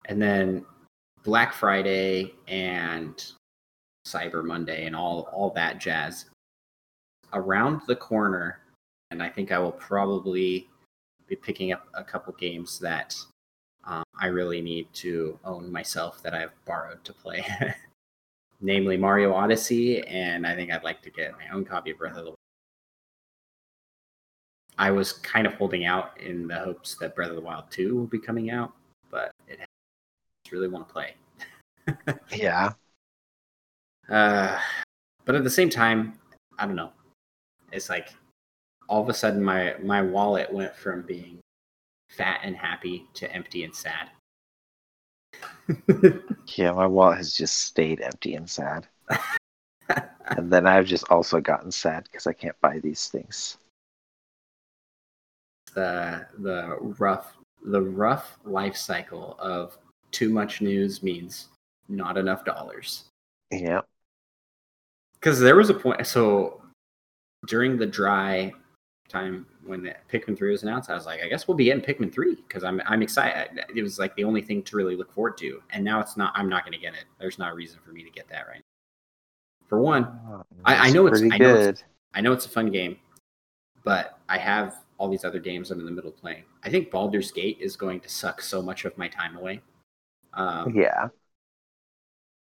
And 0.06 0.20
then 0.20 0.66
Black 1.24 1.54
Friday 1.54 2.34
and 2.48 3.24
Cyber 4.06 4.44
Monday 4.44 4.86
and 4.86 4.96
all 4.96 5.30
all 5.32 5.50
that 5.52 5.80
jazz 5.80 6.26
around 7.34 7.82
the 7.88 7.96
corner 7.96 8.60
and 9.12 9.22
I 9.22 9.30
think 9.30 9.52
I 9.52 9.60
will 9.60 9.72
probably 9.72 10.68
be 11.28 11.36
picking 11.36 11.72
up 11.72 11.88
a 11.94 12.04
couple 12.04 12.34
games 12.34 12.80
that 12.80 13.16
um, 13.86 14.04
I 14.20 14.28
really 14.28 14.62
need 14.62 14.92
to 14.96 15.40
own 15.46 15.72
myself 15.72 16.22
that 16.24 16.34
I've 16.34 16.52
borrowed 16.66 17.04
to 17.04 17.14
play. 17.14 17.46
Namely 18.62 18.98
Mario 18.98 19.34
Odyssey 19.34 20.02
and 20.08 20.48
I 20.48 20.56
think 20.56 20.72
I'd 20.72 20.84
like 20.84 21.02
to 21.04 21.10
get 21.10 21.34
my 21.34 21.48
own 21.54 21.66
copy 21.66 21.92
of 21.92 21.98
Breath 21.98 22.18
of 22.18 22.24
the 22.24 22.30
Wild. 22.32 22.38
I 24.78 24.90
was 24.90 25.14
kind 25.14 25.46
of 25.46 25.54
holding 25.54 25.86
out 25.86 26.20
in 26.20 26.48
the 26.48 26.58
hopes 26.60 26.96
that 26.96 27.16
Breath 27.16 27.30
of 27.30 27.36
the 27.36 27.42
Wild 27.42 27.66
2 27.70 27.96
will 27.96 28.08
be 28.08 28.20
coming 28.20 28.50
out, 28.50 28.74
but 29.12 29.32
it 29.48 29.60
really 30.54 30.68
want 30.70 30.88
to 30.88 30.94
play. 30.94 31.16
Yeah, 32.32 32.74
Uh, 34.10 34.60
but 35.26 35.36
at 35.36 35.44
the 35.44 35.50
same 35.50 35.70
time, 35.70 36.14
I 36.60 36.66
don't 36.66 36.76
know. 36.76 36.92
It's 37.72 37.90
like 37.90 38.14
all 38.88 39.02
of 39.02 39.10
a 39.10 39.14
sudden 39.14 39.44
my 39.44 39.76
my 39.82 40.02
wallet 40.02 40.52
went 40.54 40.76
from 40.76 41.02
being 41.04 41.40
fat 42.10 42.42
and 42.44 42.56
happy 42.56 43.08
to 43.16 43.32
empty 43.34 43.64
and 43.64 43.74
sad. 43.76 44.10
yeah, 46.58 46.72
my 46.72 46.88
wallet 46.88 47.18
has 47.18 47.34
just 47.34 47.60
stayed 47.60 48.02
empty 48.02 48.36
and 48.36 48.50
sad. 48.50 48.88
and 50.38 50.52
then 50.52 50.68
I've 50.68 50.86
just 50.86 51.06
also 51.10 51.40
gotten 51.42 51.72
sad 51.72 52.04
because 52.06 52.28
I 52.28 52.34
can't 52.34 52.60
buy 52.62 52.80
these 52.80 53.08
things. 53.08 53.58
the 55.74 56.28
the 56.40 56.78
rough 57.00 57.38
the 57.66 57.82
rough 57.82 58.38
life 58.44 58.76
cycle 58.76 59.36
of 59.40 59.78
too 60.14 60.30
much 60.30 60.62
news 60.62 61.04
means 61.04 61.50
not 61.90 62.18
enough 62.18 62.46
dollars. 62.46 63.04
Yeah. 63.52 63.82
because 65.20 65.40
there 65.40 65.56
was 65.56 65.70
a 65.70 65.74
point 65.74 66.08
so 66.08 66.62
during 67.46 67.78
the 67.78 67.86
dry 67.86 68.52
time 69.10 69.46
when 69.66 69.84
the 69.84 69.94
pikmin 70.12 70.36
3 70.36 70.50
was 70.52 70.64
announced 70.64 70.90
i 70.90 70.96
was 70.96 71.06
like 71.06 71.22
i 71.22 71.28
guess 71.28 71.48
we'll 71.48 71.56
be 71.56 71.66
getting 71.66 71.84
pikmin 71.84 72.12
3 72.12 72.34
because 72.48 72.64
i'm 72.64 72.82
i'm 72.88 73.04
excited 73.04 73.64
it 73.76 73.84
was 73.84 74.00
like 74.00 74.16
the 74.16 74.24
only 74.24 74.42
thing 74.42 74.64
to 74.64 74.76
really 74.76 74.96
look 74.96 75.14
forward 75.14 75.38
to 75.38 75.62
and 75.72 75.84
now 75.84 76.00
it's 76.00 76.18
not 76.18 76.34
i'm 76.36 76.50
not 76.50 76.64
going 76.66 76.74
to 76.74 76.80
get 76.80 76.94
it 76.96 77.06
there's 77.20 77.38
not 77.38 77.52
a 77.52 77.56
reason 77.56 77.80
for 77.86 77.92
me 77.92 78.02
to 78.04 78.10
get 78.10 78.28
that 78.30 78.48
right 78.48 78.62
now. 79.62 79.68
for 79.68 79.80
one 79.80 80.04
I- 80.66 80.88
I 80.88 80.90
know 80.90 81.06
it's- 81.08 81.22
I 81.32 81.38
know 81.38 81.56
it's- 81.56 81.84
i 82.16 82.22
know 82.22 82.32
it's 82.34 82.48
a 82.48 82.50
fun 82.50 82.72
game 82.72 82.98
but 83.84 84.18
i 84.30 84.38
have 84.40 84.78
all 84.98 85.10
these 85.10 85.26
other 85.26 85.40
games 85.40 85.70
i'm 85.70 85.80
in 85.80 85.86
the 85.86 85.92
middle 85.92 86.10
of 86.10 86.18
playing 86.18 86.44
i 86.64 86.70
think 86.72 86.90
baldur's 86.90 87.32
gate 87.32 87.58
is 87.62 87.76
going 87.76 88.00
to 88.00 88.10
suck 88.10 88.42
so 88.42 88.64
much 88.64 88.84
of 88.86 88.98
my 88.98 89.08
time 89.08 89.38
away 89.38 89.62
um, 90.34 90.76
yeah. 90.76 91.10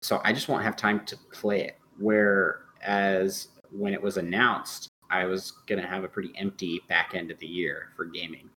So 0.03 0.21
I 0.25 0.33
just 0.33 0.49
won't 0.49 0.63
have 0.63 0.77
time 0.77 1.05
to 1.07 1.17
play 1.33 1.63
it. 1.63 1.79
Whereas 1.99 3.49
when 3.71 3.93
it 3.93 4.03
was 4.03 4.17
announced, 4.17 4.89
I 5.11 5.25
was 5.25 5.53
going 5.67 5.81
to 5.81 5.87
have 5.87 6.05
a 6.05 6.09
pretty 6.09 6.33
empty 6.37 6.81
back 6.89 7.13
end 7.15 7.31
of 7.31 7.39
the 7.39 7.47
year 7.47 7.89
for 7.97 8.05
gaming. 8.05 8.51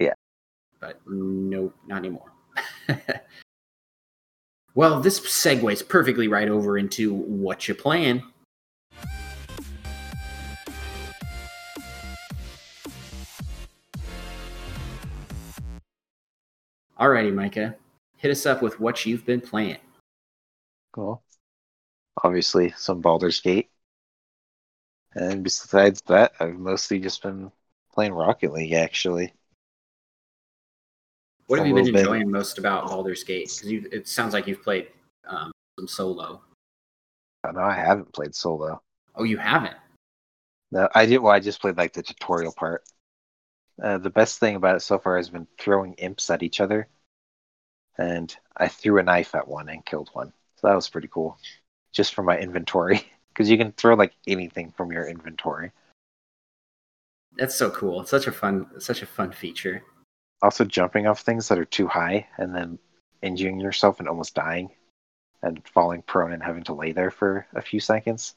Yeah. 0.00 0.14
But 0.80 1.00
nope, 1.06 1.74
not 1.86 1.98
anymore. 1.98 2.32
well, 4.74 5.00
this 5.00 5.20
segues 5.20 5.86
perfectly 5.86 6.28
right 6.28 6.48
over 6.48 6.78
into 6.78 7.14
what 7.14 7.68
you're 7.68 7.74
playing. 7.74 8.22
Alrighty, 16.98 17.32
Micah 17.32 17.76
hit 18.20 18.30
us 18.30 18.44
up 18.44 18.60
with 18.60 18.78
what 18.78 19.06
you've 19.06 19.24
been 19.24 19.40
playing. 19.40 19.78
Cool. 20.92 21.22
Obviously, 22.22 22.74
some 22.76 23.00
Baldur's 23.00 23.40
Gate. 23.40 23.70
And 25.14 25.42
besides 25.42 26.02
that, 26.06 26.32
I've 26.38 26.58
mostly 26.58 27.00
just 27.00 27.22
been 27.22 27.50
playing 27.94 28.12
Rocket 28.12 28.52
League, 28.52 28.74
actually. 28.74 29.32
What 31.46 31.58
have 31.58 31.66
you 31.66 31.74
been 31.74 31.84
little 31.84 31.98
bit. 31.98 32.06
enjoying 32.06 32.30
most 32.30 32.58
about 32.58 32.88
Baldur's 32.88 33.24
Gate? 33.24 33.50
Because 33.62 33.86
it 33.90 34.06
sounds 34.06 34.34
like 34.34 34.46
you've 34.46 34.62
played 34.62 34.88
um, 35.26 35.50
some 35.78 35.88
solo. 35.88 36.42
Oh, 37.44 37.50
no, 37.50 37.60
I 37.60 37.74
haven't 37.74 38.12
played 38.12 38.34
solo. 38.34 38.82
Oh, 39.14 39.24
you 39.24 39.38
haven't? 39.38 39.76
No, 40.70 40.88
I 40.94 41.06
did. 41.06 41.18
Well, 41.18 41.32
I 41.32 41.40
just 41.40 41.60
played 41.60 41.78
like 41.78 41.94
the 41.94 42.02
tutorial 42.02 42.52
part. 42.52 42.82
Uh, 43.82 43.96
the 43.96 44.10
best 44.10 44.38
thing 44.38 44.56
about 44.56 44.76
it 44.76 44.80
so 44.80 44.98
far 44.98 45.16
has 45.16 45.30
been 45.30 45.46
throwing 45.58 45.94
imps 45.94 46.28
at 46.28 46.42
each 46.42 46.60
other, 46.60 46.86
and 48.00 48.34
I 48.56 48.66
threw 48.66 48.98
a 48.98 49.02
knife 49.02 49.34
at 49.34 49.46
one 49.46 49.68
and 49.68 49.84
killed 49.84 50.08
one. 50.14 50.32
So 50.56 50.68
that 50.68 50.74
was 50.74 50.88
pretty 50.88 51.08
cool, 51.08 51.38
just 51.92 52.14
for 52.14 52.22
my 52.22 52.38
inventory, 52.38 53.04
because 53.28 53.50
you 53.50 53.58
can 53.58 53.72
throw 53.72 53.94
like 53.94 54.14
anything 54.26 54.72
from 54.76 54.90
your 54.90 55.06
inventory. 55.06 55.70
That's 57.36 57.54
so 57.54 57.70
cool. 57.70 58.00
It's 58.00 58.10
such 58.10 58.26
a 58.26 58.32
fun, 58.32 58.66
such 58.80 59.02
a 59.02 59.06
fun 59.06 59.32
feature. 59.32 59.82
Also, 60.42 60.64
jumping 60.64 61.06
off 61.06 61.20
things 61.20 61.48
that 61.48 61.58
are 61.58 61.66
too 61.66 61.86
high 61.86 62.26
and 62.38 62.54
then 62.54 62.78
injuring 63.22 63.60
yourself 63.60 64.00
and 64.00 64.08
almost 64.08 64.34
dying, 64.34 64.70
and 65.42 65.62
falling 65.68 66.02
prone 66.02 66.32
and 66.32 66.42
having 66.42 66.64
to 66.64 66.74
lay 66.74 66.92
there 66.92 67.10
for 67.10 67.46
a 67.54 67.60
few 67.60 67.80
seconds. 67.80 68.34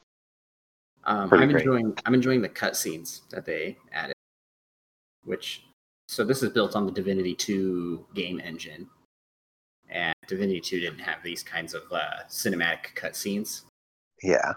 Um, 1.05 1.29
I'm 1.33 1.49
great. 1.49 1.61
enjoying, 1.61 1.97
I'm 2.05 2.13
enjoying 2.13 2.41
the 2.41 2.49
cutscenes 2.49 3.21
that 3.29 3.45
they 3.45 3.77
added. 3.93 4.13
Which, 5.23 5.63
so 6.09 6.25
this 6.25 6.43
is 6.43 6.49
built 6.49 6.75
on 6.75 6.85
the 6.85 6.91
Divinity 6.91 7.33
2 7.33 8.07
game 8.13 8.41
engine, 8.43 8.89
and 9.93 10.13
Divinity 10.27 10.59
2 10.59 10.79
didn't 10.81 10.99
have 10.99 11.23
these 11.23 11.43
kinds 11.43 11.73
of 11.73 11.83
uh, 11.91 12.23
cinematic 12.29 12.95
cutscenes. 12.95 13.61
Yeah, 14.21 14.53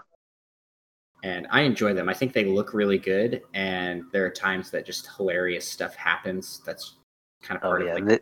and 1.23 1.47
I 1.49 1.61
enjoy 1.61 1.93
them. 1.93 2.09
I 2.09 2.13
think 2.13 2.33
they 2.33 2.45
look 2.45 2.73
really 2.73 2.97
good, 2.97 3.41
and 3.53 4.03
there 4.11 4.25
are 4.25 4.29
times 4.29 4.69
that 4.71 4.85
just 4.85 5.09
hilarious 5.15 5.67
stuff 5.67 5.95
happens. 5.95 6.61
That's 6.65 6.95
kind 7.41 7.57
of 7.57 7.65
oh 7.65 7.69
part 7.69 7.83
yeah. 7.83 7.89
of 7.91 7.95
like 7.95 8.05
They, 8.05 8.19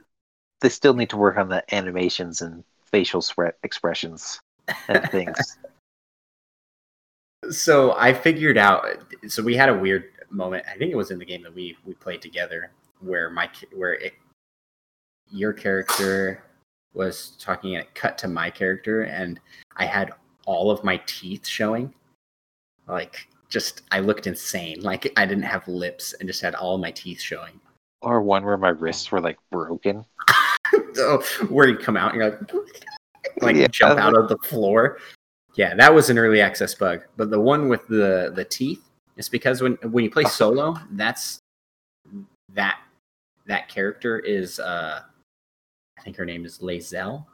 they 0.61 0.69
still 0.69 0.93
need 0.93 1.09
to 1.09 1.17
work 1.17 1.37
on 1.37 1.49
the 1.49 1.63
animations 1.73 2.41
and 2.41 2.63
facial 2.91 3.21
sweat 3.21 3.57
expressions 3.63 4.39
and 4.87 5.03
things. 5.11 5.57
so 7.51 7.93
I 7.97 8.13
figured 8.13 8.57
out. 8.57 8.85
So 9.27 9.43
we 9.43 9.55
had 9.55 9.69
a 9.69 9.77
weird 9.77 10.05
moment. 10.29 10.65
I 10.67 10.77
think 10.77 10.91
it 10.91 10.97
was 10.97 11.11
in 11.11 11.19
the 11.19 11.25
game 11.25 11.43
that 11.43 11.53
we 11.53 11.77
we 11.85 11.93
played 11.93 12.21
together, 12.21 12.71
where 13.01 13.29
my 13.29 13.49
where 13.73 13.93
it, 13.93 14.13
your 15.29 15.51
character 15.51 16.43
was 16.95 17.31
talking, 17.39 17.75
and 17.75 17.83
it 17.83 17.93
cut 17.95 18.17
to 18.19 18.27
my 18.27 18.49
character, 18.49 19.03
and 19.03 19.39
I 19.77 19.85
had 19.85 20.13
all 20.45 20.71
of 20.71 20.83
my 20.83 20.97
teeth 21.05 21.45
showing. 21.45 21.93
Like, 22.87 23.27
just 23.49 23.81
I 23.91 23.99
looked 23.99 24.27
insane. 24.27 24.81
Like 24.81 25.11
I 25.17 25.25
didn't 25.25 25.43
have 25.43 25.67
lips, 25.67 26.13
and 26.19 26.27
just 26.27 26.41
had 26.41 26.55
all 26.55 26.77
my 26.77 26.91
teeth 26.91 27.19
showing. 27.21 27.59
or 28.01 28.21
one 28.21 28.43
where 28.45 28.57
my 28.57 28.69
wrists 28.69 29.11
were 29.11 29.21
like 29.21 29.37
broken. 29.51 30.05
so 30.93 31.21
where 31.49 31.67
you 31.67 31.77
come 31.77 31.97
out 31.97 32.13
and 32.13 32.21
you're 32.21 32.31
like 32.31 32.85
like 33.41 33.55
Yeah. 33.55 33.67
jump 33.67 33.99
out 33.99 34.15
of 34.15 34.29
the 34.29 34.37
floor 34.47 34.97
yeah 35.55 35.73
that 35.75 35.93
was 35.93 36.09
an 36.09 36.17
early 36.17 36.39
access 36.41 36.73
bug 36.75 37.01
but 37.17 37.29
the 37.29 37.39
one 37.39 37.67
with 37.69 37.85
the 37.87 38.31
the 38.35 38.43
teeth 38.45 38.83
is 39.17 39.27
because 39.29 39.61
when 39.61 39.73
when 39.91 40.03
you 40.03 40.09
play 40.11 40.23
solo 40.41 40.75
that's 40.91 41.39
that 42.53 42.79
that 43.47 43.67
character 43.69 44.19
is 44.19 44.59
uh 44.59 45.01
think 46.05 46.15
her 46.15 46.25
name 46.25 46.45
is 46.45 46.59
Lae'zel, 46.59 47.25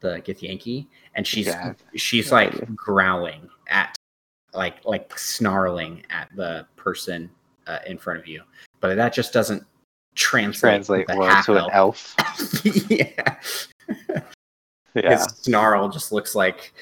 the 0.00 0.20
Githyanki, 0.20 0.86
and 1.16 1.26
she's 1.26 1.46
Yeah. 1.46 1.72
she's 1.96 2.30
like 2.30 2.76
growling 2.76 3.48
at 3.68 3.96
like 4.54 4.84
like 4.84 5.18
snarling 5.18 6.04
at 6.10 6.28
the 6.36 6.66
person 6.76 7.28
uh, 7.66 7.78
in 7.86 7.98
front 7.98 8.18
of 8.20 8.26
you 8.26 8.42
but 8.80 8.96
that 8.96 9.12
just 9.12 9.32
doesn't 9.32 9.64
translate, 10.14 10.84
Translate 11.06 11.08
well 11.08 11.42
to 11.44 11.64
an 11.64 11.70
elf. 11.72 12.14
yeah. 12.88 13.36
Yeah. 14.94 15.10
His 15.10 15.24
snarl 15.42 15.88
just 15.88 16.12
looks 16.12 16.34
like 16.34 16.72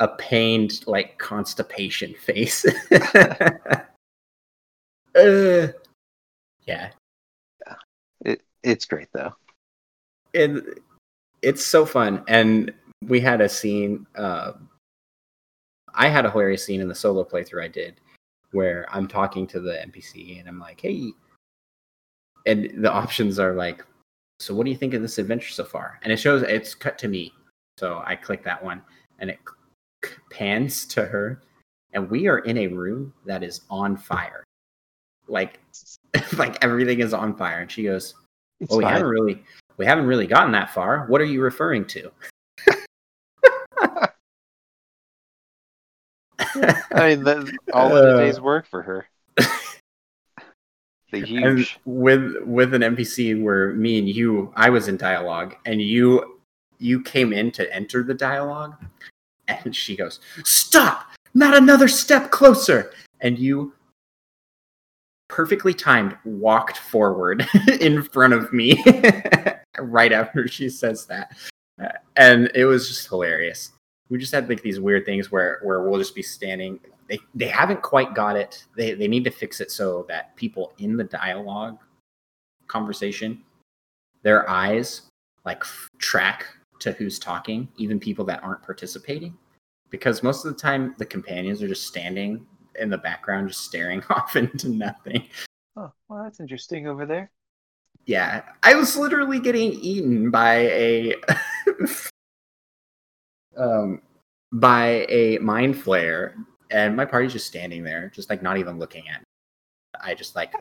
a 0.00 0.08
pained, 0.08 0.84
like 0.86 1.18
constipation 1.18 2.14
face. 2.14 2.64
uh, 5.14 5.68
yeah, 6.62 6.90
It, 8.24 8.42
it's 8.62 8.86
great 8.86 9.08
though. 9.12 9.34
And 10.34 10.62
it's 11.42 11.64
so 11.64 11.86
fun. 11.86 12.22
And 12.28 12.72
we 13.06 13.20
had 13.20 13.40
a 13.40 13.48
scene. 13.48 14.06
Uh, 14.14 14.52
I 15.94 16.08
had 16.08 16.24
a 16.24 16.30
hilarious 16.30 16.64
scene 16.64 16.80
in 16.80 16.88
the 16.88 16.94
solo 16.94 17.24
playthrough 17.24 17.64
I 17.64 17.68
did, 17.68 18.00
where 18.52 18.86
I'm 18.90 19.08
talking 19.08 19.46
to 19.48 19.60
the 19.60 19.72
NPC 19.72 20.38
and 20.38 20.48
I'm 20.48 20.58
like, 20.58 20.80
"Hey," 20.80 21.12
and 22.46 22.70
the 22.84 22.92
options 22.92 23.38
are 23.38 23.54
like, 23.54 23.84
"So 24.38 24.54
what 24.54 24.64
do 24.64 24.70
you 24.70 24.76
think 24.76 24.94
of 24.94 25.02
this 25.02 25.18
adventure 25.18 25.50
so 25.50 25.64
far?" 25.64 25.98
And 26.02 26.12
it 26.12 26.18
shows 26.18 26.42
it's 26.42 26.74
cut 26.74 26.98
to 26.98 27.08
me, 27.08 27.32
so 27.78 28.02
I 28.04 28.16
click 28.16 28.44
that 28.44 28.62
one, 28.62 28.82
and 29.18 29.30
it 29.30 29.38
pans 30.30 30.86
to 30.86 31.04
her, 31.04 31.42
and 31.92 32.10
we 32.10 32.28
are 32.28 32.38
in 32.40 32.58
a 32.58 32.66
room 32.68 33.12
that 33.26 33.42
is 33.42 33.62
on 33.70 33.96
fire, 33.96 34.44
like, 35.26 35.60
like 36.36 36.62
everything 36.62 37.00
is 37.00 37.12
on 37.12 37.36
fire, 37.36 37.60
and 37.60 37.70
she 37.70 37.84
goes, 37.84 38.14
It's 38.60 38.70
well, 38.70 38.78
we 38.78 38.84
haven't 38.84 39.08
really 39.08 39.42
we 39.76 39.86
haven't 39.86 40.06
really 40.06 40.26
gotten 40.26 40.52
that 40.52 40.70
far. 40.70 41.06
What 41.06 41.20
are 41.20 41.26
you 41.26 41.42
referring 41.42 41.86
to? 41.86 42.10
I 46.38 47.08
mean, 47.08 47.24
that, 47.24 47.52
all 47.72 47.96
of 47.96 48.02
the 48.02 48.14
uh. 48.14 48.18
day's 48.18 48.40
work 48.40 48.66
for 48.66 48.82
her. 48.82 49.06
the 49.36 49.46
and 51.12 51.26
huge. 51.26 51.78
with 51.84 52.36
with 52.44 52.74
an 52.74 52.82
NPC 52.82 53.40
where 53.42 53.72
me 53.74 53.98
and 53.98 54.08
you, 54.08 54.52
I 54.56 54.70
was 54.70 54.88
in 54.88 54.96
dialogue, 54.96 55.56
and 55.64 55.80
you 55.80 56.40
you 56.78 57.02
came 57.02 57.32
in 57.32 57.50
to 57.52 57.72
enter 57.74 58.02
the 58.02 58.14
dialogue, 58.14 58.74
and 59.48 59.74
she 59.74 59.96
goes, 59.96 60.20
"Stop! 60.44 61.06
Not 61.34 61.56
another 61.56 61.88
step 61.88 62.30
closer!" 62.30 62.92
And 63.20 63.38
you 63.38 63.74
perfectly 65.28 65.72
timed 65.72 66.16
walked 66.24 66.76
forward 66.76 67.46
in 67.80 68.02
front 68.02 68.34
of 68.34 68.52
me 68.52 68.82
right 69.82 70.12
after 70.12 70.46
she 70.48 70.68
says 70.68 71.06
that. 71.06 71.36
Uh, 71.82 71.88
and 72.16 72.50
it 72.54 72.64
was 72.64 72.88
just 72.88 73.08
hilarious. 73.08 73.72
We 74.08 74.18
just 74.18 74.32
had 74.32 74.48
like 74.48 74.62
these 74.62 74.80
weird 74.80 75.06
things 75.06 75.30
where 75.30 75.60
where 75.62 75.82
we'll 75.82 75.98
just 75.98 76.14
be 76.14 76.22
standing. 76.22 76.80
They 77.08 77.18
they 77.34 77.46
haven't 77.46 77.82
quite 77.82 78.14
got 78.14 78.36
it. 78.36 78.64
They 78.76 78.94
they 78.94 79.08
need 79.08 79.24
to 79.24 79.30
fix 79.30 79.60
it 79.60 79.70
so 79.70 80.04
that 80.08 80.34
people 80.36 80.72
in 80.78 80.96
the 80.96 81.04
dialogue 81.04 81.78
conversation 82.66 83.42
their 84.22 84.48
eyes 84.48 85.02
like 85.44 85.64
track 85.98 86.46
to 86.80 86.92
who's 86.92 87.18
talking 87.18 87.68
even 87.76 87.98
people 88.00 88.24
that 88.26 88.42
aren't 88.42 88.62
participating. 88.62 89.36
Because 89.90 90.22
most 90.22 90.44
of 90.44 90.52
the 90.52 90.58
time 90.58 90.94
the 90.98 91.06
companions 91.06 91.62
are 91.62 91.68
just 91.68 91.86
standing 91.86 92.46
in 92.78 92.90
the 92.90 92.98
background 92.98 93.48
just 93.48 93.64
staring 93.64 94.02
off 94.10 94.36
into 94.36 94.68
nothing. 94.68 95.24
Oh, 95.76 95.92
well, 96.08 96.22
that's 96.24 96.40
interesting 96.40 96.86
over 96.86 97.06
there. 97.06 97.30
Yeah 98.06 98.42
i 98.62 98.74
was 98.74 98.96
literally 98.96 99.38
getting 99.38 99.72
eaten 99.72 100.30
by 100.30 100.54
a 100.54 101.14
um 103.56 104.00
by 104.52 105.06
a 105.08 105.38
mind 105.38 105.74
flayer 105.74 106.34
and 106.70 106.96
my 106.96 107.04
party's 107.04 107.32
just 107.32 107.46
standing 107.46 107.82
there 107.82 108.10
just 108.14 108.30
like 108.30 108.42
not 108.42 108.58
even 108.58 108.78
looking 108.78 109.08
at 109.08 109.20
me. 109.20 109.26
I 110.00 110.14
just 110.14 110.36
like 110.36 110.52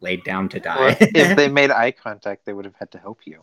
laid 0.00 0.24
down 0.24 0.48
to 0.50 0.60
die. 0.60 0.96
If 1.00 1.36
they 1.36 1.48
made 1.60 1.70
eye 1.70 1.90
contact, 1.90 2.46
they 2.46 2.52
would 2.52 2.64
have 2.64 2.76
had 2.76 2.90
to 2.92 2.98
help 2.98 3.20
you. 3.26 3.42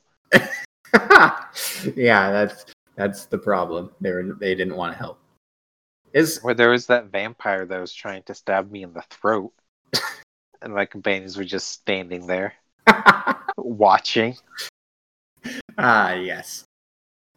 yeah 1.95 2.31
that's 2.31 2.65
that's 2.95 3.25
the 3.25 3.37
problem. 3.37 3.91
They 4.01 4.11
were 4.11 4.23
they 4.39 4.55
didn't 4.55 4.75
want 4.75 4.93
to 4.93 4.97
help. 4.97 5.19
Is 6.13 6.39
Where 6.41 6.53
there 6.53 6.69
was 6.69 6.87
that 6.87 7.07
vampire 7.07 7.65
that 7.65 7.79
was 7.79 7.93
trying 7.93 8.23
to 8.23 8.33
stab 8.33 8.71
me 8.71 8.83
in 8.83 8.93
the 8.93 9.03
throat, 9.09 9.53
and 10.61 10.73
my 10.73 10.85
companions 10.85 11.37
were 11.37 11.43
just 11.43 11.67
standing 11.67 12.25
there 12.25 12.53
watching. 13.57 14.35
ah 15.77 16.13
yes 16.13 16.63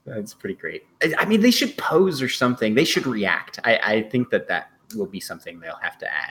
that's 0.07 0.35
pretty 0.35 0.55
great 0.55 0.85
I, 1.03 1.13
I 1.19 1.25
mean 1.27 1.41
they 1.41 1.51
should 1.51 1.77
pose 1.77 2.23
or 2.23 2.29
something 2.29 2.75
they 2.75 2.85
should 2.85 3.07
react 3.07 3.59
i 3.65 3.79
i 3.83 4.03
think 4.03 4.31
that 4.31 4.49
that 4.49 4.71
will 4.97 5.07
be 5.07 5.21
something 5.21 5.61
they'll 5.61 5.77
have 5.83 5.99
to 5.99 6.13
add 6.13 6.31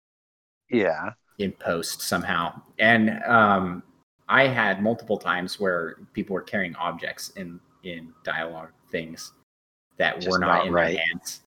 Yeah. 0.70 1.14
in 1.38 1.54
post 1.54 2.02
somehow. 2.02 2.62
And 2.78 3.24
um, 3.24 3.82
I 4.28 4.48
had 4.48 4.84
multiple 4.84 5.18
times 5.18 5.60
where 5.60 5.96
people 6.14 6.34
were 6.34 6.42
carrying 6.42 6.76
objects 6.76 7.30
in 7.38 7.60
in 7.84 8.12
dialogue 8.26 8.72
things 8.92 9.32
that 9.98 10.16
Just 10.18 10.30
were 10.30 10.40
not, 10.40 10.48
not 10.58 10.68
in 10.68 10.74
right. 10.74 10.96
their 10.98 11.06
hands, 11.06 11.42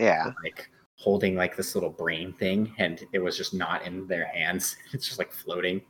Yeah. 0.00 0.32
like 0.42 0.68
holding 0.96 1.36
like 1.36 1.54
this 1.56 1.76
little 1.76 1.90
brain 1.90 2.32
thing, 2.32 2.74
and 2.78 3.04
it 3.12 3.20
was 3.20 3.36
just 3.36 3.54
not 3.54 3.86
in 3.86 4.08
their 4.08 4.26
hands. 4.26 4.76
It's 4.92 5.06
just 5.06 5.20
like 5.20 5.32
floating. 5.32 5.80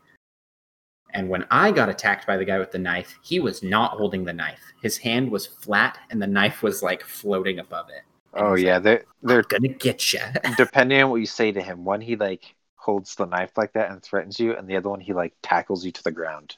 And 1.15 1.29
when 1.29 1.47
I 1.51 1.73
got 1.73 1.89
attacked 1.89 2.27
by 2.27 2.37
the 2.37 2.45
guy 2.45 2.59
with 2.59 2.71
the 2.71 2.79
knife, 2.79 3.19
he 3.23 3.41
was 3.41 3.63
not 3.63 3.93
holding 3.93 4.25
the 4.25 4.33
knife. 4.33 4.61
His 4.83 4.99
hand 4.99 5.31
was 5.31 5.47
flat 5.47 5.99
and 6.11 6.21
the 6.21 6.27
knife 6.27 6.63
was 6.63 6.83
like 6.83 7.03
floating 7.03 7.59
above 7.59 7.89
it. 7.89 8.03
And 8.37 8.47
Oh 8.47 8.55
yeah, 8.55 8.75
like, 8.75 8.83
they're 8.83 9.05
they're 9.23 9.43
gonna 9.43 9.69
get 9.69 10.13
you. 10.13 10.21
depending 10.57 11.03
on 11.03 11.11
what 11.11 11.17
you 11.21 11.27
say 11.27 11.53
to 11.53 11.63
him. 11.63 11.85
One 11.85 12.01
he 12.01 12.17
like 12.17 12.55
holds 12.77 13.15
the 13.15 13.27
knife 13.27 13.53
like 13.57 13.73
that 13.75 13.91
and 13.91 14.03
threatens 14.03 14.39
you, 14.41 14.57
and 14.57 14.69
the 14.69 14.77
other 14.77 14.91
one 14.91 15.01
he 15.01 15.13
like 15.13 15.35
tackles 15.43 15.85
you 15.85 15.93
to 15.93 16.03
the 16.03 16.13
ground 16.13 16.57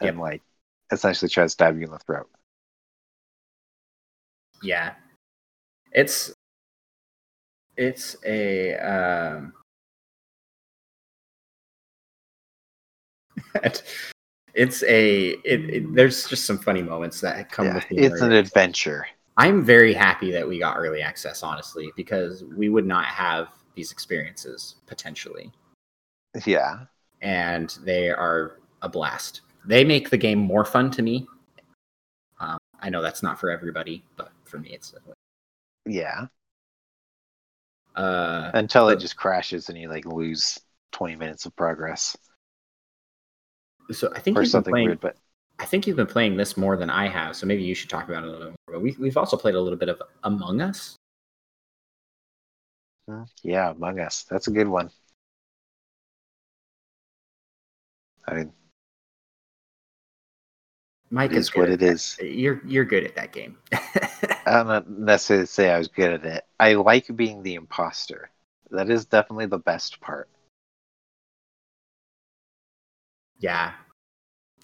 and 0.00 0.18
like 0.20 0.42
essentially 0.92 1.28
tries 1.30 1.50
to 1.52 1.54
stab 1.54 1.78
you 1.78 1.84
in 1.86 1.92
the 1.92 1.98
throat. 2.00 2.30
yeah. 4.62 4.94
It's 5.92 6.32
it's 7.76 8.16
a 8.24 8.74
um 8.76 9.52
it's 14.54 14.82
a 14.84 15.30
it, 15.44 15.60
it 15.70 15.94
there's 15.94 16.26
just 16.28 16.44
some 16.44 16.58
funny 16.58 16.82
moments 16.82 17.20
that 17.20 17.50
come 17.50 17.66
Yeah, 17.66 17.74
with 17.74 17.86
it's 17.90 18.20
an 18.20 18.32
adventure. 18.32 19.06
I'm 19.36 19.64
very 19.64 19.94
happy 19.94 20.30
that 20.32 20.46
we 20.46 20.58
got 20.58 20.76
early 20.76 21.00
access, 21.00 21.42
honestly, 21.42 21.90
because 21.96 22.44
we 22.44 22.68
would 22.68 22.86
not 22.86 23.06
have 23.06 23.48
these 23.74 23.90
experiences 23.90 24.76
potentially. 24.86 25.50
Yeah, 26.46 26.86
And 27.22 27.70
they 27.84 28.10
are 28.10 28.58
a 28.82 28.88
blast. 28.88 29.42
They 29.64 29.84
make 29.84 30.10
the 30.10 30.18
game 30.18 30.38
more 30.38 30.64
fun 30.64 30.90
to 30.92 31.02
me. 31.02 31.26
Um, 32.40 32.58
I 32.80 32.90
know 32.90 33.00
that's 33.00 33.22
not 33.22 33.38
for 33.38 33.50
everybody, 33.50 34.04
but 34.16 34.32
for 34.44 34.58
me, 34.58 34.70
it's 34.70 34.94
yeah. 35.86 36.26
uh, 37.94 38.50
Until 38.54 38.88
it 38.88 38.98
just 38.98 39.16
crashes 39.16 39.68
and 39.68 39.78
you 39.78 39.88
like 39.88 40.04
lose 40.04 40.58
twenty 40.90 41.16
minutes 41.16 41.46
of 41.46 41.54
progress 41.56 42.16
so 43.90 44.12
I 44.14 44.20
think 44.20 44.36
or 44.36 44.42
you've 44.42 44.52
been 44.52 44.64
something 44.64 44.72
playing. 44.72 44.86
weird. 44.88 45.00
But 45.00 45.16
I 45.58 45.64
think 45.64 45.86
you've 45.86 45.96
been 45.96 46.06
playing 46.06 46.36
this 46.36 46.56
more 46.56 46.76
than 46.76 46.90
I 46.90 47.08
have, 47.08 47.36
so 47.36 47.46
maybe 47.46 47.62
you 47.62 47.74
should 47.74 47.90
talk 47.90 48.08
about 48.08 48.24
it 48.24 48.28
a 48.28 48.30
little 48.30 48.46
bit 48.46 48.54
more. 48.68 48.76
But 48.76 48.82
we, 48.82 48.96
we've 48.98 49.16
also 49.16 49.36
played 49.36 49.54
a 49.54 49.60
little 49.60 49.78
bit 49.78 49.88
of 49.88 50.02
Among 50.24 50.60
Us. 50.60 50.96
yeah, 53.42 53.70
Among 53.70 54.00
Us. 54.00 54.24
That's 54.30 54.48
a 54.48 54.52
good 54.52 54.68
one. 54.68 54.90
I 58.26 58.34
mean, 58.34 58.52
Mike 61.10 61.32
it 61.32 61.36
is 61.36 61.48
is 61.48 61.54
what 61.54 61.66
good 61.66 61.70
it 61.70 61.82
at 61.82 61.82
is. 61.82 62.18
that. 62.18 62.32
You're 62.32 62.60
you're 62.66 62.84
good 62.84 63.04
at 63.04 63.14
that 63.16 63.32
game. 63.32 63.58
I'm 64.46 64.66
not 64.66 64.88
necessarily 64.90 65.46
say 65.46 65.70
I 65.70 65.78
was 65.78 65.88
good 65.88 66.12
at 66.12 66.24
it. 66.24 66.44
I 66.58 66.74
like 66.74 67.14
being 67.16 67.42
the 67.42 67.54
imposter. 67.54 68.30
That 68.70 68.90
is 68.90 69.04
definitely 69.04 69.46
the 69.46 69.58
best 69.58 70.00
part. 70.00 70.28
Yeah, 73.42 73.72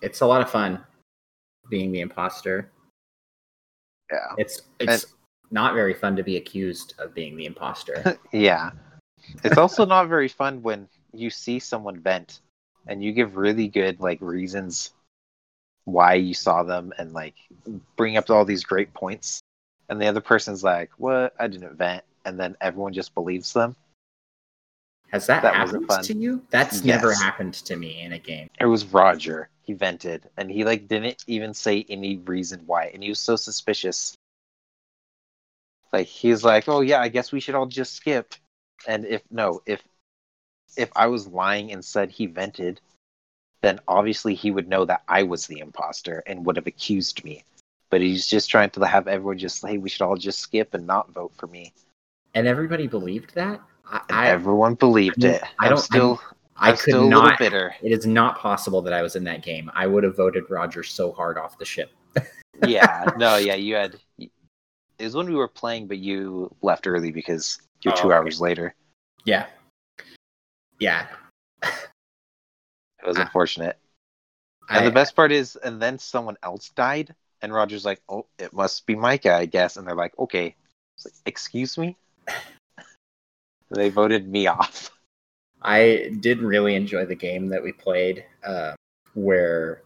it's 0.01 0.21
a 0.21 0.27
lot 0.27 0.41
of 0.41 0.51
fun 0.51 0.83
being 1.69 1.93
the 1.93 2.01
imposter. 2.01 2.71
Yeah. 4.11 4.29
It's 4.39 4.63
it's 4.79 5.07
not 5.51 5.75
very 5.75 5.93
fun 5.93 6.17
to 6.17 6.23
be 6.23 6.37
accused 6.37 6.95
of 6.99 7.15
being 7.15 7.37
the 7.37 7.45
imposter. 7.45 8.19
Yeah. 8.33 8.71
It's 9.45 9.59
also 9.59 9.85
not 9.85 10.09
very 10.09 10.29
fun 10.29 10.63
when 10.63 10.89
you 11.13 11.29
see 11.29 11.59
someone 11.59 12.01
vent 12.01 12.41
and 12.87 13.03
you 13.03 13.13
give 13.13 13.37
really 13.37 13.69
good 13.69 14.01
like 14.01 14.21
reasons 14.23 14.93
why 15.85 16.15
you 16.15 16.35
saw 16.35 16.63
them 16.63 16.93
and 16.99 17.13
like 17.13 17.35
bring 17.97 18.17
up 18.17 18.31
all 18.31 18.45
these 18.45 18.65
great 18.65 18.95
points 18.95 19.43
and 19.89 20.01
the 20.01 20.07
other 20.07 20.21
person's 20.21 20.63
like, 20.63 20.91
"What? 20.99 21.35
I 21.39 21.49
didn't 21.49 21.77
vent." 21.77 22.05
And 22.25 22.39
then 22.39 22.57
everyone 22.61 22.93
just 22.93 23.15
believes 23.15 23.53
them. 23.53 23.75
Has 25.11 25.27
that, 25.27 25.43
That 25.43 25.55
happened 25.55 25.89
to 25.89 26.15
you? 26.15 26.43
That's 26.51 26.85
never 26.85 27.15
happened 27.15 27.55
to 27.55 27.77
me 27.77 28.03
in 28.03 28.13
a 28.13 28.19
game. 28.19 28.51
It 28.61 28.67
was 28.67 28.85
Roger. 28.85 29.49
He 29.63 29.73
vented 29.75 30.29
and 30.37 30.51
he 30.51 30.65
like 30.65 30.89
didn't 30.89 31.25
even 31.27 31.53
say 31.53 31.85
any 31.89 32.17
reason 32.19 32.63
why 32.67 32.87
and 32.87 33.03
he 33.03 33.11
was 33.11 33.19
so 33.19 33.37
suspicious. 33.37 34.15
Like 35.93 36.07
he's 36.07 36.45
like, 36.45 36.69
"Oh 36.69 36.81
yeah, 36.81 37.01
I 37.01 37.09
guess 37.09 37.33
we 37.33 37.41
should 37.41 37.55
all 37.55 37.67
just 37.67 37.95
skip." 37.95 38.35
And 38.87 39.05
if 39.05 39.23
no, 39.31 39.63
if 39.67 39.83
if 40.77 40.91
I 40.97 41.07
was 41.07 41.27
lying 41.27 41.73
and 41.73 41.85
said 41.85 42.11
he 42.11 42.27
vented, 42.27 42.81
then 43.63 43.81
obviously 43.89 44.35
he 44.35 44.51
would 44.51 44.69
know 44.69 44.85
that 44.85 45.03
I 45.09 45.23
was 45.23 45.47
the 45.47 45.61
imposter 45.61 46.23
and 46.27 46.45
would 46.47 46.57
have 46.57 46.67
accused 46.67 47.25
me. 47.25 47.45
But 47.91 48.01
he's 48.01 48.27
just 48.27 48.51
trying 48.51 48.71
to 48.71 48.85
have 48.87 49.09
everyone 49.09 49.39
just 49.39 49.65
hey, 49.65 49.79
we 49.79 49.89
should 49.89 50.03
all 50.03 50.17
just 50.17 50.41
skip 50.41 50.75
and 50.75 50.87
not 50.87 51.13
vote 51.13 51.33
for 51.37 51.47
me. 51.47 51.73
And 52.35 52.47
everybody 52.47 52.87
believed 52.87 53.35
that. 53.35 53.61
I 53.91 54.01
I, 54.11 54.29
everyone 54.29 54.75
believed 54.75 55.25
I 55.25 55.29
it. 55.29 55.43
I 55.43 55.65
I'm 55.67 55.71
don't- 55.71 55.79
still 55.79 56.21
I 56.57 56.71
I'm 56.71 56.77
could 56.77 56.81
still 56.91 57.03
a 57.03 57.05
little 57.05 57.23
not. 57.23 57.39
bitter. 57.39 57.75
It 57.83 57.93
is 57.93 58.05
not 58.07 58.39
possible 58.39 58.83
that 58.83 58.93
I 58.93 59.01
was 59.03 59.15
in 59.17 59.25
that 59.25 59.43
game. 59.43 59.71
I 59.75 59.87
would 59.87 60.03
have 60.05 60.17
voted 60.17 60.51
Roger 60.51 60.83
so 60.83 61.13
hard 61.13 61.39
off 61.39 61.57
the 61.59 61.65
ship. 61.65 61.93
yeah, 62.67 63.05
no, 63.17 63.37
yeah, 63.37 63.55
you 63.55 63.77
had. 63.77 63.97
It 64.19 64.31
was 65.05 65.15
when 65.15 65.27
we 65.29 65.37
were 65.37 65.47
playing, 65.49 65.87
but 65.87 65.99
you 65.99 66.53
left 66.63 66.89
early 66.89 67.13
because 67.13 67.61
you're 67.83 67.95
Oh, 67.95 67.97
two 67.97 68.09
okay. 68.09 68.17
hours 68.17 68.41
later. 68.41 68.75
Yeah. 69.25 69.47
Yeah. 70.81 71.07
It 71.63 73.07
was 73.07 73.17
unfortunate. 73.19 73.79
And 74.69 74.81
I, 74.81 74.85
the 74.85 74.91
best 74.91 75.15
part 75.15 75.31
is, 75.31 75.55
and 75.57 75.81
then 75.81 75.99
someone 76.01 76.37
else 76.43 76.71
died, 76.71 77.15
and 77.41 77.55
Roger's 77.55 77.85
like, 77.85 78.03
"Oh, 78.09 78.27
it 78.39 78.53
must 78.53 78.85
be 78.87 78.97
Micah, 78.97 79.35
I 79.35 79.47
guess." 79.47 79.77
And 79.77 79.87
they're 79.87 79.95
like, 79.95 80.19
"Okay." 80.19 80.57
Like, 81.05 81.15
Excuse 81.27 81.79
me. 81.79 81.97
They 83.71 83.89
voted 83.91 84.29
me 84.29 84.47
off. 84.47 84.91
I 85.63 86.11
did 86.21 86.41
really 86.41 86.75
enjoy 86.75 87.05
the 87.05 87.15
game 87.17 87.49
that 87.49 87.63
we 87.63 87.73
played, 87.73 88.25
uh, 88.45 88.75
where 89.15 89.83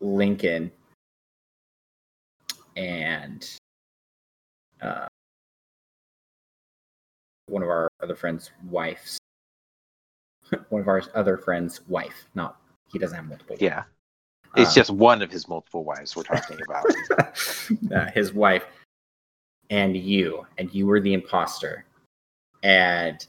Lincoln 0.00 0.70
and 2.76 3.48
uh, 4.82 5.06
one 7.46 7.62
of 7.62 7.68
our 7.68 7.88
other 8.02 8.16
friends' 8.16 8.50
wives, 8.68 9.18
one 10.70 10.80
of 10.80 10.88
our 10.88 11.02
other 11.14 11.36
friends' 11.36 11.80
wife, 11.88 12.26
not 12.34 12.60
he 12.92 12.98
doesn't 12.98 13.16
have 13.16 13.26
multiple. 13.26 13.54
wives. 13.54 13.62
Yeah, 13.62 13.84
it's 14.56 14.72
Uh, 14.72 14.74
just 14.74 14.90
one 14.90 15.22
of 15.22 15.30
his 15.30 15.46
multiple 15.48 15.84
wives 15.84 16.16
we're 16.16 16.24
talking 16.24 16.58
about. 16.62 16.86
uh, 17.94 18.10
his 18.10 18.32
wife 18.32 18.64
and 19.70 19.96
you, 19.96 20.44
and 20.58 20.72
you 20.74 20.86
were 20.86 21.00
the 21.00 21.14
imposter, 21.14 21.84
and 22.62 23.26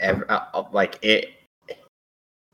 ev- 0.00 0.24
uh, 0.28 0.44
uh, 0.54 0.64
like 0.72 0.98
it. 1.02 1.30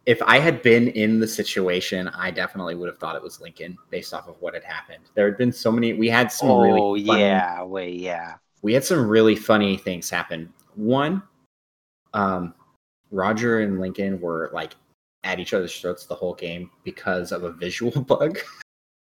If 0.04 0.22
I 0.22 0.38
had 0.38 0.62
been 0.62 0.88
in 0.88 1.18
the 1.18 1.26
situation, 1.26 2.06
I 2.08 2.30
definitely 2.30 2.76
would 2.76 2.88
have 2.88 2.98
thought 2.98 3.16
it 3.16 3.22
was 3.22 3.40
Lincoln 3.40 3.76
based 3.90 4.14
off 4.14 4.28
of 4.28 4.40
what 4.40 4.54
had 4.54 4.62
happened. 4.62 5.02
There 5.14 5.26
had 5.26 5.36
been 5.36 5.52
so 5.52 5.72
many. 5.72 5.94
We 5.94 6.08
had 6.08 6.30
some 6.30 6.50
oh 6.50 6.60
really 6.60 7.04
funny, 7.04 7.22
yeah, 7.22 7.62
wait, 7.64 8.00
yeah. 8.00 8.34
we 8.62 8.72
had 8.72 8.84
some 8.84 9.08
really 9.08 9.34
funny 9.34 9.76
things 9.76 10.08
happen. 10.08 10.52
One, 10.76 11.22
um, 12.14 12.54
Roger 13.10 13.60
and 13.60 13.80
Lincoln 13.80 14.20
were 14.20 14.50
like 14.52 14.74
at 15.24 15.40
each 15.40 15.54
other's 15.54 15.78
throats 15.78 16.06
the 16.06 16.14
whole 16.14 16.34
game 16.34 16.70
because 16.84 17.32
of 17.32 17.42
a 17.42 17.50
visual 17.50 18.00
bug 18.02 18.38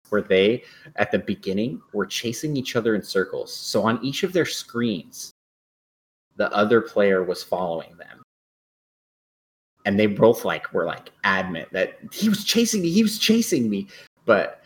where 0.10 0.22
they, 0.22 0.64
at 0.96 1.12
the 1.12 1.20
beginning, 1.20 1.82
were 1.94 2.06
chasing 2.06 2.56
each 2.56 2.76
other 2.76 2.96
in 2.96 3.04
circles. 3.04 3.54
So 3.54 3.84
on 3.84 4.04
each 4.04 4.24
of 4.24 4.34
their 4.34 4.46
screens, 4.46 5.32
the 6.38 6.52
other 6.54 6.82
player 6.82 7.24
was 7.24 7.44
following 7.44 7.96
them. 7.98 8.22
And 9.86 10.00
they 10.00 10.06
both 10.08 10.44
like 10.46 10.72
were 10.74 10.86
like 10.86 11.12
adamant 11.24 11.72
that 11.72 11.98
he 12.12 12.30
was 12.30 12.44
chasing 12.44 12.82
me, 12.82 12.90
he 12.90 13.04
was 13.04 13.18
chasing 13.20 13.70
me. 13.70 13.88
But 14.26 14.62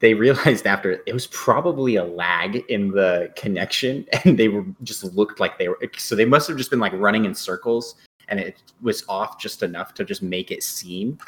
they 0.00 0.14
realized 0.14 0.66
after 0.74 1.02
it 1.06 1.12
was 1.12 1.26
probably 1.28 1.96
a 1.96 2.04
lag 2.04 2.56
in 2.68 2.90
the 2.90 3.32
connection 3.36 4.06
and 4.24 4.38
they 4.38 4.48
were 4.48 4.64
just 4.82 5.04
looked 5.04 5.40
like 5.40 5.58
they 5.58 5.68
were 5.68 5.78
so 5.96 6.14
they 6.14 6.24
must 6.24 6.48
have 6.48 6.56
just 6.56 6.70
been 6.70 6.78
like 6.80 6.92
running 6.94 7.24
in 7.24 7.34
circles 7.34 7.94
and 8.28 8.38
it 8.40 8.62
was 8.82 9.04
off 9.08 9.38
just 9.38 9.62
enough 9.62 9.94
to 9.94 10.04
just 10.04 10.22
make 10.22 10.50
it 10.50 10.62
seem 10.62 11.18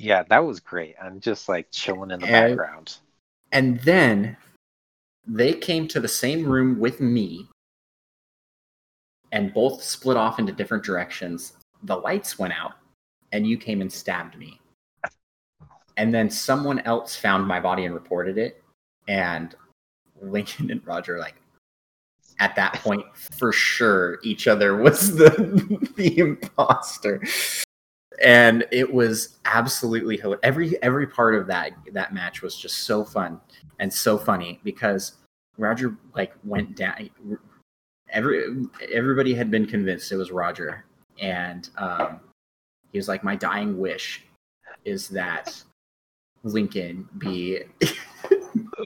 Yeah, 0.00 0.22
that 0.28 0.44
was 0.44 0.60
great. 0.60 0.94
I'm 1.02 1.18
just 1.18 1.48
like 1.48 1.66
chilling 1.72 2.10
in 2.12 2.20
the 2.20 2.26
And- 2.26 2.56
background. 2.56 2.98
and 3.52 3.80
then 3.80 4.36
they 5.26 5.52
came 5.52 5.88
to 5.88 5.98
the 6.00 6.08
same 6.08 6.46
room 6.46 6.78
with 6.78 7.00
me 7.00 7.48
and 9.32 9.52
both 9.52 9.82
split 9.82 10.16
off 10.16 10.38
into 10.38 10.52
different 10.52 10.84
directions 10.84 11.54
the 11.84 11.96
lights 11.96 12.38
went 12.38 12.52
out 12.52 12.72
and 13.32 13.46
you 13.46 13.56
came 13.56 13.80
and 13.80 13.92
stabbed 13.92 14.36
me 14.38 14.60
and 15.96 16.14
then 16.14 16.30
someone 16.30 16.78
else 16.80 17.16
found 17.16 17.46
my 17.46 17.60
body 17.60 17.84
and 17.84 17.94
reported 17.94 18.38
it 18.38 18.62
and 19.06 19.54
lincoln 20.20 20.70
and 20.70 20.84
roger 20.86 21.18
like 21.18 21.36
at 22.40 22.54
that 22.56 22.72
point 22.74 23.04
for 23.14 23.52
sure 23.52 24.18
each 24.22 24.46
other 24.46 24.76
was 24.76 25.16
the 25.16 25.88
the 25.96 26.18
imposter 26.18 27.22
and 28.22 28.66
it 28.72 28.92
was 28.92 29.38
absolutely 29.44 30.16
hilarious. 30.16 30.40
every 30.42 30.82
every 30.82 31.06
part 31.06 31.34
of 31.34 31.46
that 31.46 31.72
that 31.92 32.12
match 32.12 32.42
was 32.42 32.56
just 32.56 32.78
so 32.80 33.04
fun 33.04 33.40
and 33.78 33.92
so 33.92 34.18
funny 34.18 34.60
because 34.64 35.14
roger 35.56 35.96
like 36.14 36.32
went 36.44 36.76
down 36.76 37.10
every 38.10 38.66
everybody 38.92 39.34
had 39.34 39.50
been 39.50 39.66
convinced 39.66 40.12
it 40.12 40.16
was 40.16 40.30
roger 40.30 40.84
and 41.20 41.70
um 41.78 42.20
he 42.92 42.98
was 42.98 43.08
like 43.08 43.22
my 43.22 43.36
dying 43.36 43.78
wish 43.78 44.24
is 44.84 45.08
that 45.08 45.62
Lincoln 46.44 47.08
be 47.18 47.60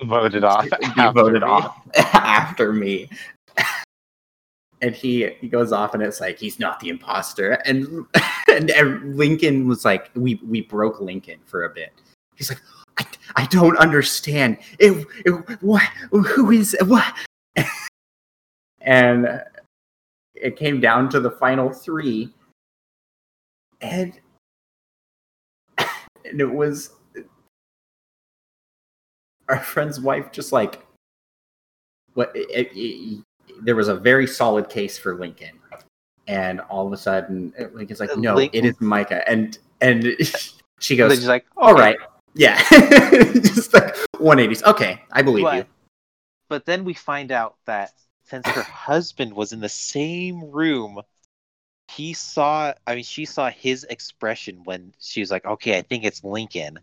Voted 0.04 0.44
off. 0.44 0.64
be 0.80 0.86
after 0.96 1.12
voted 1.12 1.42
me. 1.42 1.48
off 1.48 1.80
after 2.14 2.72
me. 2.72 3.08
And 4.80 4.94
he 4.94 5.30
he 5.40 5.48
goes 5.48 5.70
off 5.72 5.94
and 5.94 6.02
it's 6.02 6.20
like 6.20 6.38
he's 6.38 6.58
not 6.58 6.80
the 6.80 6.88
imposter. 6.88 7.52
And 7.64 8.06
and, 8.48 8.70
and 8.70 9.16
Lincoln 9.16 9.68
was 9.68 9.84
like, 9.84 10.10
we 10.14 10.40
we 10.46 10.62
broke 10.62 11.00
Lincoln 11.00 11.38
for 11.44 11.64
a 11.64 11.70
bit. 11.70 11.92
He's 12.34 12.50
like, 12.50 12.60
I, 12.98 13.06
I 13.36 13.46
don't 13.46 13.76
understand. 13.76 14.58
It, 14.78 15.06
it 15.24 15.62
what 15.62 15.82
who 16.10 16.50
is 16.50 16.76
what? 16.86 17.14
And 18.84 19.42
it 20.34 20.56
came 20.56 20.80
down 20.80 21.09
to 21.10 21.20
the 21.20 21.30
final 21.30 21.72
three, 21.72 22.32
and 23.80 24.18
and 25.78 26.40
it 26.40 26.50
was 26.50 26.90
our 29.48 29.59
friend's 29.59 30.00
wife 30.00 30.30
just 30.32 30.52
like 30.52 30.84
what 32.14 32.30
it, 32.34 32.70
it- 32.74 33.24
there 33.60 33.76
was 33.76 33.88
a 33.88 33.94
very 33.94 34.26
solid 34.26 34.68
case 34.68 34.98
for 34.98 35.14
lincoln. 35.16 35.59
And 36.26 36.60
all 36.62 36.86
of 36.86 36.92
a 36.92 36.96
sudden 36.96 37.52
lincoln's 37.74 38.00
like 38.00 38.16
no 38.16 38.34
Link- 38.34 38.54
it 38.54 38.64
is 38.64 38.80
micah. 38.80 39.28
And 39.28 39.59
and 39.80 40.16
she 40.80 40.96
goes 40.96 41.14
just 41.16 41.26
like, 41.28 41.44
all 41.56 41.72
okay. 41.74 41.80
right. 41.80 41.96
Yeah. 42.34 42.56
Just 42.70 43.74
like 43.74 43.94
180s 44.16 44.62
okay. 44.64 45.02
I 45.12 45.20
believe 45.20 45.42
you. 45.44 45.60
But, 45.60 45.66
but 46.48 46.64
then 46.64 46.84
we 46.84 46.94
find 46.94 47.30
out 47.30 47.56
that 47.66 47.92
since 48.24 48.50
her 48.50 48.62
husband 48.64 49.34
was 49.34 49.52
in 49.52 49.60
the 49.60 49.68
same 49.68 50.50
room, 50.50 51.00
he 51.88 52.14
saw, 52.14 52.74
I 52.86 52.94
mean, 52.96 53.04
she 53.04 53.26
saw 53.26 53.50
his 53.50 53.84
expression 53.84 54.64
when 54.64 54.94
she 55.00 55.20
was 55.20 55.30
like, 55.30 55.44
okay, 55.46 55.78
I 55.78 55.82
think 55.82 56.04
it's 56.04 56.24
Lincoln, 56.24 56.80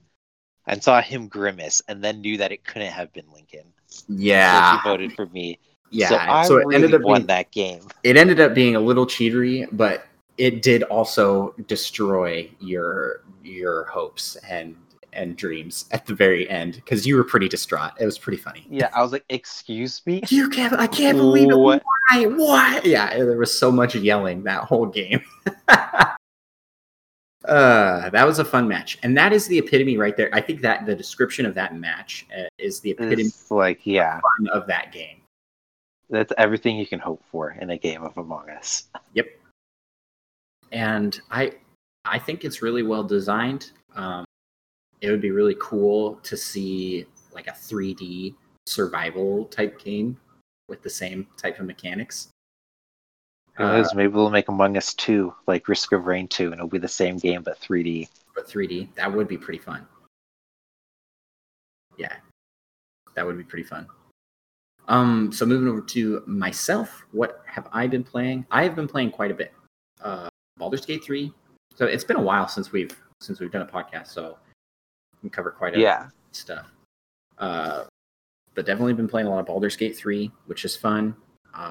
and 0.67 0.83
saw 0.83 1.01
him 1.01 1.29
grimace, 1.29 1.81
and 1.87 2.03
then 2.03 2.21
knew 2.21 2.37
that 2.37 2.51
it 2.53 2.63
couldn't 2.65 2.91
have 2.93 3.13
been 3.13 3.31
Lincoln. 3.31 3.73
yeah 4.07 4.09
So 4.41 4.61
she 4.61 4.77
voted 4.77 5.13
for 5.13 5.27
me. 5.27 5.59
yeah 5.91 6.09
So 6.09 6.23
I 6.27 6.45
so 6.45 6.57
it 6.57 6.67
really 6.67 6.71
ended 6.71 6.93
up 6.93 7.01
won 7.01 7.27
being, 7.27 7.27
that 7.27 7.51
game. 7.51 7.91
it 8.03 8.17
ended 8.17 8.39
up 8.39 8.53
being 8.53 8.75
a 8.75 8.79
little 8.79 9.05
cheatery 9.05 9.67
but 9.71 10.05
it 10.37 10.61
did 10.61 10.83
also 10.83 11.53
destroy 11.67 12.49
your 12.59 13.21
your 13.43 13.85
hopes 13.85 14.37
and 14.49 14.75
and 15.14 15.36
dreams 15.36 15.86
at 15.91 16.06
the 16.06 16.14
very 16.14 16.49
end 16.49 16.76
because 16.76 17.06
you 17.06 17.15
were 17.15 17.23
pretty 17.23 17.48
distraught 17.48 17.91
it 17.99 18.06
was 18.06 18.18
pretty 18.18 18.38
funny 18.38 18.65
Yeah, 18.69 18.90
I 18.94 19.02
was 19.02 19.11
like, 19.11 19.26
excuse 19.30 20.02
me? 20.06 20.22
you 20.30 20.49
can't 20.49 20.73
i 20.73 20.88
can't 20.88 21.18
believe 21.18 21.49
it 21.49 21.57
What? 21.57 21.84
why 22.11 22.26
why 22.26 22.81
yeah 22.84 23.15
there 23.18 23.38
was 23.38 23.57
so 23.57 23.72
much 23.72 23.95
yelling 23.95 24.44
that 24.44 24.64
whole 24.64 24.86
game 24.86 25.22
uh 27.45 28.10
that 28.10 28.26
was 28.26 28.40
a 28.40 28.45
fun 28.45 28.68
match 28.68 28.98
and 29.03 29.18
that 29.18 29.31
is 29.31 29.48
the 29.48 29.57
epitome 29.57 29.98
right 29.98 30.18
there 30.18 30.30
i 30.34 30.41
think 30.41 30.61
that 30.61 30.86
the 30.86 30.94
description 30.95 31.45
of 31.45 31.56
that 31.56 31.76
match 31.76 32.27
uh, 32.38 32.44
is 32.57 32.80
the 32.81 32.91
epitome 32.91 33.23
It's 33.23 33.49
like, 33.49 33.80
yeah, 33.86 34.19
of 34.52 34.68
that 34.68 34.91
game 34.91 35.19
that's 36.10 36.34
everything 36.38 36.76
you 36.77 36.88
can 36.88 36.99
hope 36.99 37.23
for 37.31 37.52
in 37.61 37.69
a 37.69 37.77
game 37.77 38.03
of 38.03 38.18
Among 38.18 38.49
Us. 38.49 38.86
Yep. 39.14 39.27
And 40.72 41.19
I 41.30 41.53
I 42.06 42.18
think 42.18 42.44
it's 42.45 42.61
really 42.64 42.81
well 42.84 43.03
designed. 43.03 43.72
Um, 43.95 44.26
it 45.01 45.09
would 45.09 45.21
be 45.21 45.31
really 45.31 45.55
cool 45.59 46.15
to 46.23 46.35
see 46.35 47.05
like 47.34 47.47
a 47.47 47.51
3D 47.51 48.35
survival 48.65 49.45
type 49.45 49.80
game 49.80 50.17
with 50.67 50.81
the 50.81 50.89
same 50.89 51.27
type 51.38 51.59
of 51.59 51.65
mechanics. 51.65 52.30
Uh? 53.57 53.84
Maybe 53.93 54.07
we'll 54.07 54.30
make 54.30 54.47
Among 54.47 54.77
Us 54.77 54.93
2, 54.93 55.34
like 55.47 55.67
Risk 55.67 55.91
of 55.91 56.05
Rain 56.05 56.27
2, 56.27 56.45
and 56.45 56.53
it'll 56.55 56.67
be 56.67 56.77
the 56.77 56.88
same 56.88 57.17
game 57.17 57.41
but 57.41 57.59
3D. 57.59 58.07
but 58.34 58.47
3D 58.47 58.88
that 58.95 59.13
would 59.13 59.27
be 59.27 59.38
pretty 59.38 59.59
fun. 59.59 59.85
Yeah, 61.97 62.15
that 63.15 63.26
would 63.26 63.38
be 63.38 63.43
pretty 63.43 63.65
fun. 63.65 63.88
Um, 64.88 65.31
so 65.31 65.45
moving 65.45 65.67
over 65.67 65.81
to 65.81 66.23
myself, 66.26 67.05
what 67.11 67.43
have 67.45 67.67
I 67.73 67.85
been 67.85 68.03
playing? 68.03 68.45
I 68.49 68.63
have 68.63 68.76
been 68.76 68.88
playing 68.88 69.11
quite 69.11 69.30
a 69.30 69.35
bit. 69.35 69.53
Uh, 70.01 70.30
Baldur's 70.57 70.85
Gate 70.85 71.03
3. 71.03 71.31
So 71.76 71.85
it's 71.85 72.03
been 72.03 72.17
a 72.17 72.21
while 72.21 72.47
since 72.47 72.71
we've 72.71 72.97
since 73.21 73.41
we've 73.41 73.51
done 73.51 73.61
a 73.61 73.65
podcast, 73.65 74.07
so 74.07 74.38
can 75.21 75.29
cover 75.29 75.51
quite 75.51 75.75
a 75.75 75.79
Yeah. 75.79 76.09
stuff. 76.31 76.67
Uh, 77.37 77.85
but 78.55 78.65
definitely 78.65 78.93
been 78.93 79.07
playing 79.07 79.27
a 79.27 79.29
lot 79.29 79.39
of 79.39 79.45
Baldur's 79.45 79.75
Gate 79.75 79.95
3, 79.95 80.31
which 80.45 80.65
is 80.65 80.75
fun. 80.75 81.15
Uh, 81.53 81.69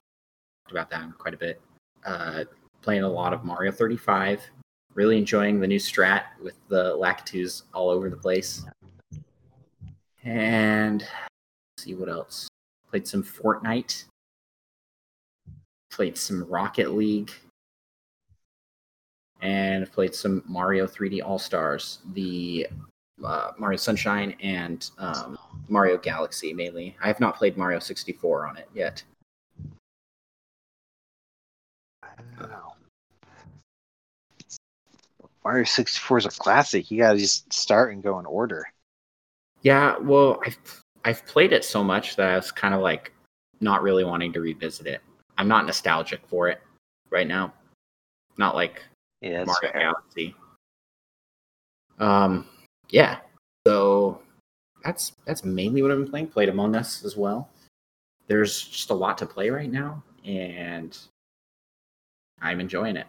talked 0.65 0.71
about 0.71 0.91
that 0.91 1.19
quite 1.19 1.35
a 1.35 1.37
bit. 1.37 1.61
Uh, 2.05 2.45
playing 2.83 3.03
a 3.03 3.09
lot 3.09 3.33
of 3.33 3.45
Mario 3.45 3.71
35. 3.73 4.43
Really 4.95 5.19
enjoying 5.19 5.61
the 5.61 5.67
new 5.67 5.79
strat 5.79 6.25
with 6.43 6.55
the 6.69 6.97
Lakitus 6.97 7.63
all 7.75 7.91
over 7.91 8.09
the 8.09 8.17
place. 8.17 8.65
And 10.25 11.01
let's 11.01 11.85
see 11.85 11.95
what 11.95 12.09
else. 12.09 12.49
Played 12.91 13.07
some 13.07 13.23
Fortnite. 13.23 14.05
Played 15.91 16.17
some 16.17 16.45
Rocket 16.45 16.93
League. 16.95 17.33
And 19.41 19.91
played 19.93 20.15
some 20.15 20.43
Mario 20.47 20.87
3D 20.87 21.23
All 21.23 21.39
Stars. 21.39 22.01
The 22.15 22.67
uh, 23.25 23.53
Mario 23.59 23.77
Sunshine 23.77 24.35
and 24.41 24.91
um, 24.99 25.39
Mario 25.69 25.99
Galaxy 25.99 26.53
mainly. 26.53 26.97
I 27.03 27.09
have 27.09 27.21
not 27.21 27.37
played 27.37 27.57
Mario 27.57 27.79
64 27.79 28.47
on 28.47 28.57
it 28.57 28.69
yet. 28.75 29.03
Wow. 32.41 32.75
Mario 35.45 35.65
64 35.65 36.19
is 36.19 36.27
a 36.27 36.31
classic. 36.31 36.91
You 36.91 36.99
gotta 36.99 37.19
just 37.19 37.53
start 37.53 37.93
and 37.93 38.03
go 38.03 38.19
in 38.19 38.27
order. 38.27 38.67
Yeah, 39.63 39.97
well, 39.99 40.41
I've 40.47 40.83
I've 41.05 41.27
played 41.27 41.53
it 41.53 41.65
so 41.65 41.83
much 41.83 42.17
that 42.17 42.29
I 42.29 42.37
was 42.37 42.53
kind 42.53 42.75
of 42.75 42.81
like 42.81 43.13
not 43.61 43.83
really 43.83 44.05
wanting 44.05 44.33
to 44.35 44.41
revisit 44.41 44.87
it. 44.87 45.01
I'm 45.37 45.49
not 45.49 45.67
nostalgic 45.67 46.21
for 46.27 46.49
it 46.49 46.61
right 47.11 47.27
now. 47.27 47.53
Not 48.37 48.55
like 48.55 48.83
Yeah, 49.21 49.45
Mario 49.45 49.73
fair. 49.73 49.81
Galaxy. 49.81 50.35
Um, 51.99 52.47
yeah. 52.91 53.19
So 53.67 54.21
that's 54.85 55.13
that's 55.25 55.45
mainly 55.45 55.83
what 55.83 55.91
I've 55.91 55.99
been 55.99 56.11
playing. 56.11 56.29
Played 56.29 56.49
Among 56.49 56.77
Us 56.77 57.05
as 57.05 57.17
well. 57.17 57.49
There's 58.27 58.63
just 58.63 58.91
a 58.91 58.95
lot 58.95 59.19
to 59.19 59.27
play 59.27 59.51
right 59.51 59.71
now, 59.71 60.03
and 60.25 60.97
I'm 62.41 62.61
enjoying 62.61 62.97
it. 62.97 63.07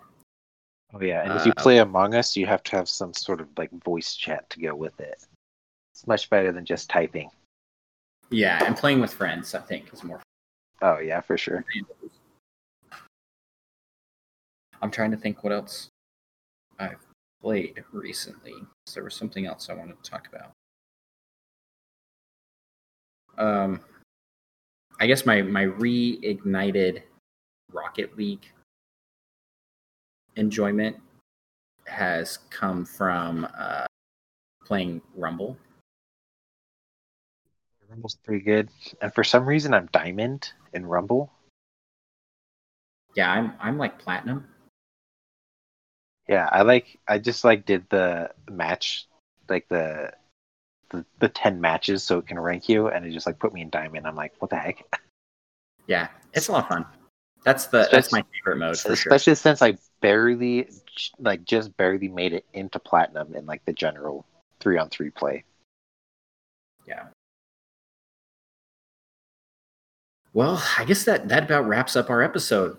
Oh 0.94 1.02
yeah, 1.02 1.24
and 1.24 1.34
if 1.40 1.46
you 1.46 1.54
Uh, 1.56 1.62
play 1.62 1.78
Among 1.80 2.16
Us, 2.16 2.36
you 2.36 2.46
have 2.48 2.64
to 2.64 2.76
have 2.76 2.90
some 2.90 3.14
sort 3.14 3.42
of 3.42 3.48
like 3.58 3.72
voice 3.84 4.16
chat 4.16 4.50
to 4.50 4.60
go 4.60 4.74
with 4.74 5.00
it. 5.00 5.26
It's 5.94 6.08
much 6.08 6.30
better 6.30 6.52
than 6.52 6.66
just 6.66 6.90
typing. 6.90 7.30
Yeah, 8.32 8.64
and 8.66 8.76
playing 8.76 9.02
with 9.02 9.14
friends, 9.14 9.54
I 9.54 9.60
think, 9.60 9.94
is 9.94 10.04
more. 10.04 10.22
Oh 10.82 11.00
yeah, 11.00 11.22
for 11.22 11.38
sure. 11.38 11.64
I'm 14.82 14.92
trying 14.92 15.12
to 15.12 15.18
think 15.18 15.44
what 15.44 15.52
else 15.52 15.90
I've 16.80 17.06
played 17.42 17.84
recently. 17.92 18.56
There 18.94 19.04
was 19.04 19.16
something 19.16 19.46
else 19.46 19.70
I 19.70 19.74
wanted 19.74 20.02
to 20.04 20.10
talk 20.10 20.28
about. 20.28 20.52
Um, 23.38 23.80
I 25.00 25.08
guess 25.08 25.26
my 25.26 25.42
my 25.42 25.66
reignited 25.66 27.04
Rocket 27.72 28.18
League 28.18 28.46
enjoyment 30.36 30.98
has 31.86 32.38
come 32.50 32.86
from 32.86 33.48
uh, 33.58 33.86
playing 34.66 35.02
Rumble. 35.16 35.58
Rumble's 37.90 38.18
pretty 38.24 38.44
good. 38.44 38.70
And 39.02 39.14
for 39.14 39.24
some 39.24 39.46
reason, 39.46 39.74
I'm 39.74 39.90
diamond 39.92 40.52
in 40.74 40.86
Rumble. 40.86 41.32
Yeah, 43.16 43.32
I'm 43.32 43.54
I'm 43.60 43.78
like 43.78 43.98
platinum. 43.98 44.48
Yeah, 46.30 46.48
I 46.52 46.62
like. 46.62 47.00
I 47.08 47.18
just 47.18 47.44
like 47.44 47.66
did 47.66 47.90
the 47.90 48.30
match, 48.48 49.08
like 49.50 49.68
the 49.68 50.14
the, 50.92 51.04
the 51.18 51.28
ten 51.28 51.60
matches, 51.60 52.04
so 52.04 52.20
it 52.20 52.28
can 52.28 52.40
rank 52.40 52.70
you, 52.70 52.88
and 52.88 53.04
it 53.04 53.12
just 53.12 53.26
like 53.26 53.40
put 53.40 53.52
me 53.52 53.62
in 53.62 53.72
diamond. 53.72 54.06
I'm 54.06 54.16
like, 54.16 54.34
what 54.40 54.50
the 54.50 54.58
heck? 54.58 54.86
Yeah, 55.88 56.10
it's 56.34 56.50
a 56.50 56.52
lot 56.52 56.66
of 56.66 56.70
fun. 56.70 56.86
That's 57.44 57.66
the 57.66 57.90
that's 57.92 58.12
my 58.12 58.24
favorite 58.32 58.58
mode 58.58 58.78
for 58.78 58.96
sure. 58.96 59.12
Especially 59.12 59.34
since 59.34 59.64
I 59.64 59.76
barely, 60.02 60.70
like, 61.18 61.44
just 61.46 61.76
barely 61.78 62.08
made 62.08 62.32
it 62.32 62.46
into 62.54 62.78
platinum 62.78 63.34
in 63.34 63.48
like 63.48 63.66
the 63.66 63.74
general 63.74 64.24
three 64.60 64.78
on 64.78 64.90
three 64.90 65.10
play. 65.10 65.46
Yeah. 66.88 67.08
Well, 70.34 70.64
I 70.78 70.86
guess 70.86 71.06
that 71.06 71.28
that 71.30 71.46
about 71.46 71.68
wraps 71.68 71.96
up 71.96 72.12
our 72.12 72.22
episode. 72.22 72.78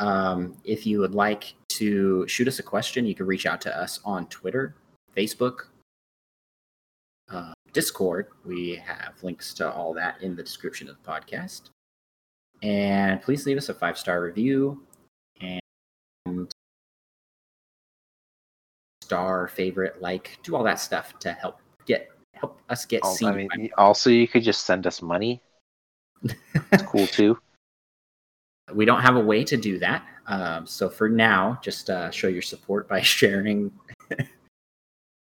Um, 0.00 0.56
if 0.64 0.86
you 0.86 0.98
would 0.98 1.14
like 1.14 1.54
to 1.70 2.26
shoot 2.28 2.48
us 2.48 2.58
a 2.58 2.62
question, 2.62 3.06
you 3.06 3.14
can 3.14 3.26
reach 3.26 3.46
out 3.46 3.60
to 3.62 3.76
us 3.76 4.00
on 4.04 4.26
Twitter, 4.26 4.74
Facebook, 5.16 5.66
uh, 7.30 7.52
Discord. 7.72 8.28
We 8.44 8.74
have 8.76 9.14
links 9.22 9.54
to 9.54 9.70
all 9.70 9.94
that 9.94 10.22
in 10.22 10.34
the 10.36 10.42
description 10.42 10.88
of 10.88 10.96
the 11.02 11.08
podcast. 11.08 11.70
And 12.62 13.22
please 13.22 13.46
leave 13.46 13.56
us 13.56 13.68
a 13.68 13.74
five 13.74 13.96
star 13.96 14.22
review 14.22 14.82
and 15.40 16.52
star, 19.02 19.48
favorite, 19.48 20.02
like, 20.02 20.38
do 20.42 20.54
all 20.54 20.64
that 20.64 20.80
stuff 20.80 21.18
to 21.20 21.32
help 21.32 21.60
get 21.86 22.10
help 22.34 22.60
us 22.68 22.84
get 22.84 23.02
Al- 23.04 23.14
seen. 23.14 23.28
I 23.28 23.56
mean, 23.56 23.70
also 23.78 24.10
you 24.10 24.28
could 24.28 24.42
just 24.42 24.66
send 24.66 24.86
us 24.86 25.00
money. 25.00 25.40
It's 26.72 26.82
cool 26.82 27.06
too. 27.06 27.38
we 28.74 28.84
don't 28.84 29.00
have 29.00 29.16
a 29.16 29.20
way 29.20 29.44
to 29.44 29.56
do 29.56 29.78
that. 29.78 30.04
Um, 30.26 30.66
so 30.66 30.88
for 30.88 31.08
now, 31.08 31.58
just 31.62 31.90
uh, 31.90 32.10
show 32.10 32.28
your 32.28 32.42
support 32.42 32.88
by 32.88 33.00
sharing, 33.02 33.72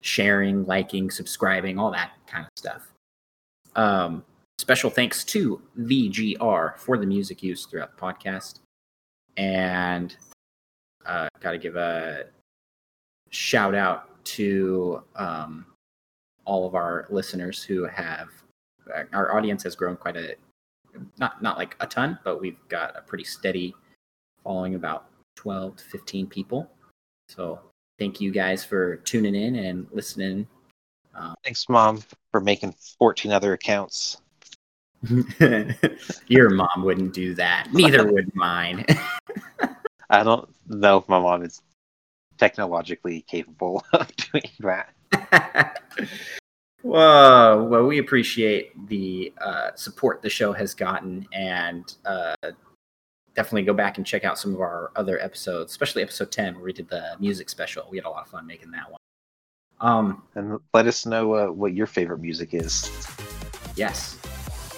sharing, 0.02 0.66
liking, 0.66 1.10
subscribing, 1.10 1.80
all 1.80 1.92
that 1.92 2.12
kind 2.28 2.46
of 2.46 2.52
stuff. 2.58 2.92
Um, 3.76 4.24
special 4.58 4.90
thanks 4.90 5.24
to 5.26 5.62
VGR 5.80 6.78
for 6.78 6.98
the 6.98 7.06
music 7.06 7.44
used 7.44 7.70
throughout 7.70 7.96
the 7.96 8.02
podcast, 8.02 8.60
and 9.38 10.16
uh, 11.06 11.28
got 11.40 11.52
to 11.52 11.58
give 11.58 11.76
a 11.76 12.26
shout 13.30 13.76
out 13.76 14.24
to 14.26 15.04
um, 15.16 15.66
all 16.46 16.66
of 16.66 16.76
our 16.76 17.06
listeners 17.10 17.64
who 17.64 17.86
have. 17.86 18.30
Our 19.14 19.36
audience 19.36 19.64
has 19.64 19.76
grown 19.76 19.98
quite 19.98 20.16
a 20.16 20.36
not 21.18 21.42
not 21.42 21.58
like 21.58 21.76
a 21.80 21.88
ton, 21.88 22.20
but 22.24 22.42
we've 22.42 22.58
got 22.70 22.96
a 22.98 23.02
pretty 23.02 23.24
steady 23.24 23.76
following, 24.44 24.76
about 24.76 25.08
twelve 25.36 25.78
to 25.78 25.84
fifteen 25.84 26.28
people. 26.28 26.70
So 27.30 27.60
thank 28.00 28.22
you 28.22 28.32
guys 28.32 28.64
for 28.64 28.98
tuning 28.98 29.36
in 29.36 29.56
and 29.56 29.88
listening. 29.92 30.48
Um, 31.16 31.36
Thanks, 31.44 31.68
mom, 31.68 32.04
for 32.32 32.40
making 32.40 32.76
14 33.00 33.32
other 33.32 33.54
accounts. 33.54 34.22
Your 36.28 36.50
mom 36.52 36.84
wouldn't 36.84 37.14
do 37.14 37.34
that. 37.36 37.70
Neither 37.74 38.06
would 38.12 38.34
mine. 38.36 38.86
I 40.10 40.24
don't 40.24 40.48
know 40.68 40.98
if 40.98 41.10
my 41.10 41.20
mom 41.20 41.44
is 41.44 41.62
technologically 42.38 43.22
capable 43.22 43.84
of 43.94 44.16
doing 44.16 44.50
that. 44.60 44.94
Whoa! 46.84 47.68
Well, 47.70 47.86
we 47.86 47.98
appreciate 47.98 48.88
the 48.88 49.34
uh, 49.40 49.72
support 49.76 50.22
the 50.22 50.30
show 50.30 50.54
has 50.54 50.74
gotten, 50.74 51.28
and 51.34 51.92
uh, 52.06 52.36
definitely 53.36 53.64
go 53.64 53.74
back 53.74 53.98
and 53.98 54.06
check 54.06 54.24
out 54.24 54.38
some 54.38 54.54
of 54.54 54.62
our 54.62 54.92
other 54.96 55.20
episodes, 55.20 55.72
especially 55.72 56.04
episode 56.04 56.32
ten 56.32 56.56
where 56.56 56.64
we 56.64 56.74
did 56.74 56.88
the 56.90 57.16
music 57.20 57.50
special. 57.50 57.88
We 57.90 57.98
had 57.98 58.06
a 58.06 58.10
lot 58.10 58.24
of 58.24 58.30
fun 58.30 58.46
making 58.46 58.72
that 58.72 58.92
one. 58.92 59.00
Um, 59.80 60.24
And 60.36 60.60
let 60.74 60.88
us 60.88 61.06
know 61.06 61.34
uh, 61.34 61.48
what 61.52 61.74
your 61.74 61.88
favorite 61.88 62.20
music 62.20 62.54
is. 62.54 62.90
yes. 63.76 64.18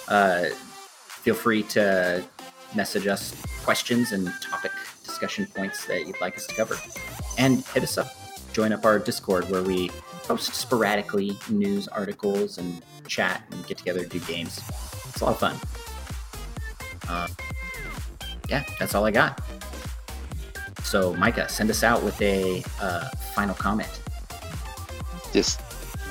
Uh, 0.07 0.45
feel 0.49 1.35
free 1.35 1.63
to 1.63 2.25
message 2.75 3.07
us 3.07 3.35
questions 3.63 4.11
and 4.11 4.31
topic 4.41 4.71
discussion 5.03 5.45
points 5.53 5.85
that 5.85 6.07
you'd 6.07 6.19
like 6.19 6.35
us 6.37 6.47
to 6.47 6.55
cover, 6.55 6.75
and 7.37 7.65
hit 7.67 7.83
us 7.83 7.97
up. 7.97 8.07
Join 8.51 8.73
up 8.73 8.85
our 8.85 8.99
Discord 8.99 9.49
where 9.49 9.61
we 9.63 9.91
post 10.29 10.53
sporadically 10.53 11.35
news 11.49 11.87
articles 11.87 12.59
and 12.59 12.83
chat 13.07 13.41
and 13.49 13.65
get 13.65 13.79
together 13.79 14.01
and 14.01 14.09
do 14.11 14.19
games. 14.19 14.61
It's 15.07 15.21
a 15.21 15.25
lot 15.25 15.31
of 15.31 15.39
fun. 15.39 15.55
Uh, 17.09 17.27
yeah, 18.47 18.63
that's 18.77 18.93
all 18.93 19.03
I 19.05 19.09
got. 19.09 19.41
So, 20.83 21.15
Micah, 21.15 21.49
send 21.49 21.71
us 21.71 21.83
out 21.83 22.03
with 22.03 22.21
a 22.21 22.63
uh, 22.79 23.09
final 23.33 23.55
comment. 23.55 23.89
Just 25.33 25.61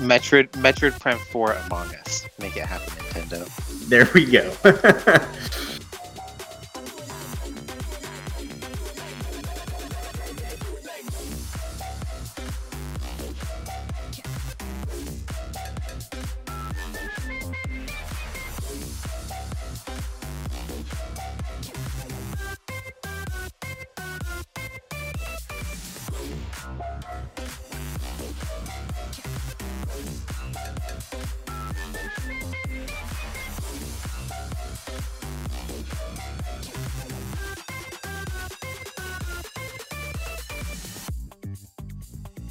Metroid, 0.01 0.49
Metroid 0.51 0.99
Prime 0.99 1.19
4 1.19 1.53
Among 1.53 1.95
Us. 1.95 2.27
Make 2.40 2.57
it 2.57 2.66
happen, 2.66 2.93
Nintendo. 2.95 3.89
There 3.89 4.09
we 4.15 4.24
go. 4.27 4.53